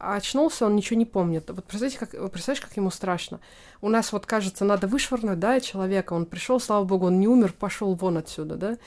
а 0.02 0.16
очнулся, 0.16 0.66
он 0.66 0.74
ничего 0.74 0.98
не 0.98 1.06
помнит. 1.06 1.48
Вот 1.48 1.64
представляете, 1.64 1.98
как, 1.98 2.32
представляешь, 2.32 2.60
как 2.60 2.76
ему 2.76 2.90
страшно? 2.90 3.38
У 3.80 3.88
нас 3.88 4.12
вот 4.12 4.26
кажется, 4.26 4.64
надо 4.64 4.88
вышвырнуть, 4.88 5.38
да, 5.38 5.60
человека. 5.60 6.12
Он 6.14 6.26
пришел, 6.26 6.58
слава 6.58 6.84
богу, 6.84 7.06
он 7.06 7.20
не 7.20 7.28
умер, 7.28 7.54
пошел 7.56 7.94
вон 7.94 8.18
отсюда, 8.18 8.56
да. 8.56 8.78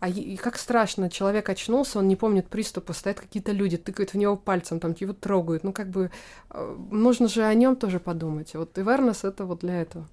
А 0.00 0.08
и 0.08 0.36
как 0.36 0.56
страшно, 0.56 1.10
человек 1.10 1.50
очнулся, 1.50 1.98
он 1.98 2.08
не 2.08 2.16
помнит 2.16 2.48
приступа, 2.48 2.94
стоят 2.94 3.20
какие-то 3.20 3.52
люди, 3.52 3.76
тыкают 3.76 4.14
в 4.14 4.16
него 4.16 4.34
пальцем, 4.36 4.80
там 4.80 4.96
его 4.98 5.12
трогают. 5.12 5.62
Ну, 5.62 5.74
как 5.74 5.90
бы 5.90 6.10
э, 6.50 6.76
нужно 6.90 7.28
же 7.28 7.42
о 7.44 7.52
нем 7.52 7.76
тоже 7.76 8.00
подумать. 8.00 8.54
Вот 8.54 8.76
awareness 8.78 9.28
это 9.28 9.44
вот 9.44 9.60
для 9.60 9.82
этого. 9.82 10.08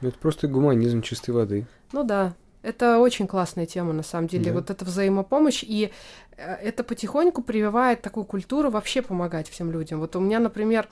Это 0.00 0.18
просто 0.18 0.48
гуманизм 0.48 1.00
чистой 1.00 1.30
воды. 1.30 1.64
Ну 1.92 2.02
да, 2.02 2.34
это 2.66 2.98
очень 2.98 3.28
классная 3.28 3.64
тема, 3.64 3.92
на 3.92 4.02
самом 4.02 4.26
деле. 4.26 4.46
Да. 4.46 4.54
Вот 4.54 4.70
эта 4.70 4.84
взаимопомощь. 4.84 5.62
И 5.62 5.92
э, 6.36 6.54
это 6.54 6.82
потихоньку 6.82 7.42
прививает 7.42 8.02
такую 8.02 8.24
культуру 8.24 8.70
вообще 8.70 9.02
помогать 9.02 9.48
всем 9.48 9.70
людям. 9.70 10.00
Вот 10.00 10.16
у 10.16 10.20
меня, 10.20 10.40
например, 10.40 10.88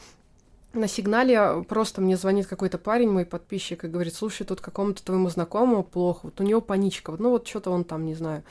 на 0.72 0.86
сигнале 0.86 1.64
просто 1.68 2.00
мне 2.00 2.16
звонит 2.16 2.46
какой-то 2.46 2.78
парень, 2.78 3.10
мой 3.10 3.26
подписчик, 3.26 3.84
и 3.84 3.88
говорит, 3.88 4.14
слушай, 4.14 4.44
тут 4.44 4.60
какому-то 4.60 5.04
твоему 5.04 5.28
знакомому 5.28 5.82
плохо, 5.82 6.20
вот 6.24 6.40
у 6.40 6.44
него 6.44 6.60
паничка, 6.60 7.10
вот, 7.10 7.20
ну 7.20 7.30
вот 7.30 7.46
что-то 7.48 7.70
он 7.70 7.84
там, 7.84 8.06
не 8.06 8.14
знаю, 8.14 8.44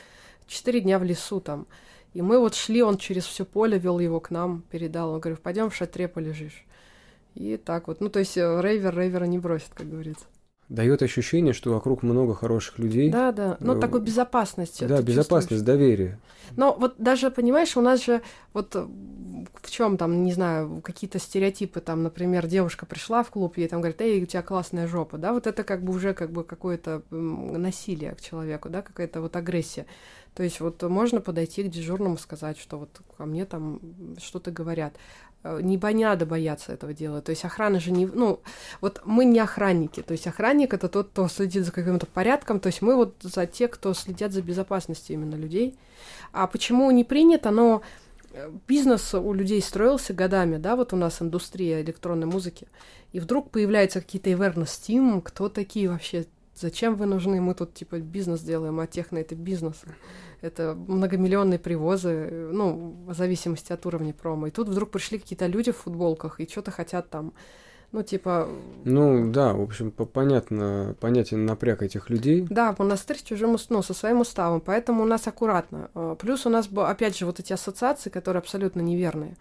четыре 0.45 0.81
дня 0.81 0.99
в 0.99 1.03
лесу 1.03 1.39
там. 1.39 1.65
И 2.13 2.21
мы 2.21 2.39
вот 2.39 2.55
шли, 2.55 2.83
он 2.83 2.97
через 2.97 3.25
все 3.25 3.45
поле 3.45 3.79
вел 3.79 3.99
его 3.99 4.19
к 4.19 4.31
нам, 4.31 4.63
передал. 4.69 5.11
Он 5.13 5.19
говорит, 5.21 5.41
пойдем 5.41 5.69
в 5.69 5.75
шатре 5.75 6.07
полежишь. 6.07 6.65
И 7.35 7.57
так 7.57 7.87
вот. 7.87 8.01
Ну, 8.01 8.09
то 8.09 8.19
есть 8.19 8.37
э, 8.37 8.61
рейвер 8.61 8.95
рейвера 8.95 9.25
не 9.25 9.39
бросит, 9.39 9.69
как 9.73 9.89
говорится 9.89 10.25
дает 10.69 11.01
ощущение, 11.03 11.53
что 11.53 11.71
вокруг 11.71 12.03
много 12.03 12.33
хороших 12.33 12.79
людей. 12.79 13.11
Да, 13.11 13.31
да. 13.31 13.57
Ну, 13.59 13.75
э, 13.75 13.79
такой 13.79 14.01
безопасности. 14.01 14.85
Да, 14.85 15.01
безопасность, 15.01 15.63
доверие. 15.63 16.19
Но 16.55 16.75
вот 16.77 16.95
даже, 16.97 17.31
понимаешь, 17.31 17.77
у 17.77 17.81
нас 17.81 18.03
же 18.03 18.21
вот 18.53 18.75
э, 18.75 18.87
в 19.61 19.71
чем 19.71 19.97
там, 19.97 20.23
не 20.23 20.33
знаю, 20.33 20.81
какие-то 20.83 21.19
стереотипы, 21.19 21.79
там, 21.79 22.03
например, 22.03 22.47
девушка 22.47 22.85
пришла 22.85 23.23
в 23.23 23.29
клуб, 23.29 23.57
ей 23.57 23.67
там 23.67 23.81
говорят, 23.81 24.01
эй, 24.01 24.21
у 24.23 24.25
тебя 24.25 24.41
классная 24.41 24.87
жопа, 24.87 25.17
да, 25.17 25.33
вот 25.33 25.47
это 25.47 25.63
как 25.63 25.83
бы 25.83 25.93
уже 25.93 26.13
как 26.13 26.31
бы 26.31 26.43
какое-то 26.43 27.03
насилие 27.11 28.15
к 28.15 28.21
человеку, 28.21 28.69
да, 28.69 28.81
какая-то 28.81 29.21
вот 29.21 29.35
агрессия. 29.35 29.85
То 30.35 30.43
есть 30.43 30.59
вот 30.59 30.81
можно 30.83 31.21
подойти 31.21 31.63
к 31.63 31.69
дежурному 31.69 32.17
сказать, 32.17 32.57
что 32.57 32.79
вот 32.79 33.01
ко 33.17 33.25
мне 33.25 33.45
там 33.45 33.79
что-то 34.17 34.51
говорят. 34.51 34.95
Э, 35.43 35.59
не 35.61 35.77
надо 35.77 36.25
бояться 36.25 36.73
этого 36.73 36.93
дела. 36.93 37.21
То 37.21 37.31
есть 37.31 37.45
охрана 37.45 37.79
же 37.79 37.91
не... 37.91 38.05
Ну, 38.05 38.39
вот 38.81 39.01
мы 39.05 39.25
не 39.25 39.39
охранники. 39.39 40.01
То 40.01 40.13
есть 40.13 40.27
охранник— 40.27 40.73
это 40.75 40.87
тот, 40.87 41.09
кто 41.09 41.27
следит 41.27 41.65
за 41.65 41.71
каким-то 41.71 42.05
порядком. 42.05 42.59
То 42.59 42.67
есть 42.67 42.81
мы 42.81 42.95
вот 42.95 43.15
за 43.21 43.45
те, 43.45 43.67
кто 43.67 43.93
следят 43.93 44.31
за 44.31 44.41
безопасностью 44.41 45.15
именно 45.15 45.35
людей. 45.35 45.77
А 46.31 46.47
почему 46.47 46.89
не 46.91 47.03
принято? 47.03 47.51
Но 47.51 47.81
э, 48.31 48.49
бизнес 48.67 49.13
у 49.13 49.33
людей 49.33 49.61
строился 49.61 50.13
годами, 50.13 50.57
да, 50.57 50.75
вот 50.75 50.93
у 50.93 50.95
нас 50.95 51.21
индустрия 51.21 51.81
электронной 51.81 52.27
музыки, 52.27 52.67
и 53.11 53.19
вдруг 53.19 53.51
появляются 53.51 54.01
какие-то 54.01 54.31
awareness 54.31 54.79
team, 54.87 55.21
кто 55.21 55.49
такие 55.49 55.89
вообще, 55.89 56.25
зачем 56.55 56.95
вы 56.95 57.05
нужны, 57.05 57.41
мы 57.41 57.53
тут 57.53 57.73
типа 57.73 57.99
бизнес 57.99 58.41
делаем, 58.41 58.79
а 58.79 58.87
техно 58.87 59.17
это 59.17 59.35
бизнес 59.35 59.83
это 60.43 60.75
многомиллионные 60.75 61.57
привозы, 61.57 62.49
ну, 62.51 62.97
в 63.07 63.13
зависимости 63.13 63.71
от 63.71 63.85
уровня 63.85 64.13
промо. 64.13 64.47
И 64.47 64.51
тут 64.51 64.67
вдруг 64.67 64.91
пришли 64.91 65.17
какие-то 65.17 65.47
люди 65.47 65.71
в 65.71 65.77
футболках 65.77 66.41
и 66.41 66.47
что-то 66.47 66.69
хотят 66.69 67.09
там, 67.09 67.31
ну, 67.93 68.03
типа... 68.03 68.49
Ну, 68.83 69.31
да, 69.31 69.53
в 69.53 69.61
общем, 69.61 69.91
понятно, 69.91 70.97
понятен 70.99 71.45
напряг 71.45 71.81
этих 71.81 72.09
людей. 72.09 72.45
Да, 72.49 72.75
монастырь 72.77 73.19
с 73.19 73.21
чужим, 73.21 73.55
ну, 73.69 73.81
со 73.81 73.93
своим 73.93 74.19
уставом, 74.19 74.59
поэтому 74.59 75.03
у 75.03 75.05
нас 75.05 75.25
аккуратно. 75.27 75.89
А, 75.93 76.15
плюс 76.15 76.45
у 76.45 76.49
нас, 76.49 76.67
опять 76.75 77.17
же, 77.17 77.25
вот 77.25 77.39
эти 77.39 77.53
ассоциации, 77.53 78.09
которые 78.09 78.39
абсолютно 78.39 78.81
неверные. 78.81 79.37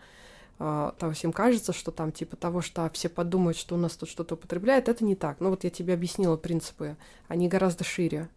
А, 0.64 0.94
есть 1.08 1.24
им 1.24 1.32
кажется, 1.32 1.72
что 1.72 1.90
там 1.90 2.12
типа 2.12 2.36
того, 2.36 2.60
что 2.60 2.88
все 2.92 3.08
подумают, 3.08 3.56
что 3.58 3.74
у 3.74 3.78
нас 3.78 3.96
тут 3.96 4.08
что-то 4.08 4.34
употребляют, 4.34 4.88
это 4.88 5.04
не 5.04 5.16
так. 5.16 5.40
Ну 5.40 5.50
вот 5.50 5.64
я 5.64 5.70
тебе 5.70 5.92
объяснила 5.92 6.36
принципы, 6.36 6.96
они 7.26 7.48
гораздо 7.48 7.82
шире. 7.82 8.28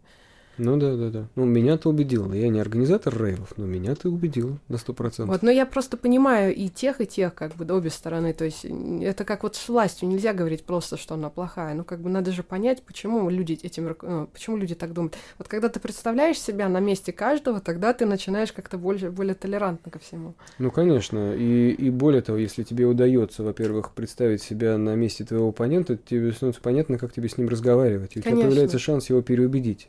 Ну 0.58 0.76
да, 0.76 0.96
да, 0.96 1.10
да. 1.10 1.28
Ну, 1.34 1.44
меня 1.44 1.76
ты 1.76 1.88
убедила. 1.88 2.32
Я 2.32 2.48
не 2.48 2.60
организатор 2.60 3.14
рейвов, 3.16 3.52
но 3.56 3.66
меня 3.66 3.94
ты 3.94 4.08
убедила 4.08 4.58
на 4.68 4.78
сто 4.78 4.92
процентов. 4.92 5.34
Вот, 5.34 5.42
но 5.42 5.50
я 5.50 5.66
просто 5.66 5.96
понимаю 5.96 6.54
и 6.54 6.68
тех, 6.68 7.00
и 7.00 7.06
тех, 7.06 7.34
как 7.34 7.54
бы, 7.56 7.64
да, 7.64 7.74
обе 7.74 7.90
стороны. 7.90 8.32
То 8.32 8.44
есть 8.44 8.64
это 8.64 9.24
как 9.24 9.42
вот 9.42 9.56
с 9.56 9.68
властью. 9.68 10.08
Нельзя 10.08 10.32
говорить 10.32 10.64
просто, 10.64 10.96
что 10.96 11.14
она 11.14 11.30
плохая. 11.30 11.74
Ну, 11.74 11.84
как 11.84 12.00
бы 12.00 12.08
надо 12.08 12.32
же 12.32 12.42
понять, 12.42 12.82
почему 12.82 13.28
люди 13.28 13.58
этим, 13.62 13.94
ну, 14.02 14.26
почему 14.32 14.56
люди 14.56 14.74
так 14.74 14.92
думают. 14.92 15.16
Вот 15.38 15.48
когда 15.48 15.68
ты 15.68 15.80
представляешь 15.80 16.38
себя 16.38 16.68
на 16.68 16.80
месте 16.80 17.12
каждого, 17.12 17.60
тогда 17.60 17.92
ты 17.92 18.06
начинаешь 18.06 18.52
как-то 18.52 18.78
более, 18.78 19.10
более 19.10 19.34
толерантно 19.34 19.90
ко 19.90 19.98
всему. 19.98 20.34
Ну, 20.58 20.70
конечно. 20.70 21.34
И, 21.34 21.70
и 21.70 21.90
более 21.90 22.22
того, 22.22 22.38
если 22.38 22.62
тебе 22.62 22.86
удается, 22.86 23.42
во-первых, 23.42 23.92
представить 23.92 24.42
себя 24.42 24.78
на 24.78 24.94
месте 24.94 25.24
твоего 25.24 25.48
оппонента, 25.48 25.96
тебе 25.96 26.32
становится 26.32 26.62
понятно, 26.62 26.98
как 26.98 27.12
тебе 27.12 27.28
с 27.28 27.36
ним 27.36 27.48
разговаривать. 27.48 28.16
И 28.16 28.20
у 28.20 28.22
тебя 28.22 28.36
появляется 28.36 28.78
шанс 28.78 29.10
его 29.10 29.22
переубедить. 29.22 29.88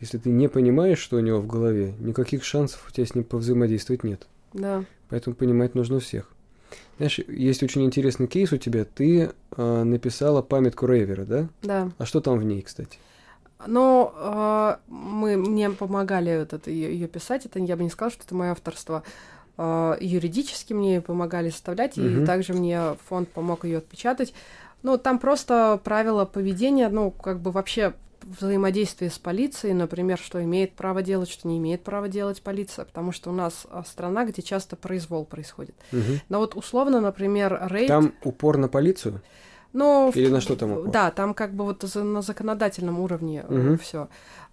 Если 0.00 0.18
ты 0.18 0.30
не 0.30 0.48
понимаешь, 0.48 0.98
что 0.98 1.16
у 1.16 1.20
него 1.20 1.40
в 1.40 1.46
голове, 1.46 1.94
никаких 1.98 2.44
шансов 2.44 2.86
у 2.88 2.92
тебя 2.92 3.06
с 3.06 3.14
ним 3.14 3.24
повзаимодействовать 3.24 4.04
нет. 4.04 4.26
Да. 4.52 4.84
Поэтому 5.08 5.34
понимать 5.34 5.74
нужно 5.74 6.00
всех. 6.00 6.30
Знаешь, 6.98 7.18
есть 7.18 7.62
очень 7.62 7.84
интересный 7.84 8.26
кейс 8.26 8.52
у 8.52 8.56
тебя. 8.56 8.84
Ты 8.84 9.30
э, 9.56 9.82
написала 9.82 10.42
памятку 10.42 10.86
Рейвера, 10.86 11.24
да? 11.24 11.48
Да. 11.62 11.90
А 11.98 12.04
что 12.04 12.20
там 12.20 12.38
в 12.38 12.44
ней, 12.44 12.62
кстати? 12.62 12.98
Ну, 13.66 14.12
э, 14.14 14.76
мы, 14.88 15.36
мне 15.36 15.70
помогали 15.70 16.30
этот, 16.30 16.66
ее, 16.66 16.92
ее 16.92 17.08
писать. 17.08 17.46
Это 17.46 17.58
я 17.58 17.76
бы 17.76 17.82
не 17.82 17.90
сказала, 17.90 18.12
что 18.12 18.24
это 18.24 18.34
мое 18.34 18.50
авторство. 18.50 19.02
Э, 19.56 19.96
юридически 20.00 20.72
мне 20.72 21.00
помогали 21.00 21.50
составлять, 21.50 21.96
угу. 21.96 22.06
и 22.06 22.26
также 22.26 22.52
мне 22.52 22.96
фонд 23.08 23.28
помог 23.28 23.64
ее 23.64 23.78
отпечатать. 23.78 24.34
Ну, 24.82 24.98
там 24.98 25.18
просто 25.18 25.80
правила 25.82 26.24
поведения, 26.24 26.88
ну, 26.88 27.10
как 27.10 27.40
бы 27.40 27.50
вообще 27.50 27.94
взаимодействие 28.28 29.10
с 29.10 29.18
полицией, 29.18 29.74
например, 29.74 30.18
что 30.18 30.42
имеет 30.42 30.74
право 30.74 31.02
делать, 31.02 31.28
что 31.28 31.48
не 31.48 31.58
имеет 31.58 31.82
права 31.82 32.08
делать 32.08 32.42
полиция, 32.42 32.84
потому 32.84 33.12
что 33.12 33.30
у 33.30 33.32
нас 33.32 33.66
а, 33.70 33.84
страна, 33.84 34.24
где 34.24 34.42
часто 34.42 34.76
произвол 34.76 35.24
происходит. 35.24 35.74
Угу. 35.92 36.20
Но 36.28 36.38
вот 36.38 36.54
условно, 36.54 37.00
например, 37.00 37.58
рейд... 37.70 37.88
Там 37.88 38.14
упор 38.22 38.56
на 38.58 38.68
полицию? 38.68 39.20
Ну, 39.72 40.10
Или 40.14 40.28
на 40.28 40.40
что 40.40 40.56
там 40.56 40.72
упор? 40.72 40.90
Да, 40.90 41.10
там 41.10 41.34
как 41.34 41.54
бы 41.54 41.64
вот 41.64 41.84
на 41.94 42.22
законодательном 42.22 43.00
уровне 43.00 43.44
угу. 43.44 43.74
Э, 43.74 43.76
все. 43.78 44.08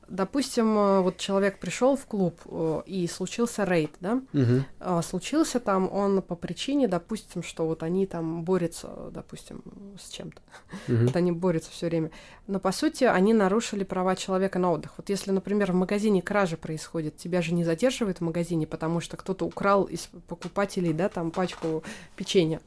Допустим, 0.07 0.77
э, 0.77 0.99
вот 1.01 1.17
человек 1.17 1.59
пришел 1.59 1.95
в 1.95 2.05
клуб 2.05 2.39
э, 2.45 2.81
и 2.85 3.07
случился 3.07 3.63
рейд, 3.63 3.91
да? 3.99 4.21
Угу. 4.33 5.01
Случился 5.01 5.59
там 5.59 5.91
он 5.91 6.21
по 6.21 6.35
причине, 6.35 6.87
допустим, 6.87 7.41
что 7.41 7.65
вот 7.65 7.81
они 7.81 8.05
там 8.05 8.43
борются, 8.43 9.09
допустим, 9.11 9.63
с 9.99 10.09
чем-то. 10.09 10.41
Угу. 10.87 11.05
Вот 11.05 11.15
они 11.15 11.31
борются 11.31 11.71
все 11.71 11.87
время. 11.87 12.11
Но 12.47 12.59
по 12.59 12.71
сути 12.71 13.03
они 13.03 13.33
нарушили 13.33 13.83
права 13.83 14.15
человека 14.15 14.59
на 14.59 14.71
отдых. 14.71 14.93
Вот 14.97 15.09
если, 15.09 15.31
например, 15.31 15.71
в 15.71 15.75
магазине 15.75 16.21
кража 16.21 16.57
происходит, 16.57 17.17
тебя 17.17 17.41
же 17.41 17.53
не 17.53 17.63
задерживают 17.63 18.19
в 18.19 18.21
магазине, 18.21 18.67
потому 18.67 18.99
что 18.99 19.17
кто-то 19.17 19.45
украл 19.45 19.85
из 19.85 20.09
покупателей, 20.27 20.93
да, 20.93 21.09
там 21.09 21.31
пачку 21.31 21.83
печенья. 22.15 22.61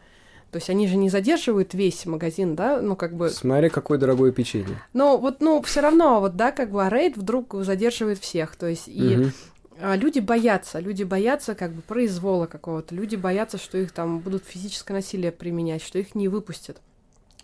То 0.51 0.57
есть 0.57 0.71
они 0.71 0.89
же 0.89 0.97
не 0.97 1.11
задерживают 1.11 1.75
весь 1.75 2.07
магазин, 2.07 2.57
да, 2.57 2.81
ну 2.81 2.97
как 2.97 3.15
бы... 3.15 3.29
Смотри, 3.29 3.69
какое 3.69 3.99
дорогое 3.99 4.33
печенье. 4.33 4.81
Но 4.95 5.19
вот, 5.19 5.41
ну, 5.41 5.61
все 5.63 5.81
равно, 5.81 6.21
вот, 6.21 6.37
да, 6.37 6.53
как 6.53 6.71
бы, 6.71 6.85
а 6.85 6.89
рейд 6.89 7.17
вдруг 7.17 7.55
задерживает 7.65 8.19
всех, 8.19 8.57
то 8.57 8.67
есть 8.67 8.89
и... 8.89 9.19
Угу. 9.19 9.31
Люди 9.81 10.19
боятся, 10.19 10.81
люди 10.81 11.05
боятся 11.05 11.55
как 11.55 11.73
бы 11.73 11.83
произвола 11.83 12.47
какого-то, 12.47 12.97
люди 12.97 13.15
боятся, 13.15 13.59
что 13.59 13.79
их 13.79 13.93
там 13.93 14.19
будут 14.19 14.45
физическое 14.45 14.95
насилие 14.95 15.31
применять, 15.31 15.83
что 15.83 16.01
их 16.01 16.17
не 16.17 16.27
выпустят. 16.27 16.81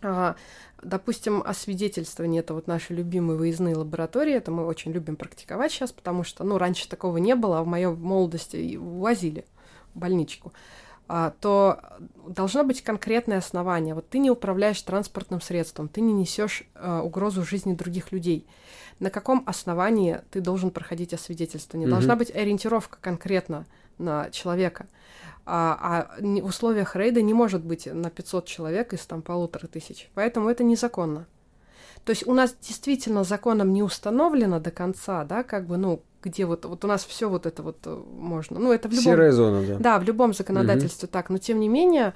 А, 0.03 0.35
допустим, 0.83 1.45
освидетельствование 1.47 2.41
это 2.41 2.55
вот 2.55 2.67
наши 2.67 2.93
любимые 2.93 3.39
выездные 3.39 3.77
лаборатории, 3.77 4.35
это 4.35 4.51
мы 4.51 4.67
очень 4.67 4.91
любим 4.91 5.15
практиковать 5.15 5.71
сейчас, 5.71 5.93
потому 5.93 6.25
что, 6.25 6.43
ну, 6.43 6.59
раньше 6.59 6.89
такого 6.89 7.19
не 7.19 7.37
было, 7.37 7.61
а 7.61 7.63
в 7.63 7.69
моей 7.69 7.87
молодости 7.87 8.77
возили 8.81 9.45
в 9.95 10.01
больничку. 10.01 10.53
А, 11.07 11.35
то 11.41 11.81
должно 12.27 12.65
быть 12.65 12.83
конкретное 12.83 13.39
основание. 13.39 13.95
Вот 13.95 14.09
ты 14.09 14.19
не 14.19 14.31
управляешь 14.31 14.81
транспортным 14.81 15.41
средством, 15.41 15.89
ты 15.89 16.01
не 16.01 16.13
несешь 16.13 16.65
э, 16.75 17.01
угрозу 17.01 17.45
жизни 17.45 17.75
других 17.75 18.11
людей. 18.11 18.47
На 19.01 19.11
каком 19.11 19.43
основании 19.47 20.21
ты 20.31 20.41
должен 20.41 20.71
проходить 20.71 21.13
освидетельствование? 21.13 21.87
Mm-hmm. 21.87 21.91
Должна 21.91 22.17
быть 22.17 22.35
ориентировка 22.35 22.99
конкретно 23.01 23.67
на 23.99 24.31
человека. 24.31 24.87
А, 25.47 26.09
а 26.19 26.23
в 26.23 26.47
условиях 26.47 26.97
рейда 26.97 27.21
не 27.21 27.35
может 27.35 27.63
быть 27.63 27.87
на 27.87 28.09
500 28.09 28.47
человек 28.47 28.95
из 28.95 29.05
там 29.05 29.21
полутора 29.21 29.67
тысяч. 29.67 30.09
Поэтому 30.15 30.49
это 30.49 30.65
незаконно. 30.65 31.27
То 32.05 32.11
есть 32.11 32.27
у 32.27 32.33
нас 32.35 32.55
действительно 32.61 33.25
законом 33.25 33.73
не 33.73 33.83
установлено 33.83 34.61
до 34.61 34.71
конца, 34.71 35.25
да, 35.25 35.43
как 35.43 35.67
бы, 35.67 35.77
ну, 35.77 36.03
где 36.25 36.47
вот, 36.47 36.65
вот 36.65 36.85
у 36.85 36.89
нас 36.89 37.05
все 37.05 37.29
вот 37.29 37.47
это 37.47 37.63
вот 37.63 37.79
э, 37.85 38.03
можно. 38.17 38.59
Ну, 38.59 38.73
это 38.73 38.89
в 38.89 38.93
любом... 38.93 39.05
Серая 39.05 39.33
зона, 39.33 39.63
да. 39.67 39.79
Да, 39.79 39.99
в 39.99 40.05
любом 40.05 40.33
законодательстве 40.33 41.07
угу. 41.07 41.13
так. 41.13 41.31
Но 41.31 41.39
тем 41.39 41.61
не 41.61 41.69
менее, 41.69 42.15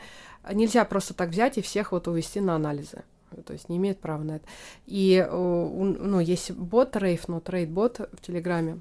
нельзя 0.52 0.84
просто 0.84 1.14
так 1.14 1.30
взять 1.30 1.58
и 1.58 1.62
всех 1.62 1.92
вот 1.92 2.08
увести 2.08 2.40
на 2.40 2.54
анализы. 2.54 3.02
То 3.44 3.52
есть 3.52 3.68
не 3.68 3.76
имеет 3.76 4.00
права 4.00 4.22
на 4.22 4.36
это. 4.36 4.46
И, 4.86 5.24
э, 5.26 5.30
ну, 5.30 6.20
есть 6.20 6.50
бот 6.52 6.96
Рейф, 6.96 7.28
но 7.28 7.40
трейд 7.40 7.70
бот 7.70 8.00
в 8.12 8.20
Телеграме. 8.20 8.80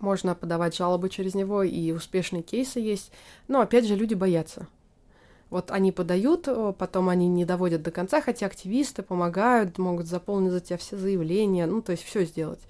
Можно 0.00 0.34
подавать 0.34 0.76
жалобы 0.76 1.08
через 1.08 1.34
него, 1.34 1.62
и 1.62 1.92
успешные 1.92 2.42
кейсы 2.42 2.80
есть. 2.80 3.12
Но, 3.48 3.60
опять 3.60 3.86
же, 3.86 3.94
люди 3.94 4.14
боятся. 4.14 4.66
Вот 5.50 5.72
они 5.72 5.90
подают, 5.90 6.48
потом 6.78 7.08
они 7.08 7.28
не 7.28 7.44
доводят 7.44 7.82
до 7.82 7.90
конца, 7.90 8.20
хотя 8.20 8.46
активисты 8.46 9.02
помогают, 9.02 9.78
могут 9.78 10.06
заполнить 10.06 10.52
за 10.52 10.60
тебя 10.60 10.78
все 10.78 10.96
заявления, 10.96 11.66
ну, 11.66 11.82
то 11.82 11.92
есть 11.92 12.04
все 12.04 12.24
сделать. 12.24 12.60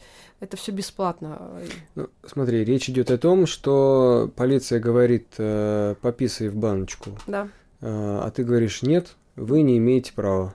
Это 0.41 0.57
все 0.57 0.73
бесплатно. 0.73 1.61
Ну, 1.95 2.09
смотри, 2.25 2.65
речь 2.65 2.89
идет 2.89 3.11
о 3.11 3.19
том, 3.19 3.47
что 3.47 4.31
полиция 4.35 4.81
говорит, 4.81 5.27
э, 5.37 5.95
пописай 6.01 6.49
в 6.49 6.57
баночку. 6.57 7.11
Да. 7.27 7.49
Э, 7.83 8.21
а 8.25 8.31
ты 8.31 8.43
говоришь, 8.43 8.81
нет, 8.81 9.17
вы 9.37 9.61
не 9.61 9.77
имеете 9.77 10.15
права. 10.15 10.55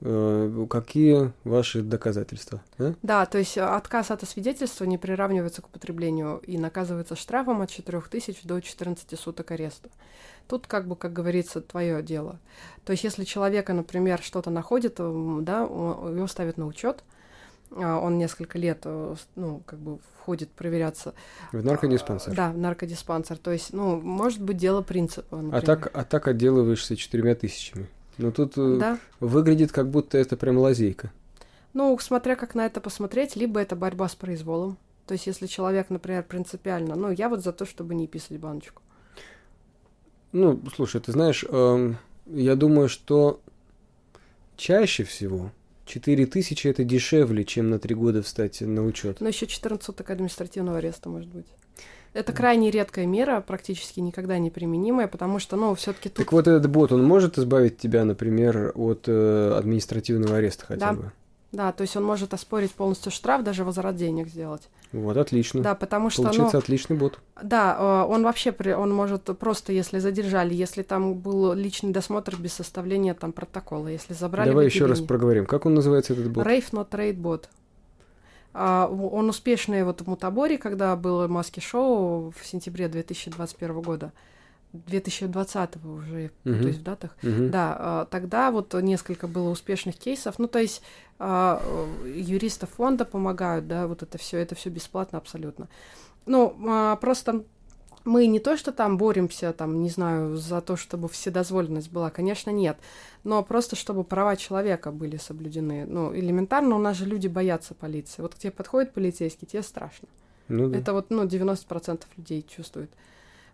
Э, 0.00 0.66
какие 0.68 1.32
ваши 1.44 1.82
доказательства? 1.82 2.60
Да? 2.76 2.94
да, 3.02 3.26
то 3.26 3.38
есть 3.38 3.58
отказ 3.58 4.10
от 4.10 4.22
освидетельствования 4.22 4.98
приравнивается 4.98 5.62
к 5.62 5.66
употреблению 5.66 6.38
и 6.38 6.58
наказывается 6.58 7.16
штрафом 7.16 7.62
от 7.62 7.70
4000 7.70 8.46
до 8.46 8.60
14 8.60 9.18
суток 9.18 9.50
ареста. 9.52 9.90
Тут, 10.48 10.66
как 10.66 10.88
бы, 10.88 10.96
как 10.96 11.12
говорится, 11.12 11.60
твое 11.60 12.02
дело. 12.02 12.38
То 12.84 12.92
есть, 12.92 13.04
если 13.04 13.24
человека, 13.24 13.74
например, 13.74 14.20
что-то 14.22 14.50
находит, 14.50 14.96
да, 14.96 15.60
его 15.60 16.26
ставят 16.26 16.56
на 16.56 16.66
учет, 16.66 17.04
а, 17.70 17.98
он 17.98 18.18
несколько 18.18 18.58
лет, 18.58 18.80
э, 18.84 19.14
ну, 19.36 19.62
как 19.66 19.78
бы 19.78 19.98
входит 20.20 20.50
проверяться. 20.50 21.14
В 21.52 21.64
наркодиспансер? 21.64 22.34
Да, 22.34 22.50
в 22.50 22.58
наркодиспансер. 22.58 23.36
То 23.36 23.52
есть, 23.52 23.72
ну, 23.72 24.00
может 24.00 24.40
быть, 24.40 24.56
дело 24.56 24.82
принципа, 24.82 25.36
например. 25.36 25.62
А 25.62 25.66
так, 25.66 25.90
а 25.92 26.04
так 26.04 26.28
отделываешься 26.28 26.96
четырьмя 26.96 27.34
тысячами? 27.34 27.86
Ну, 28.16 28.32
тут 28.32 28.54
э, 28.56 28.78
да. 28.80 28.98
выглядит, 29.20 29.72
как 29.72 29.90
будто 29.90 30.18
это 30.18 30.36
прям 30.36 30.58
лазейка. 30.58 31.12
Ну, 31.74 31.96
смотря 31.98 32.36
как 32.36 32.54
на 32.54 32.66
это 32.66 32.80
посмотреть, 32.80 33.36
либо 33.36 33.60
это 33.60 33.76
борьба 33.76 34.08
с 34.08 34.14
произволом. 34.14 34.78
То 35.06 35.12
есть, 35.12 35.26
если 35.26 35.46
человек, 35.46 35.90
например, 35.90 36.22
принципиально, 36.22 36.94
ну, 36.94 37.10
я 37.10 37.28
вот 37.28 37.42
за 37.42 37.52
то, 37.52 37.64
чтобы 37.66 37.94
не 37.94 38.06
писать 38.06 38.38
баночку. 38.38 38.82
Ну, 40.32 40.60
слушай, 40.74 41.00
ты 41.00 41.12
знаешь, 41.12 41.44
э, 41.48 41.94
я 42.26 42.54
думаю, 42.54 42.88
что 42.88 43.40
чаще 44.56 45.04
всего 45.04 45.52
4 45.86 46.26
тысячи 46.26 46.68
это 46.68 46.84
дешевле, 46.84 47.44
чем 47.44 47.70
на 47.70 47.78
3 47.78 47.94
года 47.94 48.22
встать 48.22 48.60
на 48.60 48.84
учет. 48.84 49.20
Но 49.20 49.28
еще 49.28 49.46
14 49.46 49.84
суток 49.84 50.10
административного 50.10 50.78
ареста, 50.78 51.08
может 51.08 51.28
быть. 51.28 51.46
Это 52.14 52.32
крайне 52.32 52.70
редкая 52.70 53.06
мера, 53.06 53.40
практически 53.40 54.00
никогда 54.00 54.38
не 54.38 54.50
применимая, 54.50 55.08
потому 55.08 55.38
что, 55.38 55.56
ну, 55.56 55.74
все-таки 55.74 56.08
тут... 56.08 56.16
Так 56.24 56.32
вот 56.32 56.48
этот 56.48 56.68
бот, 56.70 56.90
он 56.90 57.04
может 57.04 57.38
избавить 57.38 57.78
тебя, 57.78 58.04
например, 58.04 58.72
от 58.74 59.04
э, 59.06 59.52
административного 59.56 60.38
ареста 60.38 60.64
хотя 60.66 60.92
да. 60.92 60.92
бы? 60.94 61.12
Да, 61.50 61.72
то 61.72 61.80
есть 61.82 61.96
он 61.96 62.04
может 62.04 62.34
оспорить 62.34 62.72
полностью 62.72 63.10
штраф, 63.10 63.42
даже 63.42 63.64
возврат 63.64 63.96
денег 63.96 64.28
сделать. 64.28 64.68
Вот, 64.92 65.16
отлично. 65.16 65.62
Да, 65.62 65.74
потому 65.74 66.10
что... 66.10 66.22
Получается, 66.22 66.56
ну, 66.56 66.58
отличный 66.60 66.96
бот. 66.96 67.20
Да, 67.42 68.04
э, 68.06 68.12
он 68.12 68.22
вообще, 68.22 68.54
он 68.74 68.92
может 68.92 69.24
просто, 69.38 69.72
если 69.72 69.98
задержали, 69.98 70.54
если 70.54 70.82
там 70.82 71.14
был 71.14 71.54
личный 71.54 71.90
досмотр 71.90 72.36
без 72.36 72.52
составления 72.52 73.14
там 73.14 73.32
протокола, 73.32 73.88
если 73.88 74.12
забрали... 74.12 74.50
Давай 74.50 74.66
еще 74.66 74.84
раз 74.84 75.00
проговорим. 75.00 75.46
Как 75.46 75.64
он 75.64 75.74
называется, 75.74 76.12
этот 76.12 76.30
бот? 76.30 76.46
Rave 76.46 76.70
Not 76.72 76.90
Trade 76.90 77.14
бот. 77.14 77.48
Он 78.54 79.28
успешный 79.28 79.84
вот 79.84 80.00
в 80.00 80.06
Мутаборе, 80.06 80.58
когда 80.58 80.96
было 80.96 81.28
маски-шоу 81.28 82.32
в 82.36 82.46
сентябре 82.46 82.88
2021 82.88 83.80
года. 83.80 84.12
2020 84.72 85.84
уже, 85.84 86.30
uh-huh. 86.44 86.62
то 86.62 86.68
есть 86.68 86.80
в 86.80 86.82
датах, 86.82 87.16
uh-huh. 87.22 87.48
да, 87.48 87.76
а, 87.78 88.04
тогда 88.04 88.50
вот 88.50 88.74
несколько 88.74 89.26
было 89.26 89.48
успешных 89.48 89.96
кейсов, 89.96 90.38
ну 90.38 90.46
то 90.46 90.58
есть 90.58 90.82
а, 91.18 91.62
юристы 92.04 92.66
фонда 92.66 93.04
помогают, 93.04 93.66
да, 93.66 93.86
вот 93.86 94.02
это 94.02 94.18
все, 94.18 94.38
это 94.38 94.54
все 94.54 94.70
бесплатно 94.70 95.18
абсолютно. 95.18 95.68
Ну 96.26 96.54
а, 96.68 96.96
просто 96.96 97.44
мы 98.04 98.26
не 98.26 98.40
то, 98.40 98.56
что 98.56 98.72
там 98.72 98.96
боремся, 98.98 99.52
там, 99.52 99.82
не 99.82 99.90
знаю, 99.90 100.36
за 100.36 100.60
то, 100.60 100.76
чтобы 100.76 101.08
вседозволенность 101.08 101.92
была, 101.92 102.10
конечно, 102.10 102.50
нет, 102.50 102.78
но 103.24 103.42
просто 103.42 103.76
чтобы 103.76 104.04
права 104.04 104.36
человека 104.36 104.90
были 104.90 105.16
соблюдены. 105.16 105.84
Ну, 105.86 106.14
элементарно 106.14 106.76
у 106.76 106.78
нас 106.78 106.96
же 106.96 107.04
люди 107.04 107.28
боятся 107.28 107.74
полиции. 107.74 108.22
Вот 108.22 108.34
к 108.34 108.38
тебе 108.38 108.50
подходит 108.50 108.92
полицейский, 108.92 109.46
тебе 109.46 109.62
страшно. 109.62 110.08
Ну, 110.48 110.68
да. 110.68 110.78
Это 110.78 110.92
вот, 110.92 111.10
ну, 111.10 111.24
90% 111.24 112.02
людей 112.16 112.46
чувствуют. 112.48 112.90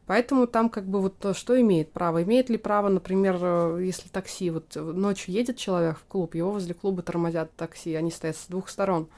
Поэтому 0.06 0.46
там 0.46 0.68
как 0.68 0.86
бы 0.86 1.00
вот 1.00 1.36
что 1.36 1.58
имеет 1.60 1.90
право? 1.92 2.22
Имеет 2.22 2.50
ли 2.50 2.58
право, 2.58 2.88
например, 2.88 3.38
э, 3.40 3.78
если 3.84 4.08
такси, 4.08 4.50
вот 4.50 4.74
ночью 4.76 5.32
едет 5.32 5.56
человек 5.56 5.98
в 5.98 6.04
клуб, 6.04 6.34
его 6.34 6.52
возле 6.52 6.74
клуба 6.74 7.02
тормозят 7.02 7.54
такси, 7.56 7.94
они 7.94 8.10
стоят 8.10 8.36
с 8.36 8.46
двух 8.46 8.68
сторон. 8.68 9.08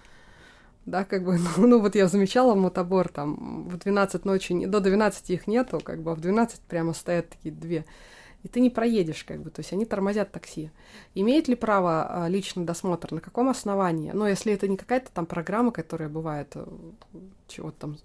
Да, 0.87 1.05
как 1.05 1.25
бы, 1.25 1.39
ну, 1.57 1.67
ну 1.67 1.81
вот 1.81 1.97
я 1.97 2.07
замечала 2.07 2.55
мотобор, 2.55 3.09
там 3.09 3.69
в 3.69 3.77
12 3.77 4.25
ночи, 4.25 4.67
до 4.67 4.81
12 4.81 5.31
их 5.31 5.47
нету, 5.49 5.81
как 5.83 6.03
бы, 6.03 6.13
а 6.13 6.15
в 6.15 6.21
12 6.21 6.61
прямо 6.61 6.93
стоят 6.93 7.31
такие 7.31 7.53
две. 7.53 7.85
И 8.45 8.49
ты 8.49 8.61
не 8.61 8.71
проедешь, 8.71 9.25
как 9.25 9.43
бы, 9.43 9.51
то 9.51 9.59
есть 9.59 9.73
они 9.73 9.85
тормозят 9.85 10.31
такси. 10.31 10.71
Имеет 11.17 11.49
ли 11.49 11.57
право 11.57 12.27
а, 12.27 12.29
личный 12.29 12.65
досмотр? 12.65 13.13
На 13.13 13.21
каком 13.21 13.49
основании? 13.49 14.13
Ну, 14.15 14.25
если 14.25 14.53
это 14.53 14.69
не 14.69 14.77
какая-то 14.77 15.11
там 15.13 15.27
программа, 15.27 15.73
которая 15.73 16.09
бывает, 16.09 16.53
э, 16.55 16.65
чего-то 17.49 17.77
там 17.81 17.97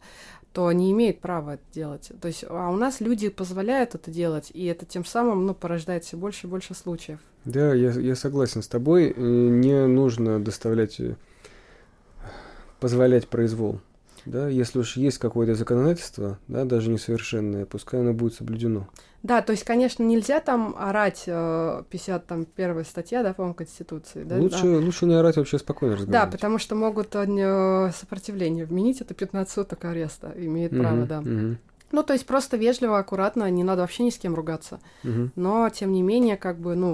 то 0.54 0.72
не 0.72 0.92
имеет 0.92 1.22
права 1.22 1.56
это 1.56 1.64
делать. 1.74 2.12
То 2.22 2.28
есть, 2.28 2.44
а 2.48 2.70
у 2.70 2.76
нас 2.76 3.00
люди 3.00 3.30
позволяют 3.30 3.96
это 3.96 4.12
делать, 4.12 4.52
и 4.54 4.66
это 4.66 4.86
тем 4.86 5.06
самым, 5.06 5.46
ну, 5.46 5.54
порождает 5.54 6.04
все 6.04 6.18
больше 6.18 6.48
и 6.48 6.50
больше 6.50 6.74
случаев. 6.74 7.20
Да, 7.46 7.74
я, 7.74 7.92
я 7.92 8.16
согласен 8.16 8.62
с 8.62 8.68
тобой. 8.68 9.14
Не 9.16 9.88
нужно 9.88 10.44
доставлять, 10.44 11.00
э, 11.00 11.16
позволять 12.80 13.28
произвол. 13.28 13.80
Да, 14.26 14.48
если 14.48 14.80
уж 14.80 14.98
есть 14.98 15.18
какое-то 15.18 15.56
законодательство, 15.56 16.38
да, 16.48 16.66
даже 16.66 16.90
несовершенное, 16.90 17.66
пускай 17.66 18.02
оно 18.02 18.14
будет 18.14 18.34
соблюдено. 18.36 18.88
Да, 19.24 19.42
то 19.42 19.52
есть, 19.52 19.64
конечно, 19.64 20.04
нельзя 20.04 20.40
там 20.40 20.76
орать 20.78 21.24
э, 21.28 21.84
51 21.90 22.86
статья, 22.86 23.22
да, 23.22 23.34
по-моему, 23.34 23.54
Конституции. 23.54 24.24
Да, 24.24 24.38
лучше, 24.38 24.64
да. 24.64 24.78
лучше 24.78 25.06
не 25.06 25.14
орать, 25.14 25.38
вообще 25.38 25.60
спокойно 25.60 25.96
разговаривать. 25.96 26.32
Да, 26.32 26.32
потому 26.32 26.58
что 26.58 26.76
могут 26.76 27.16
э, 27.16 27.92
сопротивление 27.96 28.66
вменить, 28.66 29.02
это 29.02 29.14
15 29.14 29.54
суток 29.54 29.86
ареста, 29.86 30.34
имеет 30.36 30.74
угу, 30.74 30.82
право, 30.82 31.06
да. 31.06 31.20
Угу. 31.20 31.58
Ну, 31.92 32.04
то 32.04 32.14
есть 32.14 32.26
просто 32.26 32.58
вежливо, 32.58 32.98
аккуратно, 32.98 33.50
не 33.52 33.64
надо 33.64 33.82
вообще 33.82 34.04
ни 34.04 34.10
с 34.10 34.18
кем 34.18 34.34
ругаться. 34.34 34.80
Угу. 35.04 35.32
Но, 35.36 35.70
тем 35.70 35.92
не 35.92 36.02
менее, 36.02 36.38
как 36.38 36.60
бы, 36.60 36.76
ну... 36.76 36.94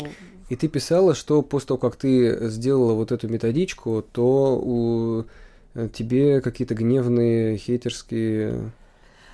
И 0.49 0.55
ты 0.55 0.67
писала, 0.67 1.13
что 1.13 1.41
после 1.41 1.67
того, 1.67 1.78
как 1.78 1.95
ты 1.95 2.49
сделала 2.49 2.93
вот 2.93 3.11
эту 3.11 3.28
методичку, 3.30 4.01
то 4.01 4.59
у 4.61 5.21
э, 5.21 5.23
тебе 5.93 6.41
какие-то 6.41 6.75
гневные, 6.75 7.57
хейтерские 7.57 8.71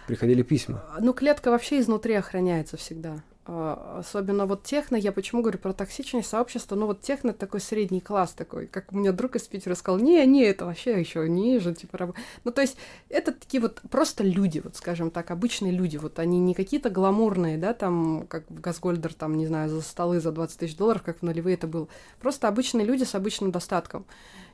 приходили 0.07 0.43
письма? 0.43 0.83
Ну, 0.99 1.13
клетка 1.13 1.51
вообще 1.51 1.79
изнутри 1.79 2.13
охраняется 2.15 2.77
всегда. 2.77 3.21
А, 3.45 3.97
особенно 3.99 4.45
вот 4.45 4.63
техно, 4.63 4.95
я 4.95 5.11
почему 5.11 5.41
говорю 5.41 5.57
про 5.57 5.73
токсичное 5.73 6.21
сообщество, 6.21 6.75
ну 6.75 6.85
вот 6.85 7.01
техно 7.01 7.33
такой 7.33 7.59
средний 7.59 7.99
класс 7.99 8.31
такой, 8.31 8.67
как 8.67 8.93
у 8.93 8.97
меня 8.97 9.11
друг 9.11 9.35
из 9.35 9.41
Питера 9.41 9.75
сказал, 9.75 9.99
не, 9.99 10.25
не, 10.25 10.43
это 10.45 10.65
вообще 10.65 10.97
еще 10.97 11.27
ниже, 11.27 11.73
типа, 11.73 12.13
ну 12.45 12.51
то 12.51 12.61
есть 12.61 12.77
это 13.09 13.33
такие 13.33 13.59
вот 13.59 13.81
просто 13.91 14.23
люди, 14.23 14.61
вот 14.63 14.77
скажем 14.77 15.11
так, 15.11 15.29
обычные 15.29 15.73
люди, 15.73 15.97
вот 15.97 16.19
они 16.19 16.39
не 16.39 16.53
какие-то 16.53 16.89
гламурные, 16.89 17.57
да, 17.57 17.73
там, 17.73 18.27
как 18.29 18.49
в 18.49 18.61
Газгольдер, 18.61 19.13
там, 19.13 19.35
не 19.35 19.45
знаю, 19.45 19.69
за 19.69 19.81
столы 19.81 20.21
за 20.21 20.31
20 20.31 20.59
тысяч 20.59 20.77
долларов, 20.77 21.03
как 21.03 21.19
в 21.19 21.23
нулевые 21.23 21.55
это 21.55 21.67
был, 21.67 21.89
просто 22.21 22.47
обычные 22.47 22.85
люди 22.85 23.03
с 23.03 23.13
обычным 23.13 23.51
достатком. 23.51 24.05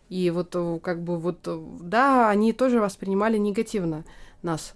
И 0.09 0.29
вот 0.31 0.55
как 0.81 1.03
бы 1.03 1.17
вот, 1.17 1.47
да, 1.81 2.29
они 2.29 2.53
тоже 2.53 2.79
воспринимали 2.79 3.37
негативно 3.37 4.03
нас, 4.41 4.73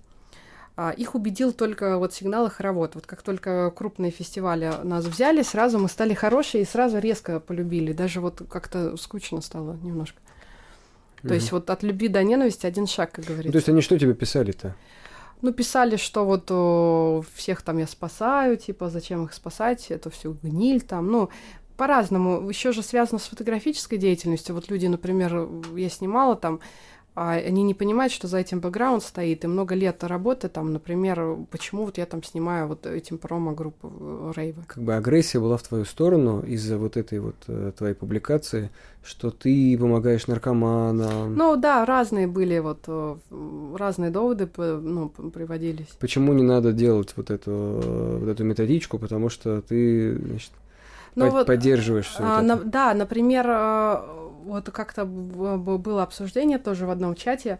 а, 0.76 0.92
их 0.92 1.14
убедил 1.14 1.54
только 1.54 1.98
вот 1.98 2.14
сигнал 2.14 2.48
их 2.48 2.60
работ. 2.60 2.96
Вот 2.96 3.06
как 3.06 3.22
только 3.22 3.72
крупные 3.72 4.12
фестивали 4.12 4.72
нас 4.84 5.06
взяли, 5.06 5.44
сразу 5.44 5.78
мы 5.78 5.88
стали 5.88 6.14
хорошие 6.14 6.64
и 6.64 6.66
сразу 6.66 6.98
резко 6.98 7.40
полюбили. 7.40 7.94
Даже 7.94 8.22
вот 8.22 8.42
как-то 8.50 8.98
скучно 8.98 9.42
стало 9.42 9.78
немножко. 9.84 10.20
То 11.22 11.28
угу. 11.28 11.34
есть 11.36 11.52
вот 11.52 11.70
от 11.70 11.84
любви 11.84 12.08
до 12.08 12.24
ненависти 12.24 12.66
один 12.66 12.88
шаг, 12.88 13.12
как 13.12 13.26
говорится. 13.26 13.48
Ну, 13.48 13.52
то 13.52 13.58
есть 13.58 13.70
они 13.70 13.82
что 13.82 14.00
тебе 14.00 14.14
писали-то? 14.14 14.76
Ну, 15.42 15.52
писали, 15.52 15.98
что 15.98 16.26
вот 16.26 16.50
о, 16.52 17.22
всех 17.36 17.62
там 17.62 17.78
я 17.78 17.86
спасаю, 17.86 18.56
типа, 18.58 18.90
зачем 18.90 19.26
их 19.26 19.34
спасать, 19.34 19.92
это 19.92 20.10
все 20.10 20.36
гниль 20.42 20.82
там, 20.82 21.12
ну, 21.12 21.30
по-разному. 21.78 22.50
Еще 22.50 22.72
же 22.72 22.84
связано 22.84 23.20
с 23.20 23.28
фотографической 23.28 23.98
деятельностью. 23.98 24.56
Вот 24.56 24.70
люди, 24.70 24.88
например, 24.88 25.48
я 25.76 25.90
снимала 25.90 26.36
там 26.36 26.60
а 27.16 27.34
они 27.34 27.62
не 27.62 27.76
понимают, 27.76 28.12
что 28.12 28.28
за 28.28 28.38
этим 28.38 28.60
бэкграунд 28.60 29.04
стоит, 29.04 29.44
и 29.44 29.48
много 29.48 29.76
лет 29.76 30.04
работы 30.04 30.50
там, 30.50 30.74
например, 30.74 31.38
почему 31.52 31.86
вот 31.86 32.00
я 32.00 32.08
там 32.08 32.24
снимаю 32.24 32.68
вот 32.68 32.88
этим 32.88 33.20
промо-группу 33.20 33.92
э, 34.00 34.34
рейва. 34.36 34.64
Как 34.66 34.82
бы 34.82 34.96
агрессия 34.96 35.40
была 35.40 35.58
в 35.58 35.64
твою 35.64 35.86
сторону 35.86 36.42
из-за 36.42 36.80
вот 36.80 36.98
этой 36.98 37.20
вот 37.20 37.36
э, 37.48 37.72
твоей 37.78 37.94
публикации, 37.94 38.72
что 39.04 39.30
ты 39.30 39.78
помогаешь 39.78 40.26
наркоманам. 40.26 41.36
Ну 41.36 41.56
да, 41.56 41.86
разные 41.86 42.26
были 42.26 42.58
вот, 42.58 42.80
э, 42.88 43.16
разные 43.78 44.10
доводы 44.10 44.50
ну, 44.58 45.10
приводились. 45.10 45.90
Почему 46.00 46.34
не 46.34 46.44
надо 46.44 46.74
делать 46.74 47.14
вот 47.16 47.30
эту, 47.30 47.52
вот 48.22 48.28
эту 48.28 48.44
методичку, 48.44 48.98
потому 48.98 49.30
что 49.30 49.62
ты, 49.62 50.18
значит, 50.18 50.52
ну, 51.16 51.26
под, 51.26 51.34
вот, 51.34 51.48
поддерживаешь 51.48 52.08
все 52.08 52.24
а, 52.24 52.38
вот 52.38 52.48
на, 52.48 52.56
Да, 52.58 52.94
например, 52.94 53.48
вот 54.46 54.70
как-то 54.72 55.06
было 55.06 56.04
обсуждение 56.04 56.58
тоже 56.58 56.86
в 56.86 56.90
одном 56.90 57.16
чате, 57.16 57.60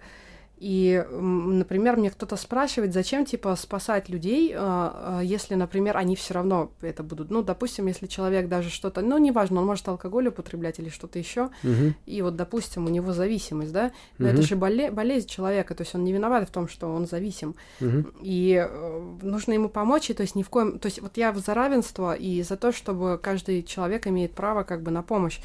И, 0.58 1.06
например, 1.12 1.98
мне 1.98 2.10
кто-то 2.10 2.38
спрашивает, 2.38 2.94
зачем, 2.94 3.26
типа, 3.26 3.56
спасать 3.56 4.08
людей, 4.08 4.54
а, 4.56 5.18
а, 5.20 5.22
если, 5.24 5.56
например, 5.56 5.98
они 5.98 6.16
все 6.16 6.36
равно 6.36 6.72
это 6.82 7.04
будут. 7.04 7.32
Ну, 7.32 7.42
допустим, 7.42 7.88
если 7.88 8.08
человек 8.08 8.48
даже 8.48 8.70
что-то, 8.70 9.02
ну, 9.02 9.18
неважно, 9.18 9.60
он 9.60 9.66
может 9.66 9.88
алкоголь 9.90 10.28
употреблять 10.30 10.80
или 10.80 10.88
что-то 10.90 11.20
еще, 11.20 11.50
Мгм. 11.64 11.96
и 12.06 12.22
вот, 12.22 12.36
допустим, 12.38 12.86
у 12.86 12.90
него 12.90 13.12
зависимость, 13.12 13.74
да, 13.74 13.92
но 14.20 14.28
это 14.28 14.38
Мгм. 14.38 14.44
же 14.44 14.56
боле- 14.56 14.92
болезнь 14.92 15.28
человека, 15.28 15.76
то 15.76 15.82
есть 15.82 15.96
он 15.96 16.04
не 16.06 16.14
виноват 16.14 16.48
в 16.48 16.52
том, 16.52 16.70
что 16.70 16.88
он 16.88 17.08
зависим. 17.08 17.56
Мгм. 17.82 18.14
И 18.22 18.54
э, 18.66 19.02
нужно 19.22 19.54
ему 19.54 19.68
помочь, 19.70 20.10
и 20.12 20.14
то 20.14 20.22
есть 20.22 20.36
ни 20.36 20.44
в 20.44 20.50
коем... 20.50 20.80
То 20.80 20.86
есть 20.86 21.02
вот 21.02 21.18
я 21.18 21.34
за 21.34 21.54
равенство 21.54 22.14
и 22.14 22.42
за 22.44 22.56
то, 22.56 22.72
чтобы 22.72 23.20
каждый 23.22 23.64
человек 23.64 24.08
имеет 24.08 24.34
право 24.34 24.64
как 24.64 24.82
бы 24.82 24.92
на 24.92 25.02
помощь. 25.04 25.40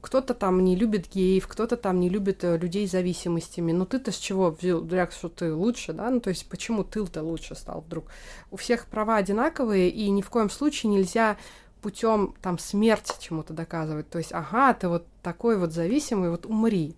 Кто-то 0.00 0.34
там 0.34 0.64
не 0.64 0.74
любит 0.74 1.08
геев, 1.12 1.46
кто-то 1.46 1.76
там 1.76 2.00
не 2.00 2.08
любит 2.08 2.42
э, 2.42 2.58
людей 2.58 2.86
с 2.86 2.90
зависимостями. 2.90 3.72
Но 3.72 3.84
ты-то 3.84 4.10
с 4.10 4.16
чего 4.16 4.50
взял, 4.50 4.80
Дряк, 4.80 5.12
что 5.12 5.28
ты 5.28 5.54
лучше, 5.54 5.92
да? 5.92 6.10
Ну, 6.10 6.20
то 6.20 6.30
есть 6.30 6.48
почему 6.48 6.82
ты-то 6.82 7.22
лучше 7.22 7.54
стал 7.54 7.80
вдруг? 7.80 8.06
У 8.50 8.56
всех 8.56 8.86
права 8.86 9.16
одинаковые, 9.16 9.90
и 9.90 10.10
ни 10.10 10.20
в 10.20 10.30
коем 10.30 10.50
случае 10.50 10.90
нельзя 10.90 11.36
путем 11.80 12.34
там 12.42 12.58
смерти 12.58 13.14
чему-то 13.20 13.52
доказывать. 13.52 14.10
То 14.10 14.18
есть, 14.18 14.32
ага, 14.32 14.74
ты 14.74 14.88
вот 14.88 15.06
такой 15.22 15.56
вот 15.56 15.72
зависимый, 15.72 16.30
вот 16.30 16.44
умри. 16.44 16.96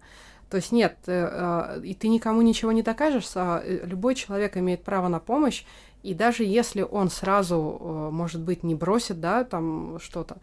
То 0.49 0.57
есть 0.57 0.73
нет, 0.73 0.97
э, 1.07 1.77
э, 1.79 1.83
и 1.85 1.95
ты 1.95 2.09
никому 2.09 2.41
ничего 2.41 2.73
не 2.73 2.83
докажешь, 2.83 3.29
а 3.35 3.63
любой 3.67 4.15
человек 4.15 4.57
имеет 4.57 4.85
право 4.85 5.09
на 5.09 5.21
помощь, 5.21 5.65
и 6.03 6.15
даже 6.15 6.45
если 6.45 6.83
он 6.83 7.11
сразу, 7.11 7.59
может 8.13 8.41
быть, 8.41 8.63
не 8.63 8.77
бросит, 8.77 9.21
да, 9.21 9.43
там 9.43 9.99
что-то, 9.99 10.37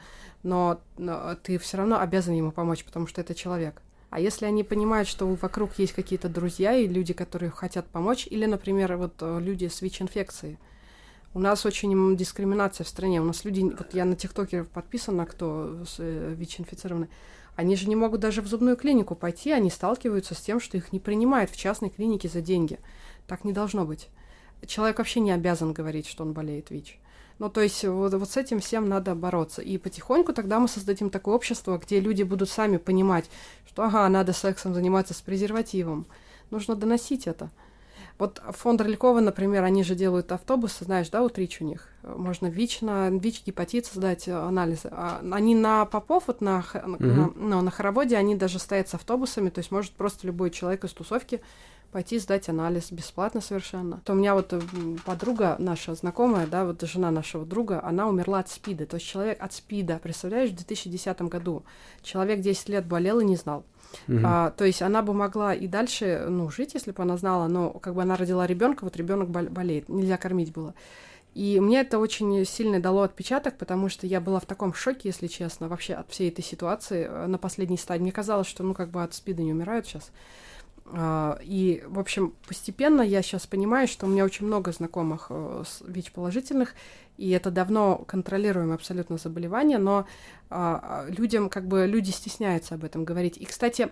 но, 0.44 0.82
но 0.98 1.36
ты 1.42 1.58
все 1.58 1.78
равно 1.78 2.00
обязан 2.00 2.36
ему 2.36 2.52
помочь, 2.52 2.84
потому 2.84 3.08
что 3.08 3.22
это 3.22 3.34
человек. 3.34 3.82
А 4.10 4.20
если 4.20 4.46
они 4.46 4.64
понимают, 4.64 5.08
что 5.08 5.26
вокруг 5.26 5.80
есть 5.80 5.94
какие-то 5.94 6.30
друзья 6.30 6.76
и 6.76 6.88
люди, 6.88 7.14
которые 7.14 7.50
хотят 7.50 7.88
помочь, 7.88 8.28
или, 8.30 8.46
например, 8.46 8.96
вот 8.98 9.14
э, 9.22 9.40
люди 9.40 9.68
с 9.68 9.82
ВИЧ-инфекцией, 9.82 10.60
у 11.34 11.40
нас 11.40 11.66
очень 11.66 12.16
дискриминация 12.16 12.84
в 12.84 12.88
стране. 12.88 13.22
У 13.22 13.26
нас 13.26 13.44
люди, 13.44 13.62
вот 13.62 13.94
я 13.94 14.06
на 14.06 14.16
ТикТоке 14.16 14.66
подписана, 14.66 15.26
кто 15.26 15.84
э, 15.98 16.36
ВИЧ-инфицированы, 16.38 17.10
они 17.56 17.76
же 17.76 17.90
не 17.90 17.96
могут 17.96 18.20
даже 18.20 18.42
в 18.42 18.48
зубную 18.48 18.76
клинику 18.76 19.16
пойти, 19.16 19.52
они 19.52 19.72
сталкиваются 19.72 20.36
с 20.36 20.42
тем, 20.42 20.60
что 20.60 20.78
их 20.78 20.92
не 20.92 21.00
принимают 21.00 21.50
в 21.50 21.58
частной 21.58 21.90
клинике 21.90 22.28
за 22.28 22.42
деньги. 22.42 22.80
Так 23.26 23.44
не 23.46 23.54
должно 23.54 23.86
быть. 23.86 24.10
Человек 24.68 25.00
вообще 25.00 25.22
не 25.22 25.32
обязан 25.32 25.74
говорить, 25.74 26.08
что 26.08 26.24
он 26.24 26.34
болеет 26.34 26.70
ВИЧ. 26.70 27.00
Ну, 27.44 27.50
то 27.50 27.60
есть 27.60 27.84
вот, 27.84 28.14
вот 28.14 28.30
с 28.30 28.38
этим 28.38 28.62
всем 28.62 28.88
надо 28.88 29.16
бороться. 29.16 29.62
И 29.62 29.78
потихоньку 29.78 30.32
тогда 30.32 30.62
мы 30.62 30.70
создадим 30.70 31.10
такое 31.10 31.36
общество, 31.36 31.78
где 31.78 32.00
люди 32.00 32.24
будут 32.24 32.50
сами 32.50 32.78
понимать, 32.78 33.30
что, 33.68 33.84
ага, 33.84 34.08
надо 34.08 34.32
сексом 34.32 34.74
заниматься 34.74 35.14
с 35.14 35.20
презервативом. 35.20 36.06
Нужно 36.52 36.76
доносить 36.76 37.28
это. 37.28 37.50
Вот 38.18 38.42
фонд 38.52 38.80
Рылькова, 38.80 39.20
например, 39.20 39.66
они 39.66 39.84
же 39.84 39.94
делают 39.94 40.32
автобусы, 40.32 40.86
знаешь, 40.86 41.10
да, 41.10 41.22
вот 41.22 41.38
РИЧ 41.38 41.60
у 41.60 41.66
них. 41.66 41.90
Можно 42.04 42.48
ВИЧ, 42.48 42.80
на 42.80 43.10
ВИЧ, 43.10 43.44
гепатит 43.48 43.88
сдать 43.88 44.30
э, 44.30 44.32
анализы. 44.32 44.88
А 44.90 45.20
они 45.30 45.54
на 45.54 45.84
Попов, 45.84 46.28
вот 46.28 46.40
на, 46.40 46.62
х- 46.62 46.88
на, 46.88 47.30
ну, 47.36 47.62
на 47.62 47.72
хороводе, 47.72 48.16
они 48.16 48.36
даже 48.38 48.58
стоят 48.58 48.88
с 48.88 48.94
автобусами, 48.94 49.50
то 49.50 49.60
есть 49.60 49.70
может 49.70 49.92
просто 49.92 50.28
любой 50.28 50.50
человек 50.50 50.86
из 50.86 50.94
тусовки 50.94 51.42
пойти 51.94 52.20
сдать 52.20 52.50
анализ 52.50 52.92
бесплатно 52.92 53.40
совершенно. 53.40 54.02
То 54.04 54.14
у 54.14 54.16
меня 54.16 54.34
вот 54.34 54.52
м, 54.52 55.00
подруга 55.06 55.56
наша 55.60 55.96
знакомая, 55.96 56.48
да, 56.48 56.66
вот 56.66 56.82
жена 56.82 57.12
нашего 57.12 57.46
друга, 57.46 57.82
она 57.84 58.10
умерла 58.10 58.40
от 58.40 58.50
СПИДа. 58.50 58.86
То 58.86 58.96
есть 58.96 59.08
человек 59.08 59.42
от 59.42 59.54
СПИДа, 59.54 60.00
представляешь, 60.04 60.50
в 60.50 60.56
2010 60.56 61.22
году. 61.22 61.64
Человек 62.02 62.42
10 62.42 62.70
лет 62.70 62.86
болел 62.86 63.20
и 63.20 63.26
не 63.26 63.38
знал. 63.38 63.64
Мгм. 64.08 64.26
А, 64.26 64.50
то 64.52 64.66
есть 64.66 64.82
она 64.82 65.02
бы 65.04 65.14
могла 65.14 65.54
и 65.54 65.68
дальше, 65.68 66.26
ну, 66.28 66.50
жить, 66.50 66.74
если 66.74 66.92
бы 66.92 67.04
она 67.04 67.16
знала, 67.16 67.48
но 67.48 67.70
как 67.70 67.94
бы 67.94 68.02
она 68.02 68.18
родила 68.18 68.46
ребенка, 68.48 68.84
вот 68.84 68.98
ребенок 68.98 69.30
болеет, 69.30 69.88
нельзя 69.88 70.18
кормить 70.18 70.52
было. 70.52 70.74
И 71.36 71.60
мне 71.60 71.82
это 71.82 71.98
очень 71.98 72.46
сильно 72.46 72.80
дало 72.80 73.02
отпечаток, 73.02 73.58
потому 73.58 73.90
что 73.90 74.06
я 74.06 74.22
была 74.22 74.40
в 74.40 74.46
таком 74.46 74.74
шоке, 74.74 75.10
если 75.10 75.28
честно, 75.28 75.68
вообще 75.68 75.96
от 75.96 76.12
всей 76.12 76.30
этой 76.30 76.44
ситуации 76.44 77.08
э, 77.10 77.26
на 77.26 77.40
последней 77.40 77.78
стадии. 77.78 78.04
Мне 78.04 78.12
казалось, 78.12 78.48
что, 78.48 78.64
ну, 78.64 78.76
как 78.76 78.92
бы 78.92 79.02
от 79.02 79.16
СПИДа 79.16 79.42
не 79.42 79.52
умирают 79.52 79.88
сейчас. 79.88 80.12
А, 80.86 81.40
И, 81.42 81.84
в 81.88 82.00
общем, 82.00 82.34
постепенно 82.48 83.02
я 83.02 83.22
сейчас 83.22 83.48
понимаю, 83.48 83.88
что 83.88 84.06
у 84.06 84.10
меня 84.10 84.26
очень 84.26 84.46
много 84.46 84.72
знакомых 84.72 85.28
э, 85.30 85.64
ВИЧ-положительных, 85.88 86.76
и 87.18 87.30
это 87.30 87.52
давно 87.52 87.98
контролируемое 87.98 88.76
абсолютно 88.76 89.18
заболевание, 89.18 89.78
но 89.78 90.06
а, 90.50 91.06
а, 91.08 91.10
людям, 91.10 91.50
как 91.50 91.68
бы, 91.68 91.86
люди 91.86 92.10
стесняются 92.10 92.76
об 92.76 92.84
этом 92.84 93.06
говорить. 93.06 93.38
И, 93.38 93.46
кстати, 93.46 93.90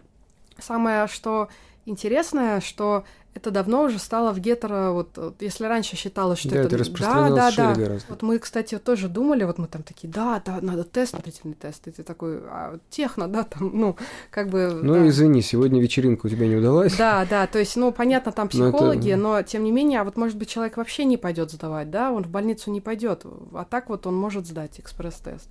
самое, 0.59 1.07
что 1.07 1.49
интересное, 1.85 2.61
что 2.61 3.03
это 3.33 3.49
давно 3.49 3.83
уже 3.83 3.97
стало 3.97 4.33
в 4.33 4.39
гетеро, 4.39 4.91
вот, 4.91 5.17
вот 5.17 5.41
если 5.41 5.63
раньше 5.65 5.95
считалось, 5.95 6.39
что 6.39 6.49
Да, 6.49 6.63
это... 6.63 6.75
это 6.75 6.99
да, 6.99 7.29
да, 7.29 7.51
да. 7.55 7.73
гораздо. 7.73 8.05
Вот 8.09 8.21
мы, 8.23 8.39
кстати, 8.39 8.77
тоже 8.77 9.07
думали, 9.07 9.45
вот 9.45 9.57
мы 9.57 9.67
там 9.67 9.83
такие, 9.83 10.11
да, 10.11 10.41
да, 10.45 10.59
надо 10.61 10.83
тест, 10.83 11.15
длительный 11.23 11.53
тест, 11.53 11.87
и 11.87 11.91
ты 11.91 12.03
такой, 12.03 12.39
а, 12.43 12.77
техно, 12.89 13.29
да, 13.29 13.43
там, 13.43 13.71
ну, 13.73 13.95
как 14.31 14.49
бы... 14.49 14.81
Ну, 14.83 14.95
да. 14.95 15.07
извини, 15.07 15.41
сегодня 15.41 15.81
вечеринка 15.81 16.25
у 16.25 16.29
тебя 16.29 16.45
не 16.45 16.57
удалась. 16.57 16.97
Да, 16.97 17.25
да, 17.29 17.47
то 17.47 17.57
есть, 17.57 17.77
ну, 17.77 17.93
понятно, 17.93 18.33
там 18.33 18.49
Но 18.51 18.67
это- 18.67 18.77
психологи, 18.77 19.13
но 19.13 19.41
тем 19.43 19.63
не 19.63 19.71
менее, 19.71 20.01
а 20.01 20.03
вот, 20.03 20.17
может 20.17 20.37
быть, 20.37 20.49
человек 20.49 20.75
вообще 20.75 21.05
не 21.05 21.15
пойдет 21.15 21.51
сдавать, 21.51 21.89
да, 21.89 22.11
он 22.11 22.25
в 22.25 22.29
больницу 22.29 22.69
не 22.69 22.81
пойдет, 22.81 23.25
а 23.53 23.63
так 23.63 23.87
вот 23.87 24.05
он 24.07 24.15
может 24.15 24.45
сдать 24.45 24.77
экспресс-тест. 24.77 25.47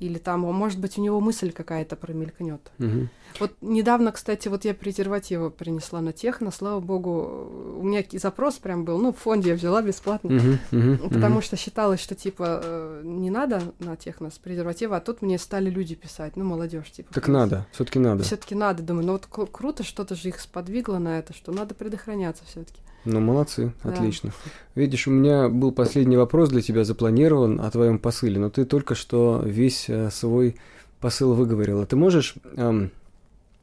Или 0.00 0.18
там, 0.18 0.40
может 0.40 0.78
быть, 0.78 0.96
у 0.96 1.02
него 1.02 1.20
мысль 1.20 1.50
какая-то 1.50 1.96
промелькнет. 1.96 2.60
Мгм. 2.78 3.08
Вот 3.40 3.52
недавно, 3.60 4.12
кстати, 4.12 4.46
вот 4.48 4.64
я 4.64 4.72
презервативы 4.72 5.50
принесла 5.50 6.00
на 6.00 6.12
техно, 6.12 6.50
слава 6.52 6.78
богу, 6.80 7.76
у 7.78 7.82
меня 7.82 8.04
запрос 8.12 8.54
прям 8.58 8.84
был, 8.84 8.98
ну, 8.98 9.12
в 9.12 9.16
фонде 9.18 9.50
я 9.50 9.54
взяла 9.56 9.82
бесплатно, 9.82 10.30
мгм, 10.30 10.58
Ну, 10.70 11.10
потому 11.10 11.34
мгм. 11.34 11.42
что 11.42 11.56
считалось, 11.56 12.00
что, 12.00 12.14
типа, 12.14 12.60
э, 12.62 13.02
не 13.04 13.30
надо 13.30 13.60
на 13.80 13.96
техно 13.96 14.30
с 14.30 14.38
презерватива, 14.38 14.96
а 14.96 15.00
тут 15.00 15.20
мне 15.20 15.36
стали 15.38 15.68
люди 15.68 15.94
писать, 15.96 16.36
ну, 16.36 16.44
молодежь, 16.44 16.90
типа. 16.90 17.12
Так 17.12 17.26
надо, 17.28 17.66
все-таки 17.72 17.98
надо. 17.98 18.22
Все-таки 18.22 18.54
надо, 18.54 18.82
думаю, 18.84 19.06
ну 19.06 19.12
вот 19.12 19.28
кру- 19.30 19.48
круто, 19.50 19.82
что-то 19.82 20.14
же 20.14 20.28
их 20.28 20.40
сподвигло 20.40 20.98
на 20.98 21.18
это, 21.18 21.32
что 21.32 21.50
надо 21.52 21.74
предохраняться 21.74 22.44
все-таки. 22.46 22.80
Ну, 23.04 23.20
молодцы, 23.20 23.72
Да. 23.84 23.90
отлично. 23.90 24.32
Видишь, 24.74 25.06
у 25.08 25.10
меня 25.10 25.48
был 25.48 25.72
последний 25.72 26.16
вопрос 26.16 26.50
для 26.50 26.60
тебя 26.60 26.84
запланирован 26.84 27.60
о 27.60 27.70
твоем 27.70 27.98
посыле, 27.98 28.38
но 28.38 28.50
ты 28.50 28.64
только 28.64 28.94
что 28.94 29.40
весь 29.44 29.88
э, 29.88 30.10
свой 30.10 30.56
посыл 31.00 31.34
выговорила. 31.34 31.86
Ты 31.86 31.96
можешь 31.96 32.34
эм, 32.56 32.90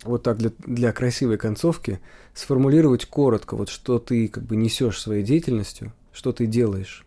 вот 0.03 0.23
так 0.23 0.37
для, 0.37 0.51
для 0.65 0.91
красивой 0.93 1.37
концовки 1.37 1.99
сформулировать 2.33 3.05
коротко, 3.05 3.55
вот 3.55 3.69
что 3.69 3.99
ты 3.99 4.27
как 4.27 4.43
бы 4.43 4.55
несешь 4.55 4.99
своей 5.01 5.23
деятельностью, 5.23 5.91
что 6.11 6.31
ты 6.31 6.45
делаешь? 6.47 7.05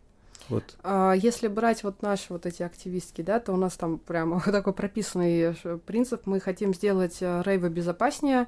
Вот. 0.49 0.65
А 0.83 1.13
если 1.13 1.47
брать 1.49 1.83
вот 1.83 2.01
наши 2.03 2.27
вот 2.31 2.47
эти 2.47 2.63
активистки, 2.63 3.21
да, 3.21 3.39
то 3.39 3.53
у 3.53 3.57
нас 3.57 3.75
там 3.77 3.99
прямо 3.99 4.41
такой 4.45 4.73
прописанный 4.73 5.55
ш- 5.55 5.79
принцип. 5.79 6.23
Мы 6.27 6.41
хотим 6.41 6.73
сделать 6.73 7.19
э, 7.21 7.43
рейвы 7.45 7.69
безопаснее, 7.69 8.47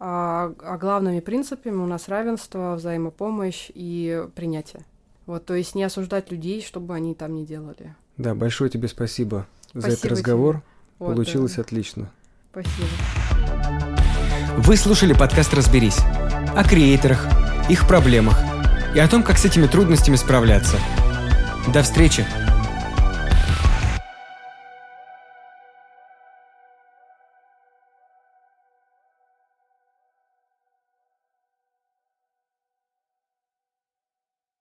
а, 0.00 0.52
а 0.60 0.78
главными 0.78 1.20
принципами 1.20 1.76
у 1.76 1.86
нас 1.86 2.08
равенство, 2.08 2.74
взаимопомощь 2.76 3.70
и 3.74 4.26
принятие. 4.34 4.84
Вот, 5.26 5.44
то 5.44 5.54
есть 5.54 5.74
не 5.74 5.84
осуждать 5.84 6.30
людей, 6.30 6.62
чтобы 6.62 6.94
они 6.94 7.14
там 7.14 7.34
не 7.34 7.44
делали. 7.44 7.94
Да, 8.16 8.34
большое 8.34 8.70
тебе 8.70 8.88
спасибо, 8.88 9.46
за 9.74 9.82
Спасибо 9.82 9.98
этот 9.98 10.10
разговор. 10.12 10.62
Вот, 10.98 11.14
Получилось 11.14 11.56
да. 11.56 11.62
отлично. 11.62 12.10
Спасибо. 12.50 12.88
Вы 14.58 14.76
слушали 14.76 15.12
подкаст 15.12 15.54
«Разберись» 15.54 15.98
о 16.56 16.64
креаторах, 16.64 17.26
их 17.68 17.86
проблемах 17.86 18.38
и 18.94 18.98
о 18.98 19.08
том, 19.08 19.22
как 19.22 19.38
с 19.38 19.44
этими 19.44 19.66
трудностями 19.66 20.16
справляться. 20.16 20.78
До 21.72 21.82
встречи! 21.82 22.24